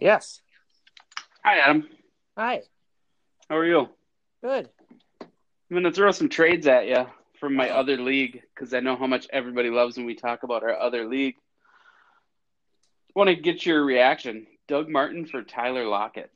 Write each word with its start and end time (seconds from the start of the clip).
Yes. 0.00 0.40
Hi, 1.44 1.58
Adam. 1.58 1.86
Hi. 2.36 2.62
How 3.48 3.56
are 3.56 3.66
you? 3.66 3.88
Good. 4.42 4.70
I'm 5.20 5.28
going 5.70 5.84
to 5.84 5.92
throw 5.92 6.10
some 6.10 6.30
trades 6.30 6.66
at 6.66 6.88
you 6.88 7.06
from 7.38 7.54
my 7.54 7.70
other 7.70 7.98
league 7.98 8.42
because 8.54 8.72
I 8.72 8.80
know 8.80 8.96
how 8.96 9.06
much 9.06 9.26
everybody 9.30 9.68
loves 9.68 9.96
when 9.96 10.06
we 10.06 10.14
talk 10.14 10.42
about 10.42 10.62
our 10.62 10.78
other 10.78 11.06
league. 11.06 11.34
I 13.14 13.18
want 13.18 13.28
to 13.28 13.36
get 13.36 13.66
your 13.66 13.84
reaction. 13.84 14.46
Doug 14.68 14.88
Martin 14.88 15.26
for 15.26 15.42
Tyler 15.42 15.86
Lockett. 15.86 16.30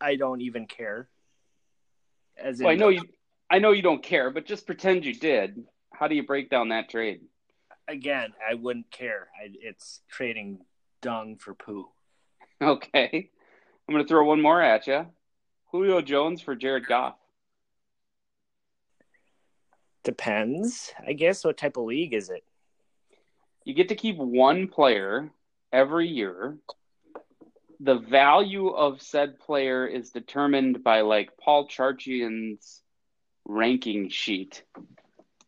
I 0.00 0.16
don't 0.16 0.40
even 0.40 0.66
care. 0.66 1.08
As 2.42 2.60
in, 2.60 2.64
Well, 2.64 2.72
I 2.72 2.76
know 2.76 2.88
you. 2.88 3.02
I 3.50 3.58
know 3.58 3.72
you 3.72 3.82
don't 3.82 4.02
care, 4.02 4.30
but 4.30 4.46
just 4.46 4.66
pretend 4.66 5.04
you 5.04 5.14
did. 5.14 5.64
How 5.92 6.06
do 6.06 6.14
you 6.14 6.22
break 6.22 6.50
down 6.50 6.68
that 6.68 6.88
trade? 6.88 7.20
again, 7.88 8.32
I 8.48 8.54
wouldn't 8.54 8.90
care. 8.90 9.28
I, 9.42 9.48
it's 9.60 10.00
trading 10.08 10.58
dung 11.00 11.36
for 11.36 11.54
poo. 11.54 11.88
Okay, 12.60 13.30
I'm 13.88 13.94
going 13.94 14.04
to 14.04 14.08
throw 14.08 14.24
one 14.24 14.40
more 14.40 14.60
at 14.60 14.86
you. 14.86 15.06
Julio 15.70 16.00
Jones 16.00 16.40
for 16.40 16.56
Jared 16.56 16.86
Goff. 16.86 17.14
Depends, 20.02 20.92
I 21.06 21.12
guess. 21.12 21.44
What 21.44 21.58
type 21.58 21.76
of 21.76 21.84
league 21.84 22.14
is 22.14 22.30
it? 22.30 22.42
You 23.64 23.74
get 23.74 23.88
to 23.88 23.94
keep 23.94 24.16
one 24.16 24.68
player 24.68 25.30
every 25.72 26.08
year. 26.08 26.56
The 27.80 27.98
value 27.98 28.68
of 28.68 29.02
said 29.02 29.38
player 29.38 29.86
is 29.86 30.10
determined 30.10 30.82
by 30.82 31.02
like 31.02 31.36
Paul 31.36 31.68
Charchian's 31.68 32.82
ranking 33.44 34.08
sheet. 34.08 34.62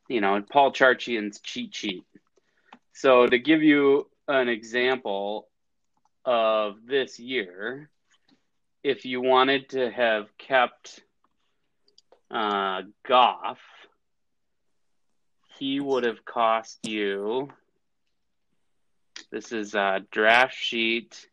You 0.08 0.20
know, 0.20 0.42
Paul 0.42 0.72
Charchian's 0.72 1.40
cheat 1.40 1.74
sheet. 1.74 2.04
So 2.92 3.26
to 3.26 3.38
give 3.38 3.62
you 3.62 4.09
an 4.30 4.48
example 4.48 5.48
of 6.24 6.76
this 6.86 7.18
year, 7.18 7.90
if 8.82 9.04
you 9.04 9.20
wanted 9.20 9.70
to 9.70 9.90
have 9.90 10.26
kept 10.38 11.00
uh, 12.30 12.82
Goff, 13.06 13.58
he 15.58 15.80
would 15.80 16.04
have 16.04 16.24
cost 16.24 16.78
you. 16.86 17.50
This 19.30 19.52
is 19.52 19.74
a 19.74 20.00
draft 20.10 20.54
sheet 20.56 21.26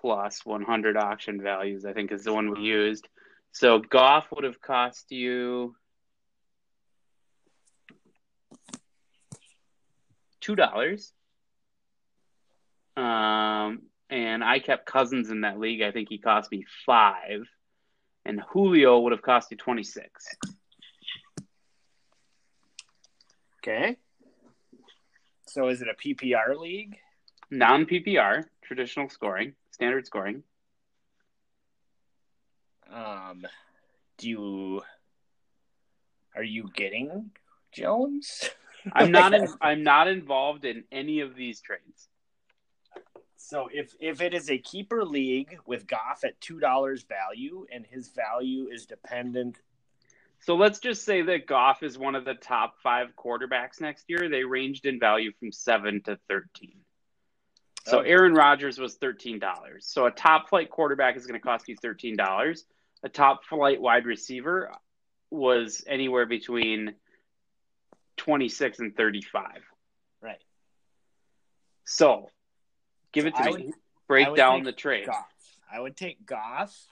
plus 0.00 0.44
100 0.44 0.96
auction 0.96 1.42
values, 1.42 1.84
I 1.84 1.92
think 1.92 2.12
is 2.12 2.24
the 2.24 2.32
one 2.32 2.50
we 2.50 2.60
used. 2.60 3.08
So 3.52 3.78
Goff 3.80 4.26
would 4.32 4.44
have 4.44 4.60
cost 4.60 5.10
you 5.10 5.74
$2. 10.42 11.12
Um, 12.96 13.82
and 14.08 14.42
I 14.42 14.58
kept 14.58 14.86
Cousins 14.86 15.30
in 15.30 15.42
that 15.42 15.58
league. 15.58 15.82
I 15.82 15.90
think 15.90 16.08
he 16.08 16.18
cost 16.18 16.50
me 16.50 16.64
five. 16.84 17.46
And 18.24 18.40
Julio 18.52 19.00
would 19.00 19.12
have 19.12 19.22
cost 19.22 19.50
you 19.50 19.56
26. 19.56 20.26
Okay. 23.62 23.96
So 25.48 25.68
is 25.68 25.82
it 25.82 25.88
a 25.88 25.94
PPR 25.94 26.58
league? 26.58 26.96
Non 27.50 27.86
PPR, 27.86 28.44
traditional 28.62 29.08
scoring, 29.08 29.54
standard 29.70 30.06
scoring. 30.06 30.42
Um, 32.92 33.46
do 34.18 34.28
you 34.28 34.82
are 36.34 36.42
you 36.42 36.68
getting 36.74 37.30
Jones? 37.72 38.50
I'm 38.92 39.10
not 39.10 39.34
in, 39.34 39.48
I'm 39.60 39.82
not 39.82 40.08
involved 40.08 40.64
in 40.64 40.84
any 40.92 41.20
of 41.20 41.34
these 41.34 41.60
trades. 41.60 42.08
So 43.46 43.68
if 43.72 43.94
if 44.00 44.20
it 44.20 44.34
is 44.34 44.50
a 44.50 44.58
keeper 44.58 45.04
league 45.04 45.56
with 45.66 45.86
Goff 45.86 46.24
at 46.24 46.40
two 46.40 46.58
dollars 46.58 47.04
value 47.04 47.64
and 47.70 47.86
his 47.86 48.08
value 48.08 48.66
is 48.72 48.86
dependent, 48.86 49.60
So 50.40 50.56
let's 50.56 50.80
just 50.80 51.04
say 51.04 51.22
that 51.22 51.46
Goff 51.46 51.84
is 51.84 51.96
one 51.96 52.16
of 52.16 52.24
the 52.24 52.34
top 52.34 52.74
five 52.82 53.14
quarterbacks 53.16 53.80
next 53.80 54.06
year. 54.08 54.28
They 54.28 54.42
ranged 54.42 54.84
in 54.84 54.98
value 54.98 55.30
from 55.38 55.52
seven 55.52 56.02
to 56.06 56.18
thirteen. 56.28 56.80
So 57.86 58.00
Okay. 58.00 58.10
Aaron 58.10 58.34
Rodgers 58.34 58.80
was 58.80 58.96
thirteen 58.96 59.38
dollars. 59.38 59.86
So 59.86 60.06
a 60.06 60.10
top 60.10 60.48
flight 60.48 60.68
quarterback 60.68 61.16
is 61.16 61.24
going 61.24 61.38
to 61.40 61.44
cost 61.44 61.68
you 61.68 61.76
thirteen 61.76 62.16
dollars. 62.16 62.64
A 63.04 63.08
top 63.08 63.44
flight 63.44 63.80
wide 63.80 64.06
receiver 64.06 64.72
was 65.30 65.84
anywhere 65.86 66.26
between 66.26 66.96
twenty 68.16 68.48
six 68.48 68.80
and 68.80 68.96
thirty 68.96 69.22
five. 69.22 69.62
right? 70.20 70.42
So 71.84 72.28
give 73.16 73.26
it 73.26 73.34
to 73.36 73.42
I 73.42 73.46
me. 73.46 73.52
would- 73.52 73.74
Break 74.08 74.36
down 74.36 74.62
the 74.62 74.70
trade. 74.72 75.06
Goff. 75.06 75.26
I 75.72 75.80
would 75.80 75.96
take 75.96 76.24
Goff 76.24 76.86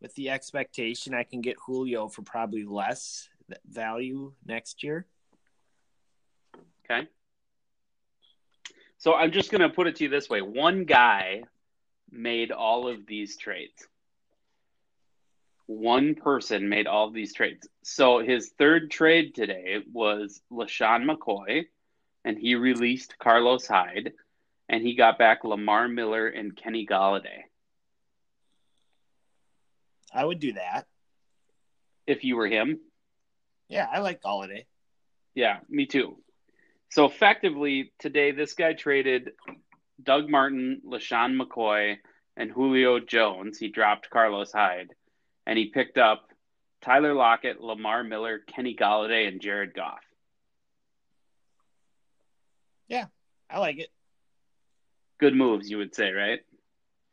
with 0.00 0.14
the 0.14 0.30
expectation 0.30 1.12
I 1.12 1.24
can 1.24 1.40
get 1.40 1.56
Julio 1.66 2.06
for 2.06 2.22
probably 2.22 2.62
less 2.62 3.28
value 3.66 4.32
next 4.46 4.84
year. 4.84 5.06
Okay. 6.84 7.08
So 8.98 9.14
I'm 9.14 9.32
just 9.32 9.50
going 9.50 9.62
to 9.62 9.70
put 9.70 9.88
it 9.88 9.96
to 9.96 10.04
you 10.04 10.10
this 10.10 10.28
way. 10.30 10.40
One 10.40 10.84
guy 10.84 11.42
made 12.12 12.52
all 12.52 12.86
of 12.86 13.06
these 13.06 13.36
trades. 13.36 13.88
One 15.66 16.14
person 16.14 16.68
made 16.68 16.86
all 16.86 17.08
of 17.08 17.12
these 17.14 17.34
trades. 17.34 17.66
So 17.82 18.20
his 18.20 18.50
third 18.56 18.90
trade 18.90 19.34
today 19.34 19.78
was 19.92 20.40
LeSean 20.52 21.10
McCoy, 21.10 21.64
and 22.24 22.38
he 22.38 22.54
released 22.54 23.18
Carlos 23.18 23.66
Hyde, 23.66 24.12
and 24.68 24.82
he 24.82 24.94
got 24.94 25.18
back 25.18 25.44
Lamar 25.44 25.88
Miller 25.88 26.26
and 26.28 26.56
Kenny 26.56 26.86
Golladay. 26.86 27.44
I 30.12 30.24
would 30.24 30.38
do 30.38 30.52
that. 30.52 30.86
If 32.06 32.22
you 32.24 32.36
were 32.36 32.46
him, 32.46 32.80
Yeah, 33.68 33.88
I 33.90 34.00
like 34.00 34.22
Golladay. 34.22 34.66
Yeah, 35.34 35.58
me 35.68 35.86
too. 35.86 36.18
So 36.90 37.06
effectively, 37.06 37.92
today 37.98 38.30
this 38.30 38.54
guy 38.54 38.74
traded 38.74 39.32
Doug 40.02 40.30
Martin, 40.30 40.82
LeSean 40.86 41.40
McCoy, 41.40 41.96
and 42.36 42.50
Julio 42.50 43.00
Jones. 43.00 43.58
He 43.58 43.68
dropped 43.68 44.10
Carlos 44.10 44.52
Hyde, 44.52 44.90
and 45.46 45.58
he 45.58 45.66
picked 45.66 45.98
up 45.98 46.28
Tyler 46.82 47.14
Lockett, 47.14 47.60
Lamar 47.60 48.04
Miller, 48.04 48.38
Kenny 48.38 48.76
Golladay, 48.76 49.26
and 49.26 49.40
Jared 49.40 49.74
Goff. 49.74 50.04
Yeah, 52.86 53.06
I 53.48 53.58
like 53.58 53.78
it. 53.78 53.88
Good 55.18 55.34
moves, 55.34 55.70
you 55.70 55.78
would 55.78 55.94
say, 55.94 56.10
right? 56.12 56.40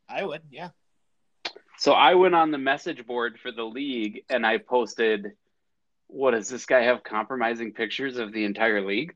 I 0.08 0.24
would. 0.24 0.42
Yeah. 0.50 0.70
So 1.78 1.92
I 1.92 2.14
went 2.14 2.34
on 2.34 2.50
the 2.50 2.58
message 2.58 3.06
board 3.06 3.38
for 3.40 3.50
the 3.50 3.64
league 3.64 4.24
and 4.28 4.46
I 4.46 4.58
posted, 4.58 5.32
what 6.06 6.32
does 6.32 6.48
this 6.48 6.66
guy 6.66 6.82
have 6.82 7.02
compromising 7.02 7.72
pictures 7.72 8.18
of 8.18 8.32
the 8.32 8.44
entire 8.44 8.84
league? 8.86 9.14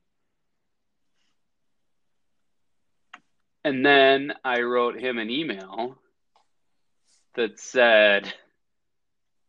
And 3.64 3.84
then 3.84 4.32
I 4.44 4.60
wrote 4.60 4.98
him 4.98 5.18
an 5.18 5.28
email 5.28 5.98
that 7.34 7.58
said, 7.60 8.32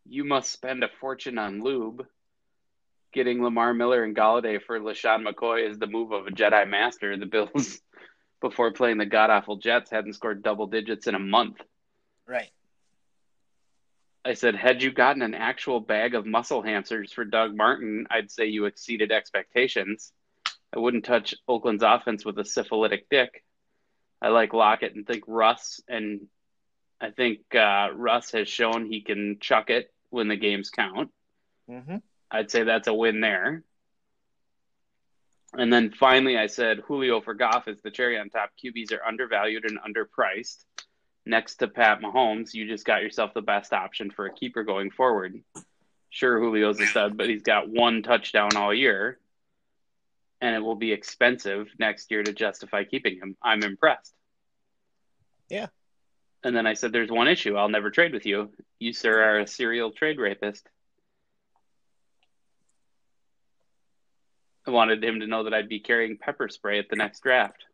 You 0.05 0.23
must 0.23 0.51
spend 0.51 0.83
a 0.83 0.89
fortune 0.99 1.37
on 1.37 1.63
lube. 1.63 2.05
Getting 3.13 3.43
Lamar 3.43 3.73
Miller 3.73 4.03
and 4.03 4.15
Golladay 4.15 4.61
for 4.61 4.79
LeSean 4.79 5.25
McCoy 5.25 5.69
is 5.69 5.79
the 5.79 5.87
move 5.87 6.11
of 6.11 6.27
a 6.27 6.31
Jedi 6.31 6.67
Master. 6.69 7.15
The 7.15 7.25
Bills, 7.25 7.79
before 8.41 8.71
playing 8.71 8.97
the 8.97 9.05
god 9.05 9.29
awful 9.29 9.57
Jets, 9.57 9.91
hadn't 9.91 10.13
scored 10.13 10.43
double 10.43 10.67
digits 10.67 11.07
in 11.07 11.15
a 11.15 11.19
month. 11.19 11.57
Right. 12.25 12.49
I 14.25 14.33
said, 14.33 14.55
had 14.55 14.83
you 14.83 14.91
gotten 14.91 15.21
an 15.21 15.33
actual 15.33 15.79
bag 15.79 16.13
of 16.13 16.25
muscle 16.25 16.61
hamsters 16.61 17.13
for 17.13 17.23
Doug 17.23 17.55
Martin, 17.55 18.07
I'd 18.09 18.29
say 18.29 18.47
you 18.47 18.65
exceeded 18.65 19.11
expectations. 19.11 20.11
I 20.75 20.79
wouldn't 20.79 21.05
touch 21.05 21.33
Oakland's 21.47 21.83
offense 21.83 22.25
with 22.25 22.37
a 22.37 22.43
syphilitic 22.43 23.07
dick. 23.09 23.43
I 24.21 24.29
like 24.29 24.53
Lockett 24.53 24.95
and 24.95 25.07
think 25.07 25.23
Russ, 25.27 25.79
and 25.87 26.27
I 26.99 27.11
think 27.11 27.55
uh, 27.55 27.89
Russ 27.93 28.31
has 28.31 28.49
shown 28.49 28.85
he 28.85 29.01
can 29.01 29.37
chuck 29.39 29.69
it 29.69 29.93
when 30.09 30.27
the 30.27 30.35
games 30.35 30.71
count. 30.71 31.11
Mm-hmm. 31.69 31.97
I'd 32.29 32.51
say 32.51 32.63
that's 32.63 32.87
a 32.87 32.93
win 32.93 33.21
there. 33.21 33.63
And 35.53 35.71
then 35.71 35.91
finally, 35.91 36.37
I 36.37 36.47
said 36.47 36.81
Julio 36.87 37.21
for 37.21 37.33
Goff 37.33 37.67
is 37.67 37.79
the 37.81 37.91
cherry 37.91 38.19
on 38.19 38.29
top. 38.29 38.51
QBs 38.63 38.91
are 38.91 39.05
undervalued 39.05 39.65
and 39.65 39.79
underpriced. 39.79 40.65
Next 41.25 41.55
to 41.57 41.67
Pat 41.67 42.01
Mahomes, 42.01 42.53
you 42.53 42.67
just 42.67 42.85
got 42.85 43.01
yourself 43.01 43.33
the 43.33 43.41
best 43.41 43.73
option 43.73 44.11
for 44.11 44.25
a 44.25 44.33
keeper 44.33 44.63
going 44.63 44.91
forward. 44.91 45.41
Sure, 46.09 46.39
Julio's 46.39 46.79
a 46.79 46.85
stud, 46.85 47.17
but 47.17 47.29
he's 47.29 47.43
got 47.43 47.69
one 47.69 48.01
touchdown 48.01 48.55
all 48.55 48.73
year, 48.73 49.19
and 50.39 50.55
it 50.55 50.59
will 50.59 50.75
be 50.75 50.93
expensive 50.93 51.67
next 51.77 52.11
year 52.11 52.23
to 52.23 52.31
justify 52.31 52.85
keeping 52.85 53.17
him. 53.17 53.35
I'm 53.41 53.63
impressed. 53.63 54.13
Yeah. 55.49 55.67
And 56.43 56.55
then 56.55 56.65
I 56.65 56.75
said, 56.75 56.93
There's 56.93 57.11
one 57.11 57.27
issue. 57.27 57.57
I'll 57.57 57.69
never 57.69 57.91
trade 57.91 58.13
with 58.13 58.25
you. 58.25 58.51
You, 58.79 58.93
sir, 58.93 59.21
are 59.21 59.39
a 59.39 59.47
serial 59.47 59.91
trade 59.91 60.19
rapist. 60.19 60.67
I 64.67 64.71
wanted 64.71 65.03
him 65.03 65.21
to 65.21 65.27
know 65.27 65.43
that 65.43 65.53
I'd 65.53 65.69
be 65.69 65.79
carrying 65.79 66.17
pepper 66.17 66.49
spray 66.49 66.79
at 66.79 66.89
the 66.89 66.95
next 66.95 67.21
draft. 67.21 67.65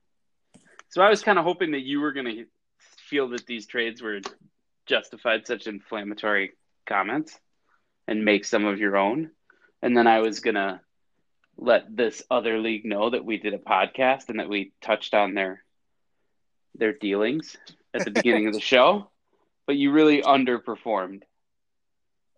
So 0.90 1.02
I 1.02 1.10
was 1.10 1.24
kind 1.24 1.40
of 1.40 1.46
hoping 1.46 1.72
that 1.72 1.82
you 1.82 2.00
were 2.02 2.12
going 2.12 2.26
to 2.28 2.46
feel 3.10 3.30
that 3.30 3.48
these 3.48 3.66
trades 3.66 4.02
were 4.02 4.22
justified 4.86 5.48
such 5.48 5.68
inflammatory 5.68 6.52
comments 6.86 7.40
and 8.08 8.26
make 8.26 8.46
some 8.46 8.66
of 8.66 8.80
your 8.80 8.98
own. 8.98 9.32
And 9.82 9.98
then 9.98 10.08
I 10.08 10.20
was 10.20 10.40
going 10.40 10.56
to 10.56 10.82
let 11.58 11.96
this 11.96 12.24
other 12.30 12.60
league 12.60 12.86
know 12.86 13.10
that 13.10 13.26
we 13.26 13.38
did 13.38 13.54
a 13.54 13.60
podcast 13.60 14.30
and 14.30 14.40
that 14.40 14.50
we 14.50 14.74
touched 14.82 15.14
on 15.14 15.34
their 15.34 15.64
their 16.76 16.94
dealings 16.94 17.56
at 17.94 18.04
the 18.04 18.12
beginning 18.12 18.48
of 18.48 18.54
the 18.54 18.60
show, 18.74 19.12
but 19.68 19.76
you 19.76 19.92
really 19.92 20.24
underperformed. 20.24 21.22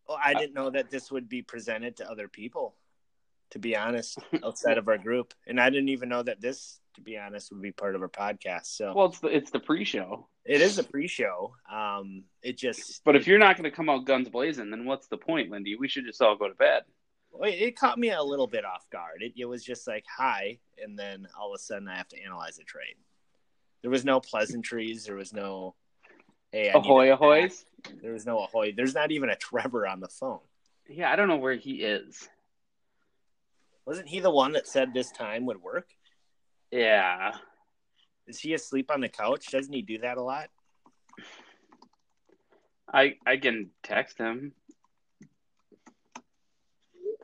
Well, 0.07 0.19
I 0.21 0.33
didn't 0.33 0.53
know 0.53 0.69
that 0.69 0.91
this 0.91 1.09
would 1.09 1.29
be 1.29 1.41
presented 1.41 1.97
to 1.97 2.11
other 2.11 2.27
people, 2.27 2.75
to 3.51 3.59
be 3.59 3.75
honest, 3.75 4.17
outside 4.43 4.77
of 4.77 4.87
our 4.87 4.97
group. 4.97 5.33
And 5.47 5.59
I 5.59 5.69
didn't 5.69 5.89
even 5.89 6.09
know 6.09 6.23
that 6.23 6.41
this, 6.41 6.79
to 6.95 7.01
be 7.01 7.17
honest, 7.17 7.51
would 7.51 7.61
be 7.61 7.71
part 7.71 7.95
of 7.95 8.01
our 8.01 8.09
podcast. 8.09 8.65
So 8.67 8.93
Well, 8.95 9.07
it's 9.07 9.19
the 9.19 9.27
it's 9.27 9.51
the 9.51 9.59
pre-show. 9.59 10.27
it 10.45 10.61
is 10.61 10.77
a 10.77 10.83
pre-show. 10.83 11.53
Um, 11.71 12.23
it 12.41 12.57
just, 12.57 13.03
But 13.03 13.15
if 13.15 13.27
you're 13.27 13.39
not 13.39 13.57
going 13.57 13.69
to 13.69 13.75
come 13.75 13.89
out 13.89 14.05
guns 14.05 14.29
blazing, 14.29 14.69
then 14.69 14.85
what's 14.85 15.07
the 15.07 15.17
point, 15.17 15.51
Lindy? 15.51 15.75
We 15.75 15.87
should 15.87 16.05
just 16.05 16.21
all 16.21 16.35
go 16.37 16.47
to 16.47 16.55
bed. 16.55 16.83
it, 17.43 17.61
it 17.61 17.79
caught 17.79 17.97
me 17.99 18.11
a 18.11 18.23
little 18.23 18.47
bit 18.47 18.65
off 18.65 18.89
guard. 18.91 19.21
It, 19.21 19.33
it 19.37 19.45
was 19.45 19.63
just 19.63 19.87
like 19.87 20.05
hi, 20.09 20.59
and 20.81 20.97
then 20.97 21.27
all 21.39 21.51
of 21.53 21.55
a 21.55 21.59
sudden 21.59 21.87
I 21.87 21.97
have 21.97 22.07
to 22.09 22.23
analyze 22.23 22.57
a 22.59 22.63
trade. 22.63 22.95
There 23.81 23.91
was 23.91 24.05
no 24.05 24.19
pleasantries. 24.19 25.05
There 25.05 25.15
was 25.15 25.31
no 25.33 25.75
hey, 26.51 26.69
I 26.69 26.77
Ahoy, 26.77 27.11
ahoys! 27.13 27.65
There 28.01 28.13
was 28.13 28.25
no 28.25 28.39
ahoy. 28.39 28.73
There's 28.75 28.95
not 28.95 29.11
even 29.11 29.29
a 29.29 29.35
Trevor 29.35 29.85
on 29.85 29.99
the 29.99 30.07
phone. 30.07 30.39
Yeah, 30.87 31.11
I 31.11 31.15
don't 31.15 31.27
know 31.27 31.37
where 31.37 31.55
he 31.55 31.81
is. 31.83 32.27
Wasn't 33.85 34.07
he 34.07 34.19
the 34.19 34.31
one 34.31 34.53
that 34.53 34.67
said 34.67 34.93
this 34.93 35.11
time 35.11 35.45
would 35.45 35.61
work? 35.61 35.89
Yeah, 36.71 37.33
Is 38.27 38.39
he 38.39 38.53
asleep 38.53 38.89
on 38.91 39.01
the 39.01 39.09
couch? 39.09 39.51
Doesn't 39.51 39.73
he 39.73 39.81
do 39.83 39.99
that 39.99 40.17
a 40.17 40.21
lot? 40.23 40.49
I 42.91 43.15
I 43.25 43.37
can 43.37 43.69
text 43.83 44.17
him, 44.17 44.53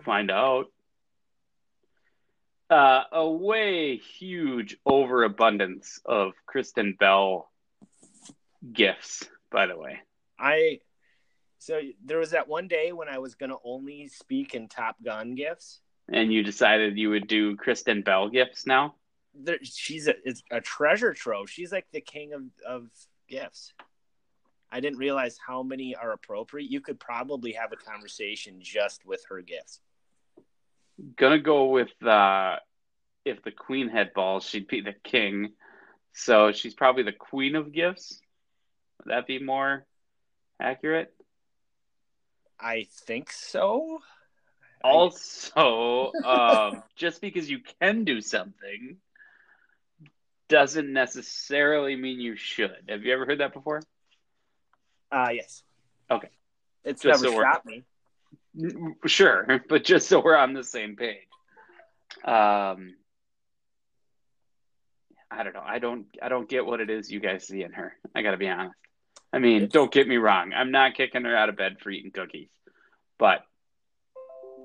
find 0.04 0.30
out. 0.32 0.68
Uh, 2.70 3.04
a 3.12 3.30
way 3.30 3.98
huge 3.98 4.78
overabundance 4.86 6.00
of 6.06 6.34
Kristen 6.46 6.96
Bell 6.98 7.52
gifts, 8.72 9.28
by 9.52 9.66
the 9.66 9.78
way. 9.78 10.00
I 10.40 10.80
so 11.60 11.82
there 12.06 12.18
was 12.18 12.32
that 12.32 12.48
one 12.48 12.68
day 12.68 12.94
when 12.94 13.10
I 13.10 13.18
was 13.18 13.36
gonna 13.36 13.58
only 13.66 14.08
speak 14.08 14.56
in 14.56 14.70
Top 14.70 14.96
Gun 15.04 15.36
gifts. 15.36 15.82
And 16.10 16.32
you 16.32 16.44
decided 16.44 16.98
you 16.98 17.10
would 17.10 17.28
do 17.28 17.56
Kristen 17.56 18.02
Bell 18.02 18.30
gifts 18.30 18.66
now. 18.66 18.96
There, 19.34 19.60
she's 19.64 20.08
a, 20.08 20.16
it's 20.26 20.44
a 20.52 20.60
treasure 20.60 21.14
trove. 21.14 21.50
She's 21.50 21.72
like 21.72 21.88
the 21.92 22.02
king 22.02 22.34
of 22.34 22.44
of 22.68 22.90
gifts. 23.30 23.74
I 24.72 24.80
didn't 24.80 25.00
realize 25.00 25.38
how 25.46 25.64
many 25.64 25.96
are 25.96 26.12
appropriate. 26.12 26.70
You 26.70 26.82
could 26.82 27.00
probably 27.00 27.54
have 27.54 27.72
a 27.72 27.76
conversation 27.76 28.58
just 28.60 29.06
with 29.06 29.24
her 29.30 29.42
gifts. 29.42 29.80
Gonna 31.16 31.40
go 31.40 31.66
with 31.66 31.92
uh, 32.04 32.58
if 33.26 33.42
the 33.44 33.52
queen 33.52 33.90
had 33.90 34.14
balls, 34.14 34.46
she'd 34.46 34.68
be 34.68 34.82
the 34.82 34.96
king. 35.04 35.54
So 36.14 36.52
she's 36.52 36.74
probably 36.74 37.04
the 37.04 37.14
queen 37.14 37.56
of 37.56 37.72
gifts. 37.72 38.20
Would 39.00 39.12
that 39.12 39.28
be 39.28 39.40
more 39.40 39.86
accurate? 40.60 41.14
I 42.60 42.88
think 43.08 43.32
so. 43.32 44.00
Also, 44.84 46.12
um, 46.24 46.84
just 46.96 47.22
because 47.22 47.50
you 47.50 47.60
can 47.80 48.04
do 48.04 48.22
something 48.22 48.98
doesn't 50.50 50.92
necessarily 50.92 51.96
mean 51.96 52.20
you 52.20 52.36
should. 52.36 52.76
Have 52.90 53.04
you 53.04 53.14
ever 53.14 53.26
heard 53.26 53.40
that 53.40 53.54
before? 53.54 53.82
Uh 55.12 55.30
yes. 55.34 55.64
Okay. 56.10 56.30
It's 56.84 57.02
Just 57.02 57.24
never 57.24 57.36
so 57.36 57.42
shot 57.42 57.66
me. 57.66 57.84
Sure, 59.06 59.62
but 59.70 59.84
just 59.84 60.08
so 60.08 60.22
we're 60.22 60.36
on 60.36 60.54
the 60.54 60.64
same 60.64 60.96
page. 60.96 61.28
Um, 62.26 62.96
I 65.30 65.44
don't 65.44 65.54
know. 65.54 65.64
I 65.66 65.80
don't. 65.80 66.06
I 66.22 66.28
don't 66.28 66.50
get 66.50 66.66
what 66.66 66.82
it 66.82 66.90
is 66.90 67.10
you 67.10 67.22
guys 67.22 67.48
see 67.48 67.64
in 67.64 67.72
her. 67.74 67.96
I 68.14 68.22
got 68.22 68.32
to 68.32 68.38
be 68.38 68.50
honest. 68.50 68.76
I 69.32 69.40
mean, 69.40 69.70
don't 69.72 69.92
get 69.92 70.08
me 70.08 70.18
wrong. 70.18 70.52
I'm 70.54 70.72
not 70.72 70.96
kicking 70.96 71.24
her 71.24 71.36
out 71.36 71.48
of 71.48 71.56
bed 71.56 71.78
for 71.80 71.90
eating 71.90 72.12
cookies, 72.12 72.50
but 73.18 73.46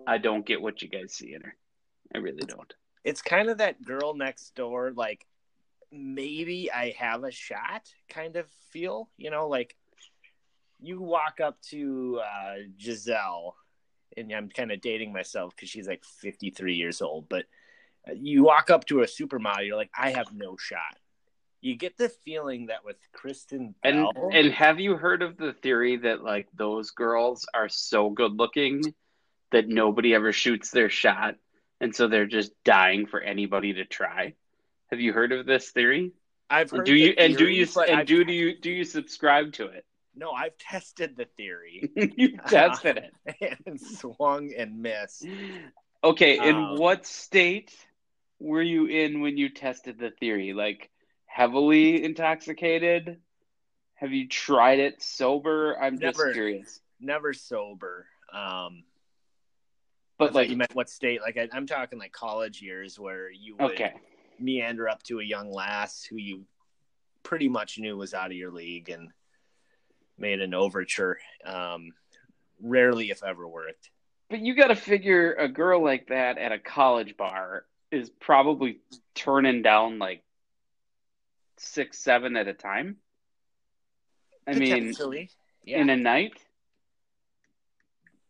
I 0.07 0.19
don't 0.19 0.47
get 0.47 0.63
what 0.63 0.83
you 0.83 0.89
guys 0.89 1.15
see 1.15 1.35
in 1.35 1.43
her. 1.43 1.57
I 2.15 2.19
really 2.19 2.47
don't. 2.47 2.73
It's 3.05 3.23
kind 3.23 3.49
of 3.49 3.59
that 3.59 3.83
girl 3.83 4.15
next 4.15 4.55
door, 4.55 4.93
like 4.95 5.27
maybe 5.93 6.71
I 6.73 6.95
have 6.99 7.25
a 7.25 7.31
shot 7.31 7.89
kind 8.09 8.37
of 8.37 8.47
feel. 8.71 9.09
You 9.17 9.31
know, 9.31 9.49
like 9.49 9.77
you 10.81 11.01
walk 11.01 11.41
up 11.41 11.61
to 11.71 12.21
uh, 12.25 12.55
Giselle, 12.81 13.57
and 14.17 14.33
I'm 14.33 14.49
kind 14.49 14.73
of 14.73 14.81
dating 14.81 15.13
myself 15.13 15.55
because 15.55 15.69
she's 15.69 15.89
like 15.89 16.05
53 16.05 16.75
years 16.75 17.01
old, 17.01 17.29
but 17.29 17.45
uh, 18.09 18.13
you 18.15 18.45
walk 18.45 18.71
up 18.71 18.85
to 18.87 19.03
a 19.03 19.07
supermodel, 19.07 19.67
you're 19.67 19.77
like, 19.77 19.91
I 19.97 20.11
have 20.11 20.33
no 20.33 20.57
shot. 20.57 20.99
You 21.61 21.75
get 21.75 21.97
the 21.97 22.09
feeling 22.09 22.67
that 22.67 22.85
with 22.85 22.97
Kristen 23.13 23.75
And 23.83 24.07
and 24.33 24.53
have 24.53 24.79
you 24.79 24.97
heard 24.97 25.23
of 25.23 25.37
the 25.37 25.53
theory 25.53 25.97
that 25.97 26.23
like 26.23 26.47
those 26.55 26.91
girls 26.93 27.47
are 27.55 27.69
so 27.69 28.11
good 28.11 28.37
looking 28.37 28.83
that 29.53 29.69
nobody 29.69 30.15
ever 30.15 30.33
shoots 30.33 30.71
their 30.71 30.89
shot, 30.91 31.37
and 31.81 31.95
so 31.95 32.09
they're 32.09 32.27
just 32.27 32.53
dying 32.65 33.07
for 33.07 33.21
anybody 33.21 33.75
to 33.75 33.85
try? 33.85 34.35
Have 34.91 35.01
you 35.01 35.13
heard 35.13 35.33
of 35.33 35.47
this 35.47 35.71
theory? 35.71 36.13
I've 36.49 36.71
heard 36.71 36.87
do 36.87 36.95
you 36.95 37.15
and 37.19 37.37
do 37.37 37.49
you 37.49 37.67
and 37.89 38.01
I've- 38.01 38.07
do 38.07 38.25
do 38.25 38.33
you 38.33 38.59
do 38.59 38.71
you 38.71 38.85
subscribe 38.85 39.53
to 39.55 39.67
it? 39.67 39.85
No, 40.15 40.31
I've 40.31 40.57
tested 40.57 41.15
the 41.17 41.27
theory 41.37 41.91
you 42.17 42.39
tested 42.49 43.11
it. 43.37 43.59
and 43.67 43.79
swung 43.79 44.53
and 44.57 44.81
missed. 44.81 45.27
Okay, 46.03 46.39
in 46.49 46.57
Um, 46.57 46.77
what 46.79 47.05
state 47.05 47.75
were 48.39 48.63
you 48.63 48.87
in 48.87 49.21
when 49.21 49.37
you 49.37 49.49
tested 49.49 49.99
the 49.99 50.11
theory? 50.11 50.53
Like 50.53 50.91
heavily 51.27 52.03
intoxicated? 52.03 53.21
Have 53.97 54.13
you 54.13 54.29
tried 54.29 54.79
it 54.79 55.03
sober? 55.03 55.77
I'm 55.79 55.99
just 55.99 56.19
curious. 56.33 56.81
Never 57.01 57.33
sober. 57.33 58.07
Um, 58.33 58.85
But 60.19 60.35
like, 60.35 60.49
you 60.49 60.57
meant 60.57 60.75
what 60.75 60.89
state? 60.89 61.21
Like 61.21 61.37
I, 61.37 61.49
I'm 61.53 61.67
talking 61.67 61.99
like 61.99 62.13
college 62.13 62.63
years 62.63 62.99
where 62.99 63.31
you 63.31 63.57
would 63.57 63.73
okay, 63.73 63.95
meander 64.39 64.89
up 64.89 65.03
to 65.05 65.21
a 65.21 65.25
young 65.25 65.53
lass 65.53 66.05
who 66.05 66.17
you 66.17 66.45
pretty 67.23 67.49
much 67.49 67.79
knew 67.79 67.97
was 67.97 68.15
out 68.15 68.31
of 68.31 68.37
your 68.37 68.51
league 68.51 68.89
and 68.89 69.11
made 70.19 70.41
an 70.41 70.55
overture. 70.55 71.19
Um, 71.45 71.93
rarely, 72.61 73.11
if 73.11 73.23
ever, 73.23 73.47
worked. 73.47 73.91
but 74.31 74.41
you 74.41 74.55
got 74.55 74.69
to 74.69 74.77
figure 74.77 75.35
a 75.35 75.49
girl 75.49 75.83
like 75.83 76.09
that 76.09 76.39
at 76.39 76.53
a 76.53 76.59
college 76.59 77.17
bar 77.17 77.67
is 77.91 78.11
probably 78.11 78.79
turning 79.15 79.63
down 79.63 79.99
like 79.99 80.23
six, 81.59 81.99
seven 81.99 82.37
at 82.37 82.49
a 82.49 82.55
time. 82.55 82.97
I 84.47 84.55
mean, 84.55 84.95
yeah. 85.65 85.81
in 85.81 85.91
a 85.91 85.97
night. 85.97 86.46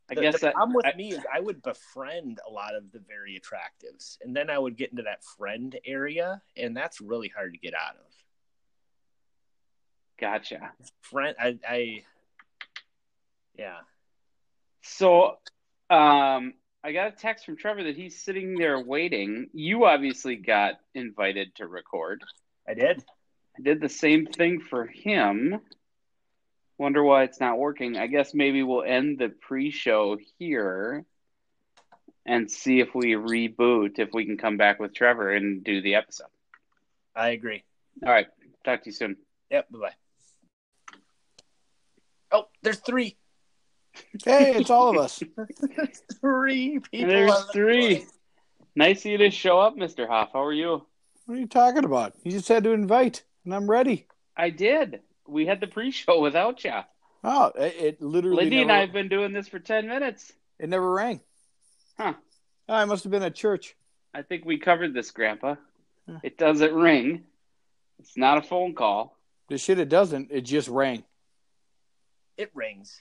I 0.08 0.14
the, 0.14 0.20
guess 0.20 0.34
the 0.34 0.46
that, 0.46 0.54
problem 0.54 0.76
with 0.76 0.86
I- 0.86 0.94
me 0.94 1.12
is 1.12 1.20
I 1.32 1.40
would 1.40 1.62
befriend 1.62 2.40
a 2.46 2.50
lot 2.50 2.74
of 2.74 2.92
the 2.92 3.00
very 3.00 3.40
attractives, 3.40 4.18
and 4.22 4.34
then 4.34 4.50
I 4.50 4.58
would 4.58 4.76
get 4.76 4.90
into 4.90 5.02
that 5.02 5.24
friend 5.24 5.76
area, 5.84 6.40
and 6.56 6.76
that's 6.76 7.00
really 7.00 7.28
hard 7.28 7.52
to 7.54 7.58
get 7.58 7.74
out 7.74 7.96
of. 7.96 8.12
Gotcha. 10.18 10.72
Friend, 11.02 11.34
I, 11.38 11.58
I 11.68 12.02
yeah. 13.58 13.76
So, 14.82 15.38
um, 15.90 16.54
I 16.84 16.92
got 16.92 17.08
a 17.08 17.10
text 17.10 17.44
from 17.44 17.56
Trevor 17.56 17.84
that 17.84 17.96
he's 17.96 18.22
sitting 18.22 18.54
there 18.56 18.78
waiting. 18.78 19.48
You 19.52 19.86
obviously 19.86 20.36
got 20.36 20.74
invited 20.94 21.54
to 21.56 21.66
record. 21.66 22.22
I 22.68 22.74
did. 22.74 23.02
I 23.58 23.62
did 23.62 23.80
the 23.80 23.88
same 23.88 24.26
thing 24.26 24.60
for 24.60 24.86
him. 24.86 25.60
Wonder 26.78 27.02
why 27.02 27.22
it's 27.22 27.40
not 27.40 27.58
working. 27.58 27.96
I 27.96 28.06
guess 28.06 28.34
maybe 28.34 28.62
we'll 28.62 28.82
end 28.82 29.18
the 29.18 29.28
pre-show 29.28 30.18
here 30.38 31.04
and 32.26 32.50
see 32.50 32.80
if 32.80 32.94
we 32.94 33.12
reboot, 33.12 33.98
if 33.98 34.10
we 34.12 34.26
can 34.26 34.36
come 34.36 34.56
back 34.56 34.78
with 34.78 34.92
Trevor 34.92 35.32
and 35.32 35.64
do 35.64 35.80
the 35.80 35.94
episode. 35.94 36.26
I 37.14 37.30
agree. 37.30 37.64
All 38.04 38.12
right. 38.12 38.26
Talk 38.64 38.82
to 38.82 38.90
you 38.90 38.92
soon. 38.92 39.16
Yep. 39.50 39.70
Bye 39.70 39.78
bye. 39.78 40.98
Oh, 42.32 42.48
there's 42.62 42.80
three. 42.80 43.16
Hey, 44.24 44.54
it's 44.56 44.68
all 44.68 44.90
of 44.90 44.98
us. 44.98 45.22
There's 45.36 46.02
three 46.20 46.80
people. 46.80 47.08
There's 47.08 47.30
on 47.30 47.46
the 47.46 47.52
three. 47.52 47.94
line. 47.94 48.06
Nice 48.74 49.00
of 49.06 49.12
you 49.12 49.18
to 49.18 49.30
show 49.30 49.58
up, 49.58 49.76
Mr. 49.76 50.06
Hoff. 50.06 50.30
How 50.34 50.44
are 50.44 50.52
you? 50.52 50.84
What 51.24 51.36
are 51.36 51.40
you 51.40 51.46
talking 51.46 51.84
about? 51.84 52.12
You 52.22 52.32
just 52.32 52.48
had 52.48 52.64
to 52.64 52.72
invite, 52.72 53.24
and 53.46 53.54
I'm 53.54 53.70
ready. 53.70 54.06
I 54.36 54.50
did. 54.50 55.00
We 55.28 55.46
had 55.46 55.60
the 55.60 55.66
pre-show 55.66 56.20
without 56.22 56.64
you. 56.64 56.72
Oh, 57.24 57.52
it, 57.56 57.74
it 57.78 58.02
literally 58.02 58.44
Lindy 58.44 58.62
and 58.62 58.70
I 58.70 58.78
have 58.80 58.92
been 58.92 59.08
doing 59.08 59.32
this 59.32 59.48
for 59.48 59.58
10 59.58 59.88
minutes. 59.88 60.32
it 60.58 60.68
never 60.68 60.90
rang. 60.92 61.20
Huh. 61.98 62.14
Oh, 62.68 62.74
I 62.74 62.84
must 62.84 63.04
have 63.04 63.10
been 63.10 63.22
at 63.22 63.34
church. 63.34 63.74
I 64.14 64.22
think 64.22 64.44
we 64.44 64.58
covered 64.58 64.94
this, 64.94 65.10
Grandpa. 65.10 65.56
Huh. 66.08 66.18
It 66.22 66.38
doesn't 66.38 66.74
ring. 66.74 67.24
It's 67.98 68.16
not 68.16 68.38
a 68.38 68.42
phone 68.42 68.74
call. 68.74 69.16
The 69.48 69.58
shit 69.58 69.78
it 69.78 69.88
doesn't. 69.88 70.28
It 70.30 70.42
just 70.42 70.68
rang. 70.68 71.04
It 72.36 72.50
rings 72.54 73.00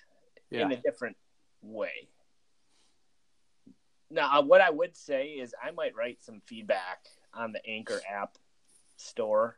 Yeah. 0.50 0.66
in 0.66 0.72
a 0.72 0.78
different 0.78 1.18
way. 1.62 2.08
Now, 4.10 4.40
uh, 4.40 4.44
what 4.44 4.62
I 4.62 4.70
would 4.70 4.96
say 4.96 5.30
is 5.30 5.54
I 5.62 5.72
might 5.72 5.96
write 5.96 6.24
some 6.24 6.42
feedback 6.46 7.00
on 7.34 7.52
the 7.52 7.66
Anchor 7.68 8.00
app 8.10 8.38
store 8.98 9.58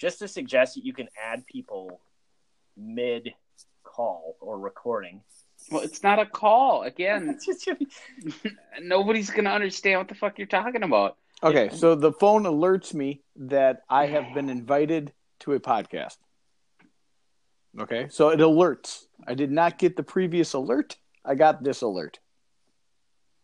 just 0.00 0.18
to 0.20 0.26
suggest 0.26 0.74
that 0.74 0.84
you 0.84 0.92
can 0.92 1.08
add 1.22 1.46
people 1.46 2.00
mid 2.76 3.34
call 3.84 4.36
or 4.40 4.58
recording. 4.58 5.20
Well, 5.70 5.82
it's 5.82 6.02
not 6.02 6.18
a 6.18 6.24
call. 6.24 6.82
Again, 6.82 7.38
nobody's 8.82 9.30
gonna 9.30 9.50
understand 9.50 9.98
what 10.00 10.08
the 10.08 10.14
fuck 10.14 10.38
you're 10.38 10.46
talking 10.46 10.82
about. 10.82 11.18
Okay, 11.42 11.68
so 11.70 11.94
the 11.94 12.12
phone 12.12 12.44
alerts 12.44 12.94
me 12.94 13.22
that 13.36 13.82
I 13.88 14.06
have 14.06 14.34
been 14.34 14.48
invited 14.48 15.12
to 15.40 15.52
a 15.52 15.60
podcast. 15.60 16.16
Okay, 17.78 18.08
so 18.10 18.30
it 18.30 18.40
alerts. 18.40 19.04
I 19.26 19.34
did 19.34 19.50
not 19.50 19.78
get 19.78 19.96
the 19.96 20.02
previous 20.02 20.54
alert. 20.54 20.96
I 21.24 21.34
got 21.34 21.62
this 21.62 21.82
alert. 21.82 22.18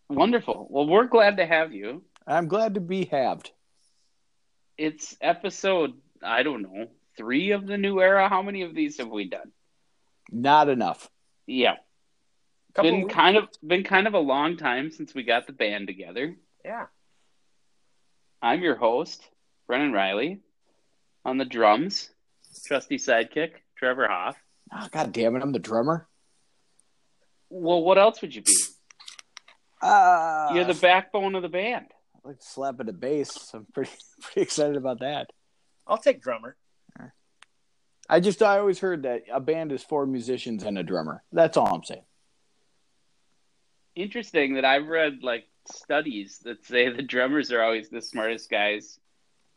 Wonderful. 0.08 0.66
Well, 0.70 0.86
we're 0.86 1.06
glad 1.06 1.36
to 1.36 1.46
have 1.46 1.72
you. 1.72 2.02
I'm 2.26 2.48
glad 2.48 2.74
to 2.74 2.80
be 2.80 3.04
halved. 3.04 3.52
It's 4.78 5.16
episode 5.20 5.94
I 6.22 6.42
don't 6.42 6.62
know 6.62 6.86
three 7.16 7.52
of 7.52 7.66
the 7.66 7.78
new 7.78 8.00
era. 8.00 8.28
How 8.28 8.42
many 8.42 8.62
of 8.62 8.74
these 8.74 8.98
have 8.98 9.08
we 9.08 9.28
done? 9.28 9.52
Not 10.30 10.68
enough. 10.68 11.08
Yeah, 11.46 11.76
Couple 12.74 12.90
been 12.90 13.02
weeks. 13.02 13.14
kind 13.14 13.36
of 13.36 13.48
been 13.66 13.84
kind 13.84 14.06
of 14.06 14.14
a 14.14 14.18
long 14.18 14.56
time 14.56 14.90
since 14.90 15.14
we 15.14 15.22
got 15.22 15.46
the 15.46 15.52
band 15.52 15.86
together. 15.86 16.36
yeah. 16.64 16.86
I'm 18.42 18.62
your 18.62 18.76
host, 18.76 19.22
Brennan 19.66 19.92
Riley. 19.92 20.40
On 21.24 21.38
the 21.38 21.44
drums, 21.44 22.10
trusty 22.66 22.96
sidekick, 22.98 23.52
Trevor 23.76 24.06
Hoff. 24.08 24.36
Oh, 24.72 24.86
God 24.92 25.12
damn 25.12 25.34
it! 25.36 25.42
I'm 25.42 25.52
the 25.52 25.58
drummer. 25.58 26.06
Well, 27.48 27.82
what 27.82 27.98
else 27.98 28.20
would 28.20 28.34
you 28.34 28.42
be? 28.42 28.54
Uh, 29.82 30.50
You're 30.54 30.64
the 30.64 30.74
backbone 30.74 31.34
of 31.34 31.42
the 31.42 31.48
band. 31.48 31.86
I 32.14 32.28
like 32.28 32.38
to 32.40 32.44
slap 32.46 32.80
at 32.80 32.88
a 32.88 32.92
bass. 32.92 33.50
I'm 33.54 33.66
pretty 33.72 33.90
pretty 34.20 34.40
excited 34.42 34.76
about 34.76 35.00
that. 35.00 35.28
I'll 35.86 35.98
take 35.98 36.20
drummer. 36.20 36.56
I 38.08 38.20
just 38.20 38.42
I 38.42 38.58
always 38.58 38.78
heard 38.78 39.02
that 39.02 39.24
a 39.32 39.40
band 39.40 39.72
is 39.72 39.82
four 39.82 40.06
musicians 40.06 40.62
and 40.62 40.78
a 40.78 40.82
drummer. 40.82 41.24
That's 41.32 41.56
all 41.56 41.66
I'm 41.66 41.82
saying. 41.82 42.04
Interesting 43.96 44.54
that 44.54 44.64
I've 44.64 44.86
read 44.86 45.22
like 45.22 45.46
studies 45.72 46.38
that 46.44 46.64
say 46.64 46.88
the 46.88 47.02
drummers 47.02 47.50
are 47.50 47.62
always 47.62 47.88
the 47.88 48.00
smartest 48.00 48.48
guys 48.48 49.00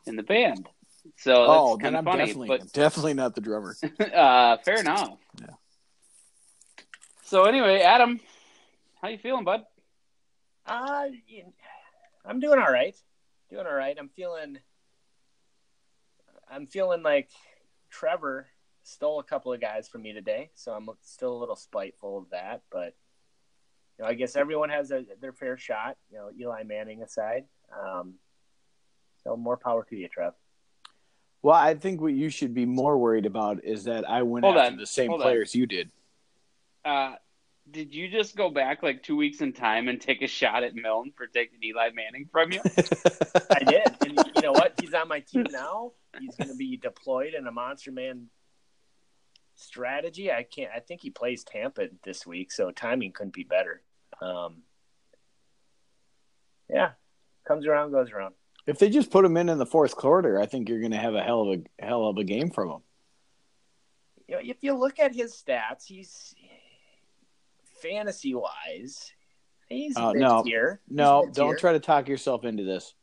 in 0.06 0.16
the 0.16 0.22
band. 0.22 0.68
So 1.16 1.30
that's 1.32 1.50
oh, 1.50 1.68
kind 1.76 1.80
then 1.80 1.94
of 1.94 1.98
I'm 1.98 2.04
funny. 2.04 2.26
definitely 2.26 2.48
but 2.48 2.72
definitely 2.72 3.14
not 3.14 3.34
the 3.34 3.40
drummer. 3.40 3.76
uh, 4.14 4.56
fair 4.64 4.76
enough. 4.80 5.18
Yeah. 5.40 5.46
So 7.24 7.44
anyway, 7.44 7.80
Adam, 7.82 8.18
how 9.00 9.08
you 9.08 9.18
feeling, 9.18 9.44
bud? 9.44 9.64
Uh, 10.66 11.06
y- 11.30 11.44
I'm 12.24 12.40
doing 12.40 12.58
all 12.58 12.72
right. 12.72 12.96
Doing 13.50 13.66
all 13.66 13.74
right. 13.74 13.96
I'm 13.98 14.08
feeling. 14.08 14.58
I'm 16.50 16.66
feeling 16.66 17.02
like 17.02 17.30
Trevor 17.90 18.48
stole 18.82 19.20
a 19.20 19.24
couple 19.24 19.52
of 19.52 19.60
guys 19.60 19.88
from 19.88 20.02
me 20.02 20.12
today, 20.12 20.50
so 20.54 20.72
I'm 20.72 20.88
still 21.02 21.32
a 21.32 21.38
little 21.38 21.56
spiteful 21.56 22.18
of 22.18 22.30
that. 22.30 22.62
But 22.70 22.94
you 23.98 24.04
know, 24.04 24.10
I 24.10 24.14
guess 24.14 24.36
everyone 24.36 24.70
has 24.70 24.90
a, 24.90 25.04
their 25.20 25.32
fair 25.32 25.56
shot. 25.56 25.96
You 26.10 26.18
know, 26.18 26.30
Eli 26.38 26.64
Manning 26.64 27.02
aside. 27.02 27.44
Um, 27.72 28.14
so 29.22 29.36
more 29.36 29.56
power 29.56 29.86
to 29.88 29.96
you, 29.96 30.08
Trev. 30.08 30.34
Well, 31.42 31.56
I 31.56 31.74
think 31.74 32.00
what 32.00 32.12
you 32.12 32.28
should 32.28 32.52
be 32.52 32.66
more 32.66 32.98
worried 32.98 33.26
about 33.26 33.64
is 33.64 33.84
that 33.84 34.08
I 34.08 34.22
went 34.22 34.44
Hold 34.44 34.56
after 34.56 34.72
on, 34.72 34.78
the 34.78 34.86
same 34.86 35.08
hold 35.08 35.20
on. 35.20 35.26
players 35.26 35.54
you 35.54 35.66
did. 35.66 35.90
Uh, 36.84 37.14
did 37.70 37.94
you 37.94 38.08
just 38.08 38.36
go 38.36 38.50
back 38.50 38.82
like 38.82 39.02
two 39.02 39.16
weeks 39.16 39.40
in 39.40 39.52
time 39.52 39.88
and 39.88 40.00
take 40.00 40.22
a 40.22 40.26
shot 40.26 40.64
at 40.64 40.74
Milne 40.74 41.12
for 41.16 41.26
taking 41.26 41.62
Eli 41.62 41.90
Manning 41.94 42.28
from 42.30 42.52
you? 42.52 42.60
I 43.50 43.64
did, 43.64 43.96
and 44.02 44.18
you 45.34 45.42
know 45.42 45.48
what? 45.48 45.52
He's 45.52 45.52
on 45.52 45.52
my 45.52 45.52
team 45.52 45.52
now. 45.52 45.92
He's 46.20 46.36
going 46.36 46.48
to 46.48 46.56
be 46.56 46.76
deployed 46.76 47.34
in 47.34 47.46
a 47.46 47.52
Monster 47.52 47.92
Man 47.92 48.26
strategy. 49.54 50.32
I 50.32 50.42
can't. 50.42 50.70
I 50.74 50.80
think 50.80 51.00
he 51.00 51.10
plays 51.10 51.44
Tampa 51.44 51.88
this 52.04 52.26
week, 52.26 52.52
so 52.52 52.70
timing 52.70 53.12
couldn't 53.12 53.34
be 53.34 53.44
better. 53.44 53.82
Um, 54.20 54.62
yeah, 56.68 56.90
comes 57.46 57.66
around, 57.66 57.92
goes 57.92 58.10
around. 58.12 58.34
if 58.66 58.78
they 58.78 58.90
just 58.90 59.10
put 59.10 59.24
him 59.24 59.36
in 59.36 59.48
in 59.48 59.58
the 59.58 59.66
fourth 59.66 59.96
quarter, 59.96 60.40
I 60.40 60.46
think 60.46 60.68
you're 60.68 60.80
going 60.80 60.92
to 60.92 60.98
have 60.98 61.14
a 61.14 61.22
hell 61.22 61.42
of 61.42 61.60
a 61.60 61.84
hell 61.84 62.06
of 62.06 62.16
a 62.18 62.24
game 62.24 62.50
from 62.50 62.68
him. 62.70 62.80
You 64.28 64.34
know, 64.36 64.42
if 64.44 64.58
you 64.62 64.74
look 64.74 64.98
at 65.00 65.14
his 65.14 65.32
stats, 65.34 65.84
he's 65.86 66.34
fantasy 67.82 68.34
wise, 68.34 69.12
he's 69.68 69.96
Uh, 69.96 70.12
no. 70.12 70.44
No, 70.88 71.28
don't 71.32 71.58
try 71.58 71.72
to 71.72 71.80
talk 71.80 72.08
yourself 72.08 72.44
into 72.44 72.62
this. 72.64 72.94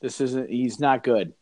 This 0.00 0.20
isn't. 0.20 0.50
He's 0.50 0.78
not 0.78 1.02
good. 1.02 1.32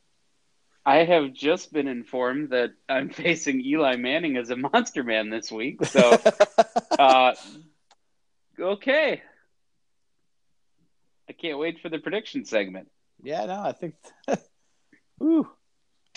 I 0.86 0.98
have 0.98 1.32
just 1.32 1.72
been 1.72 1.88
informed 1.88 2.50
that 2.50 2.70
I'm 2.88 3.10
facing 3.10 3.60
Eli 3.60 3.96
Manning 3.96 4.36
as 4.36 4.50
a 4.50 4.56
monster 4.56 5.02
man 5.02 5.28
this 5.28 5.50
week. 5.50 5.84
So, 5.84 6.16
uh, 6.98 7.34
okay. 8.58 9.20
I 11.28 11.32
can't 11.32 11.58
wait 11.58 11.80
for 11.80 11.88
the 11.88 11.98
prediction 11.98 12.44
segment. 12.44 12.88
yeah, 13.24 13.44
no, 13.46 13.60
I 13.60 13.72
think. 13.72 13.96
Ooh, 15.22 15.50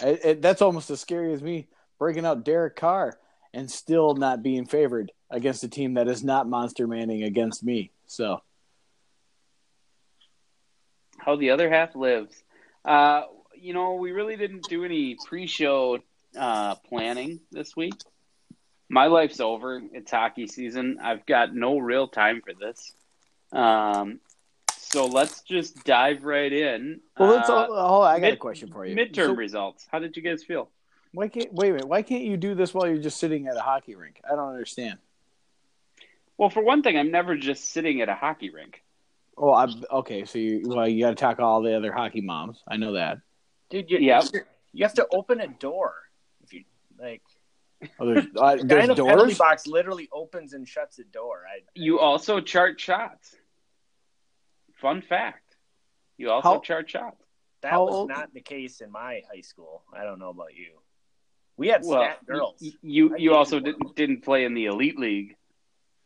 it, 0.03 0.19
it, 0.23 0.41
that's 0.43 0.61
almost 0.61 0.91
as 0.91 1.01
scary 1.01 1.33
as 1.33 1.41
me 1.41 1.67
breaking 1.97 2.25
out 2.25 2.45
Derek 2.45 2.75
Carr 2.75 3.17
and 3.53 3.71
still 3.71 4.13
not 4.13 4.43
being 4.43 4.67
favored 4.67 5.11
against 5.31 5.63
a 5.63 5.67
team 5.67 5.95
that 5.95 6.07
is 6.07 6.23
not 6.23 6.47
Monster 6.47 6.85
Manning 6.85 7.23
against 7.23 7.63
me. 7.63 7.91
So 8.05 8.41
How 11.17 11.37
the 11.37 11.49
other 11.49 11.71
half 11.71 11.95
lives. 11.95 12.43
Uh, 12.85 13.23
you 13.61 13.73
know, 13.73 13.93
we 13.95 14.11
really 14.11 14.35
didn't 14.35 14.63
do 14.63 14.83
any 14.83 15.17
pre-show 15.27 15.99
uh, 16.37 16.75
planning 16.75 17.39
this 17.51 17.75
week. 17.75 17.93
My 18.89 19.07
life's 19.07 19.39
over. 19.39 19.81
It's 19.93 20.11
hockey 20.11 20.47
season. 20.47 20.97
I've 21.01 21.25
got 21.25 21.53
no 21.53 21.77
real 21.77 22.07
time 22.07 22.41
for 22.41 22.53
this. 22.53 22.91
Um, 23.51 24.19
so 24.77 25.05
let's 25.05 25.41
just 25.41 25.83
dive 25.83 26.23
right 26.23 26.51
in. 26.51 27.01
well, 27.17 27.35
let's. 27.35 27.49
Uh, 27.49 27.67
oh, 27.69 28.01
I 28.01 28.19
got 28.19 28.33
a 28.33 28.37
question 28.37 28.71
for 28.71 28.85
you. 28.85 28.95
Midterm 28.95 29.27
So 29.27 29.33
results. 29.35 29.87
How 29.91 29.99
did 29.99 30.17
you 30.17 30.23
guys 30.23 30.43
feel? 30.43 30.69
why 31.11 31.27
can't 31.27 31.53
wait 31.53 31.69
a 31.69 31.73
minute? 31.73 31.87
Why 31.87 32.01
can't 32.01 32.23
you 32.23 32.37
do 32.37 32.55
this 32.55 32.73
while 32.73 32.87
you're 32.87 33.01
just 33.01 33.17
sitting 33.17 33.47
at 33.47 33.55
a 33.55 33.61
hockey 33.61 33.95
rink? 33.95 34.21
I 34.25 34.35
don't 34.35 34.49
understand. 34.49 34.99
Well, 36.37 36.49
for 36.49 36.63
one 36.63 36.83
thing, 36.83 36.97
I'm 36.97 37.11
never 37.11 37.35
just 37.35 37.65
sitting 37.71 38.01
at 38.01 38.09
a 38.09 38.15
hockey 38.15 38.49
rink. 38.49 38.81
Oh, 39.37 39.53
I'm, 39.53 39.83
okay. 39.91 40.25
So 40.25 40.39
you 40.39 40.61
well, 40.65 40.87
you 40.87 41.03
got 41.03 41.09
to 41.09 41.15
talk 41.15 41.37
to 41.37 41.43
all 41.43 41.61
the 41.61 41.75
other 41.75 41.91
hockey 41.91 42.21
moms. 42.21 42.61
I 42.67 42.77
know 42.77 42.93
that. 42.93 43.19
Dude. 43.69 43.89
You, 43.89 43.97
Yeah. 43.99 44.21
you 44.73 44.83
have 44.83 44.93
to 44.95 45.07
open 45.11 45.39
a 45.41 45.47
door 45.47 45.93
if 46.43 46.53
you 46.53 46.63
like. 46.99 47.21
Oh, 47.99 48.07
there's 48.13 48.25
uh, 48.35 48.55
The 48.57 48.63
guy 48.63 48.65
there's 48.65 48.89
in 48.89 48.95
the 48.95 49.05
penalty 49.05 49.33
box 49.35 49.67
literally 49.67 50.09
opens 50.11 50.53
and 50.53 50.67
shuts 50.67 50.99
a 50.99 51.03
door. 51.05 51.43
I, 51.47 51.59
You 51.75 51.99
also 51.99 52.41
chart 52.41 52.79
shots. 52.79 53.35
Fun 54.75 55.01
fact. 55.01 55.55
You 56.17 56.31
also 56.31 56.49
How- 56.55 56.59
chart 56.59 56.89
shots. 56.89 57.23
That 57.61 57.73
was 57.79 57.93
old- 57.93 58.09
not 58.09 58.33
the 58.33 58.39
case 58.41 58.79
in 58.79 58.89
my 58.91 59.21
high 59.33 59.41
school. 59.41 59.83
I 59.93 60.03
don't 60.05 60.17
know 60.19 60.29
about 60.29 60.55
you. 60.55 60.79
We 61.57 61.67
had 61.67 61.81
Well, 61.83 62.01
stat 62.03 62.25
girls. 62.25 62.55
y- 62.61 62.71
you 62.81 63.13
I 63.15 63.17
you 63.17 63.33
also 63.33 63.59
didn't 63.59 63.93
didn't 63.97 64.21
play 64.23 64.45
in 64.45 64.53
the 64.53 64.65
elite 64.67 64.97
league. 64.97 65.35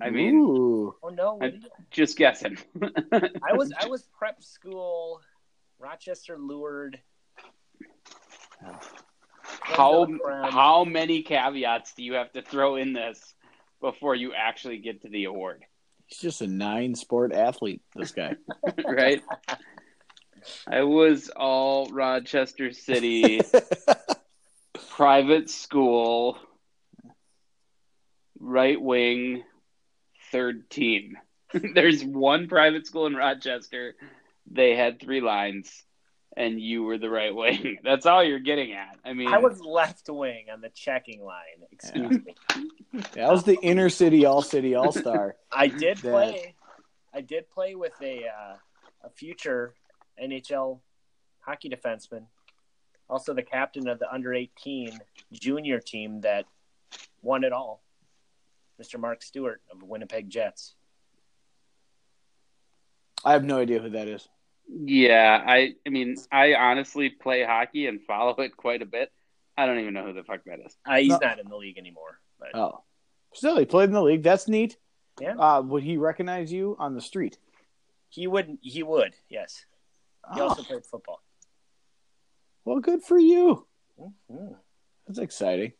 I 0.01 0.09
mean, 0.09 0.33
Ooh. 0.35 0.95
oh 1.03 1.09
no, 1.09 1.37
I- 1.39 1.59
just 1.91 2.17
guessing. 2.17 2.57
I 2.81 3.53
was 3.53 3.71
I 3.79 3.85
was 3.85 4.07
prep 4.17 4.41
school, 4.43 5.21
Rochester 5.77 6.39
Lourdes. 6.39 6.97
How 9.61 10.07
how 10.43 10.83
many 10.83 11.21
caveats 11.23 11.93
do 11.93 12.03
you 12.03 12.13
have 12.13 12.31
to 12.33 12.41
throw 12.41 12.75
in 12.75 12.93
this 12.93 13.33
before 13.81 14.15
you 14.15 14.33
actually 14.33 14.77
get 14.77 15.01
to 15.01 15.09
the 15.09 15.25
award? 15.25 15.63
He's 16.07 16.19
just 16.19 16.41
a 16.41 16.47
nine 16.47 16.95
sport 16.95 17.33
athlete. 17.33 17.81
This 17.95 18.11
guy. 18.11 18.35
right? 18.85 19.21
I 20.67 20.83
was 20.83 21.29
all 21.29 21.87
Rochester 21.87 22.71
City 22.73 23.41
private 24.89 25.49
school, 25.49 26.37
right 28.39 28.79
wing, 28.81 29.43
third 30.31 30.69
team. 30.69 31.17
There's 31.53 32.03
one 32.03 32.47
private 32.47 32.85
school 32.85 33.05
in 33.05 33.15
Rochester. 33.15 33.95
They 34.51 34.75
had 34.75 34.99
three 34.99 35.21
lines, 35.21 35.83
and 36.35 36.59
you 36.59 36.83
were 36.83 36.97
the 36.97 37.09
right 37.09 37.33
wing. 37.33 37.77
That's 37.83 38.05
all 38.05 38.23
you're 38.23 38.39
getting 38.39 38.73
at. 38.73 38.97
I 39.05 39.13
mean, 39.13 39.27
I 39.27 39.37
was 39.37 39.59
left 39.61 40.09
wing 40.09 40.45
on 40.51 40.61
the 40.61 40.69
checking 40.69 41.23
line. 41.23 41.67
Excuse 41.71 42.19
me. 42.25 42.35
that 43.13 43.31
was 43.31 43.43
the 43.43 43.57
inner 43.61 43.89
city 43.89 44.25
all 44.25 44.41
city 44.41 44.75
all 44.75 44.91
star. 44.91 45.35
I 45.51 45.67
did 45.67 45.97
That- 45.97 46.11
play. 46.11 46.55
I 47.15 47.21
did 47.21 47.47
play 47.51 47.75
with 47.75 47.93
a 48.01 48.25
uh, 48.25 48.55
a 49.03 49.09
future 49.09 49.75
NHL 50.21 50.79
hockey 51.41 51.69
defenseman. 51.69 52.23
Also, 53.09 53.33
the 53.35 53.43
captain 53.43 53.87
of 53.87 53.99
the 53.99 54.11
under 54.11 54.33
18 54.33 54.97
junior 55.31 55.79
team 55.79 56.21
that 56.21 56.45
won 57.21 57.43
it 57.43 57.51
all, 57.51 57.83
Mr. 58.81 58.99
Mark 58.99 59.21
Stuart 59.21 59.61
of 59.71 59.79
the 59.79 59.85
Winnipeg 59.85 60.29
Jets. 60.29 60.73
I 63.23 63.33
have 63.33 63.43
no 63.43 63.59
idea 63.59 63.79
who 63.79 63.89
that 63.91 64.07
is. 64.07 64.27
Yeah, 64.67 65.43
I 65.45 65.73
I 65.85 65.89
mean, 65.89 66.15
I 66.31 66.55
honestly 66.55 67.09
play 67.09 67.43
hockey 67.43 67.87
and 67.87 68.01
follow 68.07 68.35
it 68.37 68.55
quite 68.57 68.81
a 68.81 68.85
bit. 68.85 69.11
I 69.57 69.65
don't 69.65 69.79
even 69.79 69.93
know 69.93 70.05
who 70.05 70.13
the 70.13 70.23
fuck 70.23 70.43
that 70.45 70.59
is. 70.65 70.75
Uh, 70.85 70.95
he's 70.97 71.09
No. 71.09 71.19
not 71.21 71.39
in 71.39 71.47
the 71.47 71.55
league 71.57 71.77
anymore. 71.77 72.19
But 72.39 72.55
Oh, 72.55 72.83
still 73.33 73.57
he 73.57 73.65
played 73.65 73.89
in 73.89 73.93
the 73.93 74.01
league. 74.01 74.23
That's 74.23 74.47
neat. 74.47 74.77
Yeah. 75.21 75.35
Uh, 75.37 75.61
would 75.61 75.83
he 75.83 75.97
recognize 75.97 76.51
you 76.51 76.75
on 76.79 76.95
the 76.95 77.01
street? 77.01 77.37
he 78.09 78.27
would. 78.27 78.57
He 78.61 78.83
would. 78.83 79.13
Yes. 79.29 79.65
He 80.35 80.39
Oh, 80.39 80.49
also 80.49 80.63
played 80.63 80.85
football. 80.85 81.21
well, 82.65 82.79
good 82.79 83.03
for 83.03 83.17
you. 83.19 83.67
Mhm. 83.99 84.55
That's 85.07 85.19
exciting. 85.19 85.73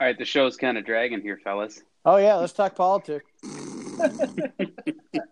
All 0.00 0.06
right, 0.08 0.18
the 0.18 0.24
show's 0.24 0.56
kind 0.56 0.76
of 0.78 0.84
dragging 0.84 1.20
here, 1.20 1.38
fellas. 1.44 1.82
Oh 2.04 2.16
yeah, 2.16 2.34
let's 2.36 2.52
talk 2.52 2.74
politics. 2.74 3.24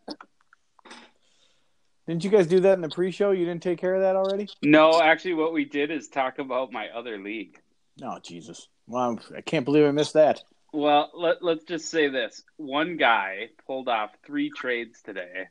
Didn't 2.10 2.24
you 2.24 2.30
guys 2.30 2.48
do 2.48 2.58
that 2.58 2.72
in 2.72 2.80
the 2.80 2.88
pre-show? 2.88 3.30
You 3.30 3.44
didn't 3.44 3.62
take 3.62 3.78
care 3.78 3.94
of 3.94 4.00
that 4.00 4.16
already? 4.16 4.48
No, 4.62 5.00
actually, 5.00 5.34
what 5.34 5.52
we 5.52 5.64
did 5.64 5.92
is 5.92 6.08
talk 6.08 6.40
about 6.40 6.72
my 6.72 6.88
other 6.88 7.18
league. 7.18 7.60
Oh 8.02 8.18
Jesus. 8.20 8.66
Well, 8.88 9.20
I 9.36 9.42
can't 9.42 9.64
believe 9.64 9.86
I 9.86 9.92
missed 9.92 10.14
that. 10.14 10.42
Well, 10.72 11.12
let, 11.14 11.40
let's 11.40 11.62
just 11.62 11.88
say 11.88 12.08
this. 12.08 12.42
One 12.56 12.96
guy 12.96 13.50
pulled 13.64 13.88
off 13.88 14.10
three 14.26 14.50
trades 14.50 15.00
today, 15.02 15.46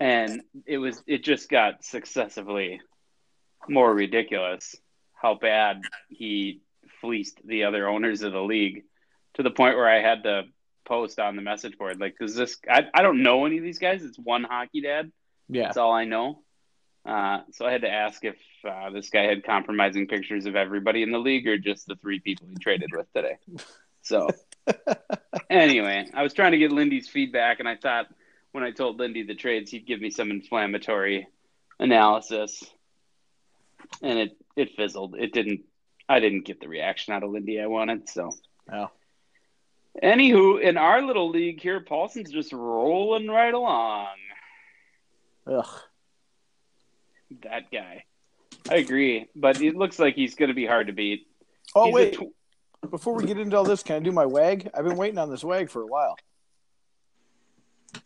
and 0.00 0.42
it 0.66 0.78
was 0.78 1.00
it 1.06 1.22
just 1.22 1.48
got 1.48 1.84
successively 1.84 2.80
more 3.68 3.94
ridiculous 3.94 4.74
how 5.14 5.36
bad 5.36 5.80
he 6.08 6.60
fleeced 7.00 7.38
the 7.46 7.62
other 7.62 7.86
owners 7.86 8.22
of 8.22 8.32
the 8.32 8.42
league 8.42 8.82
to 9.34 9.44
the 9.44 9.50
point 9.52 9.76
where 9.76 9.88
I 9.88 10.02
had 10.02 10.24
to 10.24 10.42
post 10.84 11.20
on 11.20 11.36
the 11.36 11.42
message 11.42 11.78
board 11.78 12.00
like 12.00 12.16
does 12.18 12.34
this 12.34 12.58
I, 12.68 12.86
I 12.92 13.02
don't 13.02 13.22
know 13.22 13.46
any 13.46 13.58
of 13.58 13.62
these 13.62 13.78
guys 13.78 14.02
it's 14.02 14.18
one 14.18 14.42
hockey 14.42 14.80
dad 14.80 15.12
Yeah. 15.48 15.64
that's 15.64 15.76
all 15.76 15.92
I 15.92 16.04
know 16.04 16.42
uh, 17.04 17.40
so 17.50 17.66
I 17.66 17.72
had 17.72 17.82
to 17.82 17.90
ask 17.90 18.24
if 18.24 18.36
uh, 18.68 18.90
this 18.90 19.10
guy 19.10 19.24
had 19.24 19.44
compromising 19.44 20.06
pictures 20.06 20.46
of 20.46 20.54
everybody 20.54 21.02
in 21.02 21.10
the 21.10 21.18
league 21.18 21.48
or 21.48 21.58
just 21.58 21.86
the 21.86 21.96
three 21.96 22.20
people 22.20 22.46
he 22.48 22.54
traded 22.56 22.90
with 22.92 23.12
today. 23.12 23.38
So, 24.02 24.28
anyway, 25.50 26.06
I 26.14 26.22
was 26.22 26.32
trying 26.32 26.52
to 26.52 26.58
get 26.58 26.70
Lindy's 26.70 27.08
feedback, 27.08 27.58
and 27.58 27.68
I 27.68 27.74
thought 27.76 28.06
when 28.52 28.62
I 28.62 28.70
told 28.70 28.98
Lindy 29.00 29.24
the 29.24 29.34
trades, 29.34 29.70
he'd 29.72 29.86
give 29.86 30.00
me 30.00 30.10
some 30.10 30.30
inflammatory 30.30 31.26
analysis, 31.80 32.62
and 34.00 34.18
it 34.18 34.36
it 34.54 34.76
fizzled. 34.76 35.16
It 35.18 35.32
didn't. 35.32 35.62
I 36.08 36.20
didn't 36.20 36.44
get 36.44 36.60
the 36.60 36.68
reaction 36.68 37.14
out 37.14 37.24
of 37.24 37.30
Lindy 37.30 37.60
I 37.60 37.66
wanted. 37.66 38.08
So, 38.08 38.30
Oh. 38.72 38.90
anywho, 40.02 40.60
in 40.60 40.76
our 40.76 41.02
little 41.02 41.30
league 41.30 41.60
here, 41.60 41.80
Paulson's 41.80 42.30
just 42.30 42.52
rolling 42.52 43.28
right 43.28 43.54
along. 43.54 44.06
Ugh. 45.46 45.66
That 47.42 47.70
guy. 47.70 48.04
I 48.70 48.76
agree, 48.76 49.28
but 49.34 49.60
it 49.60 49.74
looks 49.74 49.98
like 49.98 50.14
he's 50.14 50.34
going 50.34 50.48
to 50.48 50.54
be 50.54 50.66
hard 50.66 50.86
to 50.86 50.92
beat. 50.92 51.26
Oh 51.74 51.86
He's 51.86 51.94
wait, 51.94 52.14
tw- 52.14 52.90
before 52.90 53.14
we 53.14 53.24
get 53.24 53.38
into 53.38 53.56
all 53.56 53.64
this, 53.64 53.82
can 53.82 53.96
I 53.96 53.98
do 54.00 54.12
my 54.12 54.26
wag? 54.26 54.68
I've 54.74 54.84
been 54.84 54.96
waiting 54.96 55.18
on 55.18 55.30
this 55.30 55.42
wag 55.42 55.70
for 55.70 55.82
a 55.82 55.86
while. 55.86 56.16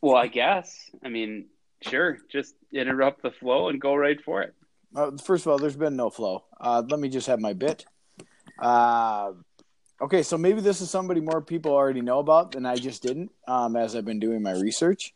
well, 0.00 0.16
I 0.16 0.28
guess. 0.28 0.90
I 1.05 1.09
mean, 1.09 1.47
sure. 1.83 2.19
Just 2.31 2.55
interrupt 2.73 3.23
the 3.23 3.31
flow 3.31 3.69
and 3.69 3.81
go 3.81 3.95
right 3.95 4.23
for 4.23 4.43
it. 4.43 4.55
Uh, 4.95 5.11
first 5.23 5.45
of 5.45 5.52
all, 5.52 5.59
there's 5.59 5.76
been 5.76 5.97
no 5.97 6.09
flow. 6.09 6.45
Uh, 6.61 6.83
let 6.88 7.00
me 7.00 7.09
just 7.09 7.26
have 7.26 7.40
my 7.40 7.53
bit. 7.53 7.85
Uh, 8.59 9.33
okay, 10.01 10.22
so 10.22 10.38
maybe 10.38 10.61
this 10.61 10.81
is 10.81 10.88
somebody 10.88 11.20
more 11.20 11.42
people 11.42 11.72
already 11.72 12.01
know 12.01 12.20
about 12.20 12.53
than 12.53 12.64
I 12.64 12.77
just 12.77 13.03
didn't 13.03 13.31
um, 13.46 13.77
as 13.77 13.94
I've 13.94 14.07
been 14.07 14.20
doing 14.20 14.42
my 14.42 14.53
research. 14.53 15.12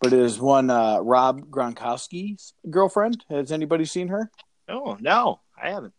But 0.00 0.12
it 0.14 0.18
is 0.20 0.40
one 0.40 0.70
uh, 0.70 1.00
Rob 1.00 1.50
Gronkowski's 1.50 2.54
girlfriend. 2.70 3.24
Has 3.28 3.52
anybody 3.52 3.84
seen 3.84 4.08
her? 4.08 4.30
Oh 4.68 4.96
no, 5.00 5.40
I 5.60 5.70
haven't. 5.70 5.92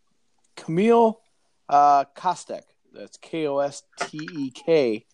Camille 0.56 1.20
uh, 1.68 2.04
Kostek. 2.16 2.62
That's 2.92 3.16
K 3.18 3.46
O 3.46 3.58
S 3.58 3.82
T 4.00 4.28
E 4.38 4.50
K. 4.50 5.06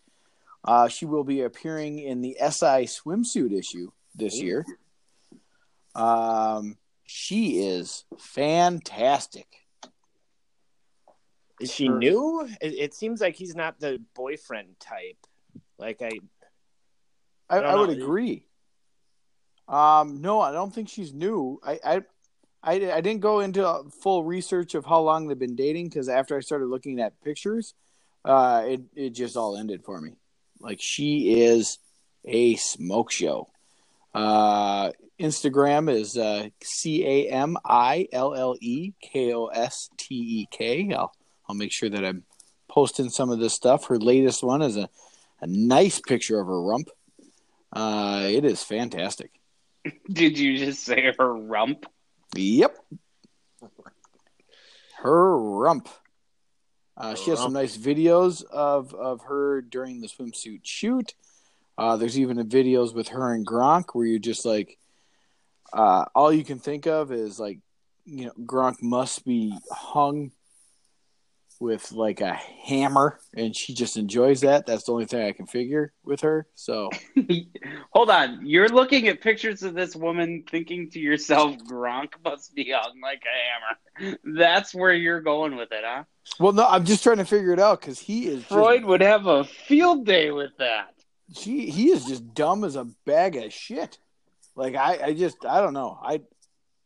Uh, 0.64 0.88
she 0.88 1.06
will 1.06 1.24
be 1.24 1.42
appearing 1.42 1.98
in 1.98 2.20
the 2.20 2.36
SI 2.40 2.86
swimsuit 2.86 3.52
issue 3.56 3.90
this 4.14 4.40
year. 4.40 4.64
Um, 5.94 6.76
she 7.04 7.60
is 7.62 8.04
fantastic. 8.18 9.46
Is 11.60 11.72
she 11.72 11.86
Sure. 11.86 11.98
new? 11.98 12.48
It, 12.60 12.74
it 12.74 12.94
seems 12.94 13.20
like 13.20 13.34
he's 13.34 13.54
not 13.54 13.80
the 13.80 14.00
boyfriend 14.14 14.78
type. 14.80 15.18
Like 15.78 16.02
I, 16.02 16.10
I, 17.48 17.58
I 17.58 17.72
I 17.72 17.74
would 17.76 17.90
agree. 17.90 18.44
Um, 19.68 20.20
no, 20.20 20.40
I 20.40 20.52
don't 20.52 20.74
think 20.74 20.88
she's 20.88 21.12
new. 21.12 21.60
I, 21.62 21.78
I, 21.84 22.02
I, 22.62 22.72
I 22.92 23.00
didn't 23.00 23.20
go 23.20 23.40
into 23.40 23.82
full 24.02 24.24
research 24.24 24.74
of 24.74 24.84
how 24.84 25.00
long 25.00 25.28
they've 25.28 25.38
been 25.38 25.56
dating 25.56 25.88
because 25.88 26.08
after 26.08 26.36
I 26.36 26.40
started 26.40 26.66
looking 26.66 27.00
at 27.00 27.22
pictures, 27.22 27.74
uh, 28.24 28.64
it 28.66 28.82
it 28.96 29.10
just 29.10 29.36
all 29.36 29.56
ended 29.56 29.84
for 29.84 30.00
me. 30.00 30.12
Like 30.60 30.78
she 30.80 31.40
is 31.42 31.78
a 32.24 32.56
smoke 32.56 33.10
show. 33.10 33.48
Uh, 34.14 34.90
Instagram 35.20 35.90
is 35.90 36.16
uh, 36.16 36.48
C 36.62 37.04
A 37.04 37.30
M 37.30 37.56
I 37.64 38.08
L 38.12 38.34
L 38.34 38.56
E 38.60 38.92
K 39.00 39.32
O 39.34 39.46
S 39.46 39.90
T 39.96 40.14
E 40.14 40.48
K. 40.50 40.92
I'll 40.92 41.12
I'll 41.48 41.56
make 41.56 41.72
sure 41.72 41.90
that 41.90 42.04
I'm 42.04 42.24
posting 42.68 43.10
some 43.10 43.30
of 43.30 43.38
this 43.38 43.54
stuff. 43.54 43.86
Her 43.86 43.98
latest 43.98 44.42
one 44.42 44.62
is 44.62 44.76
a, 44.76 44.88
a 45.40 45.46
nice 45.46 46.00
picture 46.00 46.40
of 46.40 46.46
her 46.46 46.62
rump. 46.62 46.88
Uh, 47.72 48.24
it 48.26 48.44
is 48.44 48.62
fantastic. 48.62 49.37
Did 50.12 50.38
you 50.38 50.58
just 50.58 50.84
say 50.84 51.12
her 51.18 51.34
rump? 51.34 51.86
Yep. 52.36 52.76
Her 54.98 55.38
rump. 55.38 55.88
Uh, 56.96 57.14
she 57.14 57.30
has 57.30 57.38
some 57.38 57.52
nice 57.52 57.76
videos 57.76 58.44
of, 58.44 58.92
of 58.94 59.22
her 59.22 59.62
during 59.62 60.00
the 60.00 60.08
swimsuit 60.08 60.60
shoot. 60.64 61.14
Uh, 61.76 61.96
there's 61.96 62.18
even 62.18 62.40
a 62.40 62.44
videos 62.44 62.92
with 62.92 63.08
her 63.08 63.32
and 63.32 63.46
Gronk 63.46 63.90
where 63.92 64.04
you're 64.04 64.18
just 64.18 64.44
like, 64.44 64.76
uh, 65.72 66.06
all 66.14 66.32
you 66.32 66.42
can 66.42 66.58
think 66.58 66.86
of 66.86 67.12
is 67.12 67.38
like, 67.38 67.60
you 68.04 68.26
know, 68.26 68.32
Gronk 68.44 68.82
must 68.82 69.24
be 69.24 69.56
hung 69.70 70.32
with 71.60 71.90
like 71.92 72.20
a 72.20 72.34
hammer, 72.34 73.18
and 73.34 73.54
she 73.54 73.74
just 73.74 73.96
enjoys 73.96 74.42
that. 74.42 74.66
That's 74.66 74.84
the 74.84 74.92
only 74.92 75.06
thing 75.06 75.26
I 75.26 75.32
can 75.32 75.46
figure 75.46 75.92
with 76.04 76.20
her. 76.20 76.46
So 76.54 76.90
Hold 77.90 78.10
on. 78.10 78.46
You're 78.46 78.68
looking 78.68 79.08
at 79.08 79.20
pictures 79.20 79.62
of 79.62 79.74
this 79.74 79.96
woman 79.96 80.44
thinking 80.48 80.90
to 80.90 81.00
yourself, 81.00 81.56
Gronk 81.68 82.12
must 82.24 82.54
be 82.54 82.72
hung 82.72 83.00
like 83.02 83.22
a 83.24 84.06
hammer. 84.06 84.18
That's 84.24 84.74
where 84.74 84.92
you're 84.92 85.20
going 85.20 85.56
with 85.56 85.72
it, 85.72 85.82
huh? 85.84 86.04
Well, 86.38 86.52
no, 86.52 86.66
I'm 86.66 86.84
just 86.84 87.02
trying 87.02 87.16
to 87.16 87.24
figure 87.24 87.52
it 87.52 87.60
out 87.60 87.80
because 87.80 87.98
he 87.98 88.28
is 88.28 88.44
Freud 88.44 88.84
would 88.84 89.00
have 89.00 89.26
a 89.26 89.44
field 89.44 90.06
day 90.06 90.30
with 90.30 90.56
that. 90.58 90.94
She 91.34 91.70
he 91.70 91.90
is 91.90 92.04
just 92.04 92.34
dumb 92.34 92.64
as 92.64 92.76
a 92.76 92.84
bag 93.04 93.36
of 93.36 93.52
shit. 93.52 93.98
Like 94.54 94.74
I, 94.74 94.98
I 95.06 95.14
just 95.14 95.44
I 95.44 95.60
don't 95.60 95.74
know. 95.74 95.98
I 96.02 96.20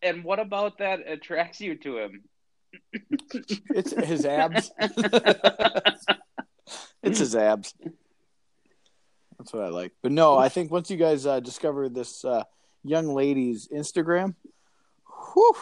And 0.03 0.25
what 0.25 0.39
about 0.39 0.79
that 0.79 1.01
attracts 1.07 1.61
you 1.61 1.77
to 1.77 1.99
him? 1.99 2.23
It's 2.93 3.93
his 3.93 4.25
abs. 4.25 4.71
it's 7.03 7.19
his 7.19 7.35
abs. 7.35 7.75
That's 9.39 9.53
what 9.53 9.65
I 9.65 9.69
like. 9.69 9.93
But 10.03 10.13
no, 10.13 10.39
I 10.39 10.49
think 10.49 10.71
once 10.71 10.91
you 10.91 10.97
guys 10.97 11.27
uh, 11.27 11.41
discover 11.41 11.89
this 11.89 12.25
uh, 12.25 12.45
young 12.85 13.15
lady's 13.15 13.69
Instagram, 13.69 14.35
whew, 15.33 15.57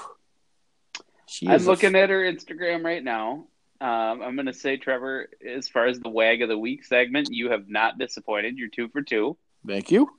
she 1.27 1.49
I'm 1.49 1.65
looking 1.65 1.95
at 1.95 2.11
her 2.11 2.21
Instagram 2.21 2.85
right 2.85 3.03
now. 3.03 3.47
Um, 3.81 4.21
I'm 4.21 4.35
going 4.35 4.47
to 4.47 4.53
say, 4.53 4.77
Trevor, 4.77 5.31
as 5.49 5.69
far 5.69 5.87
as 5.87 5.99
the 6.01 6.11
Wag 6.11 6.43
of 6.43 6.51
the 6.51 6.59
Week 6.59 6.85
segment, 6.85 7.29
you 7.31 7.51
have 7.51 7.69
not 7.69 7.99
disappointed. 7.99 8.59
You're 8.59 8.69
two 8.69 8.89
for 8.89 9.01
two. 9.01 9.39
Thank 9.67 9.91
you. 9.91 10.11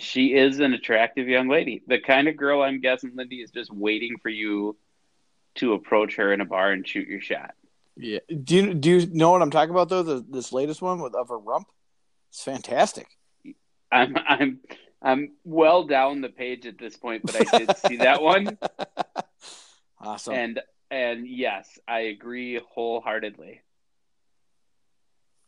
She 0.00 0.34
is 0.34 0.58
an 0.58 0.74
attractive 0.74 1.28
young 1.28 1.48
lady. 1.48 1.84
The 1.86 2.00
kind 2.00 2.26
of 2.26 2.36
girl 2.36 2.62
I'm 2.62 2.80
guessing, 2.80 3.12
Lindy, 3.14 3.36
is 3.36 3.52
just 3.52 3.72
waiting 3.72 4.16
for 4.20 4.28
you 4.28 4.76
to 5.56 5.74
approach 5.74 6.16
her 6.16 6.32
in 6.32 6.40
a 6.40 6.44
bar 6.44 6.72
and 6.72 6.86
shoot 6.86 7.08
your 7.08 7.20
shot. 7.20 7.54
Yeah. 7.96 8.18
Do 8.28 8.56
you 8.56 8.74
do 8.74 8.90
you 8.98 9.06
know 9.06 9.30
what 9.30 9.42
I'm 9.42 9.50
talking 9.50 9.70
about 9.70 9.88
though? 9.88 10.02
The, 10.02 10.24
this 10.28 10.52
latest 10.52 10.82
one 10.82 11.00
with 11.00 11.14
of 11.14 11.28
her 11.28 11.38
rump. 11.38 11.68
It's 12.30 12.42
fantastic. 12.42 13.06
I'm 13.92 14.16
I'm 14.26 14.60
I'm 15.00 15.32
well 15.44 15.84
down 15.84 16.20
the 16.20 16.28
page 16.28 16.66
at 16.66 16.78
this 16.78 16.96
point, 16.96 17.22
but 17.24 17.36
I 17.36 17.58
did 17.58 17.76
see 17.76 17.96
that 17.98 18.20
one, 18.22 18.58
Awesome. 20.00 20.34
and 20.34 20.60
and 20.90 21.28
yes, 21.28 21.78
I 21.86 22.00
agree 22.00 22.60
wholeheartedly. 22.72 23.60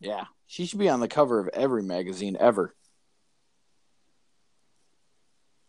Yeah, 0.00 0.24
she 0.46 0.66
should 0.66 0.78
be 0.78 0.88
on 0.90 1.00
the 1.00 1.08
cover 1.08 1.40
of 1.40 1.48
every 1.48 1.82
magazine 1.82 2.36
ever. 2.38 2.74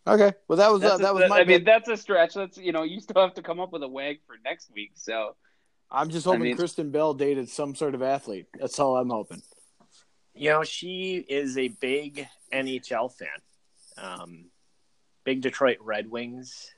Okay. 0.08 0.34
Well, 0.48 0.58
that 0.58 0.72
was 0.72 0.84
uh, 0.84 0.96
a- 0.96 0.98
that 1.00 1.14
was 1.14 1.30
my. 1.30 1.42
I 1.42 1.44
mean, 1.44 1.64
that's 1.64 1.90
a 1.90 1.98
stretch. 1.98 2.34
That's 2.34 2.58
you 2.58 2.72
know, 2.72 2.84
you 2.84 3.00
still 3.02 3.22
have 3.22 3.34
to 3.36 3.42
come 3.42 3.60
up 3.60 3.72
with 3.74 3.84
a 3.84 3.88
wag 3.88 4.20
for 4.26 4.36
next 4.44 4.72
week. 4.74 4.92
So 4.96 5.36
I'm 5.92 6.10
just 6.10 6.26
I 6.26 6.32
hoping 6.32 6.44
mean- 6.44 6.58
Kristen 6.58 6.92
Bell 6.92 7.14
dated 7.14 7.50
some 7.50 7.76
sort 7.76 7.94
of 7.94 8.02
athlete. 8.02 8.48
That's 8.60 8.80
all 8.80 8.96
I'm 8.98 9.10
hoping. 9.10 9.42
You 10.34 10.52
know, 10.52 10.64
she 10.64 11.16
is 11.28 11.58
a 11.58 11.68
big 11.68 12.28
NHL 12.54 13.12
fan. 13.12 13.28
Um, 13.98 14.46
big 15.24 15.42
Detroit 15.42 15.78
Red 15.82 16.10
Wings. 16.10 16.72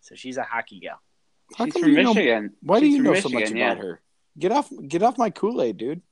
So 0.00 0.14
she's 0.14 0.36
a 0.36 0.42
hockey 0.42 0.80
gal. 0.80 1.00
How 1.56 1.64
she's 1.64 1.74
come 1.74 1.82
from 1.82 1.92
you 1.92 2.02
know- 2.02 2.14
Michigan. 2.14 2.52
Why 2.60 2.80
do 2.80 2.86
you 2.86 2.96
from 2.96 3.04
know 3.04 3.14
so 3.14 3.28
much 3.28 3.40
Michigan, 3.40 3.56
yeah. 3.56 3.72
about 3.72 3.84
her? 3.84 4.00
Get 4.38 4.52
off 4.52 4.70
get 4.88 5.02
off 5.02 5.16
my 5.16 5.30
Kool 5.30 5.62
Aid, 5.62 5.78
dude. 5.78 6.02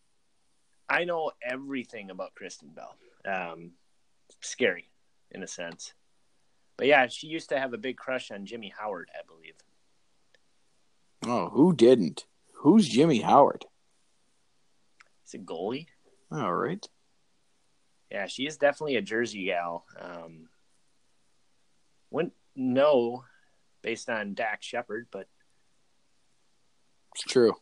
I 0.89 1.05
know 1.05 1.33
everything 1.43 2.11
about 2.11 2.35
Kristen 2.35 2.71
Bell. 2.71 2.95
Um, 3.27 3.73
scary 4.41 4.89
in 5.31 5.43
a 5.43 5.47
sense. 5.47 5.93
But 6.77 6.87
yeah, 6.87 7.07
she 7.07 7.29
used 7.29 7.51
to 7.51 7.59
have 7.59 7.73
a 7.73 7.79
big 7.79 7.97
crush 7.97 8.31
on 8.31 8.47
Jimmy 8.47 8.73
Howard, 8.79 9.09
I 9.15 9.23
believe. 9.27 9.55
Oh, 11.27 11.49
who 11.51 11.75
didn't? 11.75 12.27
Who's 12.59 12.89
Jimmy 12.89 13.21
Howard? 13.21 13.65
He's 15.23 15.35
a 15.35 15.39
goalie. 15.45 15.87
All 16.33 16.55
right. 16.55 16.87
Yeah, 18.11 18.27
she 18.27 18.47
is 18.47 18.57
definitely 18.57 18.97
a 18.97 19.03
Jersey 19.03 19.47
gal. 19.47 19.85
Um, 20.01 20.49
wouldn't 22.11 22.35
know 22.55 23.25
based 23.83 24.09
on 24.09 24.35
Dax 24.35 24.67
Shepard, 24.67 25.07
but 25.11 25.29
It's 27.15 27.25
true. 27.25 27.55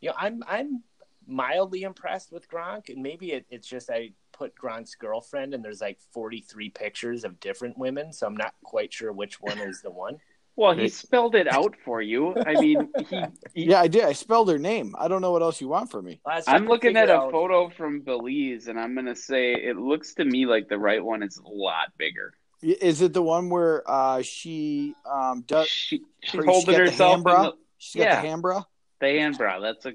you 0.00 0.08
know, 0.10 0.14
I'm 0.18 0.42
I'm 0.46 0.82
mildly 1.26 1.82
impressed 1.82 2.32
with 2.32 2.48
Gronk, 2.48 2.88
and 2.88 3.02
maybe 3.02 3.32
it, 3.32 3.46
it's 3.50 3.66
just 3.68 3.90
I 3.90 4.12
put 4.40 4.54
Grant's 4.54 4.94
girlfriend, 4.94 5.52
and 5.52 5.62
there's 5.62 5.82
like 5.82 5.98
43 6.12 6.70
pictures 6.70 7.24
of 7.24 7.38
different 7.40 7.76
women, 7.76 8.10
so 8.10 8.26
I'm 8.26 8.36
not 8.36 8.54
quite 8.64 8.90
sure 8.90 9.12
which 9.12 9.38
one 9.40 9.58
is 9.58 9.82
the 9.82 9.90
one. 9.90 10.16
Well, 10.56 10.74
he 10.76 10.88
spelled 10.88 11.36
it 11.36 11.46
out 11.46 11.74
for 11.86 12.02
you. 12.02 12.34
I 12.44 12.54
mean, 12.54 12.92
he. 13.08 13.24
he 13.54 13.70
Yeah, 13.70 13.80
I 13.80 13.88
did. 13.88 14.04
I 14.04 14.12
spelled 14.12 14.50
her 14.50 14.58
name. 14.58 14.94
I 14.98 15.08
don't 15.08 15.22
know 15.22 15.30
what 15.30 15.40
else 15.40 15.58
you 15.58 15.68
want 15.68 15.90
from 15.90 16.04
me. 16.04 16.20
Last 16.26 16.48
I'm 16.48 16.66
looking 16.66 16.96
at 16.96 17.08
figure 17.08 17.14
a 17.14 17.30
photo 17.30 17.70
from 17.70 18.00
Belize, 18.00 18.66
and 18.68 18.78
I'm 18.78 18.94
gonna 18.94 19.14
say 19.16 19.54
it 19.54 19.76
looks 19.78 20.12
to 20.14 20.24
me 20.24 20.44
like 20.44 20.68
the 20.68 20.76
right 20.76 21.02
one 21.02 21.22
is 21.22 21.38
a 21.38 21.48
lot 21.48 21.96
bigger. 21.96 22.34
Is 22.60 23.00
it 23.00 23.14
the 23.14 23.22
one 23.22 23.48
where 23.48 23.82
uh, 23.90 24.20
she 24.20 24.92
um 25.10 25.44
does? 25.46 25.68
she, 25.68 26.02
she's 26.22 26.32
she's 26.32 26.44
holding 26.44 26.72
got 26.76 26.84
the 26.84 26.90
herself 26.90 27.10
hand 27.12 27.22
bra? 27.24 27.36
in 27.38 27.42
the, 27.46 27.52
She's 27.78 28.00
got 28.02 28.04
Yeah. 28.08 28.20
the 28.20 28.28
hand 28.28 28.42
bra. 28.42 28.62
the 29.00 29.06
hand 29.06 29.38
bra. 29.38 29.60
That's 29.60 29.86
a 29.86 29.92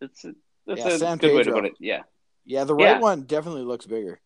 that's 0.00 0.24
a 0.24 0.34
that's 0.66 0.80
Yeah, 0.80 0.88
a 0.88 0.98
San 0.98 1.18
good 1.18 1.34
way 1.34 1.42
to 1.42 1.52
put 1.52 1.64
it. 1.64 1.72
Yeah, 1.80 2.02
Yeah, 2.44 2.64
the 2.64 2.74
right 2.74 2.96
Yeah. 2.96 3.00
one 3.00 3.22
definitely 3.22 3.62
looks 3.62 3.86
bigger. 3.86 4.20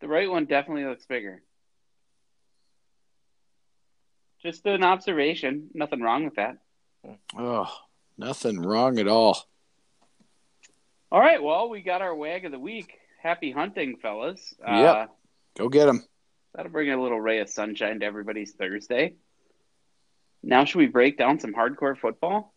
the 0.00 0.08
right 0.08 0.28
one 0.30 0.44
definitely 0.44 0.84
looks 0.84 1.06
bigger. 1.06 1.42
Just 4.42 4.66
an 4.66 4.84
observation. 4.84 5.70
Nothing 5.72 6.00
wrong 6.02 6.24
with 6.24 6.34
that. 6.34 6.58
Oh, 7.36 7.72
nothing 8.18 8.60
wrong 8.60 8.98
at 8.98 9.08
all. 9.08 9.38
All 11.10 11.20
right. 11.20 11.42
Well, 11.42 11.70
we 11.70 11.80
got 11.80 12.02
our 12.02 12.14
wag 12.14 12.44
of 12.44 12.52
the 12.52 12.58
week. 12.58 12.98
Happy 13.22 13.50
hunting, 13.50 13.96
fellas. 13.96 14.52
Uh, 14.64 15.06
Go 15.56 15.68
get 15.70 15.86
them. 15.86 16.04
That'll 16.54 16.70
bring 16.72 16.90
a 16.90 17.00
little 17.00 17.20
ray 17.20 17.38
of 17.40 17.48
sunshine 17.48 18.00
to 18.00 18.06
everybody's 18.06 18.52
Thursday. 18.52 19.14
Now, 20.42 20.64
should 20.66 20.78
we 20.78 20.86
break 20.86 21.16
down 21.16 21.40
some 21.40 21.54
hardcore 21.54 21.96
football? 21.96 22.52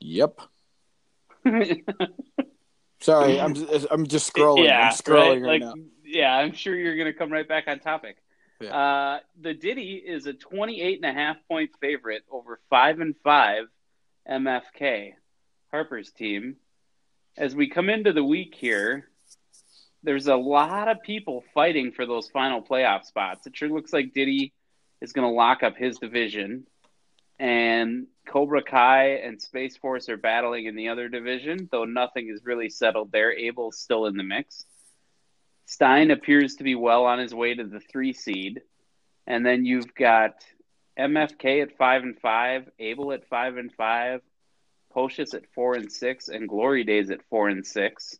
Yep. 0.00 0.40
Sorry, 3.02 3.40
I'm 3.40 3.54
just, 3.54 3.86
I'm 3.90 4.06
just 4.06 4.32
scrolling. 4.32 4.64
Yeah, 4.64 4.88
I'm 4.88 4.92
scrolling 4.92 5.42
right, 5.42 5.60
like, 5.60 5.62
now. 5.62 5.74
Yeah, 6.04 6.34
I'm 6.34 6.52
sure 6.52 6.74
you're 6.74 6.96
going 6.96 7.12
to 7.12 7.18
come 7.18 7.32
right 7.32 7.46
back 7.46 7.64
on 7.66 7.78
topic. 7.80 8.16
Yeah. 8.60 8.76
Uh, 8.76 9.18
the 9.40 9.54
Diddy 9.54 9.94
is 9.94 10.26
a 10.26 10.32
28 10.32 11.02
and 11.02 11.10
a 11.10 11.12
half 11.12 11.36
point 11.48 11.70
favorite 11.80 12.22
over 12.30 12.60
5 12.70 13.00
and 13.00 13.14
5 13.24 13.64
MFK, 14.30 15.14
Harper's 15.70 16.12
team. 16.12 16.56
As 17.36 17.56
we 17.56 17.68
come 17.68 17.88
into 17.88 18.12
the 18.12 18.22
week 18.22 18.54
here, 18.54 19.08
there's 20.02 20.28
a 20.28 20.36
lot 20.36 20.88
of 20.88 21.02
people 21.02 21.44
fighting 21.54 21.92
for 21.92 22.06
those 22.06 22.28
final 22.28 22.62
playoff 22.62 23.04
spots. 23.04 23.46
It 23.46 23.56
sure 23.56 23.68
looks 23.68 23.92
like 23.92 24.12
Diddy 24.12 24.52
is 25.00 25.12
going 25.12 25.26
to 25.26 25.34
lock 25.34 25.62
up 25.62 25.76
his 25.76 25.98
division. 25.98 26.66
And 27.42 28.06
Cobra 28.24 28.62
Kai 28.62 29.16
and 29.16 29.42
Space 29.42 29.76
Force 29.76 30.08
are 30.08 30.16
battling 30.16 30.66
in 30.66 30.76
the 30.76 30.90
other 30.90 31.08
division, 31.08 31.68
though 31.72 31.84
nothing 31.84 32.28
is 32.32 32.44
really 32.44 32.68
settled 32.68 33.10
there. 33.10 33.32
Abel's 33.32 33.80
still 33.80 34.06
in 34.06 34.16
the 34.16 34.22
mix. 34.22 34.64
Stein 35.66 36.12
appears 36.12 36.54
to 36.54 36.64
be 36.64 36.76
well 36.76 37.04
on 37.04 37.18
his 37.18 37.34
way 37.34 37.52
to 37.52 37.64
the 37.64 37.80
three 37.80 38.12
seed. 38.12 38.62
And 39.26 39.44
then 39.44 39.64
you've 39.64 39.92
got 39.92 40.34
MFK 40.96 41.62
at 41.62 41.76
five 41.76 42.04
and 42.04 42.16
five, 42.20 42.70
Abel 42.78 43.12
at 43.12 43.26
five 43.26 43.56
and 43.56 43.72
five, 43.72 44.20
Pocious 44.94 45.34
at 45.34 45.52
four 45.52 45.74
and 45.74 45.90
six, 45.90 46.28
and 46.28 46.48
Glory 46.48 46.84
Days 46.84 47.10
at 47.10 47.26
four 47.28 47.48
and 47.48 47.66
six, 47.66 48.16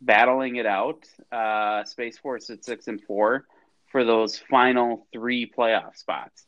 battling 0.00 0.56
it 0.56 0.66
out. 0.66 1.04
Uh, 1.30 1.84
Space 1.84 2.18
Force 2.18 2.50
at 2.50 2.64
six 2.64 2.88
and 2.88 3.00
four 3.00 3.46
for 3.92 4.02
those 4.02 4.36
final 4.36 5.06
three 5.12 5.48
playoff 5.48 5.94
spots. 5.96 6.44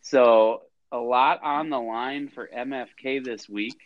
So 0.00 0.62
a 0.92 0.98
lot 0.98 1.42
on 1.42 1.70
the 1.70 1.78
line 1.78 2.28
for 2.28 2.48
MFK 2.54 3.24
this 3.24 3.48
week. 3.48 3.78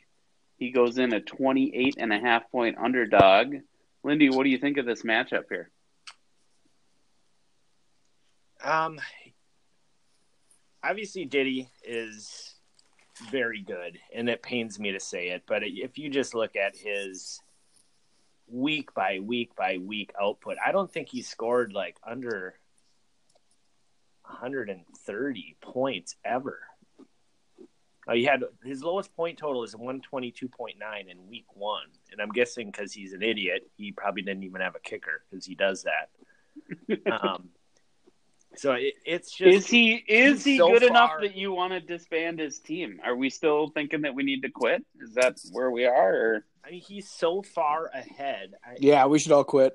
He 0.57 0.71
goes 0.71 0.99
in 0.99 1.13
a 1.13 1.21
28 1.21 1.97
and 1.99 2.13
a 2.13 2.19
half 2.19 2.51
point 2.51 2.79
underdog. 2.79 3.57
Lindy, 4.03 4.31
what 4.31 4.45
do 4.45 4.51
you 4.51 4.59
think 4.59 4.79
of 4.79 4.87
this 4.87 5.03
matchup 5.03 5.45
here? 5.49 5.71
Um, 8.63 8.99
obviously, 10.83 11.27
Diddy 11.27 11.69
is 11.83 12.55
very 13.31 13.61
good, 13.61 13.99
and 14.15 14.29
it 14.29 14.43
pains 14.43 14.79
me 14.79 14.93
to 14.93 15.01
say 15.01 15.29
it, 15.29 15.43
but 15.47 15.63
if 15.65 15.99
you 15.99 16.09
just 16.09 16.35
look 16.35 16.57
at 16.57 16.77
his 16.77 17.41
week 18.49 18.95
by 18.95 19.21
week 19.21 19.55
by 19.57 19.79
week 19.79 20.13
output, 20.21 20.57
I 20.65 20.73
don't 20.73 20.91
think 20.91 21.09
he 21.09 21.23
scored 21.23 21.73
like 21.73 21.97
under 22.07 22.55
130 24.23 25.57
points 25.61 26.17
ever. 26.25 26.61
Uh, 28.07 28.15
he 28.15 28.25
had 28.25 28.43
his 28.65 28.83
lowest 28.83 29.15
point 29.17 29.39
total 29.39 29.63
is 29.63 29.75
122.9 29.75 30.51
in 31.09 31.29
week 31.29 31.47
one, 31.55 31.87
and 32.13 32.21
I'm 32.21 32.31
guessing 32.31 32.71
because 32.71 32.93
he's 32.93 33.13
an 33.13 33.23
idiot, 33.23 33.71
he 33.77 33.93
probably 33.93 34.23
didn't 34.23 34.45
even 34.45 34.61
have 34.61 34.75
a 34.75 34.81
kicker 34.81 35.23
because 35.31 35.47
he 35.47 35.55
does 35.55 35.85
that. 35.85 36.11
um, 37.11 37.49
so 38.57 38.73
it, 38.73 38.95
it's 39.07 39.33
just 39.33 39.57
Is 39.57 39.67
he 39.67 39.95
is 39.95 40.45
he 40.45 40.59
so 40.59 40.73
good 40.73 40.83
enough 40.83 41.13
that 41.23 41.35
you 41.35 41.53
want 41.53 41.73
to 41.73 41.81
disband 41.81 42.39
his 42.39 42.59
team? 42.59 43.01
Are 43.05 43.17
we 43.17 43.31
still 43.31 43.69
thinking 43.69 44.03
that 44.03 44.15
we 44.15 44.23
need 44.23 44.43
to 44.43 44.51
quit? 44.51 44.85
Is 45.01 45.15
that 45.15 45.39
where 45.53 45.71
we 45.71 45.87
are? 45.87 46.15
Or 46.15 46.47
I 46.65 46.71
mean, 46.73 46.83
he's 46.83 47.09
so 47.09 47.43
far 47.43 47.87
ahead. 47.87 48.55
I, 48.65 48.77
Yeah, 48.79 49.07
we 49.07 49.19
should 49.19 49.33
all 49.33 49.45
quit. 49.45 49.75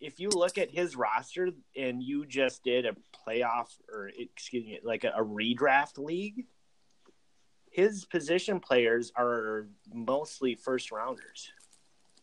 If 0.00 0.18
you 0.18 0.30
look 0.30 0.58
at 0.58 0.70
his 0.70 0.96
roster 0.96 1.50
and 1.76 2.02
you 2.02 2.24
just 2.26 2.64
did 2.64 2.86
a 2.86 2.96
playoff 3.28 3.68
or 3.92 4.10
excuse 4.18 4.64
me, 4.64 4.80
like 4.82 5.04
a, 5.04 5.10
a 5.10 5.22
redraft 5.22 5.98
league, 5.98 6.46
his 7.70 8.04
position 8.04 8.60
players 8.60 9.12
are 9.16 9.68
mostly 9.92 10.54
first 10.54 10.90
rounders. 10.92 11.50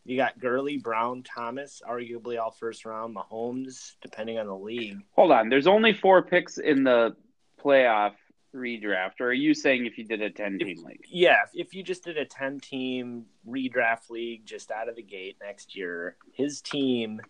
You 0.04 0.16
got 0.16 0.38
Gurley, 0.38 0.78
Brown, 0.78 1.22
Thomas, 1.22 1.82
arguably 1.86 2.38
all 2.38 2.50
first 2.50 2.84
round. 2.86 3.14
Mahomes, 3.16 3.94
depending 4.00 4.38
on 4.38 4.46
the 4.46 4.56
league. 4.56 4.98
hold 5.14 5.32
on, 5.32 5.48
there's 5.48 5.66
only 5.66 5.92
four 5.92 6.22
picks 6.22 6.58
in 6.58 6.84
the 6.84 7.14
playoff 7.62 8.14
redraft. 8.54 9.20
Or 9.20 9.26
are 9.26 9.32
you 9.34 9.52
saying 9.52 9.84
if 9.84 9.98
you 9.98 10.04
did 10.04 10.22
a 10.22 10.30
ten 10.30 10.58
team 10.58 10.82
league? 10.84 11.04
Yeah, 11.08 11.42
if- 11.44 11.66
if 11.68 11.74
you 11.74 11.82
just 11.82 12.04
did 12.04 12.16
a 12.16 12.24
10 12.24 12.60
team 12.60 13.26
redraft 13.46 14.08
league 14.08 14.46
just 14.46 14.70
out 14.70 14.88
of 14.88 14.96
the 14.96 15.02
gate 15.02 15.36
next 15.42 15.76
year, 15.76 16.16
his 16.32 16.62
team 16.62 17.20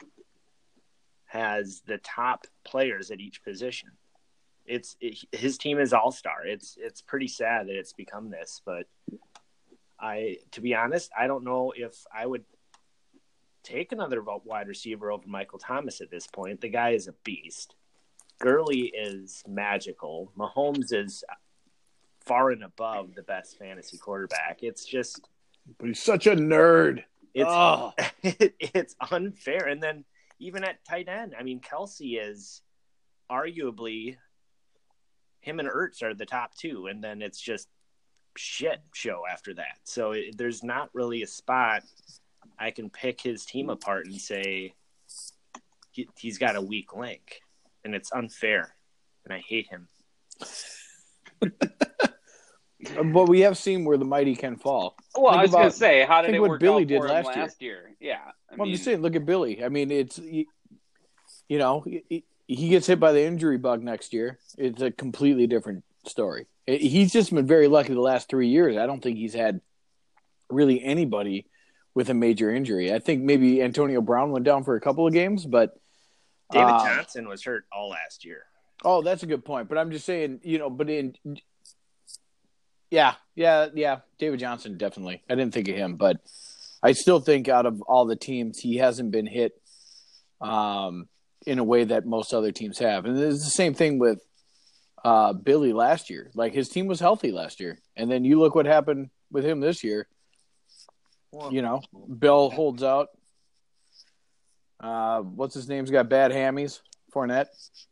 has 1.26 1.82
the 1.86 1.98
top 1.98 2.46
players 2.64 3.10
at 3.10 3.20
each 3.20 3.42
position. 3.42 3.90
It's 4.68 4.96
it, 5.00 5.18
his 5.32 5.58
team 5.58 5.78
is 5.78 5.92
all 5.92 6.12
star. 6.12 6.46
It's 6.46 6.76
it's 6.78 7.00
pretty 7.00 7.28
sad 7.28 7.68
that 7.68 7.76
it's 7.76 7.92
become 7.92 8.30
this, 8.30 8.60
but 8.64 8.86
I 9.98 10.36
to 10.52 10.60
be 10.60 10.74
honest, 10.74 11.10
I 11.18 11.26
don't 11.26 11.44
know 11.44 11.72
if 11.76 12.04
I 12.14 12.26
would 12.26 12.44
take 13.64 13.92
another 13.92 14.22
wide 14.22 14.68
receiver 14.68 15.10
over 15.10 15.26
Michael 15.26 15.58
Thomas 15.58 16.00
at 16.00 16.10
this 16.10 16.26
point. 16.26 16.60
The 16.60 16.68
guy 16.68 16.90
is 16.90 17.08
a 17.08 17.14
beast. 17.24 17.74
Gurley 18.38 18.92
is 18.94 19.42
magical. 19.48 20.32
Mahomes 20.38 20.92
is 20.92 21.24
far 22.24 22.50
and 22.50 22.62
above 22.62 23.14
the 23.14 23.22
best 23.22 23.58
fantasy 23.58 23.98
quarterback. 23.98 24.58
It's 24.62 24.84
just 24.84 25.28
But 25.78 25.88
he's 25.88 26.02
such 26.02 26.26
a 26.26 26.36
nerd. 26.36 27.02
it's 27.34 27.48
oh, 27.48 27.92
it's 28.22 28.94
unfair. 29.10 29.66
And 29.66 29.82
then 29.82 30.04
even 30.38 30.62
at 30.62 30.84
tight 30.84 31.08
end, 31.08 31.34
I 31.38 31.42
mean, 31.42 31.60
Kelce 31.60 32.20
is 32.20 32.62
arguably 33.30 34.16
him 35.40 35.60
and 35.60 35.68
Ertz 35.68 36.02
are 36.02 36.14
the 36.14 36.26
top 36.26 36.54
two, 36.54 36.86
and 36.86 37.02
then 37.02 37.22
it's 37.22 37.40
just 37.40 37.68
shit 38.36 38.80
show 38.94 39.22
after 39.30 39.54
that. 39.54 39.78
So 39.84 40.12
it, 40.12 40.36
there's 40.36 40.62
not 40.62 40.90
really 40.92 41.22
a 41.22 41.26
spot 41.26 41.82
I 42.58 42.70
can 42.70 42.90
pick 42.90 43.20
his 43.20 43.44
team 43.44 43.70
apart 43.70 44.06
and 44.06 44.20
say 44.20 44.74
he, 45.92 46.08
he's 46.18 46.38
got 46.38 46.56
a 46.56 46.62
weak 46.62 46.94
link, 46.94 47.40
and 47.84 47.94
it's 47.94 48.12
unfair, 48.12 48.74
and 49.24 49.34
I 49.34 49.38
hate 49.38 49.68
him. 49.68 49.88
Um, 52.96 53.12
but 53.12 53.28
we 53.28 53.40
have 53.40 53.58
seen 53.58 53.84
where 53.84 53.96
the 53.96 54.04
mighty 54.04 54.36
can 54.36 54.56
fall. 54.56 54.94
Well, 55.16 55.32
Think 55.32 55.38
I 55.38 55.42
was 55.42 55.50
gonna 55.50 55.70
say, 55.70 56.04
how 56.04 56.22
did 56.22 56.28
think 56.28 56.36
it 56.36 56.40
what 56.40 56.50
work 56.50 56.60
Billy 56.60 56.84
out 56.84 56.88
did 56.88 57.00
for 57.00 57.08
him 57.08 57.12
last 57.12 57.26
last, 57.26 57.60
year. 57.60 57.96
year. 57.98 58.12
Yeah, 58.12 58.20
I 58.50 58.56
Well, 58.56 58.68
I'm 58.68 58.72
just 58.72 58.84
saying, 58.84 59.02
look 59.02 59.16
at 59.16 59.26
Billy. 59.26 59.64
I 59.64 59.68
mean, 59.68 59.90
it's 59.90 60.18
you 60.18 60.46
you 61.48 61.58
know 61.58 61.80
he, 61.80 62.24
he 62.48 62.70
gets 62.70 62.86
hit 62.88 62.98
by 62.98 63.12
the 63.12 63.22
injury 63.22 63.58
bug 63.58 63.82
next 63.84 64.12
year. 64.12 64.38
It's 64.56 64.82
a 64.82 64.90
completely 64.90 65.46
different 65.46 65.84
story. 66.06 66.46
It- 66.66 66.80
He's 66.80 67.12
just 67.12 67.32
been 67.32 67.46
very 67.46 67.68
lucky 67.68 67.92
the 67.94 68.00
last 68.00 68.28
three 68.28 68.48
years. 68.48 68.76
I 68.76 68.86
don't 68.86 69.00
think 69.02 69.18
he's 69.18 69.34
had 69.34 69.60
really 70.50 70.82
anybody 70.82 71.46
with 71.94 72.08
a 72.10 72.14
major 72.14 72.50
injury. 72.52 72.92
I 72.92 72.98
think 73.00 73.22
maybe 73.22 73.62
Antonio 73.62 74.00
Brown 74.00 74.30
went 74.32 74.44
down 74.44 74.64
for 74.64 74.74
a 74.76 74.80
couple 74.80 75.06
of 75.06 75.12
games, 75.12 75.44
but 75.46 75.78
David 76.50 76.72
uh, 76.72 76.84
Johnson 76.96 77.28
was 77.28 77.44
hurt 77.44 77.66
all 77.72 77.90
last 77.90 78.24
year. 78.24 78.42
Oh, 78.84 79.02
that's 79.02 79.22
a 79.22 79.26
good 79.26 79.44
point. 79.44 79.68
But 79.68 79.76
I'm 79.78 79.90
just 79.90 80.06
saying, 80.06 80.40
you 80.42 80.58
know, 80.58 80.70
but 80.70 80.88
in 80.88 81.14
yeah, 82.90 83.14
yeah, 83.34 83.66
yeah, 83.74 83.98
David 84.18 84.40
Johnson 84.40 84.78
definitely. 84.78 85.22
I 85.28 85.34
didn't 85.34 85.52
think 85.52 85.68
of 85.68 85.74
him, 85.76 85.96
but 85.96 86.16
I 86.82 86.92
still 86.92 87.20
think 87.20 87.48
out 87.48 87.66
of 87.66 87.82
all 87.82 88.06
the 88.06 88.16
teams, 88.16 88.58
he 88.58 88.76
hasn't 88.76 89.10
been 89.10 89.26
hit 89.26 89.52
um, 90.40 91.08
in 91.48 91.58
a 91.58 91.64
way 91.64 91.84
that 91.84 92.04
most 92.04 92.34
other 92.34 92.52
teams 92.52 92.78
have. 92.78 93.06
And 93.06 93.18
it's 93.18 93.44
the 93.44 93.50
same 93.50 93.72
thing 93.72 93.98
with 93.98 94.20
uh, 95.02 95.32
Billy 95.32 95.72
last 95.72 96.10
year. 96.10 96.30
Like 96.34 96.52
his 96.52 96.68
team 96.68 96.86
was 96.86 97.00
healthy 97.00 97.32
last 97.32 97.58
year, 97.58 97.78
and 97.96 98.10
then 98.10 98.24
you 98.24 98.38
look 98.38 98.54
what 98.54 98.66
happened 98.66 99.08
with 99.32 99.44
him 99.44 99.60
this 99.60 99.82
year. 99.82 100.06
Well, 101.32 101.52
You 101.52 101.62
know, 101.62 101.80
Bell 101.92 102.50
holds 102.50 102.82
out. 102.82 103.08
Uh, 104.78 105.20
what's 105.22 105.54
his 105.54 105.68
name's 105.68 105.90
got 105.90 106.08
bad 106.08 106.30
hammies? 106.32 106.80
Fournette, 107.14 107.46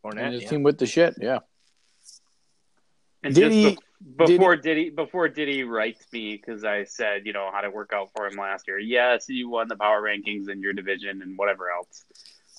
Fournette, 0.05 0.19
and 0.21 0.35
his 0.35 0.43
yeah. 0.43 0.49
team 0.51 0.63
with 0.63 0.79
the 0.79 0.87
shit. 0.87 1.15
Yeah. 1.21 1.39
and 3.23 3.35
Did 3.35 3.41
just 3.41 3.55
he- 3.55 3.79
bef- 4.05 4.27
before 4.27 4.57
Diddy 4.57 4.91
before 4.91 5.29
Diddy 5.29 5.65
writes 5.65 6.05
me 6.13 6.37
because 6.37 6.65
I 6.65 6.85
said 6.85 7.23
you 7.25 7.33
know 7.33 7.49
how 7.53 7.63
to 7.63 7.71
work 7.71 7.93
out 7.95 8.11
for 8.15 8.27
him 8.27 8.37
last 8.37 8.69
year. 8.69 8.79
Yes, 8.79 9.25
you 9.29 9.49
won 9.49 9.69
the 9.69 9.77
power 9.77 10.03
rankings 10.03 10.51
in 10.51 10.61
your 10.61 10.75
division 10.75 11.23
and 11.23 11.37
whatever 11.39 11.71
else. 11.71 12.05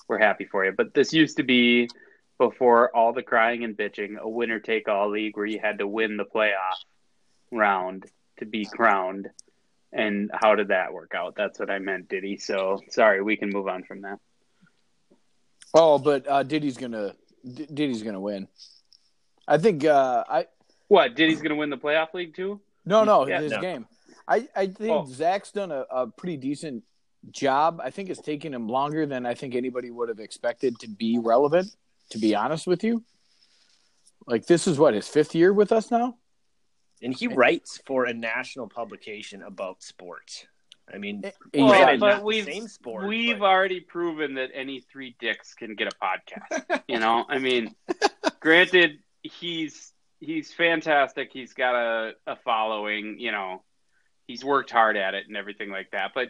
We're 0.08 0.20
happy 0.20 0.46
for 0.46 0.63
you, 0.65 0.72
but 0.72 0.93
this 0.93 1.12
used 1.13 1.38
to 1.38 1.43
be 1.43 1.89
before 2.39 2.96
all 2.96 3.13
the 3.13 3.24
crying 3.24 3.63
and 3.63 3.76
bitching, 3.76 4.17
a 4.17 4.30
winner 4.30 4.60
take 4.60 4.88
all 4.88 5.10
league 5.10 5.36
where 5.36 5.46
you 5.46 5.60
had 5.60 5.80
to 5.80 5.88
win 5.88 6.17
the 6.17 6.24
playoff 6.26 6.78
round 7.52 8.06
to 8.39 8.46
be 8.46 8.65
crowned. 8.65 9.28
And 9.91 10.30
how 10.34 10.56
did 10.56 10.67
that 10.70 10.93
work 10.93 11.13
out? 11.15 11.36
That's 11.36 11.60
what 11.60 11.70
I 11.70 11.80
meant, 11.80 12.10
Diddy. 12.10 12.38
So 12.38 12.82
sorry, 12.89 13.22
we 13.22 13.38
can 13.38 13.50
move 13.50 13.67
on 13.67 13.84
from 13.84 14.02
that. 14.02 14.20
Oh, 15.74 15.98
but 15.98 16.28
uh, 16.28 16.43
Diddy's 16.43 16.78
gonna 16.78 17.13
D- 17.43 17.67
Diddy's 17.74 18.04
gonna 18.04 18.20
win. 18.20 18.48
I 19.48 19.58
think 19.58 19.86
uh, 19.86 20.24
I 20.30 20.48
What? 20.89 21.15
Diddy's 21.15 21.38
going 21.41 21.52
to 21.52 21.56
win 21.56 21.70
the 21.70 21.78
playoff 21.78 22.13
league 22.13 22.36
too? 22.36 22.60
no 22.86 23.04
no 23.06 23.28
Yeah, 23.28 23.41
his 23.41 23.52
no. 23.54 23.62
game. 23.62 23.88
I 24.28 24.48
I 24.56 24.67
think 24.67 24.91
Oh. 24.91 25.06
Zach's 25.10 25.52
done 25.52 25.72
a, 25.72 25.86
a 25.89 26.08
pretty 26.08 26.36
decent 26.38 26.84
job. 27.32 27.82
I 27.84 27.90
think 27.90 28.10
it's 28.10 28.22
taken 28.22 28.54
him 28.54 28.68
longer 28.68 29.06
than 29.06 29.26
I 29.26 29.34
think 29.34 29.56
anybody 29.56 29.92
would 29.92 30.10
have 30.10 30.20
expected 30.20 30.80
to 30.80 30.88
be 30.90 31.20
relevant. 31.20 31.70
To 32.12 32.20
be 32.20 32.36
honest 32.36 32.68
with 32.68 32.84
you, 32.86 33.04
like 34.26 34.46
this 34.46 34.66
is 34.68 34.80
what 34.80 34.94
his 34.94 35.08
fifth 35.08 35.36
year 35.36 35.52
with 35.54 35.72
us 35.74 35.92
now. 35.92 36.16
and 37.02 37.13
he 37.13 37.28
writes 37.28 37.80
for 37.86 38.06
a 38.06 38.13
national 38.13 38.68
publication 38.70 39.42
about 39.44 39.84
sports. 39.84 40.46
I 40.94 40.98
mean, 41.00 41.22
Well, 41.22 41.34
Well, 41.54 41.68
granted, 41.68 42.00
but 42.00 42.10
not 42.16 42.24
we've 42.24 42.46
same 42.46 42.68
sport, 42.70 43.08
we've 43.08 43.40
but- 43.40 43.46
already 43.46 43.82
proven 43.82 44.36
that 44.36 44.52
any 44.54 44.80
three 44.80 45.18
dicks 45.20 45.54
can 45.54 45.76
get 45.76 45.92
a 45.94 45.96
podcast. 45.98 46.82
you 46.88 47.00
know, 47.00 47.26
I 47.28 47.40
mean, 47.40 47.76
granted, 48.40 49.00
he's 49.22 49.92
he's 50.22 50.54
fantastic. 50.54 51.32
He's 51.34 51.52
got 51.54 51.76
a, 51.76 52.13
a 52.26 52.38
following. 52.38 53.20
You 53.20 53.34
know, 53.34 53.63
he's 54.28 54.46
worked 54.46 54.72
hard 54.72 54.96
at 54.96 55.13
it 55.13 55.28
and 55.28 55.36
everything 55.36 55.70
like 55.70 55.92
that. 55.92 56.12
But 56.16 56.30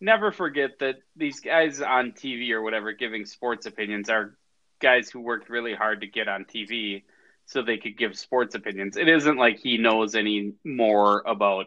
never 0.00 0.30
forget 0.32 0.78
that 0.80 0.96
these 1.16 1.40
guys 1.40 1.80
on 1.80 2.12
TV 2.12 2.50
or 2.50 2.62
whatever 2.62 2.92
giving 2.92 3.24
sports 3.24 3.66
opinions 3.66 4.08
are 4.08 4.36
guys 4.80 5.10
who 5.10 5.20
worked 5.20 5.48
really 5.48 5.74
hard 5.74 6.02
to 6.02 6.06
get 6.06 6.28
on 6.28 6.44
TV 6.44 7.04
so 7.46 7.62
they 7.62 7.78
could 7.78 7.96
give 7.96 8.16
sports 8.18 8.54
opinions. 8.54 8.96
It 8.96 9.08
isn't 9.08 9.36
like 9.36 9.58
he 9.58 9.78
knows 9.78 10.14
any 10.14 10.54
more 10.64 11.22
about 11.26 11.66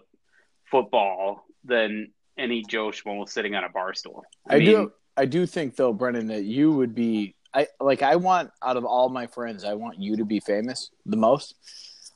football 0.66 1.46
than 1.64 2.12
any 2.38 2.64
Joe 2.64 2.90
Schmo 2.90 3.28
sitting 3.28 3.56
on 3.56 3.64
a 3.64 3.70
bar 3.70 3.94
stool. 3.94 4.24
I, 4.48 4.60
mean, 4.60 4.66
do 4.66 4.92
I 5.18 5.26
do 5.26 5.46
think 5.46 5.76
though, 5.76 5.94
Brendan, 5.94 6.28
that 6.28 6.44
you 6.44 6.72
would 6.72 6.94
be 6.94 7.36
I 7.54 7.68
like 7.80 8.02
I 8.02 8.18
want 8.18 8.52
out 8.64 8.78
of 8.78 8.86
all 8.86 9.10
my 9.10 9.28
friends, 9.28 9.64
I 9.64 9.74
want 9.74 10.00
you 10.00 10.18
to 10.18 10.26
be 10.26 10.40
famous 10.40 10.92
the 11.06 11.18
most. 11.18 11.56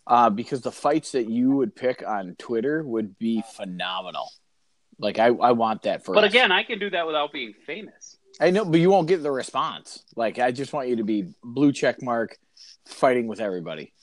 Uh, 0.05 0.29
because 0.29 0.59
the 0.59 0.71
fights 0.71 1.13
that 1.13 1.29
you 1.29 1.51
would 1.51 1.73
pick 1.73 2.03
on 2.05 2.35
Twitter 2.37 2.83
would 2.83 3.17
be 3.17 3.41
phenomenal. 3.55 4.29
Like 4.99 5.19
I, 5.19 5.27
I 5.27 5.51
want 5.53 5.83
that 5.83 6.05
for 6.05 6.13
But 6.13 6.23
us. 6.25 6.29
again, 6.29 6.51
I 6.51 6.63
can 6.63 6.79
do 6.79 6.89
that 6.91 7.05
without 7.07 7.31
being 7.33 7.53
famous. 7.65 8.17
I 8.39 8.49
know, 8.51 8.65
but 8.65 8.79
you 8.79 8.89
won't 8.89 9.07
get 9.07 9.21
the 9.23 9.31
response. 9.31 10.03
Like 10.15 10.39
I 10.39 10.51
just 10.51 10.73
want 10.73 10.89
you 10.89 10.97
to 10.97 11.03
be 11.03 11.33
blue 11.43 11.71
check 11.71 12.01
mark, 12.01 12.37
fighting 12.85 13.27
with 13.27 13.39
everybody. 13.39 13.93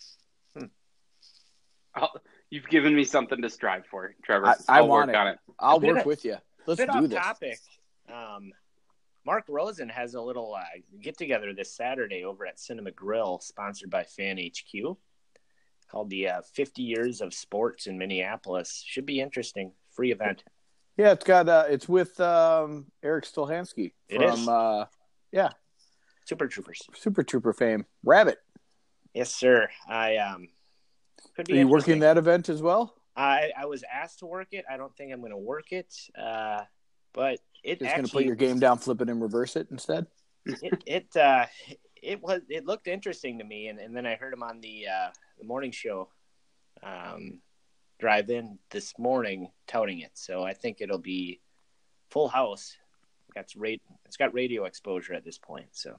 I'll, 1.94 2.12
you've 2.50 2.68
given 2.68 2.94
me 2.94 3.04
something 3.04 3.40
to 3.42 3.50
strive 3.50 3.86
for, 3.86 4.14
Trevor. 4.24 4.46
I- 4.48 4.54
I 4.68 4.78
I'll 4.78 4.88
want 4.88 5.08
work 5.08 5.16
it. 5.16 5.18
on 5.18 5.26
it. 5.28 5.38
I'll 5.58 5.80
work 5.80 5.98
of- 6.00 6.06
with 6.06 6.24
you. 6.24 6.36
Let's 6.66 6.78
bit 6.80 6.90
do 6.90 6.98
off 6.98 7.08
this. 7.08 7.18
topic. 7.18 7.58
Um, 8.12 8.52
Mark 9.26 9.44
Rosen 9.48 9.88
has 9.88 10.14
a 10.14 10.20
little 10.20 10.54
uh, 10.54 10.62
get 11.02 11.16
together 11.18 11.52
this 11.52 11.74
Saturday 11.74 12.24
over 12.24 12.46
at 12.46 12.60
Cinema 12.60 12.90
Grill, 12.92 13.40
sponsored 13.40 13.90
by 13.90 14.04
Fan 14.04 14.38
HQ, 14.38 14.96
called 15.90 16.10
the 16.10 16.28
uh, 16.28 16.42
50 16.54 16.82
Years 16.82 17.20
of 17.20 17.34
Sports 17.34 17.86
in 17.86 17.98
Minneapolis. 17.98 18.82
Should 18.86 19.06
be 19.06 19.20
interesting. 19.20 19.72
Free 19.92 20.12
event. 20.12 20.44
Yeah, 21.00 21.12
it's 21.12 21.24
got 21.24 21.48
uh, 21.48 21.64
it's 21.66 21.88
with 21.88 22.20
um, 22.20 22.84
Erik 23.02 23.24
Stolhanske 23.24 23.92
It 24.10 24.16
from 24.18 24.40
is. 24.42 24.46
Uh, 24.46 24.84
yeah, 25.32 25.48
Super 26.26 26.46
Troopers. 26.46 26.82
Super 26.94 27.22
Trooper 27.22 27.54
fame. 27.54 27.86
Rabbit, 28.04 28.36
Yes, 29.14 29.34
sir. 29.34 29.70
I 29.88 30.18
um 30.18 30.48
could 31.34 31.46
be 31.46 31.54
are 31.54 31.56
you 31.56 31.68
working 31.68 32.00
that 32.00 32.18
event 32.18 32.50
as 32.50 32.60
well? 32.60 32.94
I 33.16 33.50
I 33.58 33.64
was 33.64 33.82
asked 33.90 34.18
to 34.18 34.26
work 34.26 34.48
it. 34.52 34.66
I 34.70 34.76
don't 34.76 34.94
think 34.94 35.10
I'm 35.10 35.20
going 35.20 35.32
to 35.32 35.38
work 35.38 35.72
it. 35.72 35.94
Uh, 36.14 36.64
but 37.14 37.38
it 37.64 37.78
Just 37.78 37.96
going 37.96 38.06
to 38.06 38.12
put 38.12 38.24
your 38.26 38.36
game 38.36 38.58
down, 38.58 38.76
flip 38.76 39.00
it, 39.00 39.08
and 39.08 39.22
reverse 39.22 39.56
it 39.56 39.68
instead. 39.70 40.06
it 40.44 40.82
it 40.84 41.16
uh 41.16 41.46
it 42.02 42.22
was 42.22 42.42
it 42.50 42.66
looked 42.66 42.88
interesting 42.88 43.38
to 43.38 43.44
me 43.44 43.68
and, 43.68 43.78
and 43.78 43.96
then 43.96 44.04
I 44.04 44.16
heard 44.16 44.34
him 44.34 44.42
on 44.42 44.60
the 44.60 44.86
uh 44.86 45.08
the 45.38 45.46
morning 45.46 45.70
show 45.70 46.10
um 46.82 47.40
drive 48.00 48.30
in 48.30 48.58
this 48.70 48.98
morning 48.98 49.50
touting 49.66 50.00
it. 50.00 50.10
So 50.14 50.42
I 50.42 50.54
think 50.54 50.78
it'll 50.80 50.98
be 50.98 51.40
full 52.10 52.28
house. 52.28 52.76
Got 53.34 53.46
rate 53.56 53.82
it's 54.06 54.16
got 54.16 54.34
radio 54.34 54.64
exposure 54.64 55.14
at 55.14 55.24
this 55.24 55.38
point, 55.38 55.66
so 55.72 55.96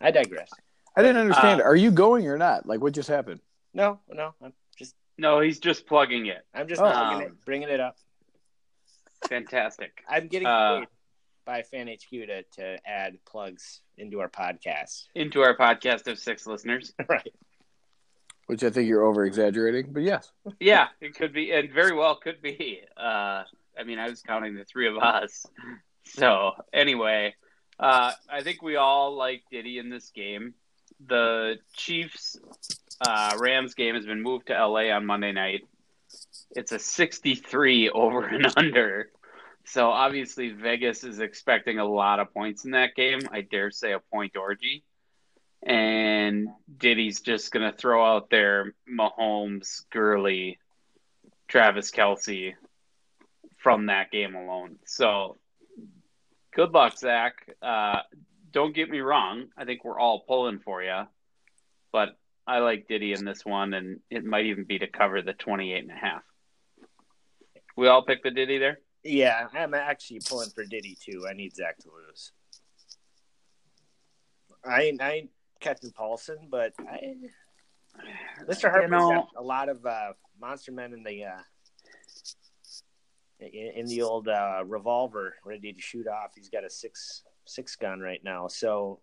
I 0.00 0.10
digress. 0.10 0.50
I 0.96 1.02
didn't 1.02 1.18
understand. 1.18 1.60
Uh, 1.60 1.64
Are 1.64 1.76
you 1.76 1.90
going 1.90 2.26
or 2.28 2.36
not? 2.38 2.66
Like, 2.66 2.80
what 2.80 2.92
just 2.92 3.08
happened? 3.08 3.40
No, 3.72 4.00
no, 4.08 4.34
I'm 4.42 4.52
just 4.78 4.94
No, 5.18 5.40
he's 5.40 5.58
just 5.58 5.86
plugging 5.86 6.26
it. 6.26 6.44
I'm 6.54 6.68
just 6.68 6.80
Oh. 6.82 7.08
bringing, 7.08 7.26
it, 7.26 7.44
bringing 7.44 7.68
it 7.70 7.80
up. 7.80 7.96
Fantastic. 9.28 10.02
I'm 10.08 10.28
getting 10.28 10.46
Uh, 10.46 10.80
paid 10.80 10.88
by 11.46 11.62
Fan 11.62 11.88
HQ 11.88 12.10
to 12.10 12.42
to 12.42 12.78
add 12.86 13.18
plugs 13.24 13.80
into 13.96 14.20
our 14.20 14.28
podcast. 14.28 15.06
Into 15.14 15.40
our 15.42 15.56
podcast 15.56 16.06
of 16.06 16.18
six 16.18 16.46
listeners. 16.46 16.92
right. 17.08 17.32
Which 18.46 18.62
I 18.62 18.70
think 18.70 18.88
you're 18.88 19.04
over 19.04 19.24
exaggerating, 19.24 19.92
but 19.92 20.02
yes. 20.02 20.30
Yeah, 20.60 20.88
it 21.00 21.16
could 21.16 21.32
be, 21.32 21.50
and 21.52 21.72
very 21.72 21.92
well 21.92 22.16
could 22.16 22.40
be. 22.40 22.80
Uh, 22.96 23.42
I 23.78 23.84
mean, 23.84 23.98
I 23.98 24.08
was 24.08 24.22
counting 24.22 24.54
the 24.54 24.64
three 24.64 24.88
of 24.88 24.96
us. 24.96 25.46
So 26.04 26.52
anyway, 26.72 27.34
uh, 27.78 28.12
I 28.28 28.42
think 28.42 28.62
we 28.62 28.76
all 28.76 29.16
like 29.16 29.42
Diddy 29.50 29.78
in 29.78 29.90
this 29.90 30.10
game. 30.10 30.54
The 31.06 31.56
Chiefs 31.74 32.38
uh, 33.06 33.36
Rams 33.38 33.74
game 33.74 33.94
has 33.94 34.06
been 34.06 34.22
moved 34.22 34.46
to 34.46 34.54
LA 34.54 34.90
on 34.90 35.04
Monday 35.04 35.32
night. 35.32 35.62
It's 36.52 36.72
a 36.72 36.78
63 36.78 37.90
over 37.90 38.24
and 38.24 38.46
under. 38.56 39.10
So 39.64 39.90
obviously 39.90 40.50
Vegas 40.50 41.04
is 41.04 41.18
expecting 41.18 41.78
a 41.78 41.84
lot 41.84 42.20
of 42.20 42.32
points 42.32 42.64
in 42.64 42.70
that 42.70 42.94
game. 42.94 43.20
I 43.30 43.40
dare 43.40 43.70
say 43.70 43.92
a 43.92 43.98
point 43.98 44.36
orgy. 44.36 44.84
And 45.66 46.48
Diddy's 46.78 47.20
just 47.20 47.52
to 47.70 47.76
throw 47.76 48.06
out 48.06 48.30
there 48.30 48.72
Mahomes, 48.88 49.82
Gurley, 49.90 50.58
Travis 51.48 51.90
Kelce 51.90 52.54
from 53.56 53.86
that 53.86 54.12
game 54.12 54.36
alone. 54.36 54.76
So 54.86 55.36
good 56.54 56.70
luck, 56.70 56.96
Zach. 56.96 57.34
Uh, 57.60 57.98
don't 58.52 58.74
get 58.74 58.88
me 58.88 59.00
wrong. 59.00 59.48
I 59.56 59.64
think 59.64 59.84
we're 59.84 59.98
all 59.98 60.20
pulling 60.20 60.60
for 60.60 60.84
you. 60.84 61.02
But 61.90 62.16
I 62.46 62.60
like 62.60 62.86
Diddy 62.86 63.12
in 63.12 63.24
this 63.24 63.44
one, 63.44 63.74
and 63.74 63.98
it 64.08 64.24
might 64.24 64.46
even 64.46 64.64
be 64.64 64.78
to 64.78 64.86
cover 64.86 65.20
the 65.20 65.32
28 65.32 65.82
and 65.82 65.90
a 65.90 65.94
half. 65.94 66.22
We 67.76 67.88
all 67.88 68.04
pick 68.04 68.22
the 68.22 68.30
Diddy 68.30 68.58
there? 68.58 68.78
Yeah, 69.02 69.48
I'm 69.52 69.74
actually 69.74 70.20
pulling 70.28 70.50
for 70.50 70.64
Diddy 70.64 70.96
too. 71.00 71.26
I 71.28 71.32
need 71.32 71.54
Zach 71.54 71.78
to 71.78 71.88
lose. 71.88 72.32
I 74.64 74.96
I 75.00 75.28
Captain 75.60 75.90
Paulson, 75.90 76.48
but 76.50 76.72
I, 76.78 77.14
Mr. 78.48 78.70
Harper's 78.70 78.90
know- 78.90 79.10
got 79.10 79.28
a 79.36 79.42
lot 79.42 79.68
of 79.68 79.84
uh, 79.84 80.12
monster 80.40 80.72
men 80.72 80.92
in 80.92 81.02
the 81.02 81.24
uh, 81.24 81.38
in, 83.40 83.72
in 83.76 83.86
the 83.86 84.02
old 84.02 84.28
uh, 84.28 84.62
revolver 84.66 85.34
ready 85.44 85.72
to 85.72 85.80
shoot 85.80 86.06
off. 86.06 86.32
He's 86.34 86.48
got 86.48 86.64
a 86.64 86.70
six 86.70 87.22
six 87.44 87.76
gun 87.76 88.00
right 88.00 88.22
now. 88.24 88.48
So 88.48 89.00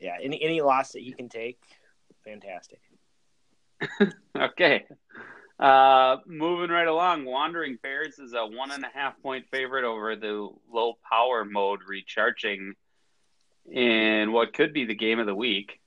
yeah, 0.00 0.16
any 0.22 0.42
any 0.42 0.60
loss 0.60 0.92
that 0.92 1.00
he 1.00 1.12
can 1.12 1.28
take, 1.28 1.60
fantastic. 2.24 2.80
Okay. 4.36 4.84
Uh, 5.58 6.18
moving 6.26 6.70
right 6.70 6.86
along, 6.86 7.24
Wandering 7.24 7.76
Bears 7.82 8.20
is 8.20 8.34
a 8.34 8.46
one 8.46 8.70
and 8.70 8.84
a 8.84 8.88
half 8.94 9.20
point 9.20 9.46
favorite 9.50 9.84
over 9.84 10.14
the 10.14 10.48
low 10.72 10.94
power 11.10 11.44
mode 11.44 11.80
recharging 11.88 12.74
in 13.70 14.32
what 14.32 14.54
could 14.54 14.72
be 14.72 14.84
the 14.84 14.94
game 14.94 15.18
of 15.18 15.26
the 15.26 15.34
week. 15.34 15.80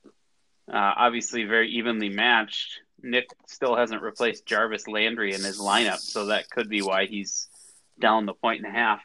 Uh, 0.72 0.94
obviously, 0.98 1.44
very 1.44 1.72
evenly 1.72 2.10
matched. 2.10 2.80
Nick 3.02 3.30
still 3.48 3.76
hasn't 3.76 4.02
replaced 4.02 4.46
Jarvis 4.46 4.88
Landry 4.88 5.34
in 5.34 5.41
his 5.41 5.60
lineup, 5.60 6.00
so 6.00 6.28
that 6.28 6.50
could 6.50 6.70
be 6.70 6.82
why 6.82 7.06
he's 7.06 7.48
down 8.00 8.26
the 8.26 8.34
point 8.34 8.63
and 8.63 8.74
a 8.74 8.78
half. 8.78 9.02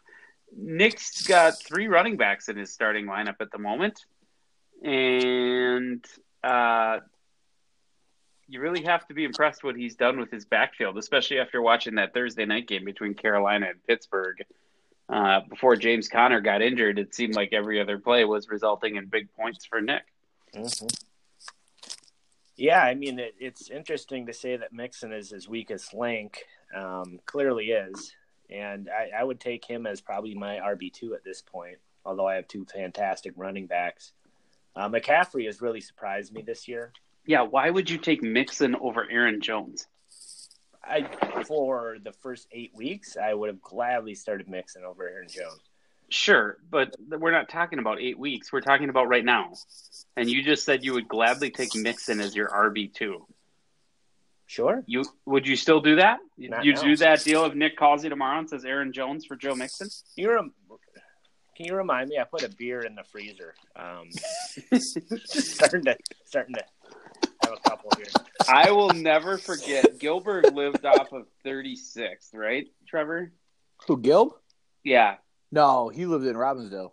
Nick's 0.56 1.26
got 1.26 1.60
three 1.60 1.88
running 1.88 2.16
backs 2.16 2.48
in 2.48 2.56
his 2.56 2.72
starting 2.72 3.06
lineup 3.06 3.36
at 3.40 3.50
the 3.50 3.58
moment, 3.58 4.04
and 4.82 6.04
uh, 6.44 6.98
you 8.48 8.60
really 8.60 8.84
have 8.84 9.06
to 9.08 9.14
be 9.14 9.24
impressed 9.24 9.64
what 9.64 9.76
he's 9.76 9.96
done 9.96 10.18
with 10.18 10.30
his 10.30 10.44
backfield, 10.44 10.98
especially 10.98 11.40
after 11.40 11.60
watching 11.60 11.96
that 11.96 12.14
Thursday 12.14 12.44
night 12.44 12.68
game 12.68 12.84
between 12.84 13.14
Carolina 13.14 13.66
and 13.70 13.84
Pittsburgh. 13.86 14.44
Uh, 15.08 15.40
before 15.48 15.76
James 15.76 16.08
Conner 16.08 16.40
got 16.40 16.62
injured, 16.62 16.98
it 16.98 17.14
seemed 17.14 17.36
like 17.36 17.52
every 17.52 17.80
other 17.80 17.98
play 17.98 18.24
was 18.24 18.48
resulting 18.48 18.96
in 18.96 19.06
big 19.06 19.32
points 19.34 19.64
for 19.64 19.80
Nick. 19.80 20.02
Mm-hmm. 20.54 20.86
Yeah, 22.56 22.82
I 22.82 22.94
mean 22.94 23.18
it, 23.18 23.34
it's 23.38 23.70
interesting 23.70 24.26
to 24.26 24.32
say 24.32 24.56
that 24.56 24.72
Mixon 24.72 25.12
is 25.12 25.30
his 25.30 25.48
weakest 25.48 25.94
link. 25.94 26.42
Um, 26.74 27.20
clearly 27.26 27.66
is, 27.66 28.12
and 28.50 28.88
I, 28.88 29.20
I 29.20 29.24
would 29.24 29.38
take 29.38 29.64
him 29.64 29.86
as 29.86 30.00
probably 30.00 30.34
my 30.34 30.56
RB 30.56 30.92
two 30.92 31.14
at 31.14 31.22
this 31.22 31.42
point. 31.42 31.76
Although 32.04 32.26
I 32.26 32.36
have 32.36 32.48
two 32.48 32.64
fantastic 32.64 33.34
running 33.36 33.66
backs, 33.66 34.12
uh, 34.74 34.88
McCaffrey 34.88 35.46
has 35.46 35.60
really 35.60 35.80
surprised 35.80 36.32
me 36.32 36.42
this 36.42 36.66
year. 36.66 36.92
Yeah, 37.26 37.42
why 37.42 37.68
would 37.70 37.90
you 37.90 37.98
take 37.98 38.22
Mixon 38.22 38.74
over 38.76 39.06
Aaron 39.10 39.40
Jones? 39.40 39.86
I 40.88 41.42
for 41.44 41.96
the 42.02 42.12
first 42.12 42.46
eight 42.52 42.72
weeks, 42.74 43.16
I 43.16 43.34
would 43.34 43.48
have 43.48 43.62
gladly 43.62 44.14
started 44.14 44.48
Mixon 44.48 44.84
over 44.84 45.08
Aaron 45.08 45.28
Jones. 45.28 45.60
Sure, 46.08 46.58
but 46.70 46.94
we're 47.08 47.32
not 47.32 47.48
talking 47.48 47.78
about 47.78 48.00
eight 48.00 48.18
weeks. 48.18 48.52
We're 48.52 48.60
talking 48.60 48.88
about 48.88 49.08
right 49.08 49.24
now. 49.24 49.52
And 50.16 50.30
you 50.30 50.42
just 50.42 50.64
said 50.64 50.84
you 50.84 50.94
would 50.94 51.08
gladly 51.08 51.50
take 51.50 51.74
Mixon 51.74 52.20
as 52.20 52.36
your 52.36 52.48
RB 52.48 52.92
two. 52.92 53.26
Sure. 54.46 54.84
You 54.86 55.04
would 55.24 55.46
you 55.46 55.56
still 55.56 55.80
do 55.80 55.96
that? 55.96 56.18
Not 56.38 56.64
you 56.64 56.74
now. 56.74 56.82
do 56.82 56.96
that 56.98 57.24
deal 57.24 57.44
if 57.46 57.54
Nick 57.54 57.76
calls 57.76 58.04
you 58.04 58.10
tomorrow 58.10 58.38
and 58.38 58.48
says 58.48 58.64
Aaron 58.64 58.92
Jones 58.92 59.26
for 59.26 59.34
Joe 59.34 59.56
Mixon? 59.56 59.88
Can 60.14 60.24
you, 60.24 60.32
rem- 60.32 60.52
can 61.56 61.66
you 61.66 61.74
remind 61.74 62.10
me? 62.10 62.18
I 62.18 62.24
put 62.24 62.44
a 62.44 62.48
beer 62.56 62.82
in 62.82 62.94
the 62.94 63.02
freezer. 63.02 63.54
Um, 63.74 64.10
starting 65.24 65.84
to 65.86 65.96
starting 66.24 66.54
to 66.54 66.64
have 67.46 67.58
a 67.64 67.68
couple 67.68 67.90
here. 67.96 68.06
I 68.48 68.70
will 68.70 68.90
never 68.90 69.38
forget. 69.38 69.98
Gilbert 69.98 70.52
lived 70.54 70.84
off 70.84 71.12
of 71.12 71.26
36th, 71.44 72.34
right, 72.34 72.66
Trevor? 72.88 73.32
Who 73.86 73.98
Gilb? 74.00 74.32
Yeah, 74.84 75.16
No, 75.50 75.88
he 75.88 76.06
lived 76.06 76.26
in 76.26 76.36
Robbinsdale. 76.36 76.92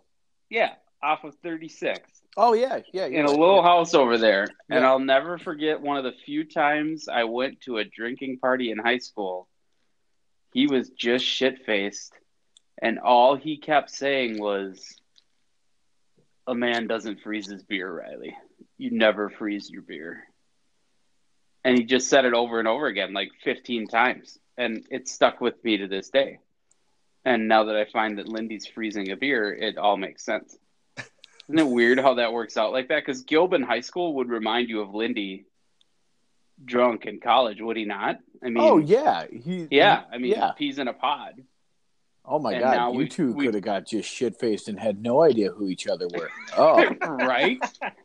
yeah, 0.50 0.74
off 1.02 1.22
of 1.24 1.34
36th 1.42 1.98
Oh 2.36 2.52
yeah, 2.54 2.80
yeah. 2.92 3.06
you're 3.06 3.20
in 3.20 3.26
a 3.26 3.30
little 3.30 3.62
house 3.62 3.94
over 3.94 4.18
there. 4.18 4.48
And 4.68 4.84
I'll 4.84 4.98
never 4.98 5.38
forget 5.38 5.80
one 5.80 5.96
of 5.96 6.02
the 6.02 6.12
few 6.26 6.42
times 6.44 7.06
I 7.08 7.24
went 7.24 7.60
to 7.62 7.76
a 7.78 7.84
drinking 7.84 8.38
party 8.40 8.72
in 8.72 8.78
high 8.78 8.98
school. 8.98 9.46
He 10.52 10.66
was 10.66 10.88
just 10.90 11.24
shit 11.24 11.64
faced, 11.64 12.12
and 12.82 12.98
all 12.98 13.36
he 13.36 13.56
kept 13.58 13.90
saying 13.90 14.40
was, 14.40 14.96
"A 16.48 16.54
man 16.56 16.88
doesn't 16.88 17.20
freeze 17.20 17.46
his 17.48 17.62
beer, 17.62 17.92
Riley. 17.92 18.36
You 18.78 18.90
never 18.90 19.30
freeze 19.30 19.70
your 19.70 19.82
beer." 19.82 20.24
And 21.64 21.78
he 21.78 21.84
just 21.84 22.08
said 22.08 22.24
it 22.24 22.34
over 22.34 22.58
and 22.58 22.68
over 22.68 22.86
again, 22.86 23.12
like 23.14 23.30
15 23.42 23.86
times, 23.88 24.38
and 24.58 24.84
it 24.90 25.08
stuck 25.08 25.40
with 25.40 25.62
me 25.64 25.78
to 25.78 25.88
this 25.88 26.10
day. 26.10 26.38
And 27.24 27.48
now 27.48 27.64
that 27.64 27.76
I 27.76 27.86
find 27.86 28.18
that 28.18 28.28
Lindy's 28.28 28.66
freezing 28.66 29.10
a 29.10 29.16
beer, 29.16 29.50
it 29.52 29.78
all 29.78 29.96
makes 29.96 30.22
sense. 30.24 30.56
Isn't 31.48 31.58
it 31.58 31.66
weird 31.66 31.98
how 31.98 32.14
that 32.14 32.32
works 32.34 32.56
out 32.58 32.72
like 32.72 32.88
that? 32.88 32.96
Because 33.04 33.24
Gilb 33.24 33.54
in 33.54 33.62
high 33.62 33.80
school 33.80 34.14
would 34.16 34.28
remind 34.28 34.68
you 34.68 34.82
of 34.82 34.94
Lindy 34.94 35.46
drunk 36.62 37.06
in 37.06 37.18
college, 37.20 37.60
would 37.62 37.76
he 37.78 37.84
not? 37.86 38.18
I 38.42 38.46
mean, 38.50 38.58
oh 38.62 38.76
yeah, 38.78 39.24
he. 39.32 39.66
yeah. 39.70 40.02
I 40.12 40.18
mean, 40.18 40.32
yeah. 40.32 40.52
peas 40.52 40.78
in 40.78 40.86
a 40.86 40.92
pod. 40.92 41.42
Oh 42.26 42.38
my 42.38 42.52
And 42.52 42.62
now 42.62 42.86
god, 42.88 42.92
you 42.92 42.98
we- 42.98 43.08
two 43.08 43.34
could 43.34 43.54
have 43.54 43.62
got 43.62 43.86
just 43.86 44.08
shit 44.08 44.38
faced 44.38 44.68
and 44.68 44.78
had 44.78 45.02
no 45.02 45.22
idea 45.22 45.50
who 45.50 45.68
each 45.68 45.86
other 45.86 46.08
were. 46.14 46.30
Oh, 46.56 46.84
right? 47.08 47.58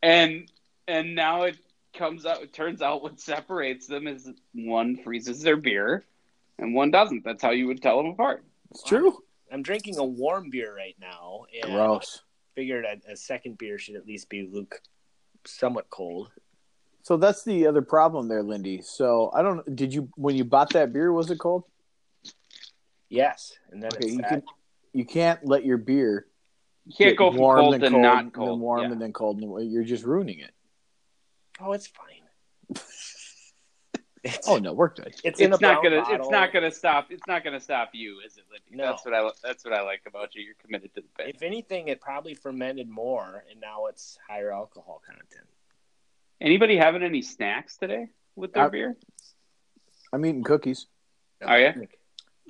And 0.00 0.48
and 0.86 1.16
now 1.16 1.42
it 1.42 1.56
comes 1.96 2.26
out. 2.26 2.42
It 2.42 2.52
turns 2.52 2.82
out 2.82 3.02
what 3.02 3.20
separates 3.20 3.86
them 3.86 4.06
is 4.06 4.28
one 4.54 4.96
freezes 4.96 5.42
their 5.42 5.56
beer, 5.56 6.04
and 6.58 6.74
one 6.74 6.90
doesn't. 6.90 7.24
That's 7.24 7.42
how 7.42 7.50
you 7.50 7.66
would 7.66 7.82
tell 7.82 7.96
them 7.98 8.06
apart. 8.12 8.44
it's 8.70 8.82
true. 8.82 9.18
I'm 9.52 9.62
drinking 9.62 9.96
a 9.98 10.04
warm 10.04 10.50
beer 10.50 10.74
right 10.76 10.96
now, 11.00 11.44
and 11.62 11.72
Gross. 11.72 12.22
figured 12.54 12.84
a, 12.84 13.12
a 13.12 13.16
second 13.16 13.56
beer 13.58 13.78
should 13.78 13.96
at 13.96 14.06
least 14.06 14.28
be 14.28 14.48
Luke, 14.52 14.80
somewhat 15.46 15.88
cold. 15.90 16.30
So 17.02 17.16
that's 17.16 17.42
the 17.44 17.66
other 17.66 17.80
problem 17.80 18.28
there, 18.28 18.42
Lindy. 18.42 18.82
So 18.82 19.30
I 19.34 19.40
don't. 19.40 19.74
Did 19.74 19.94
you 19.94 20.10
when 20.16 20.36
you 20.36 20.44
bought 20.44 20.70
that 20.74 20.92
beer? 20.92 21.12
Was 21.12 21.30
it 21.30 21.38
cold? 21.38 21.64
Yes, 23.08 23.54
and 23.70 23.82
then 23.82 23.90
Okay, 23.94 24.04
it's 24.06 24.12
you 24.14 24.20
that. 24.20 24.28
can. 24.28 24.42
You 24.92 25.04
can't 25.04 25.46
let 25.46 25.64
your 25.64 25.76
beer 25.78 26.26
You 26.86 26.92
can't 26.96 27.10
get 27.12 27.16
go 27.18 27.30
from 27.30 27.40
warm 27.40 27.60
cold 27.60 27.74
then 27.74 27.80
to 27.80 27.90
cold, 27.90 28.02
not 28.02 28.24
and 28.24 28.32
cold. 28.34 28.48
then 28.50 28.60
warm 28.60 28.80
Yeah. 28.82 28.92
and 28.92 29.00
then 29.00 29.12
cold. 29.12 29.40
And 29.40 29.70
you're 29.72 29.84
just 29.84 30.04
ruining 30.04 30.40
it. 30.40 30.50
Oh, 31.60 31.72
it's 31.72 31.86
fine. 31.88 32.80
It's, 34.24 34.48
Oh 34.48 34.58
no, 34.58 34.72
we're 34.72 34.88
good. 34.88 35.06
it's, 35.06 35.20
It's 35.24 35.40
a 35.40 35.48
not 35.48 35.60
gonna. 35.82 36.00
bottle. 36.02 36.16
It's 36.16 36.28
not 36.30 36.52
gonna 36.52 36.72
stop. 36.72 37.06
It's 37.10 37.26
not 37.28 37.44
gonna 37.44 37.60
stop 37.60 37.90
you, 37.92 38.18
is 38.26 38.36
it, 38.36 38.44
Lindy? 38.50 38.76
No. 38.76 38.90
That's 38.90 39.04
what 39.04 39.14
I. 39.14 39.30
That's 39.44 39.64
what 39.64 39.72
I 39.72 39.82
like 39.82 40.02
about 40.06 40.34
you. 40.34 40.42
You're 40.42 40.54
committed 40.62 40.92
to 40.96 41.02
the 41.02 41.06
bit. 41.16 41.34
If 41.36 41.42
anything, 41.42 41.86
it 41.88 42.00
probably 42.00 42.34
fermented 42.34 42.88
more, 42.88 43.44
and 43.50 43.60
now 43.60 43.86
it's 43.86 44.18
higher 44.28 44.52
alcohol 44.52 45.00
content. 45.06 45.46
Anybody 46.40 46.76
having 46.76 47.02
any 47.04 47.22
snacks 47.22 47.76
today 47.76 48.08
with 48.34 48.52
their 48.52 48.64
I- 48.64 48.68
beer? 48.68 48.96
I'm 50.12 50.24
eating 50.26 50.42
cookies. 50.42 50.86
Are 51.44 51.58
ya? 51.60 51.72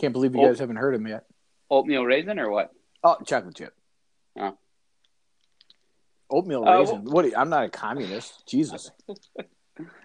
Can't 0.00 0.12
believe 0.14 0.34
you 0.34 0.40
Oh. 0.40 0.46
guys 0.46 0.58
haven't 0.60 0.76
heard 0.76 0.94
of 0.94 1.00
them 1.02 1.08
yet. 1.08 1.26
Oatmeal 1.70 2.04
raisin 2.04 2.38
or 2.38 2.50
what? 2.50 2.72
Oh, 3.04 3.18
chocolate 3.26 3.56
chip. 3.56 3.74
Oh. 4.38 4.56
Oatmeal 6.30 6.66
Uh, 6.68 6.78
raisin. 6.78 7.04
What? 7.04 7.24
Are 7.24 7.28
you, 7.28 7.34
I'm 7.36 7.50
not 7.50 7.64
a 7.64 7.70
communist. 7.70 8.46
Jesus. 8.46 8.90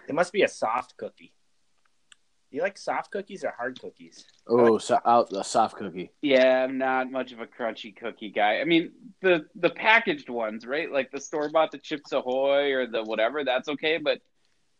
It 0.08 0.14
must 0.14 0.32
be 0.32 0.42
a 0.42 0.48
soft 0.48 0.96
cookie. 0.96 1.32
Do 2.50 2.56
you 2.58 2.62
like 2.62 2.78
soft 2.78 3.10
cookies 3.10 3.42
or 3.42 3.52
hard 3.56 3.80
cookies? 3.80 4.24
Oh, 4.46 4.78
so, 4.78 5.00
out 5.04 5.32
a 5.32 5.42
soft 5.42 5.76
cookie. 5.76 6.12
Yeah, 6.22 6.62
I'm 6.62 6.78
not 6.78 7.10
much 7.10 7.32
of 7.32 7.40
a 7.40 7.46
crunchy 7.46 7.96
cookie 7.96 8.30
guy. 8.30 8.60
I 8.60 8.64
mean, 8.64 8.92
the 9.22 9.46
the 9.56 9.70
packaged 9.70 10.28
ones, 10.28 10.64
right? 10.64 10.88
Like 10.92 11.10
the 11.10 11.20
store 11.20 11.50
bought 11.50 11.72
the 11.72 11.78
Chips 11.78 12.12
Ahoy 12.12 12.72
or 12.72 12.86
the 12.86 13.02
whatever, 13.02 13.42
that's 13.44 13.68
okay. 13.68 13.98
But 13.98 14.20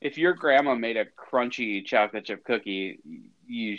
if 0.00 0.16
your 0.18 0.34
grandma 0.34 0.76
made 0.76 0.96
a 0.96 1.06
crunchy 1.06 1.84
chocolate 1.84 2.26
chip 2.26 2.44
cookie, 2.44 3.00
you 3.46 3.76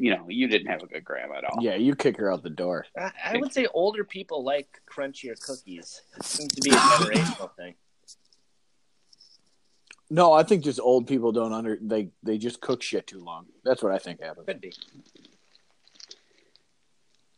you 0.00 0.14
know 0.14 0.24
you 0.28 0.48
didn't 0.48 0.68
have 0.68 0.82
a 0.82 0.86
good 0.86 1.04
grandma 1.04 1.36
at 1.36 1.44
all. 1.44 1.62
Yeah, 1.62 1.74
you 1.74 1.94
kick 1.94 2.16
her 2.16 2.32
out 2.32 2.42
the 2.42 2.50
door. 2.50 2.86
I, 2.96 3.12
I 3.24 3.36
would 3.36 3.52
say 3.52 3.66
older 3.74 4.02
people 4.02 4.42
like 4.42 4.80
crunchier 4.90 5.38
cookies. 5.40 6.00
It 6.16 6.24
seems 6.24 6.54
to 6.54 6.60
be 6.62 6.70
a 6.70 6.74
generational 6.74 7.54
thing. 7.56 7.74
No, 10.08 10.32
I 10.32 10.42
think 10.42 10.64
just 10.64 10.80
old 10.80 11.06
people 11.06 11.32
don't 11.32 11.52
under 11.52 11.78
they 11.80 12.08
they 12.22 12.38
just 12.38 12.60
cook 12.60 12.82
shit 12.82 13.06
too 13.06 13.22
long. 13.22 13.46
That's 13.62 13.82
what 13.82 13.92
I 13.92 13.98
think 13.98 14.22
happens. 14.22 14.46
Could 14.46 14.60
be. 14.60 14.72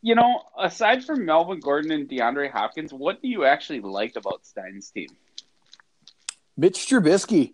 You 0.01 0.15
know, 0.15 0.41
aside 0.57 1.05
from 1.05 1.25
Melvin 1.25 1.59
Gordon 1.59 1.91
and 1.91 2.09
DeAndre 2.09 2.51
Hopkins, 2.51 2.93
what 2.93 3.21
do 3.21 3.27
you 3.27 3.45
actually 3.45 3.79
like 3.79 4.15
about 4.15 4.45
Stein's 4.45 4.89
team? 4.89 5.07
Mitch 6.57 6.87
Trubisky. 6.87 7.53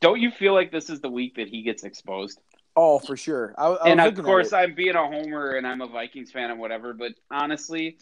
Don't 0.00 0.20
you 0.20 0.30
feel 0.30 0.52
like 0.52 0.70
this 0.70 0.90
is 0.90 1.00
the 1.00 1.08
week 1.08 1.36
that 1.36 1.48
he 1.48 1.62
gets 1.62 1.84
exposed? 1.84 2.38
Oh, 2.76 2.98
for 2.98 3.16
sure. 3.16 3.54
I, 3.56 3.68
I 3.68 3.88
and 3.88 4.00
of 4.00 4.22
course. 4.22 4.52
I'm 4.52 4.74
being 4.74 4.94
a 4.94 5.06
homer 5.06 5.52
and 5.52 5.66
I'm 5.66 5.80
a 5.80 5.86
Vikings 5.86 6.30
fan 6.30 6.50
and 6.50 6.60
whatever. 6.60 6.92
But 6.92 7.12
honestly, 7.30 7.96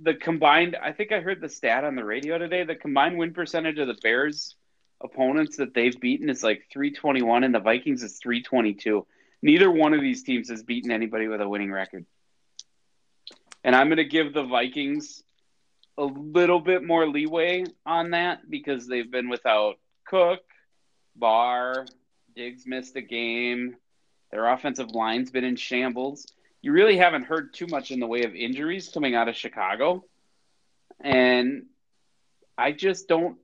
the 0.00 0.14
combined, 0.14 0.76
I 0.80 0.92
think 0.92 1.12
I 1.12 1.20
heard 1.20 1.40
the 1.40 1.48
stat 1.48 1.84
on 1.84 1.96
the 1.96 2.04
radio 2.04 2.36
today. 2.36 2.64
The 2.64 2.74
combined 2.74 3.16
win 3.16 3.32
percentage 3.32 3.78
of 3.78 3.88
the 3.88 3.96
Bears 4.02 4.54
opponents 5.02 5.56
that 5.56 5.72
they've 5.72 5.98
beaten 5.98 6.28
is 6.28 6.42
like 6.42 6.66
321, 6.70 7.42
and 7.42 7.54
the 7.54 7.60
Vikings 7.60 8.02
is 8.02 8.18
322. 8.18 9.06
Neither 9.42 9.70
one 9.70 9.94
of 9.94 10.02
these 10.02 10.22
teams 10.22 10.50
has 10.50 10.62
beaten 10.62 10.90
anybody 10.90 11.26
with 11.26 11.40
a 11.40 11.48
winning 11.48 11.72
record. 11.72 12.04
And 13.64 13.74
I'm 13.74 13.88
going 13.88 13.96
to 13.96 14.04
give 14.04 14.34
the 14.34 14.44
Vikings 14.44 15.22
a 15.96 16.04
little 16.04 16.60
bit 16.60 16.82
more 16.84 17.08
leeway 17.08 17.64
on 17.86 18.10
that 18.10 18.48
because 18.48 18.86
they've 18.86 19.10
been 19.10 19.30
without 19.30 19.76
Cook, 20.06 20.40
Barr, 21.16 21.86
Diggs 22.40 22.66
missed 22.66 22.96
a 22.96 23.02
game. 23.02 23.76
Their 24.32 24.50
offensive 24.50 24.92
line's 24.92 25.30
been 25.30 25.44
in 25.44 25.56
shambles. 25.56 26.26
You 26.62 26.72
really 26.72 26.96
haven't 26.96 27.24
heard 27.24 27.52
too 27.52 27.66
much 27.66 27.90
in 27.90 28.00
the 28.00 28.06
way 28.06 28.22
of 28.22 28.34
injuries 28.34 28.88
coming 28.88 29.14
out 29.14 29.28
of 29.28 29.36
Chicago. 29.36 30.06
And 31.00 31.66
I 32.56 32.72
just 32.72 33.08
don't 33.08 33.36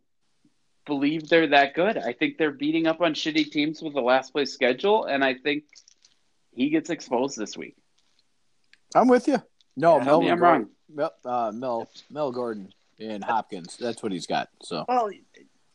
believe 0.87 1.29
they're 1.29 1.49
that 1.49 1.75
good. 1.75 1.99
I 1.99 2.15
think 2.15 2.39
they're 2.39 2.51
beating 2.51 2.87
up 2.87 3.03
on 3.03 3.13
shitty 3.13 3.51
teams 3.51 3.83
with 3.83 3.93
the 3.93 4.01
last 4.01 4.33
place 4.33 4.55
schedule, 4.55 5.05
and 5.05 5.23
I 5.23 5.35
think 5.35 5.65
he 6.55 6.71
gets 6.71 6.89
exposed 6.89 7.37
this 7.37 7.55
week. 7.55 7.77
I'm 8.95 9.09
with 9.09 9.29
you. 9.29 9.43
No, 9.77 9.99
Yeah, 9.99 10.05
tell 10.05 10.21
me 10.21 10.27
Mel, 10.29 10.35
I'm 10.35 10.43
wrong. 10.43 10.69
Mel, 10.89 11.13
uh, 11.23 11.53
Mel, 11.55 11.91
Mel 12.09 12.33
Gordon 12.33 12.73
and 12.99 13.23
Hopkins. 13.23 13.77
That's 13.77 14.03
what 14.03 14.13
he's 14.13 14.27
got. 14.27 14.49
So, 14.63 14.87
Well, 14.89 15.11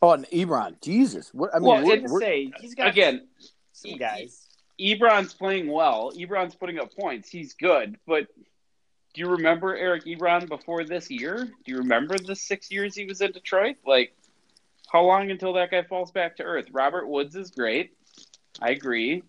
oh, 0.02 0.12
and 0.12 0.26
Ebron. 0.26 0.80
Jesus, 0.82 1.32
what? 1.32 1.54
I 1.54 1.58
mean, 1.58 1.68
Well, 1.68 1.78
I 1.78 1.82
we're- 1.84 1.96
gonna 2.00 2.12
we're- 2.12 2.24
say 2.24 2.52
he's 2.60 2.74
got 2.74 2.88
Again, 2.88 3.26
some 3.72 3.96
guys. 3.96 4.48
Ebron's 4.80 5.32
playing 5.34 5.68
well. 5.70 6.12
Ebron's 6.16 6.54
putting 6.54 6.78
up 6.78 6.94
points. 6.94 7.28
He's 7.30 7.54
good, 7.54 7.98
but 8.06 8.26
do 9.14 9.20
you 9.20 9.28
remember 9.28 9.76
Eric 9.76 10.04
Ebron 10.06 10.48
before 10.48 10.84
this 10.84 11.10
year? 11.10 11.44
Do 11.44 11.72
you 11.72 11.78
remember 11.78 12.18
the 12.18 12.34
six 12.34 12.70
years 12.70 12.94
he 12.94 13.04
was 13.04 13.20
in 13.20 13.30
Detroit? 13.32 13.76
Like, 13.86 14.14
how 14.90 15.04
long 15.04 15.30
until 15.30 15.52
that 15.54 15.70
guy 15.70 15.82
falls 15.82 16.10
back 16.10 16.36
to 16.36 16.42
earth? 16.42 16.66
Robert 16.72 17.06
Woods 17.06 17.36
is 17.36 17.50
great. 17.50 17.92
I 18.60 18.70
agree. 18.70 19.22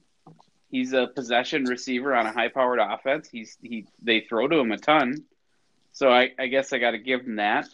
He's 0.71 0.93
a 0.93 1.07
possession 1.07 1.65
receiver 1.65 2.15
on 2.15 2.25
a 2.25 2.31
high-powered 2.31 2.79
offense. 2.79 3.29
He's 3.29 3.57
he 3.61 3.85
they 4.01 4.21
throw 4.21 4.47
to 4.47 4.57
him 4.57 4.71
a 4.71 4.77
ton, 4.77 5.23
so 5.91 6.09
I, 6.09 6.31
I 6.39 6.47
guess 6.47 6.73
I 6.73 6.79
got 6.79 6.91
to 6.91 6.97
give 6.97 7.21
him 7.21 7.35
that. 7.35 7.67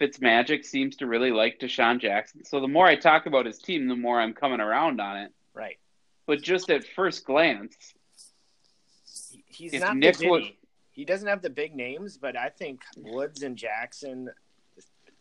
Fitzmagic 0.00 0.64
seems 0.64 0.96
to 0.96 1.06
really 1.06 1.30
like 1.30 1.58
DeSean 1.58 1.98
Jackson. 2.00 2.44
So 2.44 2.60
the 2.60 2.68
more 2.68 2.86
I 2.86 2.96
talk 2.96 3.26
about 3.26 3.46
his 3.46 3.58
team, 3.58 3.88
the 3.88 3.96
more 3.96 4.20
I'm 4.20 4.34
coming 4.34 4.60
around 4.60 5.00
on 5.00 5.16
it. 5.18 5.32
Right. 5.54 5.78
But 6.26 6.42
just 6.42 6.70
at 6.70 6.84
first 6.84 7.24
glance, 7.24 7.76
He- 9.46 9.68
He's 9.70 9.80
not 9.80 9.96
Nick 9.96 10.18
the 10.18 10.28
would- 10.28 10.52
He 10.92 11.04
doesn't 11.04 11.28
have 11.28 11.40
the 11.42 11.50
big 11.50 11.74
names, 11.74 12.16
but 12.18 12.36
I 12.36 12.48
think 12.50 12.82
Woods 12.96 13.42
and 13.42 13.56
Jackson 13.56 14.30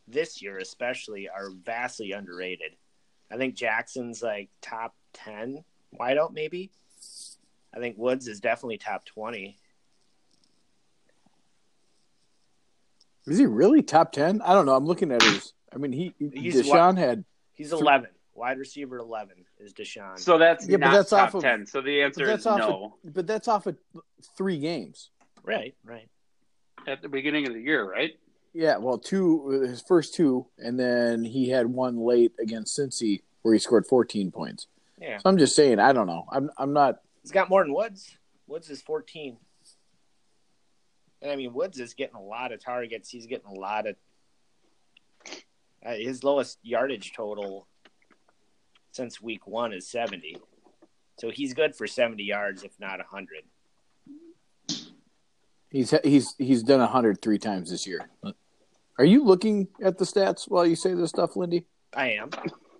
this 0.07 0.41
year 0.41 0.57
especially 0.59 1.28
are 1.30 1.49
vastly 1.51 2.11
underrated. 2.11 2.76
I 3.32 3.38
think 3.38 3.55
Jackson's 3.55 4.21
like 4.21 4.49
top 4.61 4.95
ten 5.13 5.63
wideout 5.97 6.34
maybe. 6.34 6.71
I 7.73 7.80
think 7.80 7.97
Woods 7.97 8.28
is 8.28 8.39
definitely 8.39 8.78
top 8.78 9.05
twenty. 9.05 9.57
Is 13.28 13.38
he 13.38 13.45
really 13.45 13.82
top 13.82 14.11
ten? 14.11 14.41
I 14.41 14.53
don't 14.53 14.65
know. 14.65 14.76
I'm 14.76 14.86
looking 14.86 15.11
at 15.11 15.21
his. 15.21 15.53
I 15.73 15.78
mean, 15.78 15.91
he 15.91 16.13
He's 16.19 16.55
DeSean 16.55 16.97
had. 16.97 17.26
He's 17.53 17.71
eleven. 17.71 18.09
Wide 18.34 18.57
receiver 18.59 18.97
eleven 18.99 19.38
is 19.59 19.73
DeSean. 19.73 20.19
so 20.19 20.38
that's 20.38 20.67
Yeah, 20.67 20.78
but 20.78 20.91
that's 20.91 21.09
top 21.09 21.30
off 21.30 21.36
of- 21.36 21.41
ten. 21.43 21.65
So 21.65 21.82
the 21.82 22.01
answer 22.01 22.26
that's 22.26 22.41
is 22.41 22.47
off. 22.47 22.59
no. 22.59 22.93
Of, 23.05 23.13
but 23.13 23.28
that's 23.28 23.47
off 23.47 23.65
of 23.65 23.78
three 24.38 24.59
games. 24.59 25.09
right, 25.43 25.73
right. 25.84 26.09
At 26.88 27.01
the 27.01 27.09
beginning 27.09 27.47
of 27.47 27.53
the 27.53 27.61
year, 27.61 27.89
right? 27.89 28.11
Yeah, 28.53 28.78
well, 28.78 28.97
two 28.97 29.49
his 29.67 29.82
first 29.82 30.13
two, 30.13 30.45
and 30.59 30.80
then 30.80 31.23
he 31.23 31.49
had 31.49 31.65
one 31.67 31.97
late 31.97 32.34
against 32.39 32.78
Cincy 32.78 33.23
where 33.41 33.53
he 33.53 33.59
scored 33.59 33.86
14 33.88 34.32
points. 34.32 34.67
Yeah. 35.01 35.17
So 35.17 35.30
I'm 35.30 35.38
just 35.38 35.55
saying, 35.55 35.80
I 35.80 35.93
don't 35.93 36.07
know. 36.07 36.26
I'm 36.32 36.49
I'm 36.57 36.73
not. 36.73 36.99
He's 37.21 37.32
got 37.32 37.49
more 37.49 37.63
than 37.63 37.73
Woods. 37.73 38.17
Woods 38.47 38.69
is 38.69 38.82
14. 38.82 39.38
And 41.26 41.32
I 41.32 41.38
mean, 41.38 41.55
Woods 41.55 41.80
is 41.80 41.95
getting 41.95 42.15
a 42.15 42.21
lot 42.21 42.51
of 42.51 42.63
targets. 42.63 43.09
He's 43.09 43.26
getting 43.26 43.47
a 43.47 43.59
lot 43.59 43.88
of. 43.88 43.95
Uh, 45.84 45.95
his 45.95 46.23
lowest 46.23 46.59
yardage 46.61 47.13
total 47.13 47.67
since 48.91 49.19
week 49.19 49.47
one 49.47 49.73
is 49.73 49.88
70. 49.88 50.38
So 51.17 51.32
he's 51.32 51.55
good 51.55 51.76
for 51.76 51.88
70 51.88 52.23
yards, 52.23 52.61
if 52.61 52.80
not 52.80 52.99
100. 52.99 53.39
He's 55.71 55.95
he's 56.03 56.36
he's 56.38 56.61
done 56.61 56.80
a 56.80 56.86
hundred 56.86 57.23
three 57.23 57.39
times 57.39 57.71
this 57.71 57.88
year. 57.88 58.07
Are 58.99 59.03
you 59.03 59.23
looking 59.23 59.67
at 59.84 59.97
the 59.97 60.05
stats 60.05 60.47
while 60.47 60.65
you 60.65 60.76
say 60.76 60.93
this 60.93 61.09
stuff, 61.09 61.36
Lindy? 61.36 61.65
I 61.95 62.11
am. 62.11 62.30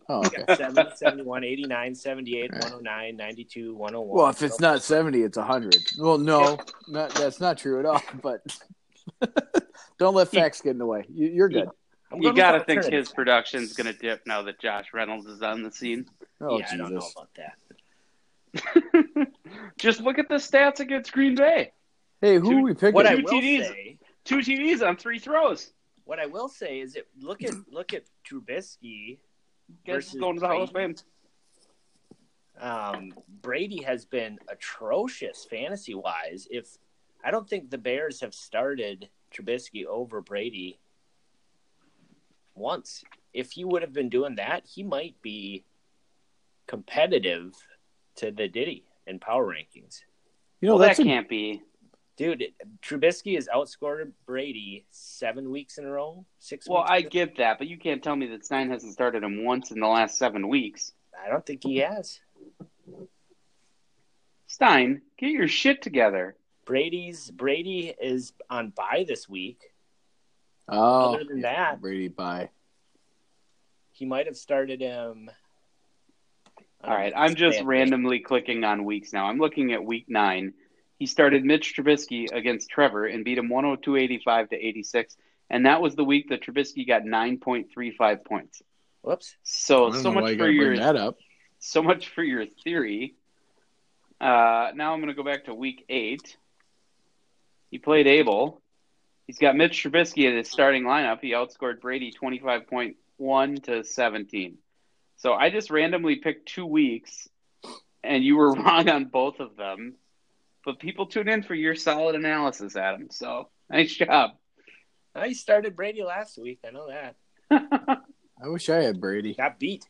Oh, 0.08 0.22
I 0.22 0.28
okay. 0.28 0.44
got 0.48 0.58
70, 0.58 0.92
71, 0.96 1.44
89, 1.44 1.96
78, 1.96 2.42
All 2.42 2.48
right. 2.60 2.64
109, 2.64 3.18
92, 3.18 3.76
101. 3.76 4.18
Well, 4.18 4.30
if 4.30 4.42
it's 4.44 4.60
not 4.60 4.84
70, 4.84 5.22
it's 5.24 5.38
100. 5.38 5.76
Well, 5.98 6.18
no, 6.20 6.60
not, 6.88 7.10
that's 7.16 7.40
not 7.40 7.58
true 7.58 7.80
at 7.80 7.86
all. 7.86 8.02
But 8.22 8.42
don't 9.98 10.14
let 10.16 10.28
facts 10.30 10.62
get 10.62 10.72
in 10.72 10.78
the 10.78 10.86
way. 10.86 11.06
You, 11.10 11.28
you're 11.30 11.50
good. 11.50 11.70
I'm 12.12 12.22
You 12.22 12.34
got 12.34 12.52
to 12.52 12.58
with 12.60 12.68
think 12.68 12.78
his 12.80 12.86
alternatives. 12.86 13.12
production's 13.14 13.74
going 13.74 13.88
to 13.92 13.94
dip 14.00 14.22
now 14.28 14.44
that 14.44 14.60
Josh 14.60 14.86
Reynolds 14.94 15.26
is 15.28 15.42
on 15.42 15.64
the 15.64 15.72
scene. 15.72 16.06
Oh, 16.40 16.60
yeah, 16.60 16.68
I 16.72 16.78
don't 16.78 16.94
know 16.94 17.00
Jesus. 17.00 17.14
about 17.16 17.30
that. 17.36 19.28
Just 19.78 20.02
look 20.02 20.20
at 20.20 20.30
the 20.30 20.36
stats 20.36 20.80
against 20.80 21.12
Green 21.12 21.36
Bay. 21.36 21.72
Hey, 22.22 22.36
who 22.38 22.50
Two- 22.50 22.58
are 22.58 22.62
we 22.62 22.74
picking? 22.74 22.94
What 22.94 23.06
I 23.08 23.16
Two 23.16 23.24
will 23.24 23.32
TDs. 23.34 23.64
say, 23.68 23.98
Two 24.24 24.38
TDs 24.38 24.88
on 24.88 24.98
three 24.98 25.20
throws. 25.20 25.72
what 26.06 26.20
I 26.20 26.26
will 26.28 26.48
say 26.48 26.80
is, 26.80 26.96
it 26.96 27.08
look 27.20 27.44
at 27.44 27.54
look 27.72 27.94
at 27.94 28.04
Trubisky 28.28 29.20
Guess 29.86 29.96
Versus 29.96 30.12
he's 30.14 30.22
going 30.22 30.36
to 30.36 30.40
the 30.40 30.48
Hall 30.48 30.64
of 30.64 30.72
Fame. 30.72 30.96
um, 32.60 33.14
Brady 33.42 33.84
has 33.84 34.06
been 34.06 34.40
atrocious 34.50 35.46
fantasy 35.50 35.96
wise. 35.96 36.48
If 36.50 36.78
I 37.24 37.32
don't 37.32 37.50
think 37.50 37.70
the 37.70 37.78
Bears 37.78 38.22
have 38.22 38.34
started 38.34 39.10
Trubisky 39.34 39.86
over 39.86 40.22
Brady 40.22 40.80
once. 42.56 43.04
If 43.34 43.52
he 43.52 43.66
would 43.66 43.82
have 43.82 43.94
been 43.94 44.10
doing 44.10 44.36
that, 44.36 44.66
he 44.66 44.84
might 44.84 45.16
be 45.22 45.66
competitive 46.68 47.54
to 48.18 48.32
the 48.32 48.48
Diddy 48.48 48.86
in 49.08 49.20
power 49.20 49.46
rankings. 49.46 50.02
You 50.62 50.70
know, 50.70 50.76
Well, 50.78 50.88
that 50.88 51.00
a, 51.00 51.04
can't 51.04 51.28
be. 51.28 51.62
Dude, 52.18 52.46
Trubisky 52.82 53.36
has 53.36 53.50
outscored 53.54 54.12
Brady 54.26 54.86
seven 54.90 55.52
weeks 55.52 55.78
in 55.78 55.86
a 55.86 55.92
row. 55.92 56.26
Six. 56.40 56.68
Well, 56.68 56.82
weeks 56.84 56.92
I 56.92 56.98
in 57.00 57.10
get 57.10 57.38
that, 57.38 57.58
but 57.58 57.68
you 57.68 57.78
can't 57.78 58.02
tell 58.02 58.16
me 58.16 58.28
that 58.28 58.46
Stein 58.46 58.70
hasn't 58.70 58.94
started 58.94 59.24
him 59.24 59.44
once 59.44 59.72
in 59.72 59.80
the 59.80 59.88
last 59.88 60.18
seven 60.18 60.48
weeks. 60.48 60.94
I 61.22 61.30
don't 61.30 61.46
think 61.46 61.64
he 61.64 61.78
has. 61.78 62.20
Stein, 64.48 65.02
get 65.18 65.32
your 65.32 65.48
shit 65.50 65.82
together. 65.82 66.36
Brady's 66.66 67.30
Brady 67.32 67.94
is 68.02 68.34
on 68.50 68.70
bye 68.70 69.06
this 69.08 69.28
week. 69.28 69.60
oh, 70.70 71.16
Other 71.16 71.26
than 71.26 71.42
that, 71.42 71.82
Brady 71.82 72.08
by. 72.08 72.50
he 73.92 74.06
might 74.06 74.26
have 74.26 74.38
started 74.38 74.80
him. 74.82 75.30
All 76.84 76.96
right, 76.96 77.14
I'm 77.16 77.36
just 77.36 77.62
randomly 77.64 78.20
clicking 78.20 78.64
on 78.64 78.86
weeks 78.86 79.12
now. 79.12 79.26
I'm 79.26 79.40
looking 79.40 79.74
at 79.74 79.84
week 79.84 80.06
nine. 80.08 80.54
He 81.06 81.10
started 81.10 81.46
Mitch 81.46 81.76
Trubisky 81.76 82.32
against 82.34 82.68
Trevor 82.68 83.06
and 83.06 83.24
beat 83.24 83.38
him 83.38 83.48
102.85 83.48 84.50
to 84.50 84.56
86, 84.56 85.16
and 85.52 85.68
that 85.68 85.80
was 85.80 85.94
the 85.94 86.04
week 86.04 86.30
that 86.30 86.42
Trubisky 86.42 86.88
got 86.88 87.04
9.35 87.04 88.26
points. 88.26 88.64
Whoops. 89.04 89.36
So 89.44 89.92
so 89.92 90.12
much 90.12 90.36
for 90.36 90.50
your 90.50 90.76
that 90.78 90.96
up. 90.96 91.18
so 91.60 91.84
much 91.84 92.08
for 92.08 92.24
your 92.24 92.48
theory. 92.64 93.14
Uh, 94.20 94.72
now 94.74 94.94
I'm 94.94 95.00
going 95.00 95.10
to 95.10 95.14
go 95.14 95.22
back 95.22 95.46
to 95.46 95.54
week 95.54 95.86
eight. 95.90 96.38
He 97.70 97.78
played 97.78 98.08
Abel. 98.08 98.64
He's 99.28 99.38
got 99.38 99.56
Mitch 99.56 99.84
Trubisky 99.84 100.28
at 100.28 100.36
his 100.36 100.50
starting 100.50 100.86
lineup. 100.86 101.20
He 101.22 101.34
outscored 101.34 101.82
Brady 101.82 102.12
25.1 102.20 103.64
to 103.66 103.84
17. 103.84 104.58
So 105.18 105.34
I 105.34 105.52
just 105.52 105.70
randomly 105.70 106.16
picked 106.16 106.48
two 106.48 106.66
weeks, 106.66 107.30
and 108.04 108.24
you 108.24 108.38
were 108.38 108.54
wrong 108.56 108.90
on 108.90 109.06
both 109.06 109.40
of 109.40 109.56
them. 109.56 109.98
But 110.66 110.80
people 110.80 111.06
tune 111.06 111.30
in 111.30 111.44
for 111.44 111.54
your 111.54 111.76
solid 111.76 112.16
analysis, 112.16 112.76
Adam. 112.76 113.08
So 113.12 113.50
nice 113.70 113.94
job. 113.94 114.32
I 115.14 115.32
started 115.34 115.76
Brady 115.76 116.04
last 116.04 116.38
week. 116.38 116.60
I 116.68 116.72
know 116.72 116.88
that. 116.90 117.16
I 118.44 118.48
wish 118.48 118.70
I 118.70 118.82
had 118.82 119.00
Brady. 119.00 119.36
Got 119.36 119.60
beat. 119.60 119.86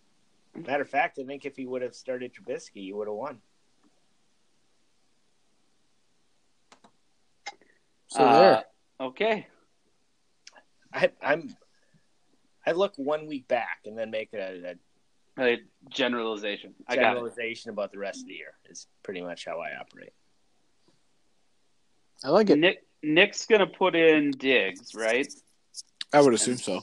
Matter 0.53 0.83
of 0.83 0.89
fact, 0.89 1.17
I 1.17 1.23
think 1.23 1.45
if 1.45 1.55
he 1.55 1.65
would 1.65 1.81
have 1.81 1.95
started 1.95 2.31
Trubisky, 2.33 2.83
he 2.83 2.93
would 2.93 3.07
have 3.07 3.15
won. 3.15 3.39
So 8.07 8.23
Uh, 8.23 8.39
there. 8.39 8.63
Okay. 8.99 9.47
I, 10.93 11.11
I'm. 11.21 11.55
I 12.65 12.71
look 12.71 12.93
one 12.97 13.27
week 13.27 13.47
back 13.47 13.81
and 13.85 13.97
then 13.97 14.11
make 14.11 14.33
a, 14.33 14.75
a 15.37 15.43
A 15.43 15.57
generalization. 15.89 16.73
I 16.87 16.95
got 16.95 17.01
generalization 17.13 17.71
about 17.71 17.91
the 17.91 17.99
rest 17.99 18.21
of 18.21 18.27
the 18.27 18.33
year. 18.33 18.53
Is 18.69 18.87
pretty 19.03 19.21
much 19.21 19.45
how 19.45 19.59
I 19.59 19.75
operate. 19.79 20.13
I 22.25 22.29
like 22.29 22.49
it. 22.49 22.57
Nick 22.57 22.83
Nick's 23.03 23.45
gonna 23.45 23.67
put 23.67 23.95
in 23.95 24.31
Diggs, 24.31 24.95
right? 24.95 25.27
I 26.11 26.21
would 26.21 26.33
assume 26.33 26.57
so. 26.57 26.81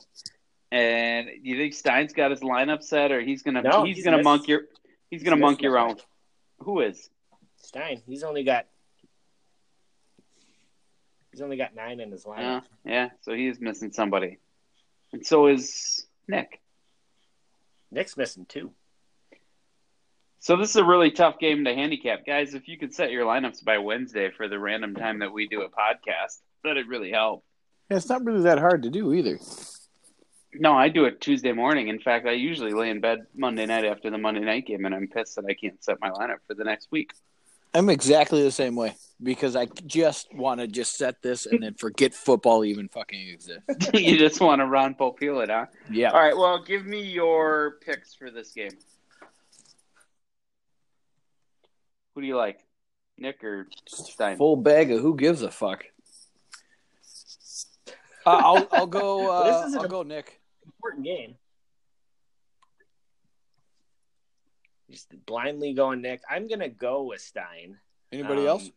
And 0.71 1.29
you 1.43 1.57
think 1.57 1.75
Stein's 1.75 2.13
got 2.13 2.31
his 2.31 2.41
lineup 2.41 2.83
set, 2.83 3.11
or 3.11 3.21
he's 3.21 3.43
gonna 3.43 3.61
No, 3.63 3.85
he's, 3.85 3.97
he's 3.97 4.05
gonna 4.05 4.19
missed- 4.19 4.25
monk 4.25 4.49
your 4.49 4.63
he's 5.11 5.23
gonna 5.25 5.37
he's 5.37 5.41
monk 5.43 5.63
your 5.63 5.79
own? 5.79 5.97
Who 6.61 6.81
is? 6.81 7.11
Stein. 7.57 8.03
He's 8.07 8.23
only 8.23 8.45
got 8.45 8.67
he's 11.33 11.41
only 11.41 11.57
got 11.57 11.75
nine 11.75 11.99
in 12.01 12.11
his 12.13 12.25
Yeah, 12.27 12.33
lineup. 12.61 12.63
yeah. 12.85 13.09
So 13.23 13.33
he's 13.35 13.61
missing 13.61 13.91
somebody, 13.93 14.39
and 15.13 15.27
so 15.27 15.49
is 15.49 16.07
Nick. 16.29 16.61
Nick's 17.91 18.17
missing 18.17 18.47
two. 18.47 18.73
So 20.43 20.57
this 20.57 20.71
is 20.71 20.77
a 20.77 20.85
really 20.85 21.13
tough 21.13 21.39
game 21.39 21.65
to 21.67 21.73
handicap, 21.73 22.27
guys. 22.27 22.53
If 22.55 22.67
you 22.67 22.77
could 22.77 22.93
set 22.93 23.13
your 23.13 23.25
lineups 23.25 23.65
by 23.65 23.79
Wednesday 23.79 24.29
for 24.37 24.49
the 24.49 24.59
random 24.59 24.97
time 24.97 25.21
that 25.21 25.33
we 25.33 25.47
do 25.47 25.63
a 25.63 25.69
podcast, 25.69 26.41
that'd 26.65 26.89
really 26.89 27.13
help. 27.13 27.45
Yeah, 27.89 27.99
it's 27.99 28.09
not 28.09 28.25
really 28.25 28.43
that 28.43 28.59
hard 28.59 28.83
to 28.83 28.91
do 28.91 29.15
either. 29.15 29.39
No, 30.53 30.73
I 30.73 30.89
do 30.89 31.05
it 31.05 31.21
Tuesday 31.21 31.53
morning. 31.53 31.87
In 31.87 32.01
fact, 32.01 32.27
I 32.27 32.33
usually 32.33 32.73
lay 32.73 32.91
in 32.91 33.01
bed 33.01 33.21
Monday 33.37 33.67
night 33.67 33.85
after 33.85 34.11
the 34.11 34.19
Monday 34.19 34.41
night 34.41 34.67
game, 34.67 34.85
and 34.85 34.93
I'm 34.93 35.07
pissed 35.07 35.37
that 35.37 35.45
I 35.49 35.55
can't 35.55 35.83
set 35.83 36.01
my 36.01 36.11
lineup 36.11 36.39
for 36.49 36.55
the 36.55 36.65
next 36.65 36.89
week. 36.91 37.13
I'm 37.73 37.89
exactly 37.89 38.43
the 38.43 38.51
same 38.51 38.75
way 38.75 38.97
because 39.23 39.55
I 39.55 39.67
just 39.87 40.35
want 40.35 40.61
to 40.61 40.67
just 40.67 40.97
set 40.99 41.23
this 41.23 41.47
and 41.47 41.63
then 41.63 41.75
forget 41.75 42.15
football 42.15 42.65
even 42.65 42.89
fucking 42.89 43.29
exists. 43.29 43.63
you 43.95 44.19
just 44.19 44.41
want 44.41 44.59
to 44.59 44.67
Ron 44.67 44.97
Popeil 44.97 45.45
it, 45.45 45.51
huh? 45.51 45.67
Yeah. 45.89 46.11
All 46.11 46.19
right. 46.19 46.37
Well, 46.37 46.61
give 46.65 46.85
me 46.85 47.01
your 47.01 47.77
picks 47.87 48.13
for 48.13 48.29
this 48.29 48.51
game. 48.51 48.73
Who 52.15 52.21
do 52.21 52.27
you 52.27 52.37
like, 52.37 52.59
Nick 53.19 53.43
or 53.43 53.69
Stein? 53.87 54.37
Full 54.37 54.57
bag 54.57 54.91
of 54.91 55.01
who 55.01 55.17
gives 55.17 55.43
a 55.43 55.51
fuck. 55.51 55.85
Uh, 58.27 58.31
I'll 58.31 58.69
I'll 58.73 58.87
go. 58.87 59.31
Uh, 59.31 59.45
This 59.63 59.69
is 59.69 59.75
an- 59.75 59.81
I'll 59.81 59.89
go 59.89 60.03
Nick. 60.03 60.41
Important 60.65 61.05
game. 61.05 61.35
Just 64.91 65.13
blindly 65.27 65.73
going 65.73 66.03
Nick. 66.03 66.21
I'm 66.29 66.49
gonna 66.49 66.69
go 66.69 67.05
with 67.05 67.21
Stein. 67.21 67.79
Anybody 68.13 68.43
Um, 68.43 68.47
else? 68.49 68.71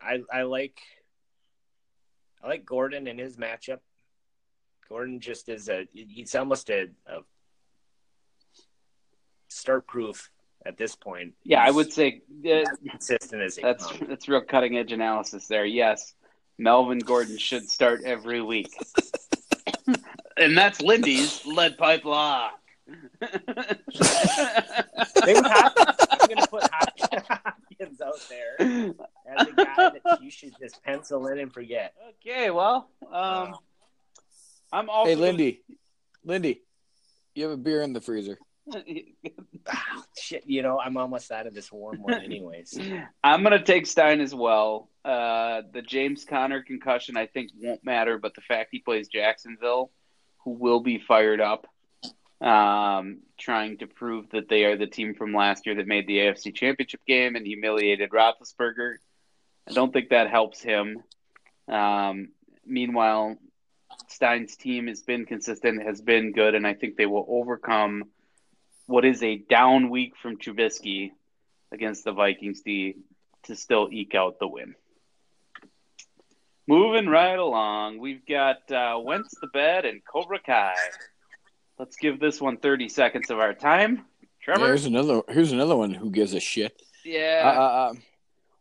I 0.00 0.22
I 0.32 0.42
like 0.42 0.78
I 2.42 2.46
like 2.48 2.64
Gordon 2.64 3.06
and 3.08 3.18
his 3.18 3.36
matchup. 3.36 3.80
Gordon 4.88 5.18
just 5.18 5.48
is 5.48 5.68
a 5.68 5.86
he's 5.92 6.34
almost 6.34 6.70
a, 6.70 6.88
a 7.06 7.20
start 9.48 9.86
proof 9.88 10.30
at 10.66 10.76
this 10.78 10.94
point. 10.96 11.34
Yeah, 11.44 11.62
I 11.62 11.70
would 11.70 11.92
say 11.92 12.22
uh, 12.50 12.64
consistent 12.90 13.42
as 13.42 13.56
he 13.56 13.62
that's 13.62 13.86
comes. 13.86 14.08
that's 14.08 14.28
real 14.28 14.40
cutting 14.42 14.76
edge 14.76 14.92
analysis 14.92 15.46
there. 15.46 15.64
Yes, 15.64 16.14
Melvin 16.58 16.98
Gordon 16.98 17.38
should 17.38 17.68
start 17.68 18.02
every 18.04 18.40
week, 18.42 18.72
and 20.36 20.56
that's 20.56 20.80
Lindy's 20.80 21.44
lead 21.46 21.76
pipe 21.78 22.04
lock. 22.04 22.58
Maybe 22.86 23.00
Hop- 25.42 25.72
I'm 26.10 26.28
gonna 26.28 26.46
put 26.46 26.62
Hop- 26.70 27.26
Hopkins 27.28 28.00
out 28.00 28.20
there 28.28 28.56
as 29.36 29.48
a 29.48 29.52
guy 29.52 29.74
that 30.04 30.22
you 30.22 30.30
should 30.30 30.52
just 30.60 30.82
pencil 30.82 31.26
in 31.28 31.38
and 31.38 31.52
forget. 31.52 31.94
okay, 32.20 32.50
well, 32.50 32.88
um, 33.10 33.54
I'm 34.72 34.90
also 34.90 35.08
Hey, 35.10 35.14
Lindy. 35.16 35.62
Lindy, 36.24 36.62
you 37.34 37.44
have 37.44 37.52
a 37.52 37.56
beer 37.56 37.82
in 37.82 37.92
the 37.92 38.00
freezer. 38.00 38.38
Ah, 39.66 40.04
shit, 40.18 40.44
you 40.46 40.60
know 40.60 40.78
I'm 40.78 40.98
almost 40.98 41.32
out 41.32 41.46
of 41.46 41.54
this 41.54 41.72
warm 41.72 42.02
one, 42.02 42.22
anyways. 42.22 42.78
I'm 43.24 43.42
gonna 43.42 43.64
take 43.64 43.86
Stein 43.86 44.20
as 44.20 44.34
well. 44.34 44.90
Uh, 45.02 45.62
the 45.72 45.80
James 45.80 46.26
Conner 46.26 46.62
concussion, 46.62 47.16
I 47.16 47.26
think, 47.28 47.50
won't 47.58 47.82
matter, 47.82 48.18
but 48.18 48.34
the 48.34 48.42
fact 48.42 48.68
he 48.72 48.80
plays 48.80 49.08
Jacksonville, 49.08 49.90
who 50.44 50.50
will 50.50 50.80
be 50.80 50.98
fired 50.98 51.40
up, 51.40 51.66
um, 52.42 53.20
trying 53.38 53.78
to 53.78 53.86
prove 53.86 54.28
that 54.32 54.50
they 54.50 54.64
are 54.64 54.76
the 54.76 54.86
team 54.86 55.14
from 55.14 55.32
last 55.32 55.64
year 55.64 55.76
that 55.76 55.86
made 55.86 56.06
the 56.06 56.18
AFC 56.18 56.54
Championship 56.54 57.00
game 57.06 57.36
and 57.36 57.46
humiliated 57.46 58.10
Roethlisberger. 58.10 58.96
I 59.66 59.72
don't 59.72 59.94
think 59.94 60.10
that 60.10 60.28
helps 60.28 60.60
him. 60.60 61.02
Um, 61.68 62.28
meanwhile, 62.66 63.38
Stein's 64.08 64.56
team 64.56 64.88
has 64.88 65.02
been 65.02 65.24
consistent, 65.24 65.82
has 65.82 66.02
been 66.02 66.32
good, 66.32 66.54
and 66.54 66.66
I 66.66 66.74
think 66.74 66.96
they 66.96 67.06
will 67.06 67.24
overcome 67.28 68.04
what 68.86 69.04
is 69.04 69.22
a 69.22 69.36
down 69.36 69.90
week 69.90 70.14
from 70.20 70.38
Trubisky 70.38 71.12
against 71.72 72.04
the 72.04 72.12
Vikings 72.12 72.62
D 72.62 72.96
to 73.44 73.56
still 73.56 73.88
eke 73.90 74.14
out 74.14 74.38
the 74.38 74.48
win. 74.48 74.74
Moving 76.66 77.08
right 77.08 77.38
along, 77.38 77.98
we've 77.98 78.24
got 78.26 78.70
uh, 78.72 78.98
Wentz 78.98 79.34
the 79.40 79.48
Bed 79.48 79.84
and 79.84 80.02
Cobra 80.04 80.38
Kai. 80.38 80.74
Let's 81.78 81.96
give 81.96 82.20
this 82.20 82.40
one 82.40 82.56
30 82.56 82.88
seconds 82.88 83.30
of 83.30 83.38
our 83.38 83.52
time. 83.52 84.06
Yeah, 84.20 84.28
Trevor? 84.40 84.66
here's 84.66 84.86
another. 84.86 85.22
Here's 85.28 85.52
another 85.52 85.76
one 85.76 85.92
who 85.92 86.10
gives 86.10 86.32
a 86.32 86.40
shit. 86.40 86.80
Yeah. 87.04 87.42
Uh, 87.44 87.48
uh, 87.48 87.62
uh, 87.62 87.94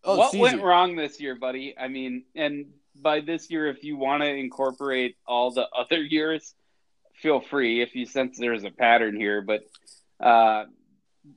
oh, 0.03 0.17
what 0.17 0.36
went 0.36 0.61
wrong 0.61 0.95
this 0.95 1.21
year, 1.21 1.36
buddy? 1.36 1.76
I 1.78 1.88
mean, 1.88 2.24
and 2.36 2.65
by 3.01 3.21
this 3.21 3.49
year, 3.49 3.67
if 3.67 3.84
you 3.84 3.95
want 3.95 4.24
to 4.24 4.30
incorporate 4.30 5.15
all 5.26 5.51
the 5.51 5.67
other 5.69 6.01
years, 6.01 6.53
feel 7.21 7.39
free 7.39 7.82
if 7.82 7.95
you 7.95 8.05
sense 8.05 8.38
there's 8.38 8.65
a 8.65 8.71
pattern 8.71 9.15
here. 9.15 9.41
But 9.41 9.61
uh, 10.24 10.65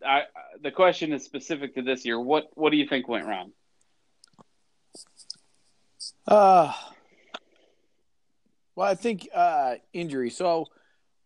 I, 0.05 0.23
the 0.63 0.71
question 0.71 1.13
is 1.13 1.25
specific 1.25 1.75
to 1.75 1.83
this 1.83 2.05
year. 2.05 2.21
What 2.21 2.51
What 2.55 2.71
do 2.71 2.77
you 2.77 2.87
think 2.87 3.09
went 3.09 3.27
wrong? 3.27 3.53
Uh, 6.27 6.73
well, 8.75 8.89
I 8.89 8.95
think 8.95 9.29
uh, 9.35 9.75
injury. 9.93 10.31
So 10.31 10.67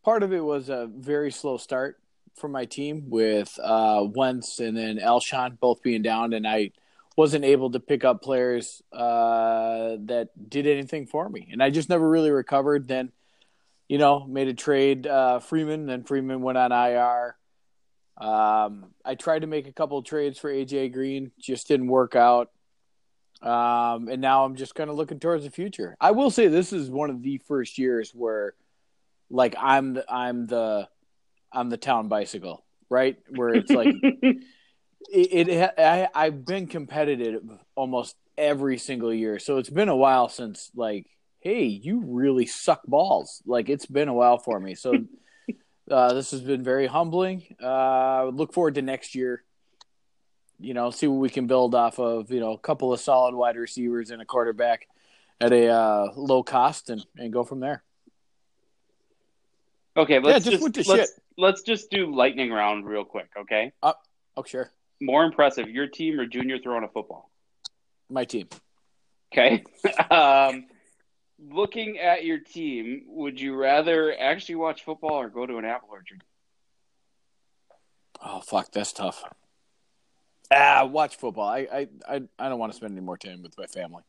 part 0.05 0.23
of 0.23 0.33
it 0.33 0.41
was 0.41 0.69
a 0.69 0.89
very 0.93 1.31
slow 1.31 1.57
start 1.57 1.99
for 2.37 2.49
my 2.49 2.65
team 2.65 3.11
with 3.11 3.59
uh, 3.63 4.07
Wentz 4.15 4.61
and 4.61 4.77
then 4.77 4.99
Alshon 4.99 5.59
both 5.59 5.83
being 5.83 6.03
down, 6.03 6.33
and 6.33 6.47
I 6.47 6.73
wasn't 7.17 7.45
able 7.45 7.71
to 7.73 7.81
pick 7.81 8.05
up 8.05 8.23
players 8.23 8.83
uh, 8.93 9.97
that 10.05 10.29
did 10.49 10.67
anything 10.67 11.07
for 11.07 11.29
me, 11.29 11.49
and 11.53 11.63
I 11.63 11.71
just 11.71 11.89
never 11.89 12.09
really 12.09 12.31
recovered. 12.31 12.89
Then, 12.89 13.13
you 13.89 13.99
know, 13.99 14.25
made 14.27 14.49
a 14.49 14.55
trade 14.55 15.07
uh, 15.07 15.41
Freeman, 15.41 15.87
then 15.87 16.05
Freeman 16.05 16.41
went 16.41 16.57
on 16.57 16.73
IR. 16.73 17.37
Um, 18.21 18.87
I 19.05 19.15
tried 19.15 19.41
to 19.41 19.47
make 19.47 19.67
a 19.67 19.73
couple 19.73 19.99
of 19.99 20.05
trades 20.05 20.39
for 20.39 20.53
AJ 20.53 20.93
Green, 20.93 21.33
just 21.41 21.69
didn't 21.69 21.89
work 21.89 22.15
out. 22.15 22.51
Um, 23.41 24.09
and 24.09 24.21
now 24.21 24.45
I'm 24.45 24.57
just 24.57 24.75
kind 24.75 24.91
of 24.91 24.97
looking 24.97 25.19
towards 25.19 25.45
the 25.45 25.51
future. 25.51 25.97
I 25.99 26.11
will 26.11 26.31
say 26.31 26.49
this 26.49 26.75
is 26.75 26.91
one 26.91 27.09
of 27.09 27.23
the 27.23 27.41
first 27.49 27.79
years 27.79 28.13
where, 28.15 28.55
like, 29.31 29.55
I'm 29.59 29.95
the, 29.95 30.05
I'm 30.13 30.47
the 30.47 30.89
I'm 31.53 31.69
the 31.69 31.77
town 31.77 32.09
bicycle, 32.09 32.65
right? 32.89 33.17
Where 33.29 33.55
it's 33.55 33.71
like 33.71 33.89
it. 34.03 34.43
it 35.49 35.75
I, 35.79 36.09
I've 36.15 36.45
been 36.45 36.67
competitive 36.67 37.43
almost 37.75 38.17
every 38.37 38.79
single 38.79 39.13
year, 39.13 39.39
so 39.39 39.59
it's 39.59 39.71
been 39.71 39.89
a 39.89 39.97
while 39.97 40.29
since 40.29 40.71
like, 40.75 41.07
hey, 41.41 41.65
you 41.65 42.03
really 42.05 42.47
suck 42.47 42.83
balls. 42.87 43.43
Like 43.47 43.69
it's 43.69 43.87
been 43.87 44.09
a 44.09 44.15
while 44.15 44.39
for 44.39 44.61
me. 44.61 44.75
So 44.75 44.93
uh, 45.91 46.13
this 46.15 46.31
has 46.31 46.41
been 46.41 46.63
very 46.63 46.87
humbling. 46.87 47.57
Uh, 47.63 48.27
look 48.27 48.53
forward 48.53 48.77
to 48.77 48.83
next 48.83 49.15
year 49.15 49.45
you 50.61 50.75
know, 50.75 50.91
see 50.91 51.07
what 51.07 51.17
we 51.17 51.31
can 51.31 51.47
build 51.47 51.75
off 51.75 51.99
of, 51.99 52.31
you 52.31 52.39
know, 52.39 52.53
a 52.53 52.59
couple 52.59 52.93
of 52.93 53.01
solid 53.01 53.35
wide 53.35 53.57
receivers 53.57 54.11
and 54.11 54.21
a 54.21 54.25
quarterback 54.25 54.87
at 55.41 55.53
a 55.53 55.69
uh, 55.69 56.13
low 56.15 56.43
cost 56.43 56.91
and, 56.91 57.05
and 57.17 57.33
go 57.33 57.43
from 57.43 57.61
there. 57.61 57.83
Okay, 59.97 60.19
let's 60.21 60.45
just 60.45 60.53
just, 60.53 60.63
with 60.63 60.75
the 60.75 60.85
let's, 60.85 61.13
let's 61.37 61.63
just 61.63 61.91
do 61.91 62.15
lightning 62.15 62.51
round 62.53 62.87
real 62.87 63.05
quick. 63.05 63.31
Okay, 63.37 63.73
Oh, 63.83 63.95
sure. 64.47 64.71
more 65.01 65.25
impressive, 65.25 65.69
your 65.69 65.87
team 65.87 66.21
or 66.21 66.27
Junior 66.27 66.59
throwing 66.59 66.85
a 66.85 66.89
football? 66.89 67.31
My 68.09 68.25
team. 68.25 68.49
Okay. 69.33 69.65
um, 70.11 70.67
looking 71.49 71.99
at 71.99 72.25
your 72.25 72.39
team, 72.39 73.05
would 73.09 73.41
you 73.41 73.55
rather 73.57 74.15
actually 74.19 74.57
watch 74.57 74.85
football 74.85 75.15
or 75.15 75.29
go 75.29 75.47
to 75.47 75.57
an 75.59 75.65
apple 75.65 75.89
orchard? 75.91 76.23
Oh, 78.23 78.41
fuck. 78.41 78.71
That's 78.73 78.93
tough. 78.93 79.23
Ah, 80.51 80.85
watch 80.85 81.17
football. 81.17 81.49
I, 81.49 81.61
I, 81.73 81.89
I, 82.09 82.21
I 82.39 82.49
don't 82.49 82.59
want 82.59 82.73
to 82.73 82.77
spend 82.77 82.93
any 82.93 83.01
more 83.01 83.17
time 83.17 83.43
with 83.43 83.57
my 83.59 83.67
family. 83.67 84.03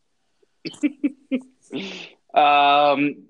Um, 2.33 3.23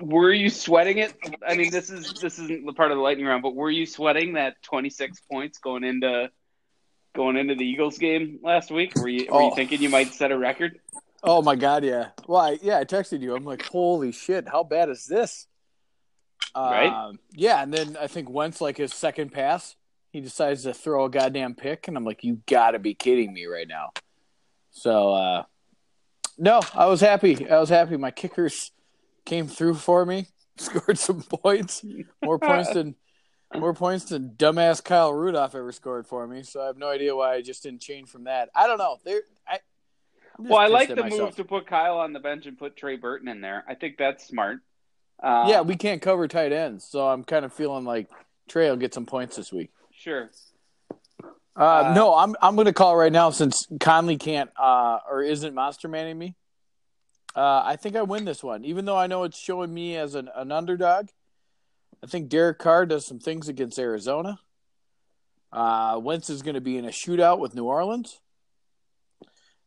were 0.00 0.32
you 0.32 0.50
sweating 0.50 0.98
it? 0.98 1.14
I 1.46 1.56
mean, 1.56 1.70
this 1.70 1.90
is 1.90 2.14
this 2.20 2.38
isn't 2.38 2.64
the 2.66 2.72
part 2.72 2.90
of 2.92 2.96
the 2.96 3.02
lightning 3.02 3.26
round, 3.26 3.42
but 3.42 3.54
were 3.56 3.70
you 3.70 3.86
sweating 3.86 4.34
that 4.34 4.60
twenty 4.62 4.90
six 4.90 5.20
points 5.30 5.58
going 5.58 5.82
into 5.84 6.30
going 7.14 7.36
into 7.36 7.54
the 7.56 7.64
Eagles 7.64 7.98
game 7.98 8.38
last 8.42 8.70
week? 8.70 8.94
Were 8.96 9.08
you 9.08 9.26
were 9.32 9.40
you 9.42 9.48
Oh. 9.50 9.54
thinking 9.54 9.80
you 9.82 9.88
might 9.88 10.14
set 10.14 10.30
a 10.30 10.38
record? 10.38 10.78
Oh, 11.22 11.42
my 11.42 11.56
God. 11.56 11.84
Yeah. 11.84 12.08
Well, 12.26 12.40
I, 12.40 12.58
yeah, 12.62 12.78
I 12.78 12.84
texted 12.84 13.20
you. 13.20 13.34
I'm 13.34 13.44
like, 13.44 13.62
holy 13.62 14.12
shit. 14.12 14.48
How 14.48 14.62
bad 14.62 14.88
is 14.88 15.06
this? 15.06 15.46
Right? 16.54 16.92
Um, 16.92 17.18
yeah. 17.32 17.62
And 17.62 17.72
then 17.72 17.96
I 18.00 18.06
think 18.06 18.30
Wentz, 18.30 18.60
like 18.60 18.76
his 18.76 18.94
second 18.94 19.32
pass, 19.32 19.76
he 20.10 20.20
decides 20.20 20.62
to 20.62 20.72
throw 20.72 21.04
a 21.04 21.10
goddamn 21.10 21.54
pick. 21.54 21.88
And 21.88 21.96
I'm 21.96 22.04
like, 22.04 22.24
you 22.24 22.40
got 22.46 22.72
to 22.72 22.78
be 22.78 22.94
kidding 22.94 23.32
me 23.32 23.46
right 23.46 23.68
now. 23.68 23.90
So, 24.70 25.12
uh, 25.12 25.44
no, 26.38 26.60
I 26.74 26.86
was 26.86 27.00
happy. 27.00 27.48
I 27.48 27.58
was 27.58 27.68
happy. 27.68 27.96
My 27.96 28.10
kickers 28.10 28.72
came 29.24 29.46
through 29.48 29.74
for 29.74 30.04
me, 30.04 30.26
scored 30.56 30.98
some 30.98 31.22
points, 31.22 31.84
more 32.22 32.38
points 32.38 32.72
than 32.72 32.94
more 33.54 33.74
points 33.74 34.06
than 34.06 34.30
dumbass 34.30 34.82
Kyle 34.82 35.12
Rudolph 35.12 35.54
ever 35.54 35.72
scored 35.72 36.06
for 36.06 36.26
me. 36.26 36.42
So 36.42 36.62
I 36.62 36.66
have 36.66 36.76
no 36.76 36.88
idea 36.88 37.14
why 37.14 37.34
I 37.34 37.42
just 37.42 37.62
didn't 37.62 37.80
change 37.80 38.08
from 38.08 38.24
that. 38.24 38.50
I 38.54 38.66
don't 38.66 38.78
know. 38.78 38.98
There, 39.04 39.22
I. 39.46 39.60
Well, 40.38 40.58
I 40.58 40.66
like 40.66 40.88
the 40.88 40.96
myself. 40.96 41.20
move 41.20 41.36
to 41.36 41.44
put 41.44 41.66
Kyle 41.66 41.98
on 41.98 42.12
the 42.12 42.20
bench 42.20 42.46
and 42.46 42.58
put 42.58 42.76
Trey 42.76 42.96
Burton 42.96 43.28
in 43.28 43.40
there. 43.40 43.64
I 43.68 43.74
think 43.74 43.96
that's 43.98 44.26
smart. 44.26 44.58
Uh, 45.22 45.46
yeah, 45.48 45.62
we 45.62 45.76
can't 45.76 46.02
cover 46.02 46.28
tight 46.28 46.52
ends, 46.52 46.86
so 46.90 47.08
I'm 47.08 47.24
kind 47.24 47.44
of 47.44 47.52
feeling 47.52 47.84
like 47.84 48.08
Trey 48.48 48.68
will 48.68 48.76
get 48.76 48.92
some 48.92 49.06
points 49.06 49.36
this 49.36 49.52
week. 49.52 49.70
sure. 49.92 50.30
Uh, 51.56 51.62
Uh, 51.62 51.92
no, 51.94 52.14
I'm 52.14 52.36
I'm 52.42 52.54
going 52.54 52.66
to 52.66 52.74
call 52.74 52.94
right 52.96 53.10
now 53.12 53.30
since 53.30 53.66
Conley 53.80 54.18
can't 54.18 54.50
uh, 54.60 54.98
or 55.10 55.22
isn't 55.22 55.54
monster 55.54 55.88
manning 55.88 56.18
me. 56.18 56.34
Uh, 57.34 57.62
I 57.64 57.76
think 57.76 57.96
I 57.96 58.02
win 58.02 58.24
this 58.26 58.42
one, 58.42 58.64
even 58.64 58.84
though 58.84 58.96
I 58.96 59.06
know 59.06 59.24
it's 59.24 59.38
showing 59.38 59.72
me 59.72 59.96
as 59.96 60.14
an, 60.14 60.28
an 60.34 60.52
underdog. 60.52 61.08
I 62.02 62.06
think 62.06 62.28
Derek 62.28 62.58
Carr 62.58 62.84
does 62.86 63.06
some 63.06 63.18
things 63.18 63.48
against 63.48 63.78
Arizona. 63.78 64.38
Uh, 65.52 65.98
Wentz 66.02 66.28
is 66.28 66.42
going 66.42 66.54
to 66.54 66.60
be 66.60 66.76
in 66.76 66.84
a 66.84 66.90
shootout 66.90 67.38
with 67.38 67.54
New 67.54 67.64
Orleans. 67.64 68.20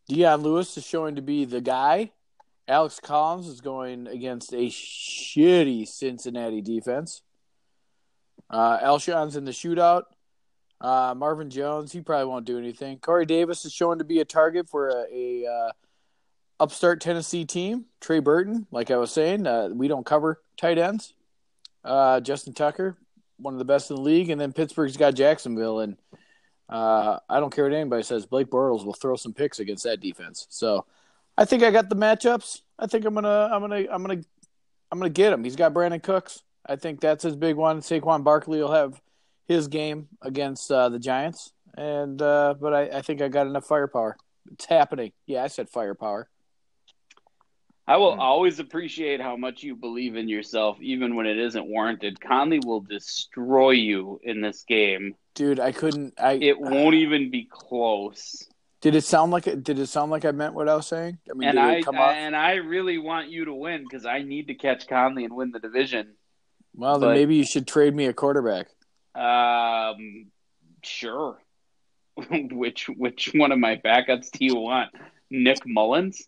Dion 0.09 0.41
Lewis 0.41 0.75
is 0.75 0.85
showing 0.85 1.15
to 1.17 1.21
be 1.21 1.45
the 1.45 1.61
guy. 1.61 2.09
Alex 2.67 2.99
Collins 2.99 3.47
is 3.47 3.61
going 3.61 4.07
against 4.07 4.51
a 4.53 4.67
shitty 4.67 5.87
Cincinnati 5.87 6.61
defense. 6.61 7.21
Uh, 8.49 8.79
Alshon's 8.81 9.35
in 9.35 9.45
the 9.45 9.51
shootout. 9.51 10.03
Uh, 10.81 11.13
Marvin 11.15 11.51
Jones, 11.51 11.91
he 11.91 12.01
probably 12.01 12.25
won't 12.25 12.45
do 12.45 12.57
anything. 12.57 12.97
Corey 12.97 13.27
Davis 13.27 13.65
is 13.65 13.71
showing 13.71 13.99
to 13.99 14.03
be 14.03 14.19
a 14.19 14.25
target 14.25 14.67
for 14.67 14.89
a, 14.89 15.05
a 15.13 15.45
uh, 15.45 15.71
upstart 16.59 17.01
Tennessee 17.01 17.45
team. 17.45 17.85
Trey 18.01 18.19
Burton, 18.19 18.65
like 18.71 18.89
I 18.89 18.97
was 18.97 19.11
saying, 19.11 19.45
uh, 19.45 19.69
we 19.71 19.87
don't 19.87 20.05
cover 20.05 20.41
tight 20.57 20.79
ends. 20.79 21.13
Uh, 21.83 22.19
Justin 22.19 22.55
Tucker, 22.55 22.97
one 23.37 23.53
of 23.53 23.59
the 23.59 23.65
best 23.65 23.91
in 23.91 23.97
the 23.97 24.01
league, 24.01 24.31
and 24.31 24.41
then 24.41 24.53
Pittsburgh's 24.53 24.97
got 24.97 25.13
Jacksonville, 25.13 25.81
and 25.81 25.97
uh, 26.69 27.19
I 27.27 27.39
don't 27.39 27.53
care 27.53 27.65
what 27.65 27.73
anybody 27.73 28.03
says. 28.03 28.25
Blake 28.25 28.47
Bortles 28.47 28.85
will 28.85 28.93
throw 28.93 29.15
some 29.15 29.33
picks 29.33 29.59
against 29.59 29.83
that 29.83 29.99
defense. 29.99 30.45
So 30.49 30.85
I 31.37 31.45
think 31.45 31.63
I 31.63 31.71
got 31.71 31.89
the 31.89 31.95
matchups. 31.95 32.61
I 32.77 32.87
think 32.87 33.05
I'm 33.05 33.15
gonna, 33.15 33.49
I'm 33.51 33.61
gonna, 33.61 33.85
I'm 33.91 34.03
gonna, 34.03 34.21
I'm 34.91 34.99
gonna 34.99 35.09
get 35.09 35.33
him. 35.33 35.43
He's 35.43 35.55
got 35.55 35.73
Brandin 35.73 36.03
Cooks. 36.03 36.43
I 36.65 36.75
think 36.75 37.01
that's 37.01 37.23
his 37.23 37.35
big 37.35 37.55
one. 37.55 37.81
Saquon 37.81 38.23
Barkley 38.23 38.61
will 38.61 38.71
have 38.71 39.01
his 39.47 39.67
game 39.67 40.07
against 40.21 40.71
uh, 40.71 40.89
the 40.89 40.99
Giants, 40.99 41.51
and 41.75 42.21
uh, 42.21 42.53
but 42.59 42.73
I, 42.73 42.97
I 42.97 43.01
think 43.01 43.21
I 43.21 43.27
got 43.27 43.47
enough 43.47 43.65
firepower. 43.65 44.17
It's 44.51 44.65
happening. 44.65 45.11
Yeah, 45.25 45.43
I 45.43 45.47
said 45.47 45.69
firepower. 45.69 46.29
I 47.89 47.97
will 47.97 48.21
always 48.21 48.59
appreciate 48.59 49.19
how 49.19 49.35
much 49.35 49.63
you 49.63 49.75
believe 49.75 50.15
in 50.15 50.29
yourself, 50.29 50.77
even 50.79 51.15
when 51.15 51.25
it 51.25 51.39
isn't 51.39 51.65
warranted. 51.65 52.21
Conley 52.21 52.59
will 52.63 52.81
destroy 52.81 53.71
you 53.71 54.21
in 54.21 54.41
this 54.41 54.61
game. 54.61 55.15
Dude, 55.33 55.59
I 55.59 55.71
couldn't. 55.71 56.13
I 56.19 56.33
It 56.33 56.61
won't 56.61 56.93
even 56.93 57.31
be 57.31 57.47
close. 57.49 58.47
did 58.81 58.93
it 58.93 59.03
sound 59.03 59.31
like 59.31 59.47
it. 59.47 59.63
Did 59.63 59.79
it 59.79 59.87
sound 59.87 60.11
like 60.11 60.23
I 60.23 60.29
meant 60.29 60.53
what 60.53 60.69
I 60.69 60.75
was 60.75 60.85
saying? 60.85 61.17
I 61.31 61.33
mean, 61.33 61.49
and 61.49 61.59
I 61.59 61.81
and 62.13 62.35
I 62.35 62.55
really 62.57 62.99
want 62.99 63.29
you 63.29 63.45
to 63.45 63.53
win 63.55 63.85
because 63.89 64.05
I 64.05 64.21
need 64.21 64.49
to 64.49 64.53
catch 64.53 64.87
Conley 64.87 65.25
and 65.25 65.35
win 65.35 65.49
the 65.49 65.59
division. 65.59 66.13
Well, 66.75 66.99
then 66.99 67.15
maybe 67.15 67.37
you 67.37 67.43
should 67.43 67.67
trade 67.67 67.95
me 67.95 68.05
a 68.05 68.13
quarterback. 68.13 68.67
Um, 69.15 70.27
sure. 70.83 71.41
which 72.51 72.87
which 72.87 73.31
one 73.33 73.51
of 73.51 73.57
my 73.57 73.77
backups 73.77 74.29
do 74.29 74.45
you 74.45 74.57
want? 74.57 74.91
Nick 75.31 75.65
Mullins? 75.65 76.27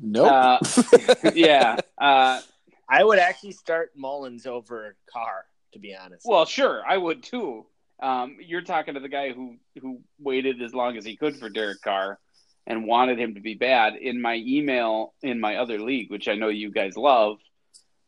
Nope. 0.00 0.30
Uh, 0.30 0.58
yeah. 1.34 1.76
Uh, 1.98 2.40
I 2.88 3.04
would 3.04 3.18
actually 3.18 3.52
start 3.52 3.92
Mullins 3.96 4.46
over 4.46 4.96
Carr, 5.10 5.46
to 5.72 5.78
be 5.78 5.96
honest. 5.96 6.26
well, 6.26 6.44
sure, 6.44 6.82
I 6.86 6.96
would 6.96 7.22
too. 7.22 7.66
Um, 8.00 8.36
you're 8.40 8.62
talking 8.62 8.94
to 8.94 9.00
the 9.00 9.08
guy 9.08 9.32
who 9.32 9.56
who 9.80 10.00
waited 10.18 10.60
as 10.60 10.74
long 10.74 10.96
as 10.96 11.04
he 11.04 11.16
could 11.16 11.36
for 11.36 11.48
Derek 11.48 11.80
Carr 11.82 12.18
and 12.66 12.86
wanted 12.86 13.18
him 13.18 13.34
to 13.34 13.40
be 13.40 13.54
bad. 13.54 13.96
In 13.96 14.20
my 14.20 14.34
email 14.34 15.14
in 15.22 15.40
my 15.40 15.56
other 15.56 15.80
league, 15.80 16.10
which 16.10 16.28
I 16.28 16.34
know 16.34 16.48
you 16.48 16.70
guys 16.70 16.96
love, 16.96 17.38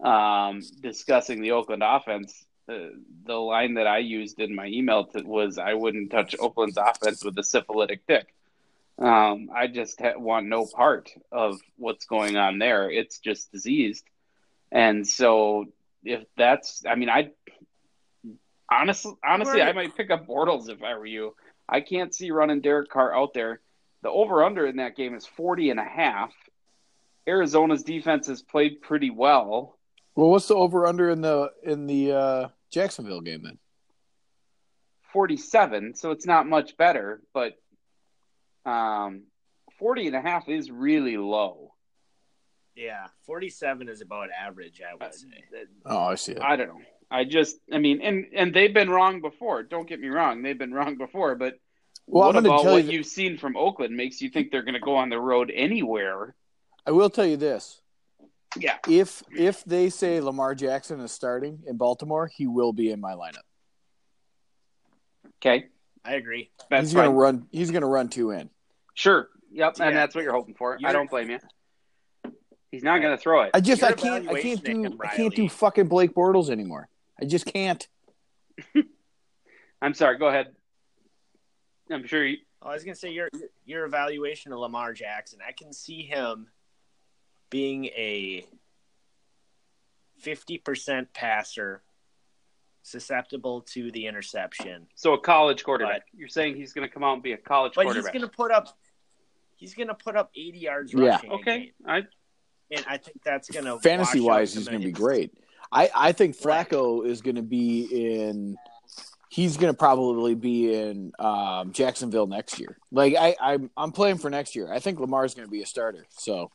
um, 0.02 0.62
discussing 0.80 1.40
the 1.40 1.52
Oakland 1.52 1.82
offense, 1.84 2.44
uh, 2.68 2.88
the 3.24 3.34
line 3.34 3.74
that 3.74 3.86
I 3.86 3.98
used 3.98 4.40
in 4.40 4.54
my 4.54 4.66
email 4.66 5.06
to, 5.06 5.22
was 5.22 5.58
I 5.58 5.74
wouldn't 5.74 6.10
touch 6.10 6.34
Oakland's 6.38 6.76
offense 6.76 7.24
with 7.24 7.38
a 7.38 7.42
syphilitic 7.44 8.06
dick. 8.06 8.34
Um, 8.98 9.50
I 9.54 9.66
just 9.66 10.00
ha- 10.00 10.16
want 10.16 10.46
no 10.46 10.66
part 10.66 11.10
of 11.32 11.58
what's 11.76 12.06
going 12.06 12.36
on 12.36 12.58
there. 12.58 12.90
It's 12.90 13.18
just 13.18 13.50
diseased. 13.50 14.04
And 14.70 15.06
so 15.06 15.66
if 16.04 16.24
that's, 16.36 16.84
I 16.88 16.94
mean, 16.94 17.08
I 17.08 17.30
honestly, 18.70 19.14
honestly, 19.24 19.62
I 19.62 19.72
might 19.72 19.96
pick 19.96 20.10
up 20.10 20.26
Bortles 20.26 20.68
if 20.68 20.82
I 20.82 20.94
were 20.96 21.06
you. 21.06 21.34
I 21.68 21.80
can't 21.80 22.14
see 22.14 22.30
running 22.30 22.60
Derek 22.60 22.90
Carr 22.90 23.14
out 23.14 23.34
there. 23.34 23.60
The 24.02 24.10
over 24.10 24.44
under 24.44 24.66
in 24.66 24.76
that 24.76 24.96
game 24.96 25.14
is 25.14 25.26
40 25.26 25.70
and 25.70 25.80
a 25.80 25.84
half. 25.84 26.32
Arizona's 27.26 27.82
defense 27.82 28.26
has 28.26 28.42
played 28.42 28.82
pretty 28.82 29.10
well. 29.10 29.78
well, 30.14 30.28
what's 30.28 30.48
the 30.48 30.54
over 30.54 30.86
under 30.86 31.08
in 31.08 31.22
the 31.22 31.50
in 31.62 31.86
the 31.86 32.12
uh, 32.12 32.48
Jacksonville 32.70 33.22
game 33.22 33.42
then? 33.42 33.58
47, 35.12 35.94
so 35.94 36.10
it's 36.10 36.26
not 36.26 36.46
much 36.46 36.76
better, 36.76 37.22
but 37.32 37.54
um 38.64 39.24
40 39.78 40.06
and 40.08 40.16
a 40.16 40.20
half 40.20 40.48
is 40.48 40.70
really 40.70 41.16
low. 41.16 41.74
yeah, 42.76 43.06
47 43.26 43.88
is 43.88 44.00
about 44.00 44.28
average, 44.30 44.80
I 44.80 44.94
would 44.94 45.14
say. 45.14 45.26
Oh, 45.84 45.98
I 45.98 46.14
see 46.14 46.32
it. 46.32 46.40
I 46.42 46.56
don't 46.56 46.68
know. 46.68 46.80
I 47.10 47.24
just, 47.24 47.56
I 47.72 47.78
mean, 47.78 48.00
and 48.02 48.26
and 48.34 48.52
they've 48.54 48.72
been 48.72 48.90
wrong 48.90 49.20
before. 49.20 49.62
Don't 49.62 49.88
get 49.88 50.00
me 50.00 50.08
wrong; 50.08 50.42
they've 50.42 50.58
been 50.58 50.72
wrong 50.72 50.96
before. 50.96 51.34
But 51.36 51.54
Well, 52.06 52.32
what 52.32 52.36
about 52.36 52.64
what 52.64 52.84
you 52.84 52.92
you've 52.92 53.06
seen 53.06 53.36
from 53.38 53.56
Oakland 53.56 53.96
makes 53.96 54.20
you 54.20 54.30
think 54.30 54.50
they're 54.50 54.62
going 54.64 54.74
to 54.74 54.80
go 54.80 54.96
on 54.96 55.10
the 55.10 55.20
road 55.20 55.52
anywhere? 55.54 56.34
I 56.86 56.90
will 56.92 57.10
tell 57.10 57.26
you 57.26 57.36
this: 57.36 57.80
Yeah, 58.56 58.78
if 58.88 59.22
if 59.30 59.62
they 59.64 59.90
say 59.90 60.20
Lamar 60.20 60.54
Jackson 60.54 60.98
is 61.00 61.12
starting 61.12 61.60
in 61.66 61.76
Baltimore, 61.76 62.26
he 62.26 62.46
will 62.46 62.72
be 62.72 62.90
in 62.90 63.00
my 63.00 63.12
lineup. 63.12 63.46
okay, 65.36 65.66
I 66.04 66.14
agree. 66.14 66.50
that's 66.70 66.88
he's 66.88 66.94
gonna 66.94 67.10
run. 67.10 67.46
He's 67.52 67.70
gonna 67.70 67.86
run 67.86 68.08
two 68.08 68.30
in. 68.30 68.50
Sure, 68.94 69.28
yep, 69.50 69.74
and 69.80 69.94
that's 69.96 70.14
what 70.14 70.22
you're 70.24 70.32
hoping 70.32 70.54
for. 70.54 70.74
I 70.74 70.78
You're- 70.80 70.92
don't 70.92 71.10
blame 71.10 71.30
you. 71.30 71.38
He's 72.70 72.82
not 72.82 73.00
going 73.00 73.16
to 73.16 73.22
throw 73.22 73.42
it. 73.42 73.50
I 73.54 73.60
just 73.60 73.82
Your 73.82 73.90
I 73.90 73.92
can't 73.92 74.28
I 74.28 74.42
can't 74.42 74.64
do 74.64 74.98
I 75.04 75.14
can't 75.14 75.32
do 75.34 75.48
fucking 75.48 75.86
Blake 75.86 76.12
Bortles 76.12 76.50
anymore. 76.50 76.88
I 77.20 77.24
just 77.24 77.46
can't. 77.46 77.86
I'm 79.80 79.94
sorry. 79.94 80.18
Go 80.18 80.26
ahead. 80.26 80.48
I'm 81.90 82.04
sure. 82.06 82.24
You, 82.24 82.38
Oh, 82.62 82.70
I 82.70 82.72
was 82.72 82.82
gonna 82.82 82.94
say 82.96 83.10
your 83.10 83.28
your 83.66 83.84
evaluation 83.84 84.52
of 84.52 84.58
Lamar 84.58 84.92
Jackson. 84.94 85.38
I 85.46 85.52
can 85.52 85.72
see 85.72 86.02
him 86.02 86.48
being 87.50 87.84
a 87.86 88.44
fifty 90.18 90.58
percent 90.58 91.12
passer, 91.12 91.82
susceptible 92.82 93.60
to 93.72 93.90
the 93.92 94.06
interception. 94.06 94.86
so 94.94 95.12
a 95.12 95.18
college 95.20 95.62
quarterback. 95.62 96.06
You're 96.16 96.28
saying 96.28 96.56
he's 96.56 96.72
going 96.72 96.88
to 96.88 96.92
come 96.92 97.04
out 97.04 97.12
and 97.14 97.22
be 97.22 97.32
a 97.32 97.36
college 97.36 97.74
But 97.76 97.84
quarterback? 97.84 98.12
he's 98.14 98.20
gonna 98.22 98.32
put 98.32 98.50
up 98.50 98.76
he's 99.64 99.74
gonna 99.74 99.94
put 99.94 100.16
up 100.16 100.30
eighty 100.36 100.58
yards 100.58 100.92
Yeah. 100.92 101.12
rushing. 101.16 101.30
a 101.30 101.34
Okay. 101.34 101.72
I 101.86 102.02
and 102.70 102.84
I 102.86 102.98
think 102.98 103.22
that's 103.24 103.50
gonna 103.50 103.78
Fantasy 103.80 104.20
wise, 104.20 104.52
some 104.52 104.60
he's 104.60 104.68
gonna 104.68 104.84
be 104.84 104.92
great. 104.92 105.32
I 105.72 105.90
I 105.94 106.12
think 106.12 106.36
Right. 106.44 106.68
Flacco 106.68 107.06
is 107.06 107.22
gonna 107.22 107.42
be 107.42 108.16
in. 108.18 108.56
He's 109.30 109.56
gonna 109.56 109.74
probably 109.74 110.34
be 110.34 110.72
in 110.74 111.12
um, 111.18 111.72
Jacksonville 111.72 112.26
next 112.26 112.60
year. 112.60 112.76
Like 112.92 113.14
I 113.16 113.34
I'm 113.40 113.70
I'm 113.76 113.90
playing 113.92 114.18
for 114.18 114.28
next 114.30 114.54
year. 114.54 114.70
I 114.72 114.78
think 114.80 115.00
Lamar's 115.00 115.34
gonna 115.34 115.48
be 115.48 115.62
a 115.62 115.66
starter. 115.66 116.04
So 116.10 116.50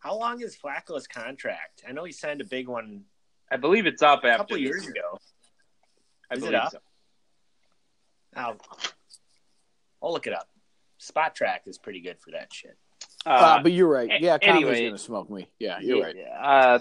How 0.00 0.16
long 0.18 0.40
is 0.42 0.56
Flacco's 0.56 1.06
contract? 1.06 1.84
I 1.88 1.92
know 1.92 2.04
he 2.04 2.12
signed 2.12 2.40
a 2.40 2.44
big 2.44 2.68
one 2.68 3.04
I 3.50 3.56
believe 3.56 3.86
it's 3.86 4.02
up 4.02 4.24
a 4.24 4.28
after 4.28 4.38
couple 4.42 4.58
years 4.58 4.82
year. 4.82 4.90
ago. 4.92 5.18
I 6.30 6.34
Is 6.34 6.42
it 6.42 6.46
believe 6.46 6.58
up? 6.60 6.72
so. 6.72 6.78
I'll, 8.34 8.56
I'll 10.02 10.12
look 10.12 10.26
it 10.26 10.34
up. 10.34 10.48
Spotrac 11.00 11.60
is 11.66 11.78
pretty 11.78 12.00
good 12.00 12.18
for 12.20 12.30
that 12.32 12.52
shit. 12.52 12.76
Uh, 13.24 13.30
Uh, 13.30 13.62
but 13.62 13.72
you're 13.72 13.88
right. 13.88 14.10
Yeah, 14.20 14.38
Conley's 14.38 14.64
anyway. 14.68 14.84
gonna 14.86 14.98
smoke 14.98 15.30
me. 15.30 15.48
Yeah, 15.58 15.78
you're 15.80 16.02
right. 16.02 16.16
yeah, 16.16 16.40
Uh, 16.40 16.78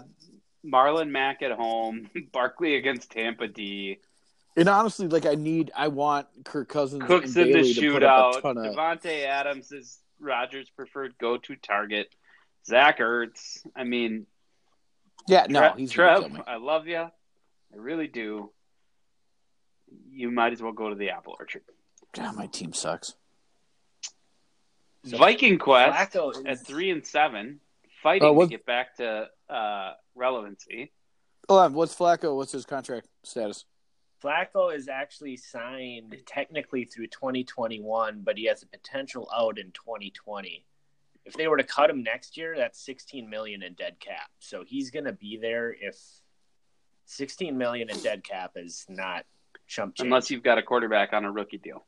Marlon 0.66 1.10
Mack 1.10 1.42
at 1.42 1.52
home, 1.52 2.10
Barkley 2.32 2.76
against 2.76 3.12
Tampa 3.12 3.48
D, 3.48 4.00
And 4.58 4.70
honestly, 4.70 5.08
like 5.08 5.26
I 5.26 5.36
need, 5.36 5.72
I 5.76 5.90
want 5.90 6.28
Kirk 6.46 6.70
Cousins 6.70 7.04
Cooks 7.06 7.36
and 7.36 7.48
in 7.48 7.48
the 7.48 7.54
Bailey 7.62 7.74
to 7.74 7.92
put 7.94 8.04
up 8.04 8.36
a 8.36 8.38
shootout. 8.38 8.42
ton 8.42 8.58
of. 8.58 8.76
Davante 8.76 9.26
Adams 9.26 9.72
is 9.72 10.00
Rodgers' 10.20 10.70
preferred 10.70 11.16
go-to 11.20 11.56
target. 11.58 12.08
Zach 12.66 13.00
Ertz. 13.00 13.66
I 13.76 13.84
mean, 13.84 14.26
Yeah, 15.28 15.46
no, 15.50 15.74
he's 15.78 15.92
Trev. 15.92 16.22
gonna 16.22 16.30
kill 16.30 16.38
me. 16.38 16.44
I 16.48 16.56
love 16.58 16.88
you. 16.88 16.98
I 17.00 17.12
really 17.76 18.08
do. 18.08 18.52
You 20.12 20.32
might 20.32 20.54
as 20.54 20.62
well 20.62 20.72
go 20.72 20.90
to 20.90 20.96
the 20.96 21.10
apple 21.12 21.36
orchard. 21.40 21.62
God, 22.14 22.36
my 22.36 22.48
team 22.48 22.74
sucks. 22.74 23.14
So 25.06 25.18
Viking 25.18 25.58
Quest 25.60 26.16
is, 26.16 26.42
at 26.46 26.66
three 26.66 26.90
and 26.90 27.06
seven, 27.06 27.60
fighting 28.02 28.30
Uh, 28.30 28.34
what- 28.34 28.46
to 28.46 28.50
get 28.50 28.66
back 28.66 28.96
to 28.96 29.30
uh, 29.50 29.94
relevancy. 30.16 30.92
Hold 31.48 31.62
on. 31.62 31.74
What's 31.74 31.96
Flacco? 31.96 32.36
What's 32.36 32.52
his 32.52 32.66
contract 32.66 33.08
status? 33.24 33.66
Flacco 34.24 34.76
is 34.76 34.88
actually 34.88 35.38
signed 35.38 36.16
technically 36.26 36.86
through 36.86 37.08
2021, 37.08 38.22
but 38.22 38.38
he 38.38 38.46
has 38.46 38.64
a 38.64 38.66
potential 38.68 39.30
out 39.36 39.60
in 39.60 39.72
2020. 39.72 40.66
If 41.26 41.34
they 41.34 41.48
were 41.48 41.58
to 41.58 41.64
cut 41.64 41.90
him 41.90 42.02
next 42.02 42.36
year, 42.38 42.56
that's 42.58 42.80
16 42.84 43.30
million 43.30 43.62
in 43.62 43.74
dead 43.74 44.00
cap. 44.00 44.32
So 44.40 44.64
he's 44.64 44.90
going 44.90 45.06
to 45.06 45.12
be 45.14 45.38
there 45.38 45.76
if 45.80 45.96
16 47.06 47.56
million 47.58 47.90
in 47.90 48.00
dead 48.00 48.24
cap 48.24 48.54
is 48.56 48.86
not 48.90 49.26
chump 49.68 49.96
change. 49.96 50.06
Unless 50.08 50.32
you've 50.32 50.44
got 50.44 50.58
a 50.58 50.64
quarterback 50.64 51.14
on 51.14 51.26
a 51.26 51.32
rookie 51.32 51.58
deal, 51.58 51.86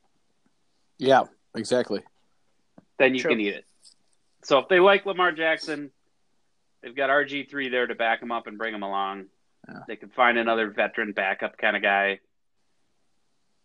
Yeah, 1.00 1.24
exactly. 1.56 2.04
Then 3.00 3.14
you 3.16 3.22
True. 3.22 3.32
can 3.32 3.40
eat 3.40 3.54
it. 3.56 3.66
So 4.44 4.60
if 4.60 4.68
they 4.70 4.80
like 4.80 5.06
Lamar 5.06 5.32
Jackson, 5.32 5.92
they've 6.82 6.96
got 6.96 7.10
RG 7.10 7.50
three 7.50 7.70
there 7.70 7.88
to 7.88 7.96
back 7.96 8.22
him 8.22 8.32
up 8.32 8.48
and 8.48 8.58
bring 8.58 8.74
him 8.74 8.84
along. 8.84 9.26
Yeah. 9.68 9.80
They 9.88 9.96
could 9.98 10.14
find 10.14 10.38
another 10.38 10.70
veteran 10.72 11.12
backup 11.12 11.58
kind 11.58 11.76
of 11.76 11.82
guy. 11.82 12.20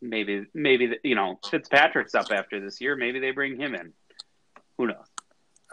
Maybe, 0.00 0.46
maybe 0.52 0.96
you 1.04 1.14
know 1.14 1.38
Fitzpatrick's 1.48 2.14
up 2.14 2.26
after 2.32 2.58
this 2.60 2.80
year. 2.80 2.96
Maybe 2.96 3.20
they 3.20 3.30
bring 3.30 3.56
him 3.56 3.74
in. 3.74 3.92
Who 4.78 4.88
knows? 4.88 5.06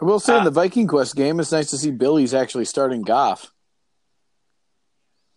I 0.00 0.04
will 0.04 0.20
say 0.20 0.34
in 0.36 0.42
Uh, 0.42 0.44
the 0.44 0.50
Viking 0.52 0.86
Quest 0.86 1.16
game, 1.16 1.40
it's 1.40 1.50
nice 1.52 1.68
to 1.70 1.76
see 1.78 1.90
Billy's 1.90 2.32
actually 2.32 2.64
starting 2.64 3.02
Goff. 3.02 3.52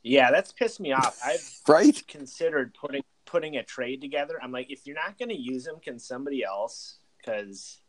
yeah, 0.03 0.31
that's 0.31 0.51
pissed 0.51 0.79
me 0.79 0.91
off. 0.91 1.19
I've 1.25 1.49
Right? 1.67 2.05
considered 2.07 2.73
putting 2.79 3.03
putting 3.25 3.57
a 3.57 3.63
trade 3.63 3.99
together. 4.01 4.35
I'm 4.43 4.51
like, 4.51 4.69
if 4.69 4.85
you're 4.85 4.95
not 4.95 5.17
going 5.17 5.29
to 5.29 5.35
use 5.35 5.65
him, 5.65 5.75
can 5.81 5.97
somebody 5.97 6.43
else? 6.43 6.97
Because 7.17 7.79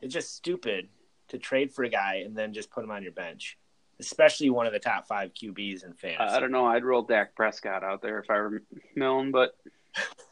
it's 0.00 0.14
just 0.14 0.34
stupid 0.34 0.88
to 1.28 1.38
trade 1.38 1.72
for 1.72 1.84
a 1.84 1.88
guy 1.90 2.22
and 2.24 2.36
then 2.36 2.52
just 2.52 2.70
put 2.70 2.84
him 2.84 2.90
on 2.90 3.02
your 3.02 3.12
bench, 3.12 3.58
especially 4.00 4.50
one 4.50 4.66
of 4.66 4.72
the 4.72 4.78
top 4.78 5.06
five 5.06 5.32
QBs 5.34 5.84
in 5.84 5.92
fantasy. 5.94 6.18
I 6.34 6.40
don't 6.40 6.52
know. 6.52 6.66
I'd 6.66 6.84
roll 6.84 7.02
Dak 7.02 7.34
Prescott 7.34 7.82
out 7.84 8.00
there 8.02 8.18
if 8.18 8.30
I 8.30 8.34
were 8.38 8.62
Milne, 8.96 9.30
but 9.30 9.56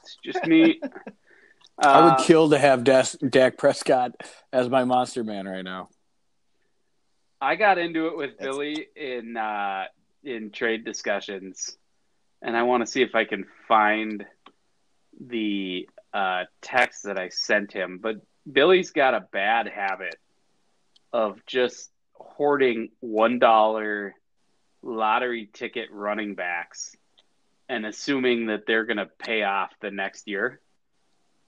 it's 0.02 0.16
just 0.24 0.44
me. 0.46 0.80
I 1.78 2.00
would 2.02 2.12
Uh, 2.14 2.24
kill 2.24 2.48
to 2.50 2.58
have 2.58 2.84
Das- 2.84 3.16
Dak 3.18 3.58
Prescott 3.58 4.12
as 4.52 4.68
my 4.70 4.84
monster 4.84 5.22
man 5.22 5.46
right 5.46 5.64
now. 5.64 5.90
I 7.40 7.56
got 7.56 7.76
into 7.76 8.06
it 8.06 8.16
with 8.16 8.38
That's- 8.38 8.46
Billy 8.56 8.86
in 8.96 9.36
uh, 9.36 9.84
in 10.24 10.50
trade 10.50 10.84
discussions, 10.86 11.76
and 12.40 12.56
I 12.56 12.62
want 12.62 12.80
to 12.82 12.86
see 12.90 13.02
if 13.02 13.14
I 13.14 13.24
can 13.24 13.44
find 13.68 14.24
the 15.20 15.86
uh, 16.14 16.44
text 16.62 17.02
that 17.04 17.18
I 17.18 17.28
sent 17.28 17.72
him. 17.72 17.98
But 18.02 18.16
Billy's 18.50 18.90
got 18.90 19.14
a 19.14 19.20
bad 19.20 19.68
habit 19.68 20.16
of 21.12 21.44
just 21.46 21.90
hoarding 22.12 22.90
one 23.00 23.38
dollar 23.38 24.14
lottery 24.82 25.48
ticket 25.52 25.88
running 25.90 26.34
backs 26.34 26.96
and 27.68 27.84
assuming 27.84 28.46
that 28.46 28.66
they're 28.66 28.84
going 28.84 28.98
to 28.98 29.06
pay 29.06 29.42
off 29.42 29.72
the 29.80 29.90
next 29.90 30.28
year. 30.28 30.60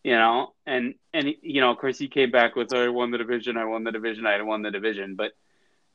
You 0.02 0.14
know, 0.14 0.54
and 0.66 0.94
and 1.12 1.34
you 1.42 1.60
know, 1.60 1.70
of 1.70 1.78
course, 1.78 1.98
he 1.98 2.08
came 2.08 2.30
back 2.30 2.56
with, 2.56 2.72
"I 2.72 2.88
won 2.88 3.10
the 3.10 3.18
division, 3.18 3.56
I 3.56 3.64
won 3.64 3.84
the 3.84 3.92
division, 3.92 4.26
I 4.26 4.40
won 4.42 4.62
the 4.62 4.70
division," 4.70 5.16
but 5.16 5.32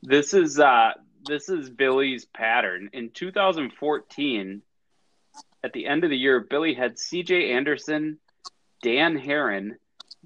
this 0.02 0.34
is 0.34 0.60
uh 0.60 0.92
this 1.26 1.48
is 1.48 1.70
Billy's 1.70 2.26
pattern. 2.26 2.90
In 2.92 3.10
2014, 3.10 4.62
at 5.62 5.72
the 5.72 5.86
end 5.86 6.04
of 6.04 6.10
the 6.10 6.18
year, 6.18 6.40
Billy 6.40 6.74
had 6.74 6.98
C.J. 6.98 7.52
Anderson, 7.52 8.18
Dan 8.82 9.16
Herron, 9.16 9.78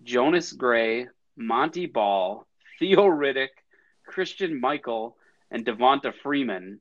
Jonas 0.05 0.53
Gray, 0.53 1.09
Montee 1.37 1.87
Ball, 1.87 2.47
Theo 2.79 3.07
Riddick, 3.07 3.49
Christine 4.07 4.61
Michael, 4.61 5.17
and 5.51 5.65
Devonta 5.65 6.13
Freeman 6.23 6.81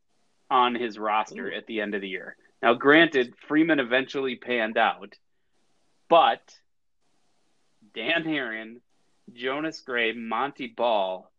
on 0.49 0.75
his 0.75 0.97
roster 0.97 1.51
at 1.51 1.67
the 1.67 1.81
end 1.81 1.95
of 1.95 2.01
the 2.01 2.07
year. 2.07 2.37
Now, 2.61 2.73
granted, 2.73 3.33
Freeman 3.47 3.79
eventually 3.79 4.35
panned 4.35 4.77
out, 4.77 5.15
but 6.09 6.41
Dan 7.93 8.23
Herron, 8.23 8.81
Jonas 9.33 9.81
Gray, 9.81 10.13
Montee 10.13 10.67
Ball, 10.67 11.29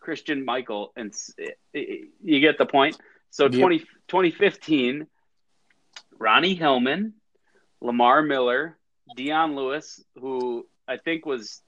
Christine 0.00 0.44
Michael, 0.44 0.92
and 0.96 1.14
you 1.72 2.40
get 2.40 2.58
the 2.58 2.66
point. 2.66 2.98
So 3.30 3.44
Yep. 3.44 3.60
20, 3.60 3.78
2015, 4.08 5.06
Ronnie 6.18 6.54
Hillman, 6.54 7.14
Lamar 7.80 8.22
Miller, 8.22 8.78
Dion 9.16 9.54
Lewis, 9.56 10.02
who 10.16 10.66
I 10.86 10.96
think 10.96 11.26
was 11.26 11.62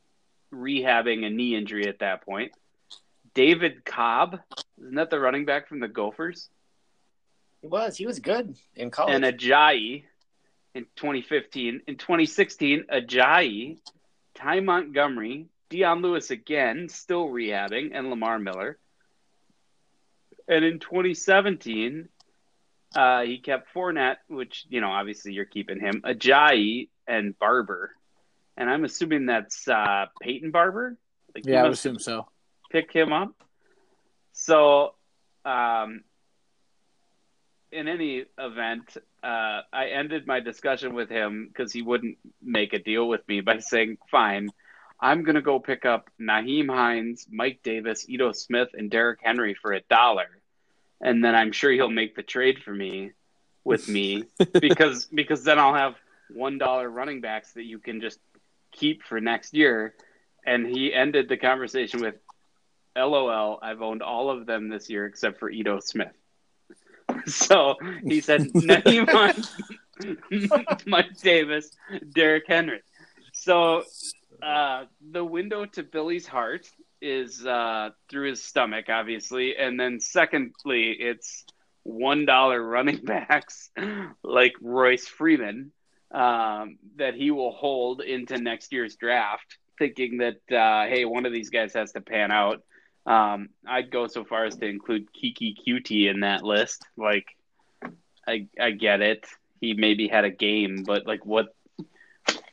rehabbing 0.52 1.24
a 1.24 1.30
knee 1.30 1.56
injury 1.56 1.88
at 1.88 2.00
that 2.00 2.24
point. 2.24 2.52
David 3.34 3.84
Cobb, 3.84 4.40
isn't 4.78 4.94
that 4.94 5.10
the 5.10 5.20
running 5.20 5.44
back 5.44 5.68
from 5.68 5.80
the 5.80 5.88
Gophers? 5.88 6.48
He 7.60 7.66
was. 7.66 7.96
He 7.96 8.06
was 8.06 8.18
good 8.18 8.56
in 8.74 8.90
college. 8.90 9.14
and 9.14 9.24
Ajayi 9.24 10.04
in 10.74 10.84
2015. 10.96 11.82
In 11.86 11.96
2016, 11.96 12.84
Ajayi, 12.92 13.78
Ty 14.34 14.60
Montgomery, 14.60 15.46
Dion 15.68 16.02
Lewis 16.02 16.30
again, 16.30 16.88
still 16.88 17.26
rehabbing, 17.28 17.90
and 17.92 18.10
Lamar 18.10 18.38
Miller. 18.38 18.78
And 20.48 20.64
in 20.64 20.78
2017, 20.78 22.08
uh, 22.94 23.22
he 23.22 23.38
kept 23.38 23.74
Fournette, 23.74 24.18
which, 24.28 24.64
you 24.68 24.80
know, 24.80 24.90
obviously 24.90 25.32
you're 25.32 25.44
keeping 25.44 25.80
him, 25.80 26.02
Ajayi, 26.04 26.88
and 27.06 27.38
Barber. 27.38 27.90
And 28.57 28.70
I'm 28.70 28.84
assuming 28.84 29.26
that's 29.26 29.68
uh, 29.68 30.07
Peyton 30.20 30.50
Barber? 30.50 30.96
Like, 31.34 31.46
Yeah, 31.46 31.61
I 31.61 31.62
would 31.64 31.72
assume 31.72 31.98
so. 31.98 32.26
pick 32.70 32.92
him 32.92 33.12
up. 33.12 33.32
So, 34.32 34.94
um, 35.44 36.02
in 37.72 37.88
any 37.88 38.24
event, 38.38 38.96
uh, 39.22 39.61
I 39.72 39.88
ended 39.92 40.26
my 40.26 40.40
discussion 40.40 40.94
with 40.94 41.11
him 41.11 41.48
because 41.48 41.72
he 41.72 41.82
wouldn't 41.82 42.16
make 42.42 42.72
a 42.72 42.78
deal 42.78 43.09
with 43.09 43.26
me 43.28 43.40
by 43.40 43.59
saying, 43.61 43.98
"Fine, 44.11 44.50
I'm 45.00 45.24
going 45.24 45.34
to 45.34 45.42
go 45.42 45.59
pick 45.59 45.84
up 45.84 46.09
Nyheim 46.20 46.68
Hines, 46.68 47.26
Mike 47.30 47.61
Davis, 47.62 48.09
Ito 48.09 48.32
Smith, 48.32 48.68
and 48.74 48.90
Derrick 48.90 49.20
Henry 49.22 49.54
for 49.54 49.72
a 49.72 49.80
dollar, 49.82 50.28
and 51.00 51.22
then 51.24 51.34
I'm 51.34 51.52
sure 51.52 51.70
he'll 51.70 51.90
make 51.90 52.14
the 52.16 52.22
trade 52.22 52.62
for 52.62 52.72
me 52.72 53.12
with 53.64 53.88
me 53.88 54.24
because 54.61 55.07
because 55.07 55.44
then 55.44 55.59
I'll 55.59 55.74
have 55.74 55.96
one 56.30 56.59
dollar 56.59 56.88
running 56.88 57.20
backs 57.20 57.52
that 57.52 57.64
you 57.64 57.78
can 57.78 58.00
just 58.00 58.18
keep 58.76 59.02
for 59.02 59.20
next 59.20 59.54
year." 59.54 59.94
And 60.46 60.66
he 60.66 60.94
ended 60.94 61.28
the 61.28 61.36
conversation 61.36 62.00
with, 62.00 62.14
LOL, 62.96 63.58
I've 63.60 63.82
owned 63.82 64.02
all 64.02 64.30
of 64.30 64.46
them 64.46 64.68
this 64.68 64.88
year 64.88 65.04
except 65.06 65.38
for 65.38 65.50
Ito 65.50 65.80
Smith. 65.80 66.12
So 67.26 67.76
he 68.04 68.20
said, 68.20 68.50
Hines, 68.54 69.56
Mike 70.86 71.16
Davis, 71.20 71.70
Derrick 72.12 72.44
Henry. 72.46 72.82
So 73.32 73.84
uh, 74.42 74.84
the 75.12 75.24
window 75.24 75.66
to 75.66 75.82
Billy's 75.82 76.26
heart 76.26 76.68
is 77.00 77.44
uh, 77.44 77.90
through 78.08 78.30
his 78.30 78.42
stomach, 78.42 78.86
obviously. 78.88 79.56
And 79.56 79.78
then, 79.78 79.98
secondly, 79.98 80.92
it's 80.92 81.44
$1 81.86 82.70
running 82.70 83.04
backs 83.04 83.70
like 84.22 84.54
Royce 84.60 85.06
Freeman 85.06 85.72
um, 86.12 86.78
that 86.96 87.14
he 87.14 87.30
will 87.30 87.52
hold 87.52 88.00
into 88.00 88.38
next 88.38 88.72
year's 88.72 88.96
draft, 88.96 89.59
thinking 89.78 90.18
that, 90.18 90.36
uh, 90.50 90.86
hey, 90.88 91.04
one 91.04 91.26
of 91.26 91.32
these 91.32 91.50
guys 91.50 91.74
has 91.74 91.92
to 91.92 92.00
pan 92.00 92.30
out. 92.30 92.62
Um, 93.07 93.50
I'd 93.66 93.90
go 93.90 94.07
so 94.07 94.24
far 94.24 94.44
as 94.44 94.57
to 94.57 94.66
include 94.66 95.09
Keke 95.12 95.54
Coutee 95.66 96.11
in 96.11 96.20
that 96.20 96.42
list. 96.42 96.84
Like, 96.96 97.26
I 98.26 98.48
I 98.61 98.72
get 98.72 99.00
it. 99.00 99.26
He 99.61 99.74
maybe 99.74 100.09
had 100.09 100.24
a 100.24 100.30
game, 100.30 100.82
but 100.84 101.07
like, 101.07 101.24
what? 101.24 101.54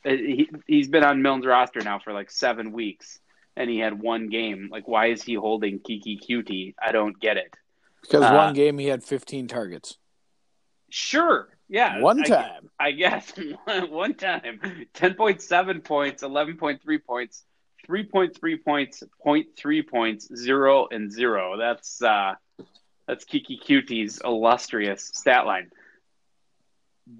He 0.04 0.48
he's 0.66 0.88
been 0.88 1.02
on 1.02 1.22
Milne's 1.22 1.46
roster 1.46 1.80
now 1.80 1.98
for 1.98 2.12
like 2.12 2.30
seven 2.30 2.70
weeks, 2.72 3.18
and 3.56 3.68
he 3.68 3.78
had 3.78 4.00
one 4.00 4.28
game. 4.28 4.68
Like, 4.70 4.86
why 4.86 5.06
is 5.06 5.22
he 5.22 5.34
holding 5.34 5.80
Keke 5.80 6.20
Coutee? 6.24 6.74
I 6.80 6.92
don't 6.92 7.18
get 7.18 7.36
it. 7.36 7.52
Because 8.02 8.22
Uh, 8.22 8.34
one 8.34 8.54
game 8.54 8.78
he 8.78 8.86
had 8.86 9.02
15 9.02 9.48
targets. 9.48 9.96
Sure, 10.90 11.48
yeah, 11.68 12.00
One 12.00 12.20
I- 12.20 12.24
time. 12.24 12.70
I 12.78 12.90
guess 12.92 13.32
one 13.88 14.14
time, 14.14 14.86
ten 14.94 15.14
point 15.14 15.40
seven 15.40 15.80
points, 15.80 16.22
eleven 16.22 16.56
point 16.56 16.82
three 16.82 16.98
points, 16.98 17.44
three 17.86 18.02
point 18.04 18.36
three 18.38 18.56
points, 18.58 19.02
0.3 19.24 19.88
points, 19.88 20.28
zero 20.36 20.88
and 20.90 21.10
zero. 21.12 21.56
That's 21.56 22.02
uh, 22.02 22.34
that's 23.06 23.24
Keke 23.24 23.62
Coutee's 23.62 24.20
illustrious 24.24 25.10
stat 25.14 25.46
line. 25.46 25.70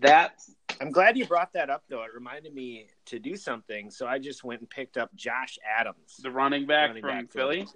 That's 0.00 0.50
I'm 0.80 0.90
glad 0.90 1.16
you 1.16 1.26
brought 1.26 1.52
that 1.52 1.70
up, 1.70 1.84
though. 1.88 2.02
It 2.02 2.10
reminded 2.14 2.54
me 2.54 2.88
to 3.06 3.18
do 3.18 3.36
something, 3.36 3.90
so 3.90 4.06
I 4.06 4.18
just 4.18 4.42
went 4.42 4.60
and 4.60 4.68
picked 4.70 4.96
up 4.96 5.14
Josh 5.14 5.58
Adams, 5.78 6.16
the 6.22 6.30
running 6.30 6.66
back 6.66 6.88
running 6.88 7.02
from 7.02 7.10
back 7.10 7.26
for- 7.26 7.38
Philly 7.38 7.66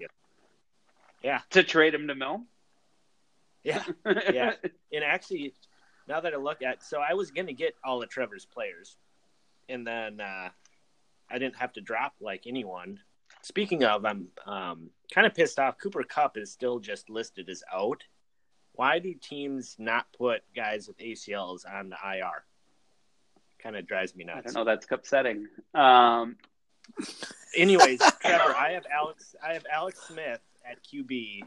Yeah, 1.22 1.40
to 1.50 1.62
trade 1.62 1.94
him 1.94 2.08
to 2.08 2.14
Mill. 2.14 2.42
yeah, 3.62 3.84
yeah. 4.32 4.52
And 4.92 5.04
actually, 5.04 5.52
now 6.09 6.20
that 6.20 6.32
I 6.34 6.36
look 6.36 6.62
at, 6.62 6.82
so 6.82 7.00
I 7.00 7.14
was 7.14 7.30
gonna 7.30 7.52
get 7.52 7.74
all 7.84 8.02
of 8.02 8.09
Trevor's 8.09 8.44
players, 8.46 8.96
and 9.68 9.86
then 9.86 10.20
uh, 10.20 10.48
I 11.30 11.38
didn't 11.38 11.56
have 11.56 11.72
to 11.74 11.80
drop 11.80 12.14
like 12.20 12.44
anyone. 12.46 13.00
Speaking 13.42 13.84
of, 13.84 14.04
I'm 14.04 14.28
um, 14.46 14.90
kind 15.12 15.26
of 15.26 15.34
pissed 15.34 15.59
off. 15.59 15.78
Cooper 15.78 16.02
Kupp 16.02 16.36
is 16.36 16.50
still 16.50 16.78
just 16.80 17.09
listed 17.09 17.48
as 17.48 17.62
out, 17.72 18.02
Why 18.72 18.98
do 18.98 19.14
teams 19.14 19.76
not 19.78 20.06
put 20.16 20.42
guys 20.56 20.88
with 20.88 20.98
ACLs 20.98 21.62
on 21.70 21.90
the 21.90 21.96
IR? 22.04 22.44
Kind 23.62 23.76
of 23.76 23.86
drives 23.86 24.14
me 24.16 24.24
I 24.28 24.34
nuts. 24.36 24.52
don't 24.52 24.54
know. 24.54 24.64
That's 24.64 24.86
upsetting. 24.90 25.48
Um, 25.74 26.36
Anyways, 27.56 28.00
Trevor, 28.20 28.54
I 28.56 28.72
have 28.72 28.86
Alex. 28.92 29.34
I 29.46 29.52
have 29.54 29.64
Alex 29.72 30.00
Smith 30.09 30.40
at 30.68 30.78
QB. 30.84 31.42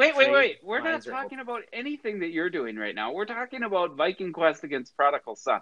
Wait, 0.00 0.16
wait, 0.16 0.32
wait. 0.32 0.58
We're 0.62 0.80
not 0.80 1.04
talking 1.04 1.40
about 1.40 1.62
anything 1.72 2.20
that 2.20 2.30
you're 2.30 2.50
doing 2.50 2.76
right 2.76 2.94
now. 2.94 3.12
We're 3.12 3.26
talking 3.26 3.62
about 3.62 3.96
Viking 3.96 4.32
Quest 4.32 4.64
against 4.64 4.96
Prodigal 4.96 5.36
Son. 5.36 5.60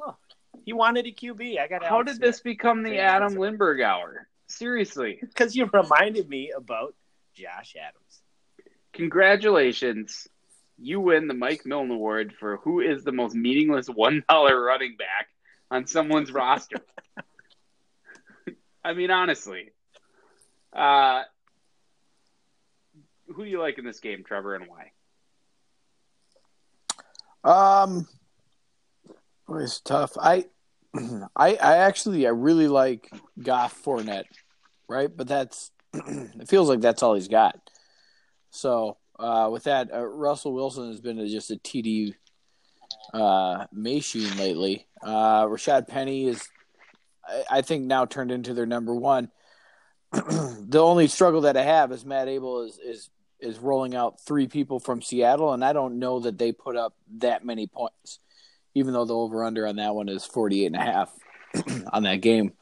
Oh, 0.00 0.16
he 0.64 0.72
wanted 0.72 1.06
a 1.06 1.12
QB. 1.12 1.58
I 1.60 1.68
got. 1.68 1.84
How 1.84 2.02
did 2.02 2.20
this 2.20 2.40
become 2.40 2.82
the 2.82 2.98
Adam 2.98 3.34
Lindbergh 3.34 3.80
hour? 3.80 4.26
Seriously. 4.48 5.20
Because 5.28 5.54
you 5.54 5.68
reminded 5.72 6.28
me 6.28 6.52
about 6.56 6.94
Josh 7.34 7.76
Adams. 7.76 8.22
Congratulations. 8.92 10.26
You 10.78 11.00
win 11.00 11.28
the 11.28 11.34
Mike 11.34 11.66
Milne 11.66 11.90
Award 11.90 12.34
for 12.38 12.56
who 12.58 12.80
is 12.80 13.04
the 13.04 13.12
most 13.12 13.34
meaningless 13.34 13.88
$1 13.88 14.66
running 14.66 14.96
back 14.96 15.28
on 15.70 15.86
someone's 15.86 16.32
roster. 16.32 16.80
I 18.84 18.94
mean, 18.94 19.10
honestly. 19.10 19.70
Uh, 20.72 21.22
who 23.34 23.44
do 23.44 23.50
you 23.50 23.60
like 23.60 23.78
in 23.78 23.84
this 23.84 24.00
game, 24.00 24.24
Trevor, 24.24 24.54
and 24.54 24.66
why? 24.66 24.92
Um, 27.44 28.06
it's 29.50 29.80
tough. 29.80 30.12
I, 30.20 30.46
I, 31.36 31.54
I 31.56 31.76
actually, 31.78 32.26
I 32.26 32.30
really 32.30 32.68
like 32.68 33.10
Goff 33.42 33.82
Fournette, 33.84 34.24
right? 34.88 35.14
But 35.14 35.28
that's, 35.28 35.70
it 35.94 36.48
feels 36.48 36.68
like 36.68 36.80
that's 36.80 37.02
all 37.02 37.14
he's 37.14 37.28
got. 37.28 37.58
So, 38.50 38.96
uh, 39.18 39.48
with 39.52 39.64
that, 39.64 39.92
uh, 39.92 40.04
Russell 40.04 40.52
Wilson 40.52 40.88
has 40.88 41.00
been 41.00 41.18
a, 41.18 41.28
just 41.28 41.50
a 41.50 41.56
TD 41.56 42.14
uh, 43.12 43.66
machine 43.72 44.36
lately. 44.36 44.86
Uh, 45.02 45.44
Rashaad 45.44 45.88
Penny 45.88 46.28
is, 46.28 46.48
I, 47.26 47.58
I 47.58 47.62
think, 47.62 47.84
now 47.84 48.04
turned 48.04 48.30
into 48.30 48.54
their 48.54 48.66
number 48.66 48.94
one. 48.94 49.30
the 50.12 50.80
only 50.80 51.06
struggle 51.06 51.42
that 51.42 51.56
I 51.56 51.62
have 51.62 51.92
is 51.92 52.04
Matt 52.04 52.28
Abel 52.28 52.62
is 52.62 52.78
is 52.78 53.10
is 53.40 53.58
rolling 53.58 53.94
out 53.94 54.20
three 54.20 54.46
people 54.46 54.80
from 54.80 55.02
Seattle, 55.02 55.52
and 55.52 55.64
I 55.64 55.72
don't 55.72 55.98
know 55.98 56.20
that 56.20 56.38
they 56.38 56.52
put 56.52 56.76
up 56.76 56.94
that 57.18 57.44
many 57.44 57.66
points, 57.66 58.20
even 58.74 58.92
though 58.92 59.04
the 59.04 59.14
over 59.14 59.44
under 59.44 59.66
on 59.66 59.76
that 59.76 59.94
one 59.94 60.08
is 60.08 60.24
48 60.24 60.66
and 60.66 60.76
a 60.76 60.80
half 60.80 61.12
on 61.92 62.02
that 62.04 62.20
game 62.20 62.52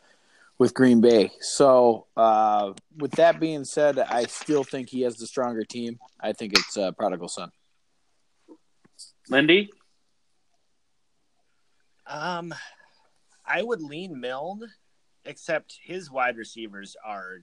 with 0.58 0.74
Green 0.74 1.00
Bay. 1.00 1.30
So, 1.40 2.06
uh, 2.16 2.72
with 2.96 3.12
that 3.12 3.40
being 3.40 3.64
said, 3.64 3.98
I 3.98 4.24
still 4.24 4.64
think 4.64 4.88
he 4.88 5.02
has 5.02 5.16
the 5.16 5.26
stronger 5.26 5.64
team. 5.64 5.98
I 6.20 6.32
think 6.32 6.54
it's 6.54 6.76
uh, 6.76 6.92
Prodigal 6.92 7.28
Son. 7.28 7.50
Lindy? 9.28 9.70
Um, 12.06 12.54
I 13.44 13.62
would 13.62 13.82
lean 13.82 14.20
Milne, 14.20 14.62
except 15.24 15.78
his 15.82 16.10
wide 16.10 16.36
receivers 16.36 16.96
are 17.04 17.40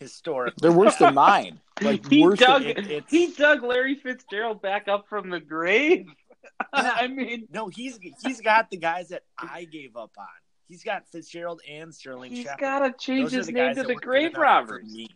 historic. 0.00 0.54
They're 0.56 0.72
worse 0.72 0.96
than 0.96 1.14
mine. 1.26 1.60
Like 1.80 2.08
he 2.08 2.22
worse 2.22 2.38
dug 2.38 2.62
than, 2.62 2.90
it- 2.90 3.04
he 3.08 3.32
dug 3.32 3.62
Larry 3.62 3.94
Fitzgerald 3.96 4.62
back 4.62 4.88
up 4.88 5.08
from 5.08 5.30
the 5.30 5.40
grave. 5.40 6.06
I 6.72 7.08
mean, 7.08 7.48
No, 7.52 7.68
he's 7.68 7.98
he's 8.24 8.40
got 8.40 8.70
the 8.70 8.76
guys 8.76 9.08
that 9.08 9.22
I 9.38 9.64
gave 9.64 9.96
up 9.96 10.12
on. 10.18 10.26
He's 10.68 10.82
got 10.82 11.06
Fitzgerald 11.12 11.60
and 11.68 11.94
Sterling 11.94 12.32
He's 12.32 12.48
got 12.58 12.80
to 12.80 12.92
change 12.98 13.30
Those 13.30 13.46
his 13.46 13.50
name 13.50 13.74
to 13.76 13.84
the 13.84 13.94
Grave 13.94 14.36
Robbers. 14.36 14.92
me. 14.92 15.08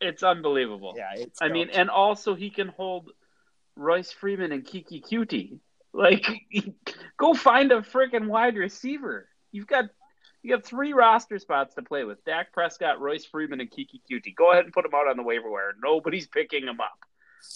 It's 0.00 0.22
unbelievable. 0.22 0.94
Yeah, 0.96 1.10
it's. 1.16 1.40
I 1.40 1.48
mean, 1.48 1.70
and 1.70 1.88
also 1.90 2.34
he 2.34 2.50
can 2.50 2.68
hold 2.68 3.10
Royce 3.76 4.12
Freeman 4.12 4.52
and 4.52 4.64
Keke 4.64 5.02
Coutee. 5.04 5.58
Like, 5.92 6.26
go 7.16 7.32
find 7.34 7.72
a 7.72 7.80
freaking 7.80 8.26
wide 8.28 8.56
receiver. 8.56 9.28
You've 9.52 9.66
got 9.66 9.86
you 10.46 10.52
have 10.52 10.64
three 10.64 10.92
roster 10.92 11.38
spots 11.40 11.74
to 11.74 11.82
play 11.82 12.04
with: 12.04 12.24
Dak 12.24 12.52
Prescott, 12.52 13.00
Royce 13.00 13.24
Freeman, 13.24 13.60
and 13.60 13.70
Keke 13.70 14.00
Coutee. 14.08 14.34
Go 14.34 14.52
ahead 14.52 14.64
and 14.64 14.72
put 14.72 14.84
them 14.84 14.94
out 14.94 15.08
on 15.08 15.16
the 15.16 15.22
waiver 15.24 15.50
wire. 15.50 15.74
Nobody's 15.82 16.28
picking 16.28 16.64
them 16.64 16.80
up. 16.80 16.98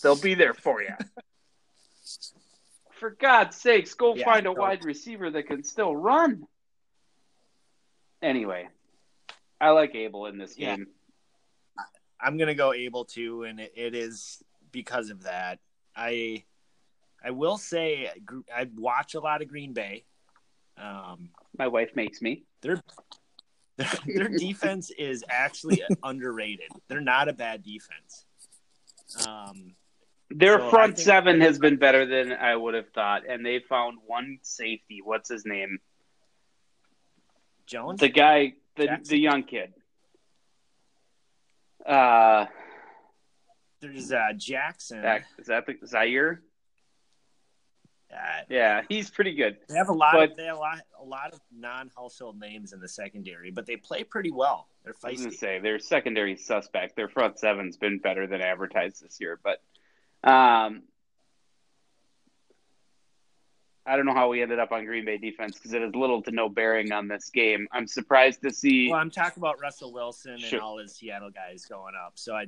They'll 0.03 0.17
be 0.17 0.35
there 0.35 0.55
for 0.55 0.83
you. 0.83 0.95
for 2.93 3.11
God's 3.11 3.57
sakes, 3.57 3.95
go 3.95 4.15
Yeah, 4.15 4.25
find 4.25 4.47
a 4.47 4.53
no. 4.53 4.61
wide 4.61 4.85
receiver 4.85 5.31
that 5.31 5.45
can 5.45 5.63
still 5.63 5.95
run. 5.95 6.47
Anyway, 8.21 8.69
I 9.61 9.71
like 9.71 9.95
Abel 9.95 10.27
in 10.27 10.37
this 10.37 10.57
Yeah. 10.57 10.77
game. 10.77 10.89
I'm 12.21 12.37
gonna 12.37 12.55
go 12.55 12.75
able 12.75 13.05
to, 13.07 13.45
and 13.45 13.61
it, 13.61 13.73
it 13.77 13.95
is 13.95 14.43
because 14.73 15.11
of 15.11 15.23
that. 15.23 15.61
I 15.95 16.45
I 17.23 17.31
will 17.31 17.57
say 17.57 18.11
I 18.55 18.69
watch 18.77 19.15
a 19.15 19.21
lot 19.21 19.43
of 19.43 19.49
Green 19.49 19.73
Bay. 19.73 20.05
Um, 20.77 21.31
My 21.59 21.67
wife 21.69 21.91
makes 21.95 22.23
me. 22.23 22.45
their 22.63 22.81
their, 23.77 23.89
their 24.07 24.29
defense 24.39 24.91
is 24.97 25.25
actually 25.29 25.83
underrated. 26.03 26.71
They're 26.89 27.01
not 27.01 27.29
a 27.29 27.33
bad 27.33 27.63
defense. 27.63 28.25
Um, 29.27 29.75
Their 30.31 30.59
So 30.59 30.71
front 30.71 30.99
seven 30.99 31.41
has 31.41 31.59
been 31.59 31.77
better 31.77 32.07
than 32.07 32.33
I 32.33 32.55
would 32.55 32.75
have 32.75 32.91
thought, 32.91 33.23
and 33.29 33.45
they 33.45 33.59
found 33.61 33.99
one 34.07 34.39
safety. 34.43 35.01
What's 35.03 35.29
his 35.29 35.45
name? 35.45 35.79
Jones, 37.67 38.01
The 38.01 38.09
guy, 38.09 38.55
the 38.77 38.87
Jackson? 38.87 39.11
the 39.11 39.19
young 39.19 39.43
kid. 39.45 39.73
Uh, 41.87 42.47
there's 43.81 44.13
uh, 44.13 44.33
Jackson. 44.37 45.03
that, 45.03 45.23
is 45.39 45.47
that 45.47 45.67
the 45.67 45.75
Zaire? 45.87 46.43
Uh, 48.13 48.43
Yeah, 48.49 48.83
he's 48.89 49.09
pretty 49.11 49.35
good. 49.35 49.59
they 49.69 49.77
have 49.77 49.89
a 49.89 49.93
lot. 49.93 50.15
But- 50.15 50.31
of, 50.33 50.37
they 50.37 50.45
have 50.47 50.57
a 50.57 50.61
lot, 50.61 50.79
a 50.99 51.05
lot 51.05 51.33
of 51.33 51.41
non-household 51.57 52.39
names 52.41 52.73
in 52.73 52.81
the 52.81 52.89
secondary, 52.89 53.51
but 53.51 53.67
they 53.67 53.77
play 53.77 54.03
pretty 54.05 54.31
well. 54.33 54.69
They're 54.85 54.95
I 55.05 55.11
was 55.13 55.21
gonna 55.21 55.33
feisty. 55.33 55.39
say 55.39 55.59
their 55.61 55.79
secondary 55.79 56.37
suspect. 56.37 56.97
Their 56.97 57.09
front 57.09 57.39
seven's 57.39 57.77
been 57.77 57.99
better 57.99 58.27
than 58.27 58.41
advertised 58.41 59.03
this 59.03 59.19
year, 59.21 59.39
but 59.43 59.63
um, 60.29 60.83
I 63.87 63.97
don't 63.97 64.07
know 64.07 64.15
how 64.15 64.29
we 64.29 64.43
ended 64.43 64.59
up 64.59 64.73
on 64.73 64.85
Green 64.85 65.05
Bay 65.05 65.17
defense 65.19 65.55
because 65.57 65.73
it 65.73 65.83
has 65.83 65.95
little 65.95 66.23
to 66.23 66.31
no 66.31 66.49
bearing 66.49 66.93
on 66.93 67.09
this 67.09 67.31
game. 67.31 67.67
I'm 67.73 67.87
surprised 67.87 68.43
to 68.43 68.53
see. 68.53 68.91
Well, 68.91 69.01
I'm 69.01 69.11
talking 69.11 69.41
about 69.41 69.61
Russell 69.61 69.93
Wilson 69.93 70.33
and 70.33 70.41
Sure. 70.43 70.61
all 70.61 70.79
his 70.79 70.95
Seattle 70.97 71.31
guys 71.31 71.65
going 71.65 71.95
up. 71.95 72.13
So 72.17 72.35
I, 72.35 72.47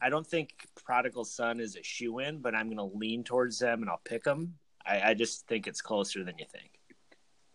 I 0.00 0.08
don't 0.08 0.26
think 0.26 0.50
Prodigal 0.84 1.24
Son 1.24 1.60
is 1.60 1.76
a 1.76 1.82
shoe 1.82 2.18
in, 2.20 2.38
but 2.38 2.54
I'm 2.54 2.66
going 2.74 2.78
to 2.78 2.96
lean 2.96 3.22
towards 3.24 3.58
them 3.58 3.82
and 3.82 3.90
I'll 3.90 4.00
pick 4.04 4.24
them. 4.24 4.54
I, 4.84 5.10
I 5.10 5.14
just 5.14 5.46
think 5.46 5.66
it's 5.66 5.82
closer 5.82 6.24
than 6.24 6.38
you 6.38 6.46
think. 6.50 6.70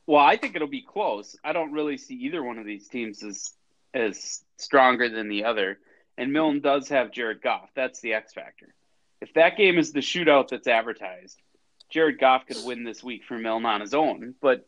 Well, 0.07 0.23
I 0.23 0.37
think 0.37 0.55
it'll 0.55 0.67
be 0.67 0.81
close. 0.81 1.35
I 1.43 1.53
don't 1.53 1.71
really 1.71 1.97
see 1.97 2.15
either 2.15 2.43
one 2.43 2.59
of 2.59 2.65
these 2.65 2.87
teams 2.87 3.23
as 3.23 3.53
as 3.93 4.43
stronger 4.57 5.09
than 5.09 5.29
the 5.29 5.45
other. 5.45 5.79
And 6.17 6.31
Milne 6.31 6.61
does 6.61 6.89
have 6.89 7.11
Jared 7.11 7.41
Goff. 7.41 7.69
That's 7.75 7.99
the 8.01 8.13
X 8.13 8.33
factor. 8.33 8.73
If 9.21 9.33
that 9.33 9.57
game 9.57 9.77
is 9.77 9.91
the 9.91 9.99
shootout 9.99 10.49
that's 10.49 10.67
advertised, 10.67 11.41
Jared 11.89 12.19
Goff 12.19 12.45
could 12.45 12.63
win 12.65 12.83
this 12.83 13.03
week 13.03 13.23
for 13.25 13.37
Milne 13.37 13.65
on 13.65 13.81
his 13.81 13.93
own. 13.93 14.35
But 14.41 14.67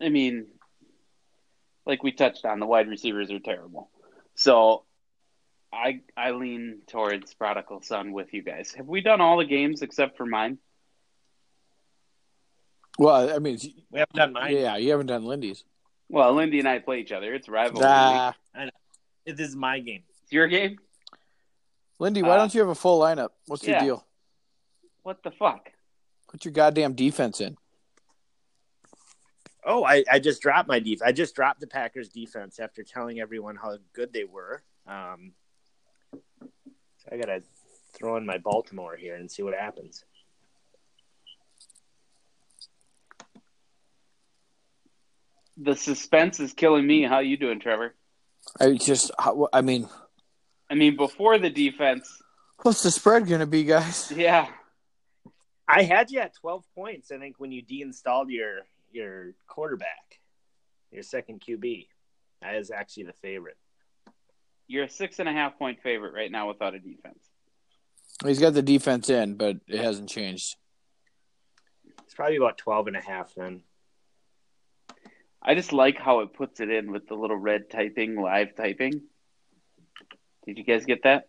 I 0.00 0.08
mean, 0.08 0.46
like 1.86 2.02
we 2.02 2.12
touched 2.12 2.44
on, 2.44 2.60
the 2.60 2.66
wide 2.66 2.88
receivers 2.88 3.30
are 3.30 3.38
terrible. 3.38 3.90
So 4.34 4.84
I 5.72 6.00
I 6.16 6.32
lean 6.32 6.82
towards 6.86 7.34
Prodigal 7.34 7.82
Son 7.82 8.12
with 8.12 8.32
you 8.32 8.42
guys. 8.42 8.72
Have 8.72 8.86
we 8.86 9.00
done 9.02 9.20
all 9.20 9.38
the 9.38 9.44
games 9.44 9.82
except 9.82 10.16
for 10.16 10.26
mine? 10.26 10.58
Well, 13.00 13.34
I 13.34 13.38
mean, 13.38 13.58
We 13.90 13.98
haven't 14.00 14.14
done 14.14 14.32
mine. 14.34 14.54
yeah, 14.54 14.76
you 14.76 14.90
haven't 14.90 15.06
done 15.06 15.24
Lindy's. 15.24 15.64
Well, 16.10 16.34
Lindy 16.34 16.58
and 16.58 16.68
I 16.68 16.80
play 16.80 17.00
each 17.00 17.12
other. 17.12 17.32
It's 17.32 17.48
rivalry. 17.48 17.76
week. 17.78 17.82
Nah, 17.86 18.32
This 19.24 19.40
is 19.40 19.56
my 19.56 19.78
game. 19.80 20.02
It's 20.22 20.32
your 20.32 20.46
game. 20.48 20.78
Lindy, 21.98 22.22
why 22.22 22.30
Uh, 22.32 22.36
don't 22.36 22.52
you 22.52 22.60
have 22.60 22.68
a 22.68 22.74
full 22.74 23.00
lineup? 23.00 23.30
What's 23.46 23.66
your 23.66 23.80
deal? 23.80 24.06
What 25.02 25.22
the 25.22 25.30
fuck? 25.30 25.72
Put 26.28 26.44
your 26.44 26.52
goddamn 26.52 26.92
defense 26.92 27.40
in. 27.40 27.56
Oh, 29.64 29.82
I, 29.84 30.04
I 30.12 30.18
just 30.18 30.42
dropped 30.42 30.68
my 30.68 30.78
def. 30.78 31.00
I 31.02 31.12
just 31.12 31.34
dropped 31.34 31.60
the 31.60 31.66
Packers 31.66 32.10
defense 32.10 32.60
after 32.60 32.82
telling 32.82 33.18
everyone 33.18 33.56
how 33.56 33.78
good 33.94 34.12
they 34.12 34.24
were. 34.24 34.62
Um, 34.86 35.32
so 36.12 37.08
I 37.10 37.16
got 37.16 37.26
to 37.26 37.42
throw 37.94 38.16
in 38.16 38.26
my 38.26 38.36
Baltimore 38.36 38.94
here 38.96 39.16
and 39.16 39.30
see 39.30 39.42
what 39.42 39.54
happens. 39.54 40.04
The 45.62 45.76
suspense 45.76 46.40
is 46.40 46.52
killing 46.54 46.86
me. 46.86 47.02
How 47.02 47.18
you 47.18 47.36
doing, 47.36 47.60
Trevor? 47.60 47.94
I 48.58 48.72
just, 48.72 49.10
I 49.52 49.60
mean, 49.60 49.88
I 50.70 50.74
mean, 50.74 50.96
before 50.96 51.38
the 51.38 51.50
defense, 51.50 52.22
what's 52.62 52.82
the 52.82 52.90
spread 52.90 53.26
going 53.26 53.40
to 53.40 53.46
be, 53.46 53.64
guys? 53.64 54.10
yeah, 54.10 54.48
I 55.68 55.82
had 55.82 56.10
you 56.10 56.20
at 56.20 56.34
12 56.36 56.64
points, 56.74 57.12
I 57.12 57.18
think, 57.18 57.36
when 57.38 57.52
you 57.52 57.62
deinstalled 57.62 58.30
your 58.30 58.60
your 58.90 59.34
quarterback, 59.46 60.18
your 60.90 61.02
second 61.02 61.42
QB. 61.46 61.86
That 62.42 62.54
is 62.56 62.70
actually 62.70 63.04
the 63.04 63.12
favorite. 63.12 63.58
you're 64.66 64.84
a 64.84 64.88
six 64.88 65.18
and 65.18 65.28
a 65.28 65.32
half 65.32 65.58
point 65.58 65.82
favorite 65.82 66.14
right 66.14 66.30
now 66.32 66.48
without 66.48 66.74
a 66.74 66.78
defense. 66.78 67.18
He's 68.24 68.40
got 68.40 68.54
the 68.54 68.62
defense 68.62 69.10
in, 69.10 69.34
but 69.36 69.58
it 69.68 69.80
hasn't 69.80 70.08
changed. 70.08 70.56
It's 72.04 72.14
probably 72.14 72.36
about 72.36 72.58
12 72.58 72.88
and 72.88 72.96
a 72.96 73.00
half 73.00 73.34
then. 73.36 73.62
I 75.42 75.54
just 75.54 75.72
like 75.72 75.98
how 75.98 76.20
it 76.20 76.34
puts 76.34 76.60
it 76.60 76.70
in 76.70 76.92
with 76.92 77.08
the 77.08 77.14
little 77.14 77.36
red 77.36 77.70
typing, 77.70 78.20
live 78.20 78.54
typing. 78.56 79.02
Did 80.46 80.58
you 80.58 80.64
guys 80.64 80.84
get 80.84 81.04
that? 81.04 81.28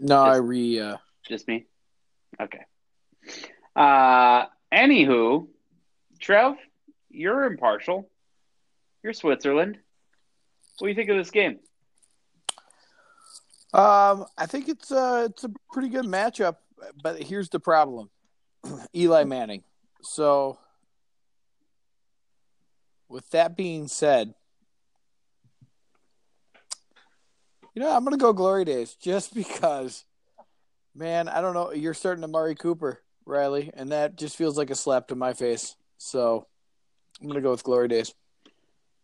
No, 0.00 0.22
I 0.22 0.36
re. 0.36 0.80
Uh, 0.80 0.96
Just 1.26 1.46
me? 1.48 1.66
Okay. 2.40 2.60
Uh, 3.76 4.46
anywho, 4.72 5.48
Trev, 6.20 6.56
you're 7.10 7.44
impartial. 7.44 8.10
You're 9.02 9.12
Switzerland. 9.12 9.78
What 10.78 10.86
do 10.86 10.88
you 10.88 10.94
think 10.94 11.10
of 11.10 11.16
this 11.16 11.30
game? 11.30 11.58
um, 13.72 14.26
I 14.38 14.46
think 14.46 14.68
it's 14.68 14.90
uh, 14.90 15.28
it's 15.30 15.44
a 15.44 15.50
pretty 15.72 15.88
good 15.88 16.04
matchup, 16.04 16.56
but 17.02 17.22
here's 17.22 17.48
the 17.48 17.60
problem: 17.60 18.10
Eli 18.94 19.24
Manning. 19.24 19.62
So, 20.02 20.58
with 23.08 23.28
that 23.30 23.56
being 23.56 23.88
said, 23.88 24.34
you 27.74 27.82
know 27.82 27.90
I'm 27.94 28.04
gonna 28.04 28.16
go 28.16 28.32
Glory 28.32 28.64
Days 28.64 28.94
just 29.00 29.34
because, 29.34 30.04
man. 30.94 31.28
I 31.28 31.40
don't 31.40 31.54
know. 31.54 31.72
You're 31.72 31.94
starting 31.94 32.24
Amari 32.24 32.54
Cooper, 32.54 33.00
Riley, 33.26 33.70
and 33.74 33.90
that 33.92 34.16
just 34.16 34.36
feels 34.36 34.56
like 34.56 34.70
a 34.70 34.74
slap 34.74 35.08
to 35.08 35.14
my 35.14 35.32
face. 35.32 35.76
So, 35.98 36.46
I'm 37.20 37.28
gonna 37.28 37.40
go 37.40 37.50
with 37.50 37.64
Glory 37.64 37.88
Days. 37.88 38.14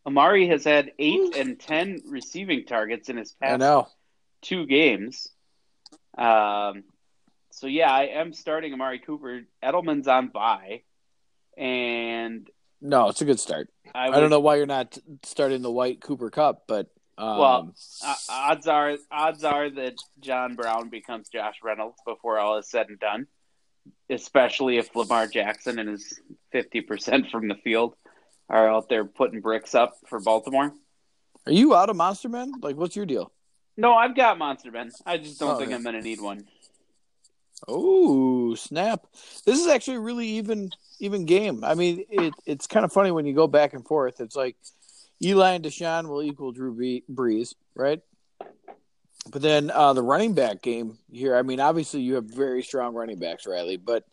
Amari 0.07 0.49
has 0.49 0.65
had 0.65 0.93
eight 0.99 1.37
and 1.37 1.59
ten 1.59 2.01
receiving 2.09 2.65
targets 2.65 3.09
in 3.09 3.17
his 3.17 3.35
I 3.41 3.47
past 3.49 3.61
know. 3.61 3.89
two 4.43 4.67
games. 4.67 5.29
Um, 6.17 6.85
so 7.51 7.67
yeah, 7.67 7.93
I 7.93 8.05
am 8.05 8.33
starting 8.33 8.73
Amari 8.73 8.99
Cooper. 9.01 9.43
Edelman's 9.63 10.09
on 10.09 10.29
bye, 10.29 10.83
and 11.57 12.49
No, 12.81 13.09
it's 13.09 13.21
a 13.21 13.25
good 13.25 13.41
start. 13.41 13.69
I, 13.95 14.09
I 14.09 14.21
don't 14.21 14.31
know 14.31 14.41
why 14.41 14.57
you're 14.57 14.67
not 14.67 14.97
starting 15.25 15.63
the 15.63 15.71
White 15.71 16.01
Cooper 16.01 16.31
Kupp, 16.31 16.63
but 16.67 16.87
um, 17.19 17.39
Well, 17.39 17.75
uh, 18.05 18.15
odds 18.31 18.67
are 18.67 18.97
odds 19.11 19.45
are 19.45 19.69
that 19.71 19.95
John 20.21 20.55
Brown 20.55 20.89
becomes 20.89 21.29
Josh 21.29 21.57
Reynolds 21.63 21.99
before 22.07 22.39
all 22.39 22.59
is 22.59 22.71
said 22.71 22.89
and 22.89 22.99
done. 22.99 23.27
Especially 24.09 24.77
if 24.79 24.95
Lamar 24.95 25.27
Jackson 25.27 25.79
and 25.79 25.89
his 25.89 26.21
fifty 26.53 26.81
percent 26.81 27.31
from 27.31 27.49
the 27.49 27.55
field 27.55 27.95
are 28.49 28.69
out 28.69 28.89
there 28.89 29.05
putting 29.05 29.41
bricks 29.41 29.75
up 29.75 29.95
for 30.09 30.21
Baltimore. 30.21 30.73
are 31.47 31.53
you 31.53 31.75
out 31.75 31.89
of 31.91 31.97
Monster 31.97 32.29
Man? 32.29 32.53
Like, 32.63 32.77
what's 32.77 32.97
your 32.97 33.07
deal? 33.07 33.33
No, 33.77 33.95
I've 33.95 34.17
got 34.17 34.37
Monster 34.39 34.71
Men. 34.71 34.91
I 35.07 35.17
just 35.19 35.39
don't 35.39 35.55
Oh, 35.55 35.59
think 35.59 35.71
yeah. 35.71 35.77
I'm 35.77 35.83
going 35.83 35.95
to 35.95 36.03
need 36.03 36.21
one. 36.21 36.47
Oh 37.69 38.55
snap! 38.55 39.07
This 39.45 39.59
is 39.59 39.67
actually 39.69 39.97
a 39.99 40.01
really 40.01 40.27
even 40.27 40.71
even 40.99 41.25
game. 41.27 41.65
I 41.65 41.75
mean, 41.75 42.05
it, 42.11 42.35
it's 42.47 42.67
kind 42.67 42.85
of 42.85 42.93
funny 42.93 43.11
when 43.11 43.27
you 43.27 43.35
go 43.35 43.47
back 43.47 43.75
and 43.75 43.87
forth. 43.87 44.21
It's 44.21 44.37
like 44.37 44.57
Eli 45.23 45.53
and 45.53 45.65
Deshaun 45.65 46.09
will 46.09 46.23
equal 46.23 46.53
Drew 46.53 46.75
Bre- 46.75 47.13
Brees, 47.13 47.55
right? 47.75 48.01
But 49.31 49.43
then 49.43 49.71
uh, 49.71 49.93
the 49.93 50.03
running 50.03 50.35
back 50.35 50.63
game 50.63 50.99
here. 51.13 51.37
I 51.37 51.43
mean, 51.43 51.61
obviously 51.61 52.01
you 52.01 52.15
have 52.15 52.25
very 52.25 52.63
strong 52.63 52.95
running 52.95 53.19
backs, 53.19 53.47
Riley. 53.47 53.77
But 53.77 54.05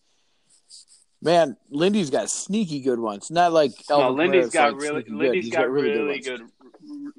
man, 1.21 1.55
Lindy's 1.69 2.09
got 2.09 2.29
sneaky 2.29 2.81
good 2.81 2.99
ones. 2.99 3.31
Not 3.31 3.53
like 3.53 3.71
No, 3.89 4.01
Alvin 4.01 4.17
Lindy's 4.17 4.49
Kamara's, 4.49 4.53
got 4.53 4.73
like, 4.73 4.81
really, 4.81 5.03
good. 5.03 5.13
Lindy's 5.15 5.45
He's 5.45 5.53
got, 5.53 5.69
really, 5.69 6.07
ones. 6.07 6.27
good, 6.27 6.41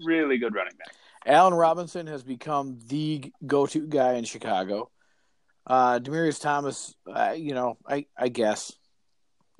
really 0.04 0.38
good 0.38 0.54
running 0.54 0.74
back. 0.76 0.94
Allen 1.26 1.54
Robinson 1.54 2.06
has 2.06 2.22
become 2.22 2.78
the 2.86 3.32
go-to 3.46 3.86
guy 3.86 4.14
in 4.14 4.24
Chicago. 4.24 4.90
Uh, 5.68 6.00
Demaryius 6.00 6.40
Thomas, 6.40 6.94
uh, 7.06 7.34
you 7.36 7.54
know, 7.54 7.76
I, 7.86 8.06
I 8.16 8.28
guess. 8.28 8.72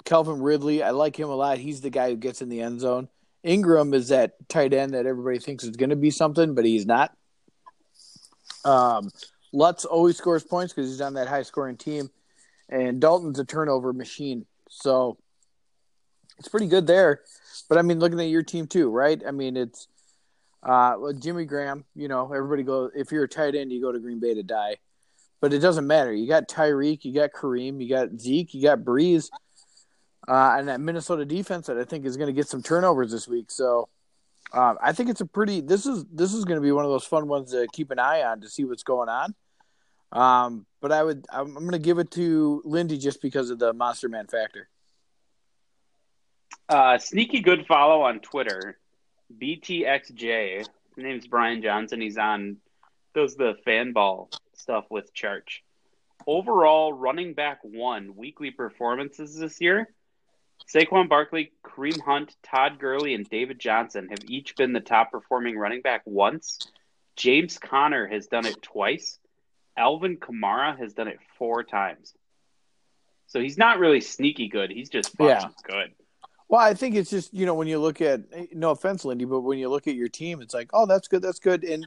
Calvin 0.04 0.40
Ridley, 0.40 0.82
I 0.82 0.90
like 0.90 1.18
him 1.18 1.28
a 1.28 1.34
lot. 1.34 1.58
He's 1.58 1.82
the 1.82 1.90
guy 1.90 2.08
who 2.08 2.16
gets 2.16 2.40
in 2.40 2.48
the 2.48 2.62
end 2.62 2.80
zone. 2.80 3.08
Engram 3.44 3.94
is 3.94 4.08
that 4.08 4.48
tight 4.48 4.72
end 4.72 4.94
that 4.94 5.06
everybody 5.06 5.38
thinks 5.38 5.64
is 5.64 5.76
going 5.76 5.90
to 5.90 5.96
be 5.96 6.10
something, 6.10 6.54
but 6.54 6.64
he's 6.64 6.86
not. 6.86 7.14
Um, 8.64 9.10
Lutz 9.52 9.84
always 9.84 10.16
scores 10.16 10.44
points 10.44 10.72
because 10.72 10.90
he's 10.90 11.00
on 11.00 11.14
that 11.14 11.28
high-scoring 11.28 11.76
team, 11.76 12.10
and 12.68 13.00
Dalton's 13.00 13.38
a 13.38 13.44
turnover 13.44 13.92
machine. 13.92 14.46
So 14.70 15.18
it's 16.38 16.48
pretty 16.48 16.68
good 16.68 16.86
there. 16.86 17.20
But 17.68 17.78
I 17.78 17.82
mean, 17.82 17.98
looking 17.98 18.20
at 18.20 18.28
your 18.28 18.42
team 18.42 18.66
too, 18.66 18.90
right? 18.90 19.20
I 19.26 19.30
mean, 19.30 19.56
it's 19.56 19.88
uh, 20.62 20.94
well, 20.98 21.12
Jimmy 21.12 21.44
Graham, 21.44 21.84
you 21.94 22.08
know, 22.08 22.32
everybody 22.32 22.62
go. 22.62 22.90
If 22.94 23.12
you're 23.12 23.24
a 23.24 23.28
tight 23.28 23.54
end, 23.54 23.72
you 23.72 23.80
go 23.80 23.92
to 23.92 23.98
Green 23.98 24.20
Bay 24.20 24.34
to 24.34 24.42
die. 24.42 24.76
But 25.40 25.52
it 25.52 25.60
doesn't 25.60 25.86
matter. 25.86 26.12
You 26.12 26.26
got 26.26 26.48
Tyreek, 26.48 27.04
you 27.04 27.14
got 27.14 27.30
Kareem, 27.32 27.80
you 27.80 27.88
got 27.88 28.20
Zeke, 28.20 28.54
you 28.54 28.62
got 28.62 28.80
Brees, 28.80 29.30
uh, 30.26 30.56
and 30.58 30.68
that 30.68 30.80
Minnesota 30.80 31.24
defense 31.24 31.66
that 31.66 31.78
I 31.78 31.84
think 31.84 32.04
is 32.04 32.16
going 32.16 32.26
to 32.26 32.32
get 32.32 32.48
some 32.48 32.62
turnovers 32.62 33.12
this 33.12 33.28
week. 33.28 33.50
So 33.50 33.88
um, 34.52 34.78
I 34.82 34.92
think 34.92 35.10
it's 35.10 35.20
a 35.20 35.26
pretty. 35.26 35.60
This 35.60 35.86
is 35.86 36.04
this 36.12 36.32
is 36.32 36.44
going 36.44 36.56
to 36.56 36.62
be 36.62 36.72
one 36.72 36.84
of 36.84 36.90
those 36.90 37.04
fun 37.04 37.28
ones 37.28 37.52
to 37.52 37.66
keep 37.72 37.90
an 37.90 37.98
eye 37.98 38.22
on 38.22 38.40
to 38.40 38.48
see 38.48 38.64
what's 38.64 38.82
going 38.82 39.08
on. 39.08 39.34
Um, 40.10 40.66
but 40.80 40.90
I 40.90 41.02
would 41.02 41.26
I'm, 41.30 41.48
I'm 41.48 41.62
going 41.62 41.72
to 41.72 41.78
give 41.78 41.98
it 41.98 42.10
to 42.12 42.62
Lindy 42.64 42.98
just 42.98 43.20
because 43.20 43.50
of 43.50 43.58
the 43.58 43.72
Monster 43.72 44.08
Man 44.08 44.26
factor. 44.26 44.68
Uh, 46.68 46.98
sneaky 46.98 47.40
good 47.40 47.66
follow 47.66 48.02
on 48.02 48.20
Twitter, 48.20 48.78
BTXJ. 49.40 50.58
His 50.58 50.68
name's 50.96 51.26
Brian 51.26 51.62
Johnson. 51.62 52.00
He's 52.00 52.18
on 52.18 52.56
does 53.14 53.36
the 53.36 53.54
fan 53.64 53.92
ball 53.92 54.30
stuff 54.58 54.84
with 54.90 55.12
Church. 55.14 55.62
Overall, 56.26 56.92
running 56.92 57.34
back 57.34 57.60
one 57.62 58.16
weekly 58.16 58.50
performances 58.50 59.36
this 59.36 59.60
year. 59.60 59.88
Saquon 60.72 61.08
Barkley, 61.08 61.52
Kareem 61.64 62.00
Hunt, 62.00 62.34
Todd 62.42 62.78
Gurley, 62.78 63.14
and 63.14 63.28
David 63.28 63.58
Johnson 63.58 64.08
have 64.08 64.28
each 64.28 64.56
been 64.56 64.72
the 64.72 64.80
top 64.80 65.12
performing 65.12 65.56
running 65.56 65.80
back 65.80 66.02
once. 66.04 66.58
James 67.16 67.58
Conner 67.58 68.06
has 68.06 68.26
done 68.26 68.44
it 68.46 68.60
twice. 68.60 69.18
Alvin 69.76 70.16
Kamara 70.18 70.76
has 70.78 70.92
done 70.92 71.08
it 71.08 71.18
four 71.38 71.62
times. 71.62 72.12
So 73.28 73.40
he's 73.40 73.56
not 73.56 73.78
really 73.78 74.00
sneaky 74.00 74.48
good. 74.48 74.70
He's 74.70 74.88
just 74.88 75.16
fucking 75.16 75.26
Yeah. 75.28 75.48
good. 75.62 75.92
Well, 76.48 76.60
I 76.60 76.74
think 76.74 76.94
it's 76.96 77.10
just 77.10 77.32
you 77.34 77.44
know 77.46 77.54
when 77.54 77.68
you 77.68 77.78
look 77.78 78.00
at 78.00 78.22
no 78.54 78.70
offense, 78.70 79.04
Lindy, 79.04 79.26
but 79.26 79.40
when 79.40 79.58
you 79.58 79.68
look 79.68 79.86
at 79.86 79.94
your 79.94 80.08
team, 80.08 80.40
it's 80.40 80.54
like 80.54 80.70
oh 80.72 80.86
that's 80.86 81.06
good, 81.06 81.22
that's 81.22 81.38
good, 81.38 81.62
and 81.62 81.86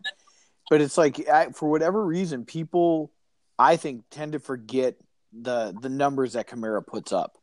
but 0.72 0.80
it's 0.80 0.98
like 0.98 1.28
I, 1.28 1.50
for 1.50 1.70
whatever 1.70 2.04
reason, 2.04 2.46
people 2.46 3.12
I 3.60 3.76
think 3.76 4.06
tend 4.10 4.32
to 4.32 4.40
forget 4.40 4.96
the 5.34 5.76
the 5.80 5.90
numbers 5.90 6.34
that 6.34 6.48
Kamara 6.48 6.82
puts 6.88 7.12
up. 7.12 7.38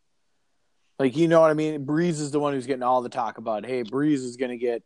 Like 0.99 1.15
you 1.15 1.29
know 1.29 1.43
what 1.43 1.51
I 1.51 1.55
mean? 1.55 1.85
Brees 1.85 2.21
is 2.21 2.31
the 2.31 2.41
one 2.41 2.55
who's 2.55 2.67
getting 2.67 2.83
all 2.83 3.03
the 3.03 3.11
talk 3.11 3.37
about. 3.37 3.67
Hey, 3.67 3.85
Brees 3.85 4.25
is 4.25 4.39
going 4.39 4.51
to 4.51 4.57
get 4.57 4.83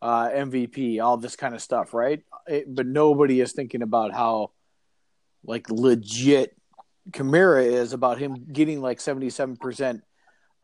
uh, 0.00 0.30
MVP, 0.30 1.04
all 1.04 1.18
this 1.18 1.36
kind 1.36 1.54
of 1.54 1.60
stuff, 1.60 1.92
right? 1.92 2.22
It, 2.46 2.74
but 2.74 2.86
nobody 2.86 3.42
is 3.42 3.52
thinking 3.52 3.82
about 3.82 4.14
how 4.14 4.52
like 5.44 5.68
legit 5.68 6.56
Kamara 7.10 7.66
is 7.66 7.92
about 7.92 8.16
him 8.16 8.46
getting 8.50 8.80
like 8.80 9.02
seventy 9.02 9.28
seven 9.28 9.58
percent 9.58 10.00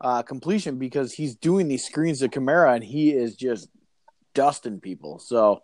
uh, 0.01 0.23
completion 0.23 0.79
because 0.79 1.13
he's 1.13 1.35
doing 1.35 1.67
these 1.67 1.85
screens 1.85 2.19
to 2.19 2.27
Kamara 2.27 2.73
and 2.73 2.83
he 2.83 3.11
is 3.11 3.35
just 3.35 3.69
dusting 4.33 4.79
people. 4.79 5.19
So, 5.19 5.61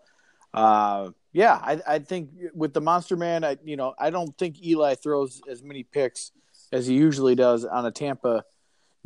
uh, 0.54 1.10
yeah, 1.32 1.54
I, 1.62 1.82
I 1.88 2.00
think 2.00 2.32
with 2.54 2.74
the 2.74 2.82
Monster 2.82 3.16
Man, 3.16 3.44
I 3.44 3.58
you 3.64 3.78
know 3.78 3.94
I 4.00 4.10
don't 4.10 4.36
think 4.38 4.64
Eli 4.64 4.96
throws 4.96 5.42
as 5.50 5.64
many 5.64 5.84
picks 5.84 6.32
as 6.72 6.88
he 6.88 6.96
usually 6.96 7.36
does 7.36 7.66
on 7.66 7.86
a 7.86 7.92
Tampa 7.92 8.44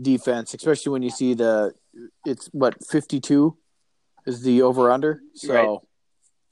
defense, 0.02 0.54
especially 0.54 0.92
when 0.92 1.04
you 1.04 1.10
see 1.10 1.34
the 1.34 1.74
it's 2.26 2.48
what 2.48 2.76
fifty 2.88 3.20
two 3.20 3.58
is 4.26 4.42
the 4.42 4.62
over 4.62 4.92
under. 4.92 5.22
So, 5.34 5.84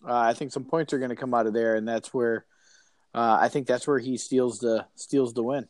uh, 0.05 0.13
I 0.13 0.33
think 0.33 0.51
some 0.51 0.65
points 0.65 0.93
are 0.93 0.99
going 0.99 1.09
to 1.09 1.15
come 1.15 1.33
out 1.33 1.47
of 1.47 1.53
there, 1.53 1.75
and 1.75 1.87
that's 1.87 2.13
where 2.13 2.45
uh, 3.13 3.37
I 3.39 3.49
think 3.49 3.67
that's 3.67 3.87
where 3.87 3.99
he 3.99 4.17
steals 4.17 4.59
the 4.59 4.85
steals 4.95 5.33
the 5.33 5.43
win. 5.43 5.67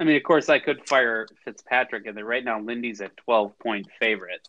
I 0.00 0.04
mean, 0.04 0.16
of 0.16 0.22
course, 0.22 0.48
I 0.48 0.60
could 0.60 0.86
fire 0.88 1.26
Fitzpatrick 1.44 2.06
and 2.06 2.16
then 2.16 2.24
Right 2.24 2.44
now, 2.44 2.60
Lindy's 2.60 3.00
a 3.00 3.08
12 3.24 3.58
point 3.58 3.88
favorite. 3.98 4.48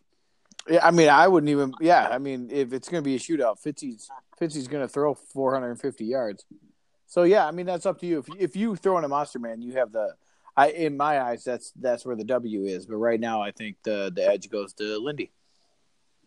Yeah, 0.67 0.85
I 0.85 0.91
mean, 0.91 1.09
I 1.09 1.27
wouldn't 1.27 1.49
even. 1.49 1.73
Yeah, 1.79 2.07
I 2.07 2.17
mean, 2.17 2.49
if 2.51 2.73
it's 2.73 2.89
going 2.89 3.03
to 3.03 3.07
be 3.07 3.15
a 3.15 3.19
shootout, 3.19 3.61
Fitzy's 3.61 4.09
Fitzy's 4.39 4.67
going 4.67 4.85
to 4.85 4.87
throw 4.87 5.13
450 5.13 6.05
yards. 6.05 6.45
So 7.07 7.23
yeah, 7.23 7.47
I 7.47 7.51
mean, 7.51 7.65
that's 7.65 7.85
up 7.85 7.99
to 7.99 8.05
you. 8.05 8.19
If 8.19 8.27
if 8.37 8.55
you 8.55 8.75
throw 8.75 8.97
in 8.97 9.03
a 9.03 9.07
monster 9.07 9.39
man, 9.39 9.61
you 9.61 9.73
have 9.73 9.91
the. 9.91 10.13
I 10.55 10.71
in 10.71 10.97
my 10.97 11.21
eyes, 11.21 11.43
that's 11.43 11.71
that's 11.71 12.05
where 12.05 12.15
the 12.15 12.23
W 12.23 12.65
is. 12.65 12.85
But 12.85 12.97
right 12.97 13.19
now, 13.19 13.41
I 13.41 13.51
think 13.51 13.77
the 13.83 14.11
the 14.13 14.27
edge 14.27 14.49
goes 14.49 14.73
to 14.73 14.97
Lindy. 14.99 15.31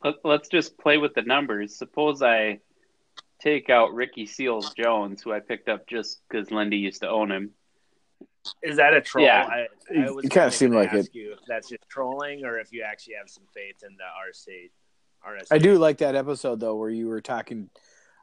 Let, 0.02 0.16
let's 0.24 0.48
just 0.48 0.78
play 0.78 0.98
with 0.98 1.14
the 1.14 1.22
numbers. 1.22 1.76
Suppose 1.76 2.22
I 2.22 2.60
take 3.40 3.70
out 3.70 3.94
Ricky 3.94 4.26
Seals 4.26 4.72
Jones, 4.74 5.22
who 5.22 5.32
I 5.32 5.40
picked 5.40 5.68
up 5.68 5.86
just 5.86 6.20
because 6.28 6.50
Lindy 6.50 6.78
used 6.78 7.02
to 7.02 7.08
own 7.08 7.30
him. 7.30 7.50
Is 8.62 8.76
that 8.76 8.92
a 8.94 9.00
troll? 9.00 9.24
Yeah. 9.24 9.46
I, 9.50 9.58
It- 9.90 10.08
I 10.08 10.10
was 10.10 10.24
it 10.24 10.28
kinda 10.30 10.34
gonna 10.46 10.50
seemed 10.50 10.74
like 10.74 10.92
it. 10.92 11.08
You 11.14 11.32
if 11.34 11.40
that's 11.46 11.68
just 11.68 11.88
trolling, 11.88 12.44
or 12.44 12.58
if 12.58 12.72
you 12.72 12.82
actually 12.82 13.14
have 13.14 13.28
some 13.28 13.44
faith 13.54 13.82
in 13.88 13.96
the 13.96 14.04
RC. 14.28 14.70
RSA. 15.24 15.46
I 15.52 15.58
do 15.58 15.78
like 15.78 15.98
that 15.98 16.16
episode 16.16 16.58
though, 16.58 16.74
where 16.74 16.90
you 16.90 17.06
were 17.06 17.20
talking 17.20 17.70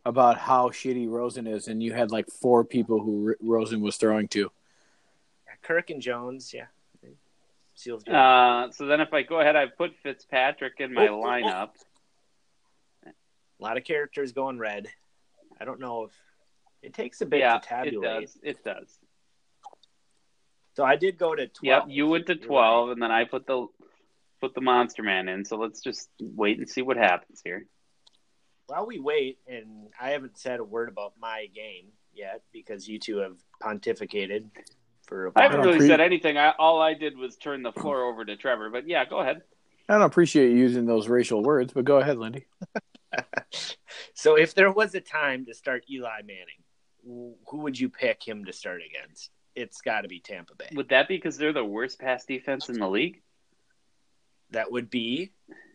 about 0.05 0.37
how 0.37 0.69
shitty 0.69 1.09
Rosen 1.09 1.47
is, 1.47 1.67
and 1.69 1.81
you 1.81 1.93
had 1.93 2.11
like 2.11 2.27
four 2.29 2.65
people 2.65 2.99
who 3.01 3.29
R- 3.29 3.37
Rosen 3.41 3.79
was 3.81 3.95
throwing 3.97 4.27
to. 4.29 4.51
Kirk 5.61 5.89
and 5.89 6.01
Jones, 6.01 6.53
yeah. 6.53 6.65
Seals 7.75 8.03
good. 8.03 8.13
Uh, 8.13 8.69
so 8.71 8.85
then 8.87 8.99
if 8.99 9.13
I 9.13 9.21
go 9.23 9.39
ahead, 9.39 9.55
I 9.55 9.67
put 9.67 9.95
Fitzpatrick 10.03 10.73
in 10.79 10.93
my 10.93 11.07
Oh, 11.07 11.21
oh, 11.21 11.23
oh. 11.23 11.25
lineup. 11.27 11.69
a 13.05 13.63
lot 13.63 13.77
of 13.77 13.83
characters 13.85 14.31
going 14.33 14.57
red. 14.57 14.87
I 15.59 15.65
don't 15.65 15.79
know 15.79 16.03
if 16.05 16.11
it 16.81 16.93
takes 16.93 17.21
a 17.21 17.25
bit 17.25 17.39
Yeah, 17.39 17.51
to 17.53 17.57
it 17.57 17.63
tabulate. 17.63 18.21
does. 18.21 18.37
It 18.43 18.63
does. 18.63 18.99
So 20.79 20.85
I 20.85 20.95
did 20.95 21.17
go 21.17 21.35
to 21.35 21.45
twelve. 21.45 21.61
Yep, 21.61 21.77
twelve. 21.79 21.91
you 21.91 22.07
went 22.07 22.27
to 22.27 22.37
You're 22.37 22.47
twelve, 22.47 22.91
and 22.91 23.01
then 23.01 23.11
I 23.11 23.25
put 23.25 23.45
the 23.45 23.67
put 24.39 24.55
the 24.55 24.61
Monster 24.61 25.03
Man 25.03 25.27
in. 25.27 25.43
So 25.43 25.57
let's 25.57 25.81
just 25.81 26.07
wait 26.21 26.57
and 26.57 26.69
see 26.69 26.81
what 26.81 26.95
happens 26.95 27.41
here. 27.43 27.65
While 28.67 28.87
we 28.87 28.97
wait, 28.97 29.39
and 29.45 29.89
I 29.99 30.11
haven't 30.11 30.37
said 30.37 30.61
a 30.61 30.63
word 30.63 30.87
about 30.87 31.15
my 31.19 31.47
game 31.53 31.87
yet 32.13 32.43
because 32.53 32.87
you 32.87 32.97
two 32.97 33.17
have 33.17 33.35
pontificated 33.61 34.45
for 35.05 35.27
a 35.27 35.31
I 35.35 35.41
haven't 35.41 35.57
don't 35.57 35.65
really 35.65 35.79
pre- 35.79 35.87
said 35.89 35.99
anything. 35.99 36.37
I, 36.37 36.51
all 36.57 36.81
I 36.81 36.93
did 36.93 37.17
was 37.17 37.35
turn 37.35 37.61
the 37.61 37.73
floor 37.73 38.05
over 38.05 38.23
to 38.23 38.37
Trevor. 38.37 38.69
But 38.69 38.87
yeah, 38.87 39.03
go 39.03 39.19
ahead. 39.19 39.41
I 39.89 39.95
don't 39.95 40.03
appreciate 40.03 40.51
you 40.51 40.59
using 40.59 40.85
those 40.85 41.09
racial 41.09 41.43
words, 41.43 41.73
but 41.73 41.83
go 41.83 41.97
ahead, 41.97 42.17
Lindy. 42.17 42.45
so 44.13 44.35
if 44.35 44.55
there 44.55 44.71
was 44.71 44.95
a 44.95 45.01
time 45.01 45.45
to 45.47 45.53
start 45.53 45.83
Eli 45.91 46.21
Manning, 46.21 47.35
who 47.49 47.57
would 47.57 47.77
you 47.77 47.89
pick 47.89 48.25
him 48.25 48.45
to 48.45 48.53
start 48.53 48.79
against? 48.89 49.29
It's 49.59 49.81
got 49.81 50.01
to 50.01 50.07
be 50.07 50.19
Tampa 50.19 50.55
Bay. 50.55 50.69
Would 50.73 50.89
that 50.89 51.07
be 51.07 51.17
because 51.17 51.37
they're 51.37 51.53
the 51.53 51.65
worst 51.65 51.99
pass 51.99 52.25
defense 52.25 52.69
in 52.69 52.79
the 52.79 52.87
league? 52.87 53.21
That 54.51 54.71
would 54.71 54.89
be 54.89 55.31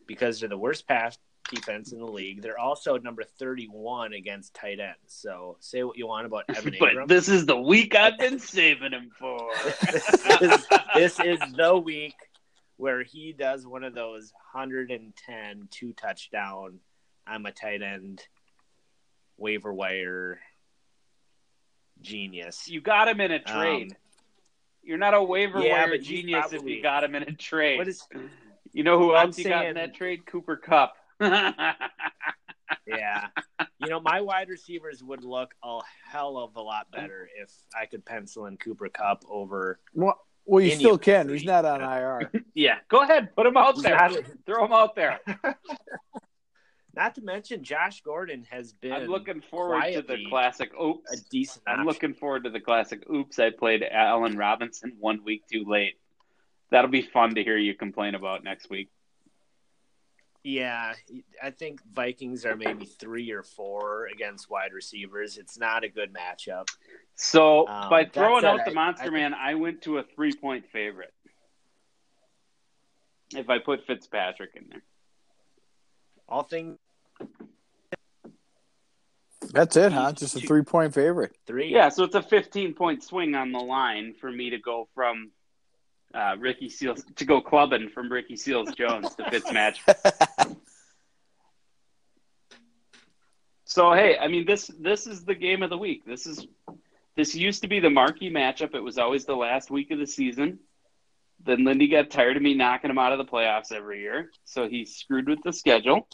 because 0.07 0.41
they're 0.41 0.49
the 0.49 0.57
worst 0.57 0.89
pass 0.89 1.19
defense 1.51 1.93
in 1.93 1.99
the 1.99 2.07
league. 2.07 2.41
They're 2.41 2.59
also 2.59 2.97
number 2.97 3.23
31 3.23 4.15
against 4.15 4.55
tight 4.55 4.81
ends. 4.81 4.97
So 5.09 5.59
say 5.61 5.83
what 5.83 5.99
you 5.99 6.07
want 6.07 6.27
about 6.27 6.45
Evan 6.55 6.75
But 6.81 7.09
this 7.09 7.29
is 7.29 7.45
the 7.45 7.61
week 7.61 7.95
I've 7.95 8.19
been 8.19 8.39
saving 8.57 8.93
him 8.93 9.11
for. 9.19 9.51
this, 9.93 10.09
is, 10.41 10.67
this 10.95 11.21
is 11.21 11.39
the 11.55 11.77
week 11.85 12.17
where 12.77 13.03
he 13.03 13.33
does 13.33 13.67
one 13.67 13.85
of 13.85 13.95
those 13.95 14.33
110 14.53 15.69
two 15.71 15.93
touchdown. 15.93 16.79
I'm 17.27 17.45
a 17.47 17.53
tight 17.53 17.83
end 17.83 18.23
waiver 19.37 19.73
wire 19.73 20.41
genius. 22.05 22.69
you 22.69 22.81
got 22.81 23.09
him 23.09 23.21
in 23.21 23.33
a 23.33 23.41
trade. 23.41 23.93
Um, 23.93 23.99
You're 24.83 24.99
not 24.99 25.15
a 25.15 25.23
waiver 25.23 25.61
yeah, 25.61 25.73
wire 25.73 25.89
but 25.89 26.01
he's 26.01 26.09
genius 26.09 26.53
if 26.53 26.63
you 26.63 26.83
got 26.83 27.03
him 27.03 27.15
in 27.15 27.25
a 27.25 27.33
trade. 27.33 27.79
What 27.79 27.89
is 27.89 28.07
you 28.73 28.85
know 28.85 28.99
who 28.99 29.15
I'm 29.15 29.29
else 29.29 29.39
you 29.39 29.49
got 29.49 29.67
in 29.67 29.75
that 29.75 29.95
trade? 29.95 30.27
Cooper 30.27 30.57
Kupp. 30.57 30.95
yeah? 32.87 33.29
You 33.79 33.89
know, 33.89 34.01
my 34.01 34.21
wide 34.21 34.49
receivers 34.49 35.03
would 35.03 35.25
look 35.25 35.55
a 35.63 35.81
hell 36.11 36.37
of 36.39 36.57
a 36.57 36.63
lot 36.63 36.91
better 36.91 37.29
if 37.37 37.51
I 37.79 37.87
could 37.87 38.05
pencil 38.05 38.47
in 38.47 38.57
Cooper 38.57 38.89
Kupp 38.89 39.25
over. 39.29 39.79
Well, 39.93 40.19
well 40.45 40.65
you 40.65 40.73
still 40.73 40.99
can. 40.99 41.27
three. 41.27 41.39
He's 41.39 41.47
not 41.47 41.65
on 41.65 41.83
IR. 41.83 42.31
yeah, 42.55 42.79
go 42.89 43.03
ahead, 43.03 43.35
put 43.37 43.47
him 43.47 43.57
out 43.57 43.81
there. 43.83 43.97
Not, 43.97 44.17
Throw 44.47 44.65
him 44.65 44.73
out 44.73 44.95
there. 44.95 45.21
not 46.97 47.15
to 47.17 47.23
mention, 47.23 47.63
Josh 47.63 48.03
Gordon 48.03 48.47
has 48.51 48.73
been. 48.73 48.93
I'm 48.93 49.07
looking 49.07 49.41
forward 49.41 49.93
to 49.93 50.03
the 50.03 50.25
classic. 50.29 50.71
Oops. 50.81 51.13
a 51.13 51.17
decent. 51.31 51.63
I'm 51.67 51.81
option. 51.81 51.87
looking 51.87 52.15
forward 52.15 52.45
to 52.45 52.51
the 52.51 52.61
classic. 52.61 53.09
Oops, 53.11 53.39
I 53.39 53.51
played 53.51 53.83
Allen 53.83 54.37
Robinson 54.37 54.97
one 54.99 55.25
week 55.25 55.45
too 55.51 55.65
late. 55.67 55.95
That'll 56.71 56.91
be 56.91 57.03
fun 57.03 57.35
to 57.37 57.45
hear 57.45 57.57
you 57.57 57.75
complain 57.75 58.15
about 58.15 58.43
next 58.45 58.69
week. 58.71 58.91
Yeah, 60.43 60.93
I 61.43 61.51
think 61.51 61.81
Vikings 61.91 62.45
are 62.45 62.55
maybe 62.55 62.85
three 62.85 63.31
or 63.31 63.43
four 63.43 64.09
against 64.13 64.51
wide 64.51 64.75
receivers. 64.75 65.39
It's 65.39 65.59
not 65.59 65.85
a 65.85 65.89
good 65.89 66.13
matchup. 66.13 66.69
So 67.15 67.67
Um, 67.67 67.89
by 67.89 68.05
throwing 68.05 68.45
out 68.45 68.61
the 68.67 68.75
Monster 68.75 69.07
I 69.07 69.11
Man, 69.11 69.33
I 69.33 69.55
went 69.55 69.83
to 69.83 69.99
a 69.99 70.03
three 70.03 70.35
point 70.35 70.67
favorite. 70.71 71.15
If 73.35 73.49
I 73.49 73.59
put 73.59 73.87
Fitzpatrick 73.87 74.51
in 74.55 74.67
there, 74.69 74.83
All 76.29 76.43
things 76.43 76.79
That's 79.53 79.77
it, 79.77 79.93
huh? 79.93 80.13
Just 80.13 80.37
a 80.37 80.41
three 80.41 80.63
point 80.63 80.95
favorite. 80.95 81.37
three. 81.47 81.73
yeah. 81.73 81.89
So 81.89 82.05
it's 82.05 82.15
a 82.15 82.23
15 82.23 82.75
point 82.75 83.03
swing 83.03 83.35
on 83.35 83.53
the 83.53 83.61
line 83.61 84.15
for 84.21 84.31
me 84.31 84.51
to 84.51 84.59
go 84.59 84.89
from 84.95 85.31
uh, 86.13 86.37
Ricky 86.39 86.69
Seals 86.69 87.05
to 87.17 87.25
go 87.25 87.41
clubbing 87.41 87.91
from 87.91 88.11
Ricky 88.11 88.37
Seals 88.37 88.73
Jones 88.75 89.15
to 89.17 89.25
Fitzmatch. 89.25 89.79
So 93.75 93.93
hey, 93.93 94.17
I 94.17 94.29
mean 94.29 94.47
this 94.47 94.71
this 94.79 95.09
is 95.09 95.25
the 95.25 95.35
game 95.35 95.65
of 95.65 95.69
the 95.69 95.77
week. 95.77 96.05
This 96.07 96.29
is 96.29 96.47
this 97.17 97.35
used 97.35 97.63
to 97.63 97.69
be 97.69 97.81
the 97.81 97.91
marquee 97.91 98.31
matchup. 98.31 98.73
It 98.73 98.81
was 98.81 98.99
always 98.99 99.25
the 99.25 99.35
last 99.35 99.69
week 99.69 99.91
of 99.91 99.99
the 99.99 100.07
season. 100.07 100.61
Then 101.45 101.65
Lindy 101.65 101.89
got 101.89 102.09
tired 102.09 102.37
of 102.37 102.43
me 102.45 102.55
knocking 102.55 102.89
him 102.89 102.99
out 102.99 103.11
of 103.11 103.19
the 103.19 103.25
playoffs 103.25 103.73
every 103.73 104.01
year, 104.01 104.31
so 104.45 104.69
he 104.69 104.85
screwed 104.85 105.29
with 105.29 105.41
the 105.43 105.53
schedule 105.53 106.07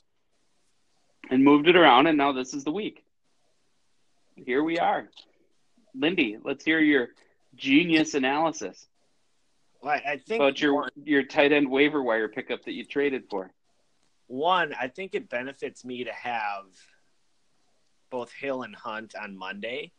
and 1.31 1.45
moved 1.45 1.69
it 1.69 1.77
around. 1.77 2.07
And 2.07 2.19
now 2.19 2.33
this 2.33 2.53
is 2.53 2.65
the 2.65 2.73
week. 2.73 3.05
Here 4.35 4.63
we 4.63 4.79
are, 4.79 5.09
Lindy. 5.95 6.39
Let's 6.43 6.65
hear 6.65 6.81
your 6.81 7.09
genius 7.57 8.15
analysis 8.15 8.87
Well, 9.83 10.01
I 10.07 10.17
think 10.17 10.41
about 10.41 10.61
your 10.61 10.75
one, 10.75 10.91
your 11.05 11.23
tight 11.25 11.53
end 11.53 11.71
waiver 11.71 12.03
wire 12.03 12.29
pickup 12.29 12.65
that 12.65 12.73
you 12.73 12.85
traded 12.85 13.25
for. 13.31 13.51
one, 14.29 14.75
I 14.81 14.89
think 14.89 15.15
it 15.15 15.29
benefits 15.29 15.85
me 15.85 16.05
to 16.05 16.13
have 16.13 16.65
both 18.11 18.33
Hill 18.33 18.63
and 18.63 18.75
Hunt 18.75 19.15
on 19.21 19.37
Monday. 19.37 19.93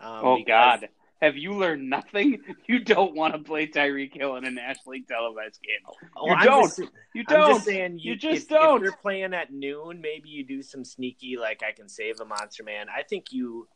Um, 0.00 0.20
Oh 0.24 0.38
God. 0.46 0.88
Have 1.20 1.36
you 1.36 1.52
learned 1.52 1.88
nothing? 1.88 2.38
You 2.66 2.78
don't 2.78 3.14
want 3.16 3.34
to 3.34 3.40
play 3.40 3.66
Tyreek 3.66 4.14
Hill 4.14 4.36
in 4.36 4.44
a 4.44 4.50
nationally 4.50 5.02
televised 5.02 5.60
game. 5.60 5.84
Oh, 6.16 6.26
You 6.28 6.32
I'm 6.34 6.46
don't. 6.46 6.62
Just, 6.62 6.78
You 7.14 7.24
I'm 7.28 7.36
don't. 7.36 7.54
just 7.54 7.64
saying, 7.64 7.98
you, 7.98 8.12
You 8.12 8.16
just 8.16 8.42
if, 8.44 8.48
don't. 8.48 8.76
If 8.76 8.82
you're 8.84 8.96
playing 8.96 9.34
at 9.34 9.52
noon, 9.52 10.00
maybe 10.00 10.28
you 10.28 10.44
do 10.44 10.62
some 10.62 10.84
sneaky, 10.84 11.36
like 11.36 11.62
I 11.64 11.72
can 11.72 11.88
save 11.88 12.20
a 12.20 12.24
monster 12.24 12.62
man. 12.62 12.86
I 12.88 13.02
think 13.02 13.32
you, 13.32 13.66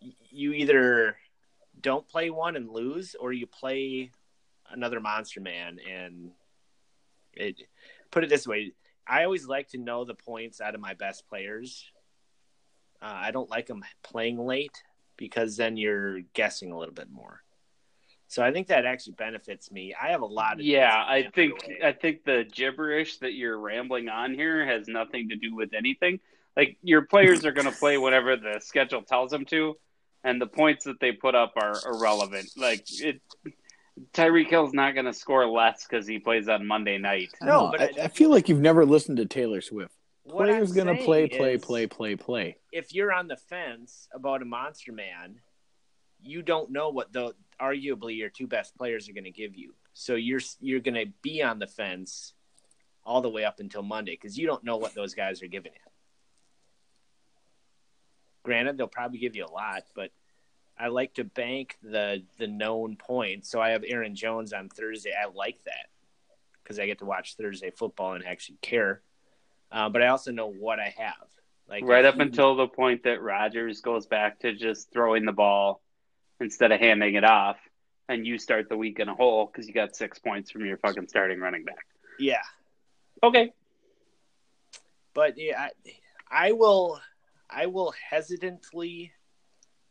you 0.00 0.52
either 0.52 1.16
don't 1.80 2.08
play 2.08 2.30
one 2.30 2.56
and 2.56 2.68
lose, 2.68 3.14
or 3.18 3.32
you 3.32 3.46
play 3.46 4.10
another 4.70 4.98
monster 5.00 5.40
man 5.40 5.78
and 5.88 6.30
it. 7.34 7.62
Put 8.10 8.24
it 8.24 8.30
this 8.30 8.48
way: 8.48 8.72
I 9.06 9.24
always 9.24 9.46
like 9.46 9.68
to 9.68 9.78
know 9.78 10.04
the 10.04 10.14
points 10.14 10.60
out 10.60 10.74
of 10.74 10.80
my 10.80 10.94
best 10.94 11.28
players. 11.28 11.88
Uh, 13.00 13.14
I 13.14 13.30
don't 13.30 13.50
like 13.50 13.66
them 13.66 13.84
playing 14.02 14.38
late 14.38 14.82
because 15.16 15.56
then 15.56 15.76
you're 15.76 16.20
guessing 16.34 16.72
a 16.72 16.78
little 16.78 16.94
bit 16.94 17.10
more. 17.10 17.42
So 18.28 18.42
I 18.42 18.50
think 18.50 18.68
that 18.68 18.86
actually 18.86 19.12
benefits 19.12 19.70
me. 19.70 19.94
I 20.00 20.08
have 20.12 20.22
a 20.22 20.26
lot 20.26 20.54
of 20.54 20.60
Yeah, 20.60 20.88
I 20.94 21.28
think 21.34 21.62
away. 21.64 21.80
I 21.84 21.92
think 21.92 22.24
the 22.24 22.44
gibberish 22.50 23.18
that 23.18 23.34
you're 23.34 23.58
rambling 23.58 24.08
on 24.08 24.32
here 24.32 24.64
has 24.66 24.88
nothing 24.88 25.28
to 25.28 25.36
do 25.36 25.54
with 25.54 25.74
anything. 25.74 26.18
Like 26.56 26.78
your 26.82 27.02
players 27.02 27.44
are 27.44 27.52
going 27.52 27.70
to 27.70 27.76
play 27.78 27.98
whatever 27.98 28.36
the 28.36 28.58
schedule 28.60 29.02
tells 29.02 29.30
them 29.30 29.44
to, 29.46 29.76
and 30.24 30.40
the 30.40 30.46
points 30.46 30.84
that 30.86 30.98
they 31.00 31.12
put 31.12 31.34
up 31.34 31.52
are 31.56 31.74
irrelevant. 31.86 32.48
Like 32.56 32.84
it, 33.02 33.20
Tyreek 34.14 34.48
Hill's 34.48 34.72
not 34.72 34.94
going 34.94 35.04
to 35.06 35.12
score 35.12 35.46
less 35.46 35.86
because 35.86 36.06
he 36.06 36.18
plays 36.18 36.48
on 36.48 36.66
Monday 36.66 36.96
night. 36.98 37.28
No, 37.42 37.68
but 37.70 37.80
I, 37.82 37.84
I- 37.84 38.04
I 38.04 38.08
feel 38.08 38.30
like 38.30 38.48
you've 38.48 38.60
never 38.60 38.86
listened 38.86 39.18
to 39.18 39.26
Taylor 39.26 39.60
Swift. 39.60 39.94
What 40.24 40.46
Players 40.46 40.72
gonna 40.72 40.96
play, 40.96 41.28
play, 41.28 41.58
play, 41.58 41.86
play, 41.86 42.16
play. 42.16 42.56
If 42.70 42.94
you're 42.94 43.12
on 43.12 43.26
the 43.26 43.36
fence 43.36 44.08
about 44.14 44.40
a 44.42 44.44
monster 44.44 44.92
man, 44.92 45.40
you 46.22 46.42
don't 46.42 46.70
know 46.70 46.90
what 46.90 47.12
the 47.12 47.34
arguably 47.60 48.16
your 48.16 48.28
two 48.28 48.46
best 48.46 48.76
players 48.76 49.08
are 49.08 49.12
going 49.12 49.24
to 49.24 49.30
give 49.30 49.56
you. 49.56 49.74
So 49.94 50.14
you're 50.14 50.40
you're 50.60 50.80
going 50.80 50.94
to 50.94 51.12
be 51.22 51.42
on 51.42 51.58
the 51.58 51.66
fence 51.66 52.34
all 53.04 53.20
the 53.20 53.28
way 53.28 53.44
up 53.44 53.60
until 53.60 53.82
Monday 53.82 54.12
because 54.12 54.38
you 54.38 54.46
don't 54.46 54.64
know 54.64 54.76
what 54.76 54.94
those 54.94 55.14
guys 55.14 55.42
are 55.42 55.48
giving 55.48 55.72
you. 55.72 55.90
Granted, 58.44 58.76
they'll 58.76 58.86
probably 58.88 59.18
give 59.18 59.36
you 59.36 59.44
a 59.44 59.52
lot, 59.52 59.82
but 59.94 60.10
I 60.78 60.88
like 60.88 61.14
to 61.14 61.24
bank 61.24 61.76
the 61.82 62.22
the 62.38 62.46
known 62.46 62.96
points. 62.96 63.50
So 63.50 63.60
I 63.60 63.70
have 63.70 63.84
Aaron 63.86 64.14
Jones 64.14 64.52
on 64.52 64.68
Thursday. 64.68 65.12
I 65.12 65.28
like 65.32 65.62
that 65.64 65.88
because 66.62 66.78
I 66.78 66.86
get 66.86 66.98
to 67.00 67.04
watch 67.04 67.36
Thursday 67.36 67.70
football 67.70 68.14
and 68.14 68.24
actually 68.24 68.58
care. 68.62 69.02
Uh, 69.72 69.88
but 69.88 70.02
I 70.02 70.08
also 70.08 70.30
know 70.32 70.48
what 70.48 70.78
I 70.78 70.94
have. 70.98 71.14
Like 71.68 71.84
right 71.86 72.04
up 72.04 72.18
until 72.18 72.54
the 72.56 72.68
point 72.68 73.04
that 73.04 73.22
Rodgers 73.22 73.80
goes 73.80 74.06
back 74.06 74.40
to 74.40 74.54
just 74.54 74.92
throwing 74.92 75.24
the 75.24 75.32
ball 75.32 75.80
instead 76.40 76.70
of 76.70 76.80
handing 76.80 77.14
it 77.14 77.24
off, 77.24 77.56
and 78.08 78.26
you 78.26 78.36
start 78.36 78.68
the 78.68 78.76
week 78.76 79.00
in 79.00 79.08
a 79.08 79.14
hole 79.14 79.46
because 79.46 79.66
you 79.66 79.72
got 79.72 79.96
six 79.96 80.18
points 80.18 80.50
from 80.50 80.66
your 80.66 80.76
fucking 80.76 81.08
starting 81.08 81.40
running 81.40 81.64
back. 81.64 81.86
yeah. 82.18 82.42
Okay, 83.22 83.52
but 85.14 85.38
yeah, 85.38 85.68
I, 86.30 86.48
I 86.48 86.52
will 86.52 87.00
I 87.48 87.66
will 87.66 87.94
hesitantly 88.10 89.12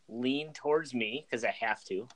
lean 0.07 0.53
towards 0.53 0.93
me 0.93 1.25
because 1.29 1.43
I 1.43 1.51
have 1.51 1.83
to. 1.85 2.07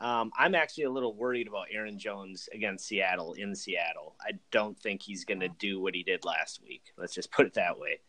Um, 0.00 0.30
I'm 0.38 0.54
actually 0.54 0.84
a 0.84 0.90
little 0.90 1.14
worried 1.14 1.48
about 1.48 1.66
Aaron 1.72 1.98
Jones 1.98 2.48
against 2.52 2.86
Seattle 2.86 3.32
in 3.32 3.54
Seattle. 3.54 4.14
I 4.20 4.32
don't 4.52 4.78
think 4.78 5.02
he's 5.02 5.24
going 5.24 5.40
to 5.40 5.48
do 5.48 5.80
what 5.80 5.94
he 5.94 6.04
did 6.04 6.24
last 6.24 6.60
week. 6.62 6.92
Let's 6.96 7.14
just 7.14 7.32
put 7.32 7.46
it 7.46 7.54
that 7.54 7.78
way. 7.78 8.00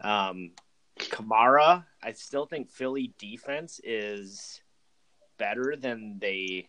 Um, 0.00 0.52
Kamara, 0.98 1.84
I 2.02 2.12
still 2.12 2.46
think 2.46 2.70
Philly 2.70 3.14
defense 3.18 3.80
is 3.84 4.60
better 5.38 5.76
than 5.78 6.18
they 6.20 6.68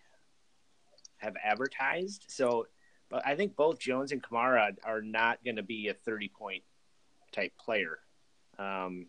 have 1.17 1.35
advertised. 1.43 2.25
So, 2.29 2.67
but 3.09 3.25
I 3.25 3.35
think 3.35 3.55
both 3.55 3.79
Jones 3.79 4.11
and 4.11 4.21
Kamara 4.21 4.75
are 4.83 5.01
not 5.01 5.43
going 5.43 5.57
to 5.57 5.63
be 5.63 5.88
a 5.88 5.93
30 5.93 6.29
point 6.29 6.63
type 7.31 7.53
player. 7.57 7.99
Um, 8.59 9.07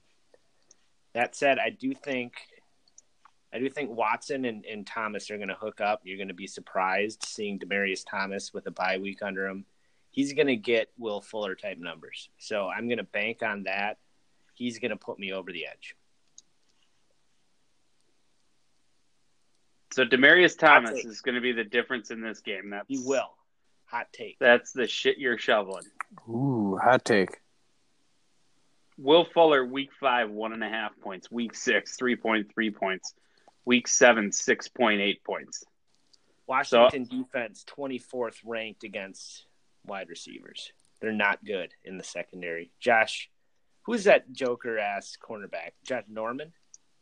that 1.15 1.37
said, 1.37 1.59
I 1.59 1.71
do 1.71 1.95
think 1.95 2.33
I 3.53 3.59
do 3.59 3.69
think 3.69 3.91
Watson 3.91 4.45
and, 4.47 4.65
and 4.65 4.87
Thomas 4.87 5.31
are 5.31 5.37
going 5.37 5.49
to 5.49 5.55
hook 5.55 5.81
up. 5.81 6.01
You're 6.05 6.17
going 6.17 6.29
to 6.29 6.35
be 6.35 6.47
surprised 6.47 7.23
seeing 7.25 7.59
Demaryius 7.59 8.05
Thomas 8.09 8.55
with 8.55 8.67
a 8.67 8.71
bye 8.71 8.99
week 8.99 9.23
under 9.23 9.47
him. 9.47 9.67
He's 10.11 10.33
going 10.33 10.47
to 10.47 10.57
get 10.57 10.91
Will 10.99 11.21
Fuller 11.21 11.55
type 11.55 11.79
numbers. 11.79 12.29
So 12.39 12.69
I'm 12.69 12.89
going 12.89 12.99
to 12.99 13.05
bank 13.05 13.43
on 13.43 13.65
that. 13.65 13.99
He's 14.55 14.79
going 14.79 14.91
to 14.91 14.97
put 14.97 15.19
me 15.19 15.33
over 15.33 15.53
the 15.53 15.67
edge. 15.67 15.97
So 19.93 20.05
Demaryius 20.05 20.59
Thomas 20.59 21.05
is 21.05 21.21
going 21.21 21.35
to 21.35 21.41
be 21.43 21.53
the 21.53 21.65
difference 21.65 22.11
in 22.11 22.23
this 22.23 22.41
game. 22.41 22.71
That's 22.71 22.87
he 22.89 22.99
will. 22.99 23.31
Hot 23.87 24.07
take. 24.13 24.39
That's 24.39 24.73
the 24.73 24.87
shit 24.87 25.19
you're 25.19 25.37
shoveling. 25.37 25.85
Ooh, 26.27 26.79
hot 26.83 27.05
take. 27.05 27.39
Will 28.97 29.27
Fuller, 29.35 29.65
week 29.65 29.91
five, 30.01 30.31
one 30.31 30.55
and 30.55 30.65
a 30.65 30.69
half 30.69 30.93
points. 31.01 31.31
Week 31.31 31.55
six, 31.55 31.97
three 31.97 32.17
point 32.17 32.51
three 32.55 32.71
points. 32.71 33.15
Week 33.65 33.87
seven, 33.87 34.33
six 34.33 34.69
point 34.69 35.01
eight 35.01 35.23
points. 35.25 35.65
Washington 36.47 37.07
so, 37.07 37.17
defense 37.17 37.65
twenty 37.65 37.99
fourth 37.99 38.41
ranked 38.45 38.85
against 38.85 39.47
wide 39.87 40.09
receivers. 40.09 40.73
They're 41.01 41.13
not 41.13 41.45
good 41.45 41.73
in 41.85 41.97
the 41.97 42.05
secondary. 42.05 42.71
Josh, 42.81 43.31
who's 43.83 44.05
that 44.05 44.33
Joker 44.33 44.79
ass 44.79 45.17
cornerback? 45.23 45.73
Josh 45.85 46.05
Norman. 46.09 46.53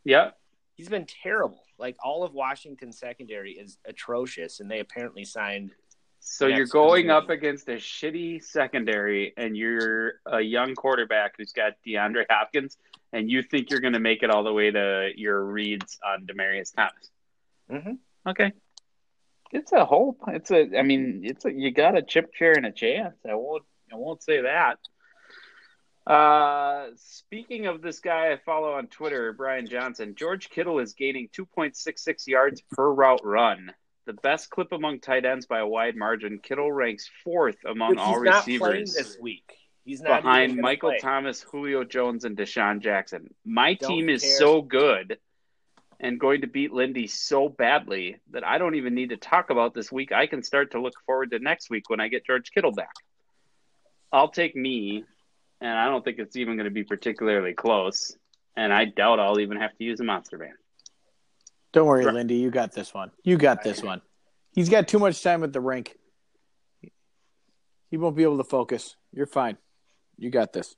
Yeah, 0.05 0.31
he's 0.75 0.89
been 0.89 1.07
terrible. 1.07 1.63
Like 1.79 1.97
all 2.05 2.25
of 2.25 2.35
Washington's 2.35 2.99
secondary 2.99 3.53
is 3.53 3.79
atrocious, 3.87 4.61
and 4.61 4.71
they 4.71 4.81
apparently 4.81 5.25
signed. 5.25 5.73
So 6.21 6.47
you're 6.47 6.67
going 6.67 7.09
up 7.09 7.31
against 7.31 7.69
a 7.69 7.77
shitty 7.77 8.45
secondary, 8.45 9.33
and 9.39 9.57
you're 9.57 10.21
a 10.27 10.41
young 10.41 10.75
quarterback 10.75 11.35
who's 11.39 11.53
got 11.53 11.73
DeAndre 11.87 12.27
Hopkins, 12.29 12.77
and 13.13 13.31
you 13.31 13.43
think 13.43 13.71
you're 13.71 13.81
going 13.81 13.95
to 13.95 14.01
make 14.01 14.23
it 14.23 14.31
all 14.31 14.45
the 14.45 14.53
way 14.53 14.71
to 14.71 15.11
your 15.17 15.45
reads 15.45 15.99
on 16.07 16.27
Demaryius 16.27 16.75
Thomas. 16.75 17.11
Mm-hmm. 17.71 18.31
Okay, 18.31 18.53
it's 19.53 19.73
a 19.73 19.85
hope. 19.85 20.21
It's 20.29 20.51
a. 20.51 20.79
I 20.79 20.83
mean, 20.83 21.23
it's 21.25 21.45
a. 21.45 21.53
You 21.53 21.71
got 21.71 21.97
a 21.97 22.03
chip 22.03 22.33
chair 22.35 22.53
and 22.53 22.67
a 22.67 22.73
chance. 22.73 23.17
I 23.29 23.35
won't. 23.35 23.65
I 23.93 23.97
won't 23.97 24.23
say 24.23 24.43
that. 24.43 24.79
Uh, 26.07 26.89
speaking 26.97 27.67
of 27.67 27.83
this 27.83 28.01
guy 28.01 28.33
I 28.33 28.39
follow 28.45 28.73
on 28.73 28.87
Twitter, 28.89 29.33
Brian 29.33 29.67
Johnson, 29.67 30.15
George 30.17 30.49
Kittle 30.51 30.79
is 30.79 30.95
gaining 30.95 31.29
2.66 31.29 32.27
yards 32.27 32.63
per 32.73 32.91
route 32.91 33.21
run. 33.25 33.73
The 34.07 34.15
best 34.15 34.51
clip 34.51 34.73
among 34.73 35.01
tight 35.01 35.25
ends 35.25 35.47
by 35.47 35.61
a 35.61 35.67
wide 35.67 35.97
margin. 35.97 36.41
Kittle 36.43 36.73
ranks 36.73 37.09
fourth 37.23 37.59
among 37.65 37.99
all 37.99 38.19
receivers 38.19 38.95
this 38.95 39.19
week. 39.21 39.53
He's 39.91 40.03
not 40.03 40.23
behind 40.23 40.57
Michael 40.57 40.91
play. 40.91 40.99
Thomas, 41.01 41.43
Julio 41.43 41.83
Jones, 41.83 42.25
and 42.25 42.37
DeSean 42.37 42.79
Jackson. 42.79 43.35
My 43.45 43.75
don't 43.75 43.91
team 43.91 44.09
is 44.09 44.23
care. 44.23 44.37
so 44.37 44.63
good 44.63 45.19
and 45.99 46.21
going 46.21 46.43
to 46.43 46.47
beat 46.47 46.73
Lindy 46.73 47.09
so 47.09 47.49
badly 47.49 48.21
that 48.31 48.47
I 48.47 48.59
don't 48.59 48.77
even 48.77 48.95
need 48.95 49.09
to 49.09 49.17
talk 49.17 49.51
about 49.51 49.75
this 49.75 49.91
week. 49.91 50.13
I 50.13 50.29
can 50.29 50.45
start 50.45 50.71
to 50.71 50.81
look 50.81 50.93
forward 51.07 51.33
to 51.33 51.41
next 51.41 51.71
week 51.71 51.91
when 51.91 51.99
I 51.99 52.07
get 52.07 52.25
George 52.25 52.53
Kittle 52.53 52.71
back. 52.71 52.93
I'll 54.13 54.31
take 54.31 54.55
me 54.55 55.03
and 55.61 55.77
I 55.77 55.87
don't 55.87 56.05
think 56.05 56.21
it's 56.21 56.37
even 56.37 56.55
going 56.55 56.67
to 56.67 56.71
be 56.71 56.85
particularly 56.85 57.55
close. 57.55 58.17
And 58.57 58.73
I 58.73 58.85
doubt 58.85 59.19
I'll 59.19 59.41
even 59.41 59.57
have 59.57 59.77
to 59.77 59.83
use 59.83 59.99
a 59.99 60.05
monster 60.05 60.39
van. 60.39 60.55
Don't 61.73 61.89
worry, 61.89 62.05
right. 62.05 62.15
Lindy. 62.15 62.37
You 62.37 62.53
got 62.53 62.71
this 62.71 62.95
one. 62.95 63.11
You 63.25 63.37
got 63.39 63.65
this 63.65 63.83
one. 63.83 64.03
He's 64.53 64.69
got 64.69 64.87
too 64.87 65.01
much 65.01 65.21
time 65.21 65.43
at 65.43 65.53
the 65.53 65.61
rink. 65.61 65.97
He 67.91 67.97
won't 67.97 68.15
be 68.15 68.23
able 68.23 68.37
to 68.37 68.45
focus. 68.45 68.95
You're 69.13 69.27
fine. 69.27 69.57
You 70.21 70.31
got 70.31 70.53
this. 70.53 70.77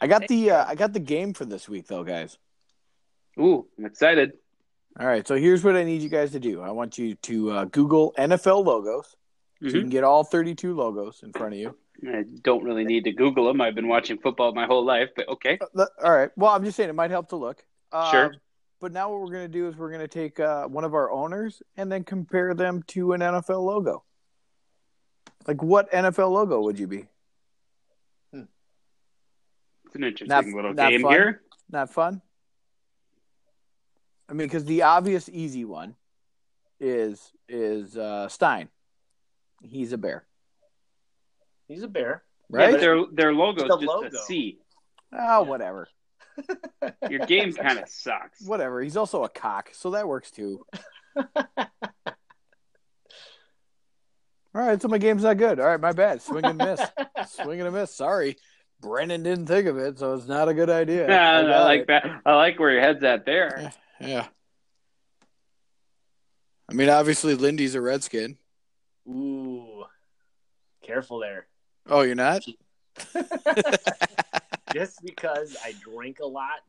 I 0.00 0.08
got 0.08 0.28
the 0.28 0.50
uh, 0.50 0.64
I 0.66 0.74
got 0.74 0.92
the 0.92 1.00
game 1.00 1.32
for 1.32 1.46
this 1.46 1.68
week 1.68 1.86
though, 1.86 2.04
guys. 2.04 2.36
Ooh, 3.38 3.66
I'm 3.78 3.86
excited. 3.86 4.32
All 4.98 5.06
right, 5.06 5.26
so 5.26 5.36
here's 5.36 5.62
what 5.62 5.76
I 5.76 5.84
need 5.84 6.02
you 6.02 6.08
guys 6.08 6.32
to 6.32 6.40
do. 6.40 6.62
I 6.62 6.70
want 6.70 6.98
you 6.98 7.14
to 7.14 7.50
uh, 7.50 7.64
Google 7.66 8.12
NFL 8.18 8.64
logos. 8.64 9.14
Mm-hmm. 9.62 9.74
you 9.74 9.80
can 9.82 9.90
get 9.90 10.04
all 10.04 10.22
32 10.22 10.74
logos 10.74 11.22
in 11.22 11.32
front 11.32 11.54
of 11.54 11.58
you. 11.58 11.76
I 12.06 12.24
don't 12.42 12.62
really 12.62 12.84
need 12.84 13.04
to 13.04 13.12
Google 13.12 13.46
them. 13.46 13.60
I've 13.62 13.74
been 13.74 13.88
watching 13.88 14.18
football 14.18 14.52
my 14.52 14.66
whole 14.66 14.84
life, 14.84 15.10
but 15.16 15.28
okay. 15.28 15.58
Uh, 15.74 15.86
all 16.02 16.14
right. 16.14 16.30
Well, 16.36 16.50
I'm 16.50 16.62
just 16.62 16.76
saying 16.76 16.90
it 16.90 16.94
might 16.94 17.10
help 17.10 17.30
to 17.30 17.36
look. 17.36 17.64
Uh, 17.90 18.10
sure. 18.10 18.34
But 18.80 18.92
now 18.92 19.10
what 19.10 19.20
we're 19.20 19.32
going 19.32 19.50
to 19.50 19.52
do 19.52 19.66
is 19.68 19.76
we're 19.76 19.88
going 19.88 20.02
to 20.02 20.08
take 20.08 20.38
uh, 20.38 20.66
one 20.66 20.84
of 20.84 20.94
our 20.94 21.10
owners 21.10 21.62
and 21.78 21.90
then 21.90 22.04
compare 22.04 22.52
them 22.52 22.82
to 22.88 23.12
an 23.14 23.20
NFL 23.20 23.64
logo. 23.64 24.04
Like, 25.46 25.62
what 25.62 25.90
NFL 25.92 26.30
logo 26.30 26.60
would 26.62 26.78
you 26.78 26.86
be? 26.86 27.06
Hmm. 28.32 28.42
It's 29.84 29.94
an 29.94 30.04
interesting 30.04 30.28
not, 30.28 30.44
little 30.46 30.74
not 30.74 30.90
game 30.90 31.02
fun? 31.02 31.12
here. 31.12 31.42
Not 31.70 31.90
fun. 31.90 32.20
I 34.28 34.32
mean, 34.32 34.48
because 34.48 34.64
the 34.64 34.82
obvious 34.82 35.28
easy 35.28 35.64
one 35.64 35.94
is 36.80 37.32
is 37.48 37.96
uh, 37.96 38.28
Stein. 38.28 38.68
He's 39.62 39.92
a 39.92 39.98
bear. 39.98 40.24
He's 41.68 41.82
a 41.82 41.88
bear. 41.88 42.22
Right? 42.50 42.72
Yeah, 42.72 42.76
their 42.78 43.04
their 43.12 43.32
logo 43.32 43.64
is 43.64 43.68
just 43.68 43.82
logo. 43.82 44.08
a 44.08 44.24
C. 44.24 44.58
Oh, 45.12 45.16
yeah. 45.16 45.38
whatever. 45.38 45.88
Your 47.08 47.20
game 47.26 47.52
kind 47.52 47.78
of 47.78 47.88
sucks. 47.88 48.42
Whatever. 48.42 48.82
He's 48.82 48.96
also 48.96 49.24
a 49.24 49.28
cock, 49.28 49.70
so 49.72 49.90
that 49.92 50.06
works 50.06 50.30
too. 50.30 50.64
All 54.56 54.62
right, 54.62 54.80
so 54.80 54.88
my 54.88 54.96
game's 54.96 55.22
not 55.22 55.36
good. 55.36 55.60
All 55.60 55.66
right, 55.66 55.78
my 55.78 55.92
bad. 55.92 56.22
Swing 56.22 56.46
and 56.46 56.56
miss. 56.56 56.80
Swing 57.28 57.60
and 57.60 57.68
a 57.68 57.70
miss. 57.70 57.94
Sorry. 57.94 58.38
Brennan 58.80 59.22
didn't 59.22 59.44
think 59.44 59.66
of 59.66 59.76
it, 59.76 59.98
so 59.98 60.14
it's 60.14 60.26
not 60.26 60.48
a 60.48 60.54
good 60.54 60.70
idea. 60.70 61.06
I, 61.10 61.42
I 61.42 61.64
like 61.64 61.80
it. 61.82 61.86
that. 61.88 62.22
I 62.24 62.36
like 62.36 62.58
where 62.58 62.70
your 62.70 62.80
head's 62.80 63.04
at 63.04 63.26
there. 63.26 63.70
Yeah. 64.00 64.08
yeah. 64.08 64.26
I 66.70 66.72
mean, 66.72 66.88
obviously, 66.88 67.34
Lindy's 67.34 67.74
a 67.74 67.82
Redskin. 67.82 68.38
Ooh. 69.06 69.84
Careful 70.82 71.18
there. 71.18 71.48
Oh, 71.86 72.00
you're 72.00 72.14
not? 72.14 72.42
just 74.72 75.02
because 75.04 75.54
I 75.62 75.74
drink 75.82 76.20
a 76.20 76.26
lot. 76.26 76.60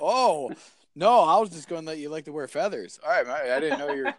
oh, 0.00 0.50
no, 0.94 1.20
I 1.20 1.38
was 1.40 1.50
just 1.50 1.68
going 1.68 1.82
to 1.82 1.88
let 1.88 1.98
you 1.98 2.08
like 2.08 2.24
to 2.24 2.32
wear 2.32 2.48
feathers. 2.48 2.98
All 3.04 3.10
right, 3.10 3.50
I 3.50 3.60
didn't 3.60 3.80
know 3.80 3.92
you're. 3.92 4.14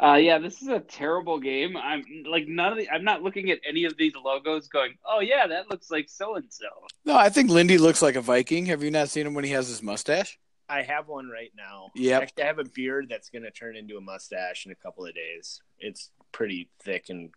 Uh, 0.00 0.14
yeah, 0.14 0.38
this 0.38 0.62
is 0.62 0.68
a 0.68 0.78
terrible 0.78 1.40
game. 1.40 1.76
I'm 1.76 2.04
like 2.30 2.46
none 2.46 2.72
of 2.72 2.78
the. 2.78 2.88
I'm 2.88 3.02
not 3.02 3.22
looking 3.22 3.50
at 3.50 3.58
any 3.68 3.84
of 3.84 3.96
these 3.96 4.12
logos, 4.14 4.68
going, 4.68 4.94
"Oh 5.04 5.20
yeah, 5.20 5.46
that 5.48 5.68
looks 5.70 5.90
like 5.90 6.08
so 6.08 6.36
and 6.36 6.46
so." 6.50 6.66
No, 7.04 7.16
I 7.16 7.30
think 7.30 7.50
Lindy 7.50 7.78
looks 7.78 8.00
like 8.00 8.14
a 8.14 8.20
Viking. 8.20 8.66
Have 8.66 8.82
you 8.82 8.92
not 8.92 9.08
seen 9.08 9.26
him 9.26 9.34
when 9.34 9.44
he 9.44 9.50
has 9.50 9.66
his 9.66 9.82
mustache? 9.82 10.38
I 10.68 10.82
have 10.82 11.08
one 11.08 11.28
right 11.28 11.50
now. 11.56 11.90
Yeah, 11.96 12.20
I 12.38 12.44
have 12.44 12.60
a 12.60 12.64
beard 12.64 13.06
that's 13.10 13.30
going 13.30 13.42
to 13.42 13.50
turn 13.50 13.74
into 13.74 13.96
a 13.96 14.00
mustache 14.00 14.66
in 14.66 14.72
a 14.72 14.76
couple 14.76 15.04
of 15.04 15.14
days. 15.14 15.62
It's 15.80 16.10
pretty 16.30 16.68
thick 16.82 17.06
and 17.08 17.30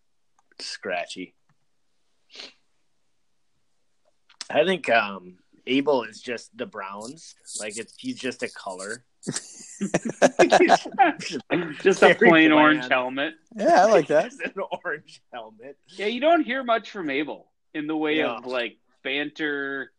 scratchy. 0.59 1.33
I 4.49 4.65
think 4.65 4.89
um, 4.89 5.37
Abel 5.65 6.03
is 6.03 6.21
just 6.21 6.55
the 6.55 6.65
Browns. 6.65 7.35
Like 7.59 7.77
it's 7.77 7.95
he's 7.97 8.19
just 8.19 8.43
a 8.43 8.49
color. 8.49 9.05
Just 11.81 12.03
a 12.03 12.15
plain 12.15 12.49
bland. 12.49 12.53
orange 12.53 12.87
helmet. 12.87 13.33
Yeah, 13.55 13.83
I 13.83 13.85
like 13.85 14.07
that. 14.07 14.31
an 14.43 14.53
orange 14.83 15.21
helmet. 15.31 15.77
Yeah, 15.87 16.07
you 16.07 16.19
don't 16.19 16.43
hear 16.43 16.63
much 16.63 16.91
from 16.91 17.09
Abel 17.09 17.51
in 17.73 17.87
the 17.87 17.95
way 17.95 18.21
of 18.23 18.45
like 18.45 18.77
banter, 19.03 19.91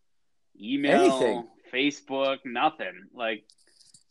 email, 0.60 1.02
Anything. 1.02 1.46
Facebook, 1.72 2.38
nothing. 2.44 3.08
Like 3.14 3.44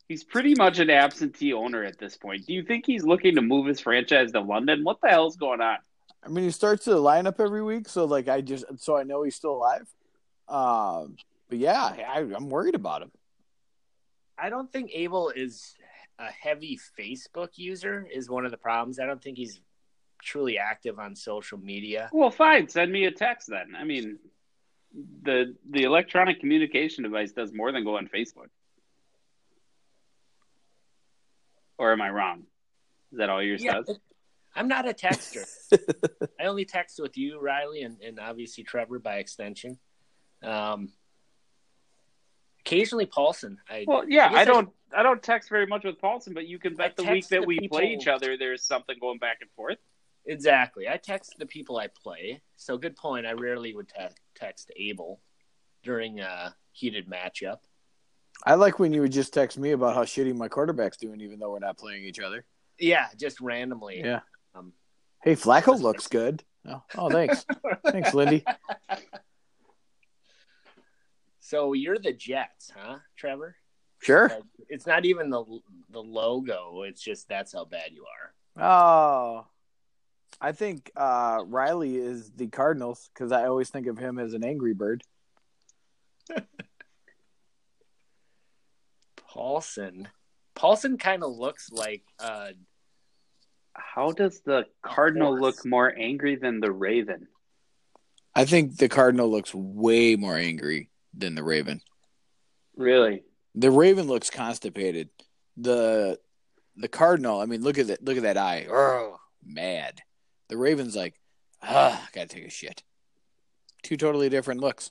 he's 0.08 0.24
pretty 0.24 0.54
much 0.54 0.78
an 0.78 0.90
absentee 0.90 1.52
owner 1.52 1.84
at 1.84 1.98
this 1.98 2.16
point. 2.16 2.46
Do 2.46 2.52
you 2.54 2.62
think 2.62 2.86
he's 2.86 3.04
looking 3.04 3.34
to 3.36 3.42
move 3.42 3.66
his 3.66 3.80
franchise 3.80 4.32
to 4.32 4.40
London? 4.40 4.84
What 4.84 5.00
the 5.02 5.08
hell's 5.08 5.36
going 5.36 5.60
on? 5.60 5.78
I 6.24 6.28
mean, 6.28 6.44
he 6.44 6.50
starts 6.50 6.84
the 6.84 6.96
lineup 6.96 7.40
every 7.40 7.62
week, 7.62 7.88
so 7.88 8.04
like 8.04 8.28
I 8.28 8.40
just 8.40 8.64
so 8.78 8.96
I 8.96 9.02
know 9.02 9.22
he's 9.24 9.34
still 9.34 9.56
alive. 9.56 9.88
Um, 10.48 11.16
but 11.48 11.58
yeah, 11.58 11.82
I, 11.82 12.20
I'm 12.20 12.48
worried 12.48 12.74
about 12.74 13.02
him. 13.02 13.10
I 14.42 14.50
don't 14.50 14.70
think 14.72 14.90
Abel 14.92 15.30
is 15.34 15.74
a 16.18 16.26
heavy 16.26 16.78
Facebook 16.98 17.50
user. 17.54 18.08
Is 18.12 18.28
one 18.28 18.44
of 18.44 18.50
the 18.50 18.56
problems. 18.56 18.98
I 18.98 19.06
don't 19.06 19.22
think 19.22 19.38
he's 19.38 19.60
truly 20.20 20.58
active 20.58 20.98
on 20.98 21.14
social 21.14 21.58
media. 21.58 22.10
Well, 22.12 22.30
fine. 22.30 22.68
Send 22.68 22.90
me 22.90 23.04
a 23.04 23.12
text 23.12 23.48
then. 23.48 23.74
I 23.78 23.84
mean, 23.84 24.18
the 25.22 25.54
the 25.70 25.84
electronic 25.84 26.40
communication 26.40 27.04
device 27.04 27.30
does 27.30 27.52
more 27.52 27.70
than 27.70 27.84
go 27.84 27.96
on 27.96 28.08
Facebook. 28.08 28.48
Or 31.78 31.92
am 31.92 32.02
I 32.02 32.10
wrong? 32.10 32.42
Is 33.12 33.18
that 33.18 33.30
all 33.30 33.42
yours 33.42 33.62
yeah, 33.62 33.74
does? 33.74 33.98
I'm 34.56 34.66
not 34.66 34.88
a 34.88 34.92
texter. 34.92 35.46
I 36.40 36.46
only 36.46 36.64
text 36.64 37.00
with 37.00 37.16
you, 37.16 37.40
Riley, 37.40 37.82
and, 37.82 38.00
and 38.02 38.18
obviously 38.18 38.64
Trevor 38.64 38.98
by 38.98 39.16
extension. 39.16 39.78
Um, 40.42 40.92
occasionally 42.64 43.06
Paulson. 43.06 43.58
I 43.68 43.84
Well, 43.86 44.08
yeah, 44.08 44.30
guess 44.30 44.38
I 44.38 44.44
don't 44.44 44.70
I 44.94 45.02
don't 45.02 45.22
text 45.22 45.48
very 45.48 45.66
much 45.66 45.84
with 45.84 45.98
Paulson, 45.98 46.34
but 46.34 46.46
you 46.46 46.58
can 46.58 46.74
bet 46.74 46.96
the 46.96 47.04
week 47.04 47.26
that 47.28 47.40
the 47.42 47.46
we 47.46 47.68
play 47.68 47.92
each 47.92 48.06
other, 48.08 48.36
there's 48.36 48.62
something 48.64 48.96
going 49.00 49.18
back 49.18 49.38
and 49.40 49.50
forth. 49.52 49.78
exactly. 50.26 50.88
I 50.88 50.96
text 50.98 51.34
the 51.38 51.46
people 51.46 51.78
I 51.78 51.88
play. 51.88 52.42
So 52.56 52.76
good 52.76 52.96
point. 52.96 53.26
I 53.26 53.32
rarely 53.32 53.74
would 53.74 53.88
te- 53.88 54.14
text 54.34 54.70
Abel 54.76 55.20
during 55.82 56.20
a 56.20 56.54
heated 56.72 57.08
matchup. 57.08 57.58
I 58.44 58.54
like 58.54 58.78
when 58.78 58.92
you 58.92 59.00
would 59.02 59.12
just 59.12 59.32
text 59.32 59.58
me 59.58 59.70
about 59.72 59.94
how 59.94 60.04
shitty 60.04 60.34
my 60.36 60.48
quarterback's 60.48 60.96
doing, 60.96 61.20
even 61.20 61.38
though 61.38 61.50
we're 61.50 61.58
not 61.58 61.78
playing 61.78 62.04
each 62.04 62.18
other. 62.20 62.44
Yeah, 62.78 63.06
just 63.18 63.40
randomly. 63.40 64.00
Yeah. 64.04 64.20
Um, 64.54 64.72
Hey, 65.22 65.36
Flacco 65.36 65.78
looks 65.80 66.08
good. 66.08 66.42
Oh, 66.66 66.82
oh 66.96 67.08
thanks. 67.10 67.46
thanks, 67.90 68.12
Lindy. 68.12 68.44
So 71.52 71.74
you're 71.74 71.98
the 71.98 72.14
Jets, 72.14 72.72
huh, 72.74 72.96
Trevor? 73.14 73.56
Sure. 73.98 74.28
Like, 74.30 74.42
It's 74.70 74.86
not 74.86 75.04
even 75.04 75.28
the 75.28 75.44
the 75.90 76.02
logo. 76.02 76.84
It's 76.84 77.02
just 77.02 77.28
that's 77.28 77.52
how 77.52 77.66
bad 77.66 77.90
you 77.92 78.06
are. 78.06 78.32
Oh, 78.66 79.46
I 80.40 80.52
think 80.52 80.90
uh, 80.96 81.42
Riley 81.46 81.96
is 81.96 82.30
the 82.30 82.46
Cardinals 82.46 83.10
because 83.12 83.32
I 83.32 83.44
always 83.48 83.68
think 83.68 83.86
of 83.86 83.98
him 83.98 84.18
as 84.18 84.32
an 84.32 84.42
angry 84.44 84.72
bird. 84.72 85.02
Paulson. 89.16 90.08
Paulson 90.54 90.96
kind 90.96 91.22
of 91.22 91.36
looks 91.36 91.70
like 91.70 92.02
uh, 92.18 92.52
How 93.74 94.12
does 94.12 94.40
the 94.40 94.64
Cardinal 94.80 95.36
horse. 95.36 95.42
look 95.42 95.66
more 95.66 95.94
angry 95.94 96.36
than 96.36 96.60
the 96.60 96.72
Raven? 96.72 97.28
I 98.34 98.46
think 98.46 98.78
the 98.78 98.88
Cardinal 98.88 99.30
looks 99.30 99.54
way 99.54 100.16
more 100.16 100.38
angry 100.38 100.88
than 101.14 101.34
the 101.34 101.42
Raven. 101.42 101.80
Really? 102.76 103.22
The 103.54 103.70
Raven 103.70 104.06
looks 104.06 104.30
constipated. 104.30 105.10
The 105.56 106.18
the 106.76 106.88
Cardinal, 106.88 107.40
I 107.40 107.46
mean, 107.46 107.62
look 107.62 107.78
at 107.78 107.88
that 107.88 108.04
look 108.04 108.16
at 108.16 108.22
that 108.22 108.38
eye. 108.38 108.66
Oh, 108.70 109.18
mad. 109.44 110.00
The 110.48 110.56
Raven's 110.56 110.96
like, 110.96 111.14
ah, 111.62 112.08
gotta 112.12 112.28
take 112.28 112.46
a 112.46 112.50
shit. 112.50 112.82
Two 113.82 113.96
totally 113.96 114.28
different 114.28 114.60
looks. 114.60 114.90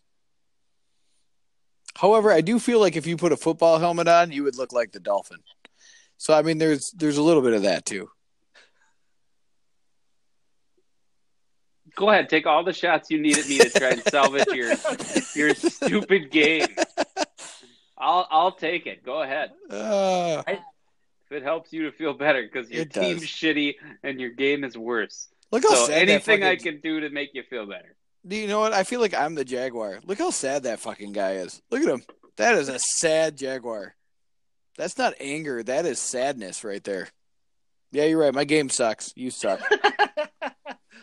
However, 1.96 2.32
I 2.32 2.42
do 2.42 2.60
feel 2.60 2.80
like 2.80 2.96
if 2.96 3.08
you 3.08 3.18
put 3.18 3.32
a 3.32 3.38
football 3.38 3.80
helmet 3.80 4.08
on, 4.08 4.32
you 4.32 4.44
would 4.44 4.58
look 4.58 4.72
like 4.72 4.92
the 4.92 5.00
Dolphin. 5.00 5.40
So 6.18 6.34
I 6.34 6.44
mean 6.44 6.60
there's 6.60 6.92
there's 6.92 7.18
a 7.18 7.24
little 7.24 7.42
bit 7.42 7.54
of 7.54 7.64
that 7.64 7.86
too. 7.86 8.10
Go 11.96 12.10
ahead, 12.10 12.30
take 12.30 12.46
all 12.48 12.64
the 12.64 12.74
shots 12.74 13.10
you 13.12 13.20
need 13.20 13.38
at 13.38 13.48
me 13.48 13.58
to 13.60 13.70
try 13.70 13.90
and 13.90 14.04
salvage 14.04 14.48
your 14.48 14.74
your 15.36 15.54
stupid 15.56 16.32
game. 16.32 16.68
I'll 17.98 18.28
I'll 18.32 18.52
take 18.54 18.88
it. 18.88 19.04
Go 19.04 19.22
ahead. 19.22 19.52
Uh, 19.70 20.44
If 20.48 20.58
it 21.32 21.44
helps 21.44 21.72
you 21.72 21.84
to 21.84 21.92
feel 21.92 22.14
better 22.14 22.44
because 22.44 22.70
your 22.70 22.82
It 22.82 22.92
does. 22.94 23.04
team's 23.04 23.24
shitty 23.24 23.76
and 24.04 24.20
your 24.20 24.32
game 24.32 24.64
is 24.64 24.78
worse. 24.78 25.30
look 25.52 25.64
how 25.64 25.70
So 25.70 25.86
sad 25.88 26.08
that 26.08 26.12
anything 26.12 26.44
I 26.44 26.56
can 26.56 26.80
do 26.82 27.00
to 27.02 27.10
make 27.10 27.30
you 27.34 27.44
feel 27.44 27.66
better. 27.66 27.96
Do 28.28 28.36
you 28.36 28.48
know 28.48 28.60
what? 28.60 28.74
I 28.74 28.84
feel 28.84 29.00
like 29.02 29.14
I'm 29.14 29.36
the 29.36 29.46
Jaguar. 29.46 30.00
Look 30.06 30.20
how 30.20 30.30
sad 30.32 30.64
that 30.64 30.80
fucking 30.80 31.12
guy 31.14 31.34
is. 31.36 31.62
Look 31.72 31.82
at 31.84 31.90
him. 31.90 32.04
That 32.38 32.56
is 32.56 32.70
a 32.70 32.80
sad 32.80 33.36
Jaguar. 33.38 33.96
That's 34.78 34.98
not 34.98 35.14
anger. 35.20 35.64
That 35.64 35.86
is 35.86 36.00
sadness 36.00 36.64
right 36.64 36.84
there. 36.84 37.10
Yeah, 37.92 38.06
you're 38.06 38.20
right. 38.20 38.34
My 38.34 38.46
game 38.46 38.70
sucks. 38.70 39.12
You 39.16 39.32
suck. 39.32 39.60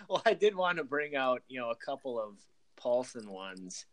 well, 0.10 0.22
I 0.24 0.34
did 0.34 0.54
want 0.54 0.78
to 0.78 0.84
bring 0.84 1.14
out, 1.14 1.42
you 1.48 1.60
know, 1.60 1.70
a 1.70 1.76
couple 1.76 2.20
of 2.20 2.34
Paulson 2.76 3.30
ones. 3.30 3.84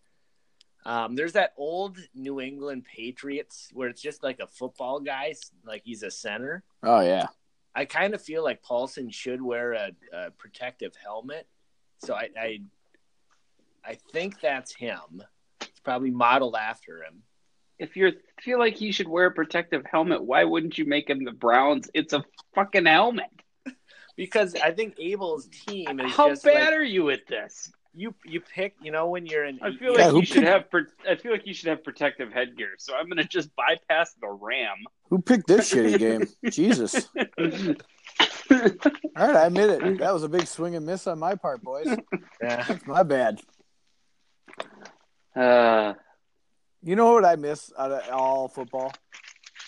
Um, 0.86 1.16
there's 1.16 1.34
that 1.34 1.54
old 1.58 1.98
New 2.14 2.40
England 2.40 2.86
Patriots 2.86 3.70
where 3.74 3.90
it's 3.90 4.02
just 4.02 4.24
like 4.24 4.40
a 4.40 4.48
football 4.48 5.00
guy, 5.00 5.34
like 5.66 5.82
he's 5.84 6.04
a 6.04 6.12
center. 6.12 6.64
Oh 6.84 7.02
yeah. 7.02 7.28
I 7.76 7.86
kind 7.86 8.14
of 8.14 8.22
feel 8.22 8.44
like 8.44 8.64
Paulson 8.64 9.10
should 9.10 9.42
wear 9.42 9.74
a, 9.74 9.92
a 10.14 10.32
protective 10.32 10.94
helmet. 10.96 11.48
So 11.98 12.14
I, 12.14 12.30
I, 12.40 12.60
I 13.84 13.98
think 14.14 14.40
that's 14.40 14.74
him. 14.74 15.24
It's 15.60 15.80
probably 15.84 16.12
modeled 16.12 16.56
after 16.56 17.04
him. 17.04 17.24
If 17.78 17.98
you 17.98 18.14
feel 18.42 18.60
like 18.60 18.76
he 18.76 18.94
should 18.94 19.10
wear 19.10 19.26
a 19.26 19.32
protective 19.32 19.84
helmet, 19.92 20.24
why 20.24 20.46
wouldn't 20.46 20.78
you 20.78 20.86
make 20.86 21.10
him 21.10 21.26
the 21.26 21.32
Browns? 21.32 21.90
It's 21.94 22.14
a 22.14 22.24
fucking 22.54 22.86
helmet. 22.86 23.26
Because 24.16 24.56
I 24.56 24.72
think 24.72 24.96
Abel's 25.00 25.48
team 25.48 26.00
is 26.00 26.14
How 26.14 26.30
just 26.30 26.44
bad 26.46 26.54
like, 26.70 26.74
are 26.74 26.84
you 26.84 27.10
at 27.10 27.28
this? 27.28 27.72
you. 27.94 28.14
You 28.26 28.42
pick, 28.42 28.74
you 28.82 28.92
know, 28.92 29.10
when 29.10 29.26
you're 29.26 29.46
in. 29.46 29.60
I 29.62 29.72
feel 29.76 29.94
Yeah, 29.98 30.06
like 30.06 30.12
who 30.12 30.20
you 30.20 30.26
should 30.26 30.44
have. 30.44 30.66
I 31.10 31.16
feel 31.16 31.32
like 31.32 31.46
you 31.48 31.54
should 31.54 31.70
have 31.70 31.84
protective 31.84 32.32
headgear. 32.34 32.76
So 32.78 32.94
I'm 32.96 33.08
gonna 33.10 33.24
just 33.26 33.50
bypass 33.56 34.14
the 34.22 34.28
Ram. 34.28 34.78
Who 35.10 35.22
picked 35.22 35.48
this 35.48 35.72
shitty 35.74 35.98
game? 36.00 36.28
Jesus. 36.52 37.08
All 39.18 39.28
right, 39.28 39.36
I 39.36 39.46
admit 39.48 39.70
it. 39.70 39.98
That 40.00 40.14
was 40.14 40.24
a 40.24 40.30
big 40.30 40.46
swing 40.48 40.76
and 40.76 40.86
miss 40.86 41.08
on 41.08 41.20
my 41.20 41.36
part, 41.36 41.62
boys. 41.64 41.88
Yeah. 42.42 42.64
That's 42.68 42.86
my 42.86 43.04
bad. 43.04 43.40
uh, 45.36 45.94
You 46.84 46.96
know 46.96 47.14
what 47.14 47.26
I 47.26 47.36
miss 47.36 47.72
out 47.78 47.92
of 47.92 48.10
all 48.12 48.48
football? 48.48 48.94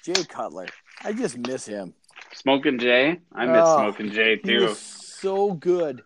Jay 0.03 0.23
Cutler. 0.27 0.67
I 1.03 1.13
just 1.13 1.37
miss 1.37 1.65
him. 1.65 1.93
Smoking 2.33 2.79
Jay. 2.79 3.19
I 3.33 3.45
miss 3.45 3.61
Oh, 3.63 3.77
Smoking 3.91 4.11
Jay 4.11 4.37
He 4.43 4.57
too. 4.57 4.65
was 4.65 4.79
so 4.79 5.53
good 5.53 6.01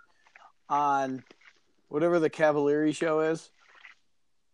on 0.69 1.23
whatever 1.89 2.19
the 2.19 2.29
Cavallari 2.29 2.95
show 2.95 3.19
is. 3.21 3.49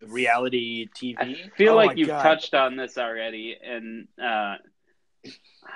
reality 0.01 0.87
TV. 0.95 1.15
I 1.17 1.49
feel 1.57 1.73
Oh 1.73 1.77
like 1.77 1.97
you've 1.97 2.07
God. 2.07 2.21
touched 2.23 2.53
on 2.53 2.75
this 2.75 2.97
already, 2.97 3.55
and 3.63 4.07
uh, 4.21 4.55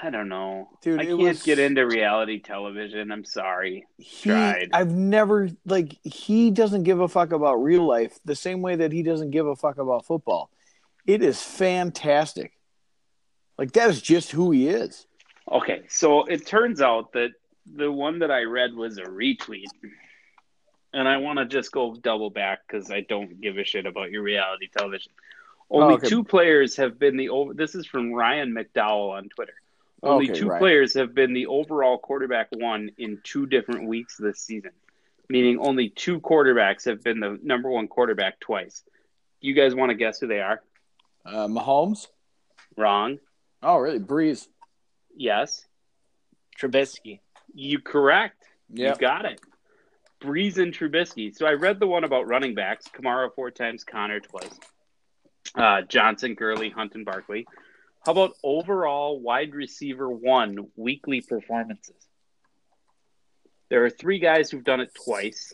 I 0.02 0.10
don't 0.12 0.30
know. 0.30 0.70
Dude, 0.82 1.00
I 1.00 1.06
can't 1.06 1.18
was- 1.18 1.44
get 1.44 1.60
into 1.60 1.86
reality 1.86 2.40
television. 2.40 3.12
I'm 3.12 3.26
sorry. 3.26 3.86
He, 3.98 4.30
Tried. 4.30 4.70
I've 4.74 4.92
never 4.92 5.50
like 5.66 5.98
he 6.04 6.52
doesn't 6.52 6.84
give 6.84 7.00
a 7.00 7.08
fuck 7.08 7.32
about 7.32 7.56
real 7.56 7.86
life 7.86 8.20
the 8.26 8.36
same 8.36 8.62
way 8.62 8.76
that 8.78 8.92
he 8.92 9.04
doesn't 9.04 9.32
give 9.32 9.48
a 9.48 9.56
fuck 9.56 9.78
about 9.78 10.06
football. 10.06 10.50
It 11.06 11.22
is 11.24 11.42
fantastic. 11.42 12.54
Like 13.58 13.72
that 13.74 13.90
is 13.90 14.02
just 14.02 14.32
who 14.32 14.52
he 14.52 14.68
is. 14.68 15.06
Okay, 15.52 15.82
so 15.90 16.24
it 16.26 16.46
turns 16.48 16.82
out 16.82 17.12
that 17.14 17.32
the 17.66 17.92
one 17.92 18.20
that 18.20 18.32
I 18.32 18.44
read 18.44 18.74
was 18.74 18.98
a 18.98 19.04
retweet. 19.04 19.66
And 20.94 21.08
I 21.08 21.18
want 21.18 21.40
to 21.40 21.46
just 21.46 21.72
go 21.72 21.96
double 21.96 22.30
back 22.30 22.60
because 22.68 22.92
I 22.92 23.02
don't 23.02 23.40
give 23.40 23.58
a 23.58 23.64
shit 23.64 23.86
about 23.86 24.12
your 24.12 24.24
reality 24.24 24.68
television. 24.76 25.12
Only 25.70 25.94
Oh, 25.94 25.98
okay. 25.98 26.08
two 26.10 26.24
players 26.24 26.76
have 26.78 27.00
been 27.00 27.16
the 27.16 27.30
over. 27.30 27.54
This 27.54 27.76
is 27.76 27.86
from 27.86 28.12
Ryan 28.12 28.54
McDowell 28.54 29.12
on 29.12 29.30
Twitter. 29.30 29.54
Only 30.04 30.30
Okay, 30.30 30.40
two 30.40 30.48
Ryan. 30.50 30.60
players 30.60 30.94
have 30.96 31.14
been 31.14 31.34
the 31.34 31.48
overall 31.48 31.98
quarterback 31.98 32.48
one 32.52 32.92
in 32.98 33.20
two 33.24 33.46
different 33.46 33.88
weeks 33.88 34.18
this 34.18 34.40
season, 34.40 34.72
meaning 35.30 35.60
only 35.60 35.90
two 35.90 36.20
quarterbacks 36.20 36.84
have 36.86 37.04
been 37.04 37.20
the 37.22 37.40
number 37.42 37.70
one 37.70 37.88
quarterback 37.88 38.40
twice. 38.42 38.84
You 39.40 39.54
guys 39.54 39.74
want 39.74 39.92
to 39.92 39.96
guess 39.96 40.20
who 40.20 40.28
they 40.28 40.42
are? 40.42 40.62
Uh, 41.26 41.48
Mahomes. 41.48 42.08
Wrong. 42.76 43.20
Oh, 43.64 43.78
really? 43.78 44.00
Brees. 44.00 44.48
Yes. 45.16 45.66
Trubisky. 46.60 47.20
You 47.54 47.80
correct. 47.80 48.44
Yeah. 48.70 48.90
You 48.90 48.96
got 48.96 49.26
it. 49.26 49.42
Brees 50.22 50.58
and 50.58 50.74
Trubisky. 50.74 51.36
So 51.36 51.46
I 51.46 51.54
read 51.54 51.80
the 51.80 51.88
one 51.88 52.04
about 52.04 52.28
running 52.28 52.54
backs: 52.54 52.86
Kamara 52.88 53.34
four 53.34 53.52
times, 53.52 53.84
Conner 53.84 54.20
twice, 54.20 54.60
uh, 55.56 55.82
Johnson, 55.82 56.36
Gurley, 56.36 56.70
Hunt, 56.70 56.94
and 56.96 57.06
Barkley. 57.06 57.48
How 58.06 58.12
about 58.14 58.34
overall 58.44 59.20
wide 59.20 59.54
receiver 59.54 60.10
one 60.10 60.68
weekly 60.76 61.22
performances? 61.22 61.96
There 63.70 63.84
are 63.86 63.90
three 63.90 64.20
guys 64.20 64.50
who've 64.52 64.64
done 64.64 64.82
it 64.82 64.92
twice, 65.06 65.54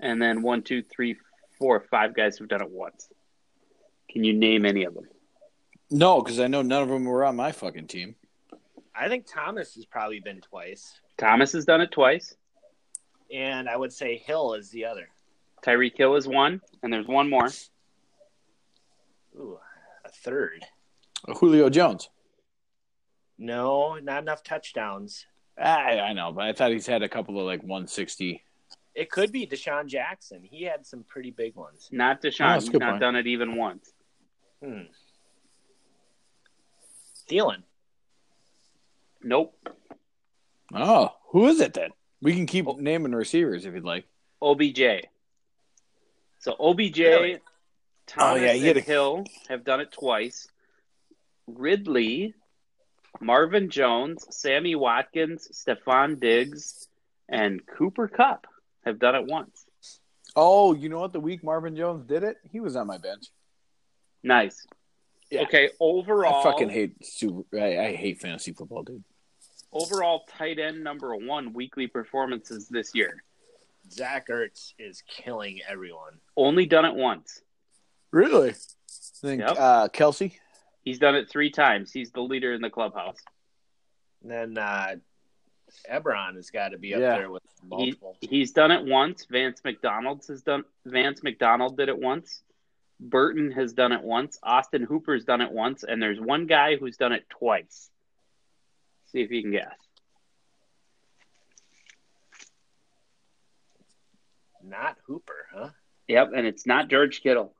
and 0.00 0.20
then 0.20 0.42
one, 0.42 0.62
two, 0.62 0.82
three, 0.82 1.16
four, 1.58 1.80
five 1.90 2.14
guys 2.14 2.36
who've 2.38 2.48
done 2.48 2.62
it 2.62 2.70
once. 2.70 3.08
Can 4.10 4.24
you 4.24 4.32
name 4.32 4.64
any 4.64 4.84
of 4.84 4.94
them? 4.94 5.08
No, 5.90 6.20
because 6.20 6.38
I 6.40 6.46
know 6.48 6.62
none 6.62 6.82
of 6.82 6.88
them 6.88 7.04
were 7.04 7.24
on 7.24 7.36
my 7.36 7.52
fucking 7.52 7.86
team. 7.86 8.14
I 8.94 9.08
think 9.08 9.26
Thomas 9.26 9.74
has 9.76 9.86
probably 9.86 10.20
been 10.20 10.40
twice, 10.40 11.00
Thomas 11.16 11.52
has 11.52 11.64
done 11.64 11.80
it 11.80 11.90
twice. 11.92 12.34
and 13.32 13.68
I 13.68 13.76
would 13.76 13.92
say 13.92 14.16
Hill 14.18 14.54
is 14.54 14.70
the 14.70 14.84
other. 14.86 15.08
Tyreek 15.64 15.96
Hill 15.96 16.16
is 16.16 16.26
one, 16.28 16.60
and 16.82 16.92
there's 16.92 17.06
one 17.06 17.28
more. 17.30 17.48
Ooh, 19.36 19.58
a 20.04 20.08
third. 20.08 20.64
Julio 21.36 21.68
Jones. 21.70 22.10
No, 23.38 23.96
not 23.98 24.22
enough 24.22 24.42
touchdowns. 24.42 25.26
I, 25.56 25.98
I 26.00 26.12
know, 26.12 26.32
but 26.32 26.44
I 26.44 26.52
thought 26.52 26.70
he's 26.72 26.86
had 26.86 27.02
a 27.02 27.08
couple 27.08 27.38
of 27.38 27.46
like 27.46 27.60
160. 27.62 28.42
It 28.94 29.10
could 29.10 29.30
be 29.32 29.46
DeSean 29.46 29.86
Jackson. 29.86 30.42
He 30.42 30.64
had 30.64 30.84
some 30.86 31.04
pretty 31.04 31.30
big 31.30 31.54
ones. 31.54 31.88
Not 31.92 32.18
Oh, 32.24 32.28
DeSean. 32.28 32.38
that's 32.38 32.64
a 32.64 32.66
He's 32.66 32.70
good 32.70 32.80
not 32.80 32.90
point. 32.92 33.00
done 33.00 33.16
it 33.16 33.26
even 33.28 33.56
once. 33.56 33.92
Hmm. 34.64 34.82
Thielen. 37.28 37.62
Nope. 39.22 39.54
Oh, 40.74 41.16
who 41.30 41.46
is 41.48 41.60
it 41.60 41.74
then? 41.74 41.90
We 42.20 42.34
can 42.34 42.46
keep 42.46 42.66
Oh. 42.66 42.76
naming 42.78 43.12
receivers 43.12 43.64
if 43.64 43.74
you'd 43.74 43.84
like. 43.84 44.06
OBJ. 44.42 45.08
So 46.40 46.54
OBJ, 46.58 46.98
Really? 47.00 47.38
Thomas, 48.06 48.40
Oh, 48.40 48.44
yeah, 48.44 48.52
and 48.52 48.64
gotta- 48.64 48.80
Hill 48.80 49.24
have 49.48 49.64
done 49.64 49.80
it 49.80 49.92
twice. 49.92 50.48
Ridley, 51.46 52.34
Marvin 53.20 53.70
Jones, 53.70 54.26
Sammy 54.34 54.74
Watkins, 54.74 55.48
Stefon 55.52 56.20
Diggs, 56.20 56.88
and 57.28 57.66
Cooper 57.66 58.08
Kupp 58.08 58.46
have 58.84 58.98
done 58.98 59.14
it 59.14 59.26
once. 59.26 59.66
Oh, 60.36 60.74
you 60.74 60.88
know 60.88 61.00
what? 61.00 61.12
The 61.12 61.20
week 61.20 61.42
Marvin 61.42 61.74
Jones 61.74 62.04
did 62.06 62.22
it, 62.22 62.36
he 62.44 62.60
was 62.60 62.76
on 62.76 62.86
my 62.86 62.98
bench. 62.98 63.26
Nice. 64.22 64.66
Yeah. 65.30 65.42
Okay, 65.42 65.70
overall, 65.80 66.40
I 66.40 66.42
fucking 66.52 66.70
hate 66.70 67.04
super. 67.04 67.44
I, 67.60 67.86
I 67.88 67.94
hate 67.94 68.20
fantasy 68.20 68.52
football, 68.52 68.82
dude. 68.82 69.04
overall 69.72 70.24
tight 70.38 70.58
end 70.58 70.82
number 70.82 71.14
one 71.16 71.52
weekly 71.52 71.86
performances 71.86 72.68
this 72.68 72.94
year. 72.94 73.22
Zach 73.90 74.28
Ertz 74.28 74.72
is 74.78 75.02
killing 75.06 75.60
everyone. 75.68 76.14
Only 76.36 76.66
done 76.66 76.84
it 76.84 76.94
once. 76.94 77.40
Really? 78.10 78.50
I 78.50 78.54
think 79.20 79.40
Yep. 79.42 79.56
uh, 79.58 79.88
Kelce. 79.88 80.32
He's 80.84 80.98
done 80.98 81.14
it 81.14 81.28
three 81.28 81.50
times. 81.50 81.92
He's 81.92 82.10
the 82.10 82.20
leader 82.22 82.52
in 82.54 82.60
the 82.62 82.70
clubhouse. 82.70 83.18
And 84.22 84.30
then 84.30 84.58
uh, 84.58 84.96
Ebron 85.90 86.36
has 86.36 86.50
got 86.50 86.70
to 86.70 86.78
be 86.78 86.94
up 86.94 87.00
Yeah. 87.00 87.18
there 87.18 87.30
with 87.30 87.42
He, 87.78 87.94
he's 88.20 88.52
done 88.52 88.70
it 88.70 88.84
once. 88.84 89.26
Vance 89.30 89.60
McDonald's 89.64 90.28
has 90.28 90.42
done. 90.42 90.64
Vance 90.86 91.22
McDonald 91.22 91.76
did 91.76 91.88
it 91.88 91.98
once. 91.98 92.42
Burton 93.00 93.52
has 93.52 93.72
done 93.72 93.92
it 93.92 94.02
once. 94.02 94.38
Austin 94.42 94.82
Hooper's 94.82 95.24
done 95.24 95.40
it 95.40 95.52
once, 95.52 95.84
and 95.84 96.02
there's 96.02 96.20
one 96.20 96.46
guy 96.46 96.76
who's 96.76 96.96
done 96.96 97.12
it 97.12 97.28
twice. 97.28 97.90
See 99.12 99.20
if 99.20 99.30
you 99.30 99.42
can 99.42 99.52
guess. 99.52 99.74
Not 104.62 104.96
Hooper, 105.06 105.46
huh? 105.54 105.68
Yep, 106.08 106.32
and 106.36 106.46
it's 106.46 106.66
not 106.66 106.88
George 106.88 107.22
Kittle. 107.22 107.54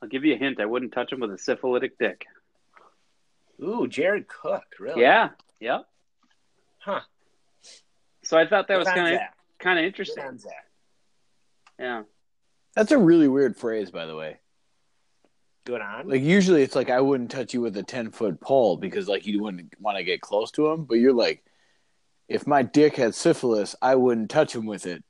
I'll 0.00 0.08
give 0.08 0.24
you 0.24 0.34
a 0.34 0.38
hint. 0.38 0.60
I 0.60 0.64
wouldn't 0.64 0.92
touch 0.92 1.12
him 1.12 1.20
with 1.20 1.32
a 1.32 1.38
syphilitic 1.38 1.98
dick. 1.98 2.26
Ooh, 3.62 3.86
Jared 3.88 4.28
Cook, 4.28 4.64
really? 4.78 5.02
Yeah, 5.02 5.30
yep. 5.60 5.86
Huh. 6.78 7.00
So 8.22 8.38
I 8.38 8.46
thought 8.46 8.68
that 8.68 8.78
was 8.78 8.86
Good 8.86 8.98
on 8.98 9.04
kind 9.04 9.14
of 9.16 9.20
kind 9.58 9.78
of 9.78 9.84
interesting. 9.84 10.38
On 11.78 11.84
Zach. 11.84 11.86
Yeah. 11.86 12.02
That's 12.74 12.92
a 12.92 12.98
really 12.98 13.28
weird 13.28 13.56
phrase, 13.56 13.90
by 13.90 14.06
the 14.06 14.16
way. 14.16 14.38
Good 15.64 15.80
on. 15.80 16.08
Like 16.08 16.22
usually, 16.22 16.62
it's 16.62 16.76
like 16.76 16.90
I 16.90 17.00
wouldn't 17.00 17.30
touch 17.30 17.52
you 17.52 17.60
with 17.60 17.76
a 17.76 17.82
ten 17.82 18.10
foot 18.10 18.40
pole 18.40 18.76
because 18.76 19.08
like 19.08 19.26
you 19.26 19.42
wouldn't 19.42 19.74
want 19.80 19.98
to 19.98 20.04
get 20.04 20.20
close 20.20 20.50
to 20.52 20.68
him. 20.68 20.84
But 20.84 20.94
you're 20.96 21.12
like, 21.12 21.44
if 22.28 22.46
my 22.46 22.62
dick 22.62 22.96
had 22.96 23.14
syphilis, 23.14 23.74
I 23.82 23.94
wouldn't 23.96 24.30
touch 24.30 24.54
him 24.54 24.66
with 24.66 24.86
it. 24.86 25.02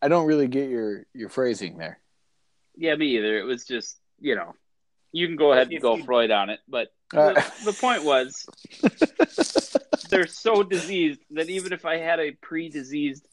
I 0.00 0.08
don't 0.08 0.26
really 0.26 0.46
get 0.46 0.68
your 0.68 1.06
your 1.14 1.28
phrasing 1.28 1.78
there. 1.78 1.98
Yeah, 2.76 2.94
me 2.94 3.16
either. 3.16 3.38
It 3.38 3.44
was 3.44 3.64
just, 3.64 3.98
you 4.20 4.36
know, 4.36 4.54
you 5.10 5.26
can 5.26 5.36
go 5.36 5.52
ahead 5.52 5.70
and 5.70 5.80
go 5.80 5.96
Freud 5.96 6.30
on 6.30 6.50
it, 6.50 6.60
but 6.68 6.88
Uh, 7.14 7.32
the, 7.32 7.52
the 7.66 7.72
point 7.72 8.04
was 8.04 8.46
they're 10.10 10.26
so 10.26 10.62
diseased 10.62 11.20
that 11.30 11.48
even 11.48 11.72
if 11.72 11.86
I 11.86 11.96
had 11.96 12.20
a 12.20 12.32
pre-diseased 12.32 13.26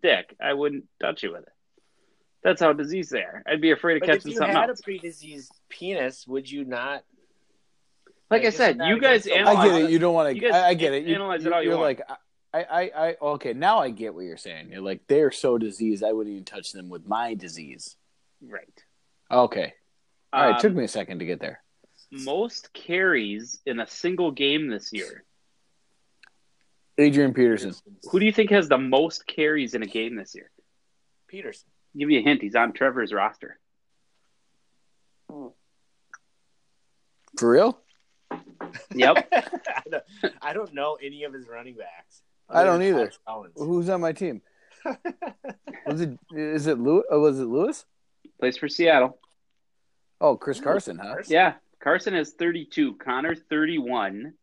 dick, 0.00 0.36
I 0.40 0.52
wouldn't 0.52 0.84
touch 1.00 1.22
you 1.22 1.32
with 1.32 1.42
it. 1.44 1.52
That's 2.42 2.60
how 2.60 2.72
diseased 2.72 3.12
they 3.12 3.20
are. 3.20 3.42
I'd 3.46 3.60
be 3.60 3.70
afraid 3.70 3.96
of 3.96 4.00
but 4.00 4.08
if 4.08 4.16
catching 4.16 4.32
you 4.32 4.38
something 4.38 4.56
had 4.56 4.68
else. 4.68 4.80
a 4.80 4.82
pre-diseased 4.82 5.52
penis, 5.68 6.26
would 6.26 6.50
you 6.50 6.64
not? 6.64 7.04
Like 8.30 8.44
I 8.44 8.50
said, 8.50 8.80
you 8.82 8.98
guys 8.98 9.26
analyze. 9.26 9.56
I 9.56 9.68
get 9.68 9.82
it. 9.82 9.90
You 9.90 9.98
don't 9.98 10.14
want 10.14 10.34
to. 10.34 10.40
guys 10.40 10.52
I, 10.52 10.68
I 10.68 10.74
get 10.74 10.94
it. 10.94 11.04
You, 11.04 11.14
analyze 11.14 11.44
it 11.44 11.48
you, 11.48 11.54
all 11.54 11.62
you 11.62 11.68
you're 11.70 11.78
want. 11.78 11.98
like, 11.98 12.10
I, 12.52 12.62
I, 12.62 12.90
I. 12.96 13.16
Okay, 13.22 13.52
now 13.52 13.78
I 13.78 13.90
get 13.90 14.14
what 14.14 14.24
you're 14.24 14.36
saying. 14.36 14.70
You're 14.70 14.80
like, 14.80 15.02
they're 15.06 15.30
so 15.30 15.58
diseased, 15.58 16.02
I 16.02 16.12
wouldn't 16.12 16.32
even 16.32 16.44
touch 16.44 16.72
them 16.72 16.88
with 16.88 17.06
my 17.06 17.34
disease. 17.34 17.96
Right. 18.40 18.82
Okay. 19.30 19.74
All 20.32 20.44
right. 20.44 20.54
Um, 20.54 20.60
took 20.60 20.74
me 20.74 20.84
a 20.84 20.88
second 20.88 21.20
to 21.20 21.26
get 21.26 21.40
there. 21.40 21.62
most 22.10 22.72
carries 22.72 23.60
in 23.66 23.80
a 23.80 23.86
single 23.86 24.30
game 24.30 24.68
this 24.68 24.92
year. 24.92 25.24
Adrian 26.98 27.32
Peterson. 27.34 27.74
Who 28.10 28.18
do 28.18 28.26
you 28.26 28.32
think 28.32 28.50
has 28.50 28.68
the 28.68 28.78
most 28.78 29.26
carries 29.26 29.74
in 29.74 29.82
a 29.82 29.86
game 29.86 30.16
this 30.16 30.34
year? 30.34 30.50
Peterson. 31.28 31.68
Give 31.96 32.10
you 32.10 32.20
a 32.20 32.22
hint. 32.22 32.42
He's 32.42 32.54
on 32.54 32.72
Trevor's 32.72 33.12
roster. 33.12 33.58
For 37.38 37.50
real? 37.50 37.78
Yep. 38.94 39.28
I, 39.32 39.82
don't, 39.90 40.04
I 40.40 40.52
don't 40.52 40.74
know 40.74 40.98
any 41.02 41.24
of 41.24 41.32
his 41.32 41.48
running 41.48 41.74
backs. 41.74 42.22
I 42.48 42.64
don't 42.64 42.82
either. 42.82 43.10
Alex 43.26 43.52
Who's 43.56 43.88
on 43.88 44.00
my 44.00 44.12
team? 44.12 44.42
Was 45.86 46.00
it? 46.00 46.18
Is 46.34 46.66
it 46.66 46.78
Lewis? 46.78 47.04
Oh, 47.10 47.20
was 47.20 47.38
it 47.38 47.44
Lewis? 47.44 47.84
Plays 48.38 48.56
for 48.56 48.68
Seattle. 48.68 49.18
Oh, 50.20 50.36
Chris 50.36 50.60
Carson, 50.60 50.98
huh? 50.98 51.16
Yeah. 51.26 51.54
Carson 51.80 52.14
has 52.14 52.32
32. 52.32 52.94
Conner, 52.94 53.34
31. 53.34 54.34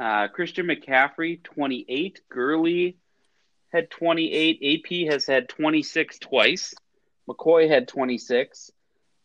Uh, 0.00 0.28
Christian 0.28 0.66
McCaffrey, 0.66 1.42
28. 1.42 2.20
Gurley 2.28 2.96
had 3.72 3.90
28. 3.90 4.84
AP 4.86 5.12
has 5.12 5.26
had 5.26 5.48
26 5.48 6.18
twice. 6.18 6.74
McCoy 7.28 7.68
had 7.68 7.88
26. 7.88 8.70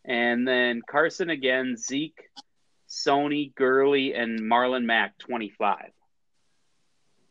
And 0.04 0.46
then 0.46 0.82
Carson 0.86 1.30
again, 1.30 1.76
Zeke, 1.76 2.30
Sony, 2.88 3.54
Gurley, 3.54 4.14
and 4.14 4.40
Marlon 4.40 4.84
Mack, 4.84 5.18
25. 5.18 5.90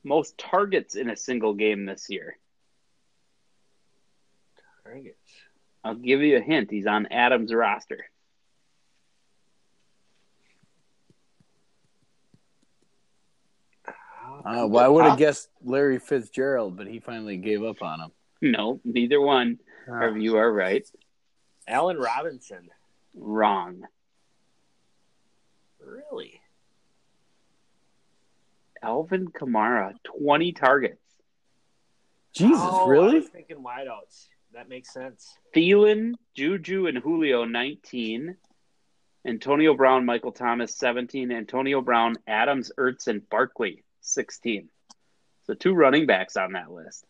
Most 0.04 0.38
targets 0.38 0.96
in 0.96 1.10
a 1.10 1.16
single 1.16 1.54
game 1.54 1.86
this 1.86 2.08
year. 2.10 2.38
Targets. 4.84 5.32
I'll 5.84 5.96
give 5.96 6.22
you 6.22 6.38
a 6.38 6.42
hint. 6.42 6.70
He's 6.70 6.88
on 6.88 7.08
Adam's 7.08 7.54
roster. 7.54 8.06
Uh, 14.46 14.68
well, 14.68 14.86
I 14.86 14.88
would 14.88 15.06
have 15.06 15.18
guessed 15.18 15.50
Larry 15.64 15.98
Fitzgerald, 16.00 16.78
but 16.78 16.88
he 16.88 17.00
finally 17.00 17.38
gave 17.38 17.64
up 17.64 17.82
on 17.82 18.00
him. 18.00 18.12
No, 18.42 18.80
neither 18.84 19.20
one. 19.20 19.60
Or 19.88 20.16
you 20.18 20.38
are 20.38 20.52
right. 20.52 20.88
Allen 21.68 21.98
Robinson. 21.98 22.70
Wrong. 23.16 23.84
Really? 25.80 26.42
Alvin 28.84 29.28
Kamara, 29.30 29.94
20 30.20 30.52
targets. 30.52 31.02
Jesus, 32.34 32.58
Oh, 32.62 32.86
I 32.86 32.90
really? 32.90 33.16
was 33.20 33.30
thinking 33.30 33.58
wideouts. 33.64 34.28
That 34.54 34.70
makes 34.70 34.94
sense. 34.94 35.38
Thielen, 35.56 36.14
Juju, 36.36 36.88
and 36.88 36.98
Julio, 36.98 37.46
19. 37.46 38.36
Antonio 39.26 39.74
Brown, 39.74 40.06
Michael 40.06 40.32
Thomas, 40.34 40.76
17. 40.76 41.32
Antonio 41.32 41.82
Brown, 41.82 42.16
Adams, 42.28 42.72
Ertz, 42.78 43.08
and 43.08 43.28
Barkley, 43.30 43.84
16. 44.06 44.70
So 45.46 45.54
two 45.54 45.74
running 45.74 46.06
backs 46.06 46.38
on 46.38 46.54
that 46.54 46.72
list. 46.72 47.06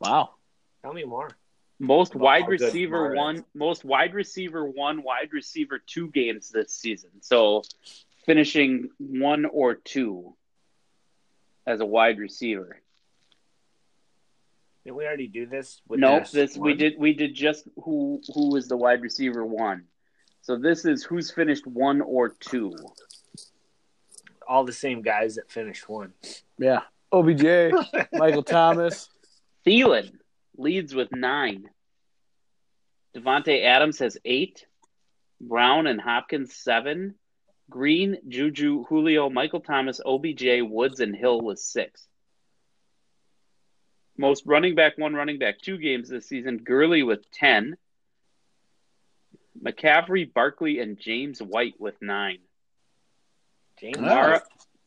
Wow. 0.00 0.30
Tell 0.82 0.92
me 0.92 1.04
more. 1.04 1.30
Most 1.80 2.14
About 2.14 2.24
wide 2.24 2.48
receiver 2.48 3.14
one, 3.14 3.36
is. 3.36 3.44
most 3.54 3.84
wide 3.84 4.14
receiver 4.14 4.64
one, 4.64 5.02
wide 5.02 5.32
receiver 5.32 5.78
two 5.78 6.08
games 6.10 6.50
this 6.50 6.72
season. 6.72 7.10
So 7.20 7.62
finishing 8.26 8.90
one 8.98 9.44
or 9.44 9.74
two 9.74 10.34
as 11.66 11.80
a 11.80 11.86
wide 11.86 12.18
receiver. 12.18 12.80
Did 14.84 14.92
we 14.92 15.04
already 15.04 15.28
do 15.28 15.46
this? 15.46 15.80
With 15.86 16.00
Nope, 16.00 16.22
this 16.22 16.32
this 16.32 16.56
we 16.56 16.74
did 16.74 16.94
we 16.98 17.12
did 17.12 17.34
just 17.34 17.68
who 17.84 18.22
who 18.34 18.50
was 18.50 18.68
the 18.68 18.76
wide 18.76 19.02
receiver 19.02 19.44
one. 19.44 19.84
So 20.48 20.56
this 20.56 20.86
is 20.86 21.04
who's 21.04 21.30
finished 21.30 21.66
one 21.66 22.00
or 22.00 22.30
two. 22.30 22.74
all 24.48 24.64
the 24.64 24.72
same 24.72 25.02
guys 25.02 25.34
that 25.34 25.50
finished 25.50 25.86
one. 25.90 26.14
Yeah. 26.58 26.80
OBJ, 27.12 27.74
Michael 28.14 28.42
Thomas. 28.42 29.10
Thielen 29.66 30.10
leads 30.56 30.94
with 30.94 31.12
nine. 31.12 31.68
Davante 33.14 33.62
Adams 33.62 33.98
has 33.98 34.16
eight. 34.24 34.64
Brown 35.38 35.86
and 35.86 36.00
Hopkins 36.00 36.56
seven. 36.56 37.16
Green, 37.68 38.16
Juju, 38.26 38.84
Julio, 38.84 39.28
Michael 39.28 39.60
Thomas, 39.60 40.00
OBJ, 40.02 40.62
Woods, 40.62 41.00
and 41.00 41.14
Hill 41.14 41.42
was 41.42 41.62
six. 41.62 42.06
Most 44.16 44.46
running 44.46 44.74
back, 44.74 44.96
one 44.96 45.12
running 45.12 45.38
back, 45.38 45.60
two 45.60 45.76
games 45.76 46.08
this 46.08 46.26
season. 46.26 46.56
Gurley 46.56 47.02
with 47.02 47.30
ten. 47.32 47.76
McCaffrey, 49.62 50.32
Barkley, 50.32 50.80
and 50.80 50.98
James 50.98 51.40
White 51.40 51.74
with 51.78 51.94
nine. 52.00 52.38
James 53.80 53.96
Kamara, 53.96 54.40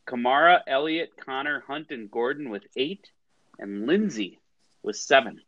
Kamara, 0.08 0.60
Elliott, 0.68 1.12
Conner, 1.18 1.64
Hunt, 1.66 1.92
and 1.92 2.10
Gordon 2.12 2.50
with 2.50 2.64
eight, 2.76 3.10
and 3.60 3.88
Lindsay 3.88 4.40
with 4.84 4.96
seven. 4.96 5.42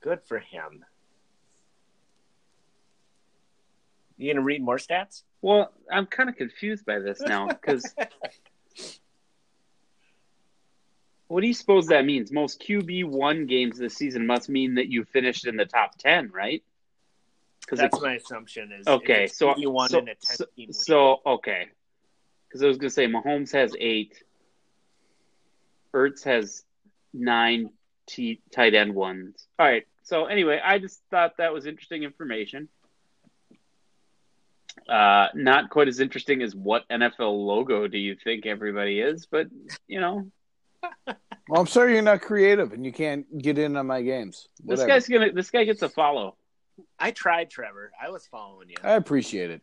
Good 0.00 0.20
for 0.26 0.38
him. 0.38 0.84
You 4.18 4.32
gonna 4.32 4.44
read 4.44 4.62
more 4.62 4.76
stats? 4.76 5.22
Well, 5.40 5.72
I'm 5.90 6.06
kind 6.06 6.28
of 6.28 6.36
confused 6.36 6.86
by 6.86 7.00
this 7.00 7.20
now 7.20 7.48
because 7.48 7.94
what 11.32 11.40
do 11.40 11.46
you 11.46 11.54
suppose 11.54 11.86
that 11.86 12.04
means? 12.04 12.30
Most 12.30 12.60
QB 12.60 13.06
one 13.06 13.46
games 13.46 13.78
this 13.78 13.94
season 13.94 14.26
must 14.26 14.50
mean 14.50 14.74
that 14.74 14.88
you 14.88 15.04
finished 15.04 15.46
in 15.46 15.56
the 15.56 15.64
top 15.64 15.96
ten, 15.96 16.30
right? 16.30 16.62
Because 17.62 17.78
That's 17.78 18.02
my 18.02 18.16
assumption. 18.16 18.70
Is 18.70 18.86
okay. 18.86 19.28
So 19.28 19.56
you 19.56 19.70
won 19.70 19.88
so, 19.88 20.00
in 20.00 20.08
a 20.08 20.14
ten 20.14 20.36
so, 20.36 20.44
team 20.44 20.66
league. 20.66 20.74
so 20.74 21.22
okay, 21.24 21.68
because 22.46 22.62
I 22.62 22.66
was 22.66 22.76
gonna 22.76 22.90
say 22.90 23.06
Mahomes 23.06 23.50
has 23.52 23.74
eight, 23.80 24.22
Ertz 25.94 26.22
has 26.24 26.64
nine 27.14 27.70
t- 28.06 28.42
tight 28.50 28.74
end 28.74 28.94
ones. 28.94 29.46
All 29.58 29.64
right. 29.64 29.86
So 30.02 30.26
anyway, 30.26 30.60
I 30.62 30.78
just 30.80 31.00
thought 31.10 31.38
that 31.38 31.54
was 31.54 31.64
interesting 31.64 32.02
information. 32.02 32.68
Uh, 34.86 35.28
not 35.34 35.70
quite 35.70 35.88
as 35.88 35.98
interesting 35.98 36.42
as 36.42 36.54
what 36.54 36.86
NFL 36.90 37.46
logo 37.46 37.88
do 37.88 37.96
you 37.96 38.16
think 38.22 38.44
everybody 38.44 39.00
is, 39.00 39.24
but 39.24 39.46
you 39.88 39.98
know, 39.98 40.30
Well, 41.48 41.60
I'm 41.60 41.66
sorry 41.66 41.94
you're 41.94 42.02
not 42.02 42.22
creative 42.22 42.72
and 42.72 42.84
you 42.84 42.92
can't 42.92 43.26
get 43.38 43.58
in 43.58 43.76
on 43.76 43.86
my 43.86 44.02
games. 44.02 44.48
this 44.64 44.84
guy's 44.84 45.08
gonna 45.08 45.32
this 45.32 45.50
guy 45.50 45.64
gets 45.64 45.82
a 45.82 45.88
follow. 45.88 46.36
I 46.98 47.10
tried, 47.10 47.50
Trevor. 47.50 47.92
I 48.00 48.10
was 48.10 48.26
following 48.26 48.70
you. 48.70 48.76
I 48.82 48.92
appreciate 48.92 49.50
it. 49.50 49.62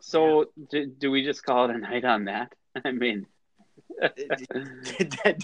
So 0.00 0.46
do, 0.70 0.86
do 0.86 1.10
we 1.10 1.24
just 1.24 1.42
call 1.44 1.68
it 1.68 1.74
a 1.74 1.78
night 1.78 2.04
on 2.04 2.26
that? 2.26 2.52
I 2.84 2.92
mean, 2.92 3.26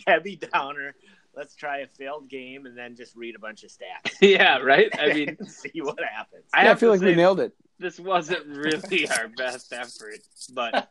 Debbie 0.06 0.36
Downer. 0.36 0.94
Let's 1.34 1.54
try 1.54 1.78
a 1.78 1.86
failed 1.86 2.28
game 2.28 2.66
and 2.66 2.76
then 2.76 2.96
just 2.96 3.14
read 3.16 3.36
a 3.36 3.38
bunch 3.38 3.62
of 3.64 3.70
stats. 3.70 4.12
yeah, 4.20 4.58
right. 4.58 4.88
I 4.98 5.12
mean, 5.12 5.36
see 5.46 5.80
what 5.80 5.98
happens. 6.02 6.44
I 6.52 6.60
Yeah, 6.62 6.64
I 6.66 6.68
have 6.70 6.80
feel 6.80 6.88
to 6.94 6.98
like 7.00 7.06
we 7.08 7.14
nailed 7.14 7.40
it. 7.40 7.52
this 7.78 8.00
wasn't 8.00 8.46
really 8.46 9.08
our 9.18 9.28
best 9.28 9.72
effort, 9.72 10.18
but 10.52 10.88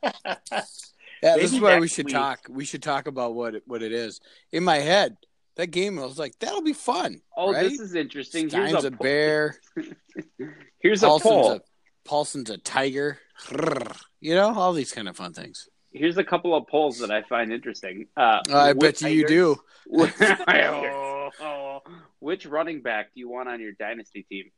Yeah, 1.21 1.35
this 1.35 1.51
is 1.53 1.59
why 1.59 1.79
we 1.79 1.87
should 1.89 2.05
week- 2.05 2.15
talk. 2.15 2.47
We 2.49 2.63
should 2.65 2.81
talk 2.81 3.07
about 3.07 3.33
what 3.35 3.55
it, 3.55 3.63
what 3.67 3.83
it 3.83 3.91
is. 3.91 4.21
In 4.53 4.63
my 4.63 4.77
head, 4.77 5.17
that 5.57 5.67
game 5.67 5.99
I 5.99 6.05
was 6.05 6.17
like, 6.17 6.39
that'll 6.39 6.61
be 6.61 6.71
fun. 6.73 7.21
oh, 7.35 7.51
right? 7.51 7.63
this 7.69 7.79
is 7.81 7.93
interesting. 7.95 8.49
Here's 8.49 8.71
a, 8.85 8.87
a 8.87 8.91
bear. 8.91 9.55
Here's 10.79 11.03
a 11.03 11.07
Paulson's 11.07 11.31
poll. 11.33 11.51
a 11.51 11.61
Paulson's 12.05 12.49
a 12.49 12.57
tiger. 12.57 13.19
You 14.21 14.35
know, 14.35 14.53
all 14.53 14.71
these 14.71 14.93
kind 14.93 15.09
of 15.09 15.17
fun 15.17 15.33
things. 15.33 15.67
Here's 15.91 16.17
a 16.17 16.23
couple 16.23 16.55
of 16.55 16.67
polls 16.67 16.99
that 16.99 17.09
I 17.09 17.23
find 17.23 17.51
interesting. 17.51 18.07
Uh, 18.15 18.41
I 18.53 18.73
bet 18.73 19.01
you 19.01 19.09
you 19.09 19.27
do. 19.27 19.55
oh, 21.41 21.81
which 22.19 22.45
running 22.45 22.81
back 22.81 23.13
do 23.13 23.19
you 23.19 23.29
want 23.29 23.49
on 23.49 23.59
your 23.59 23.71
dynasty 23.71 24.23
team? 24.29 24.51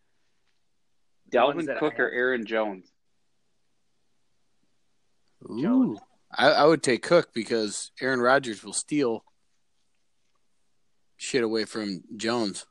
The 1.31 1.39
ones 1.45 1.65
Dalvin 1.65 1.79
Cook 1.79 1.99
or. 1.99 2.09
Aaron 2.09 2.45
Jones? 2.45 2.91
Ooh. 5.49 5.97
I, 6.33 6.49
I 6.49 6.65
would 6.65 6.83
take 6.83 7.03
Cook 7.03 7.33
because 7.33 7.91
Aaron 8.01 8.19
Rodgers 8.19 8.63
will 8.63 8.73
steal 8.73 9.23
shit 11.17 11.43
away 11.43 11.65
from 11.65 12.03
Jones. 12.17 12.65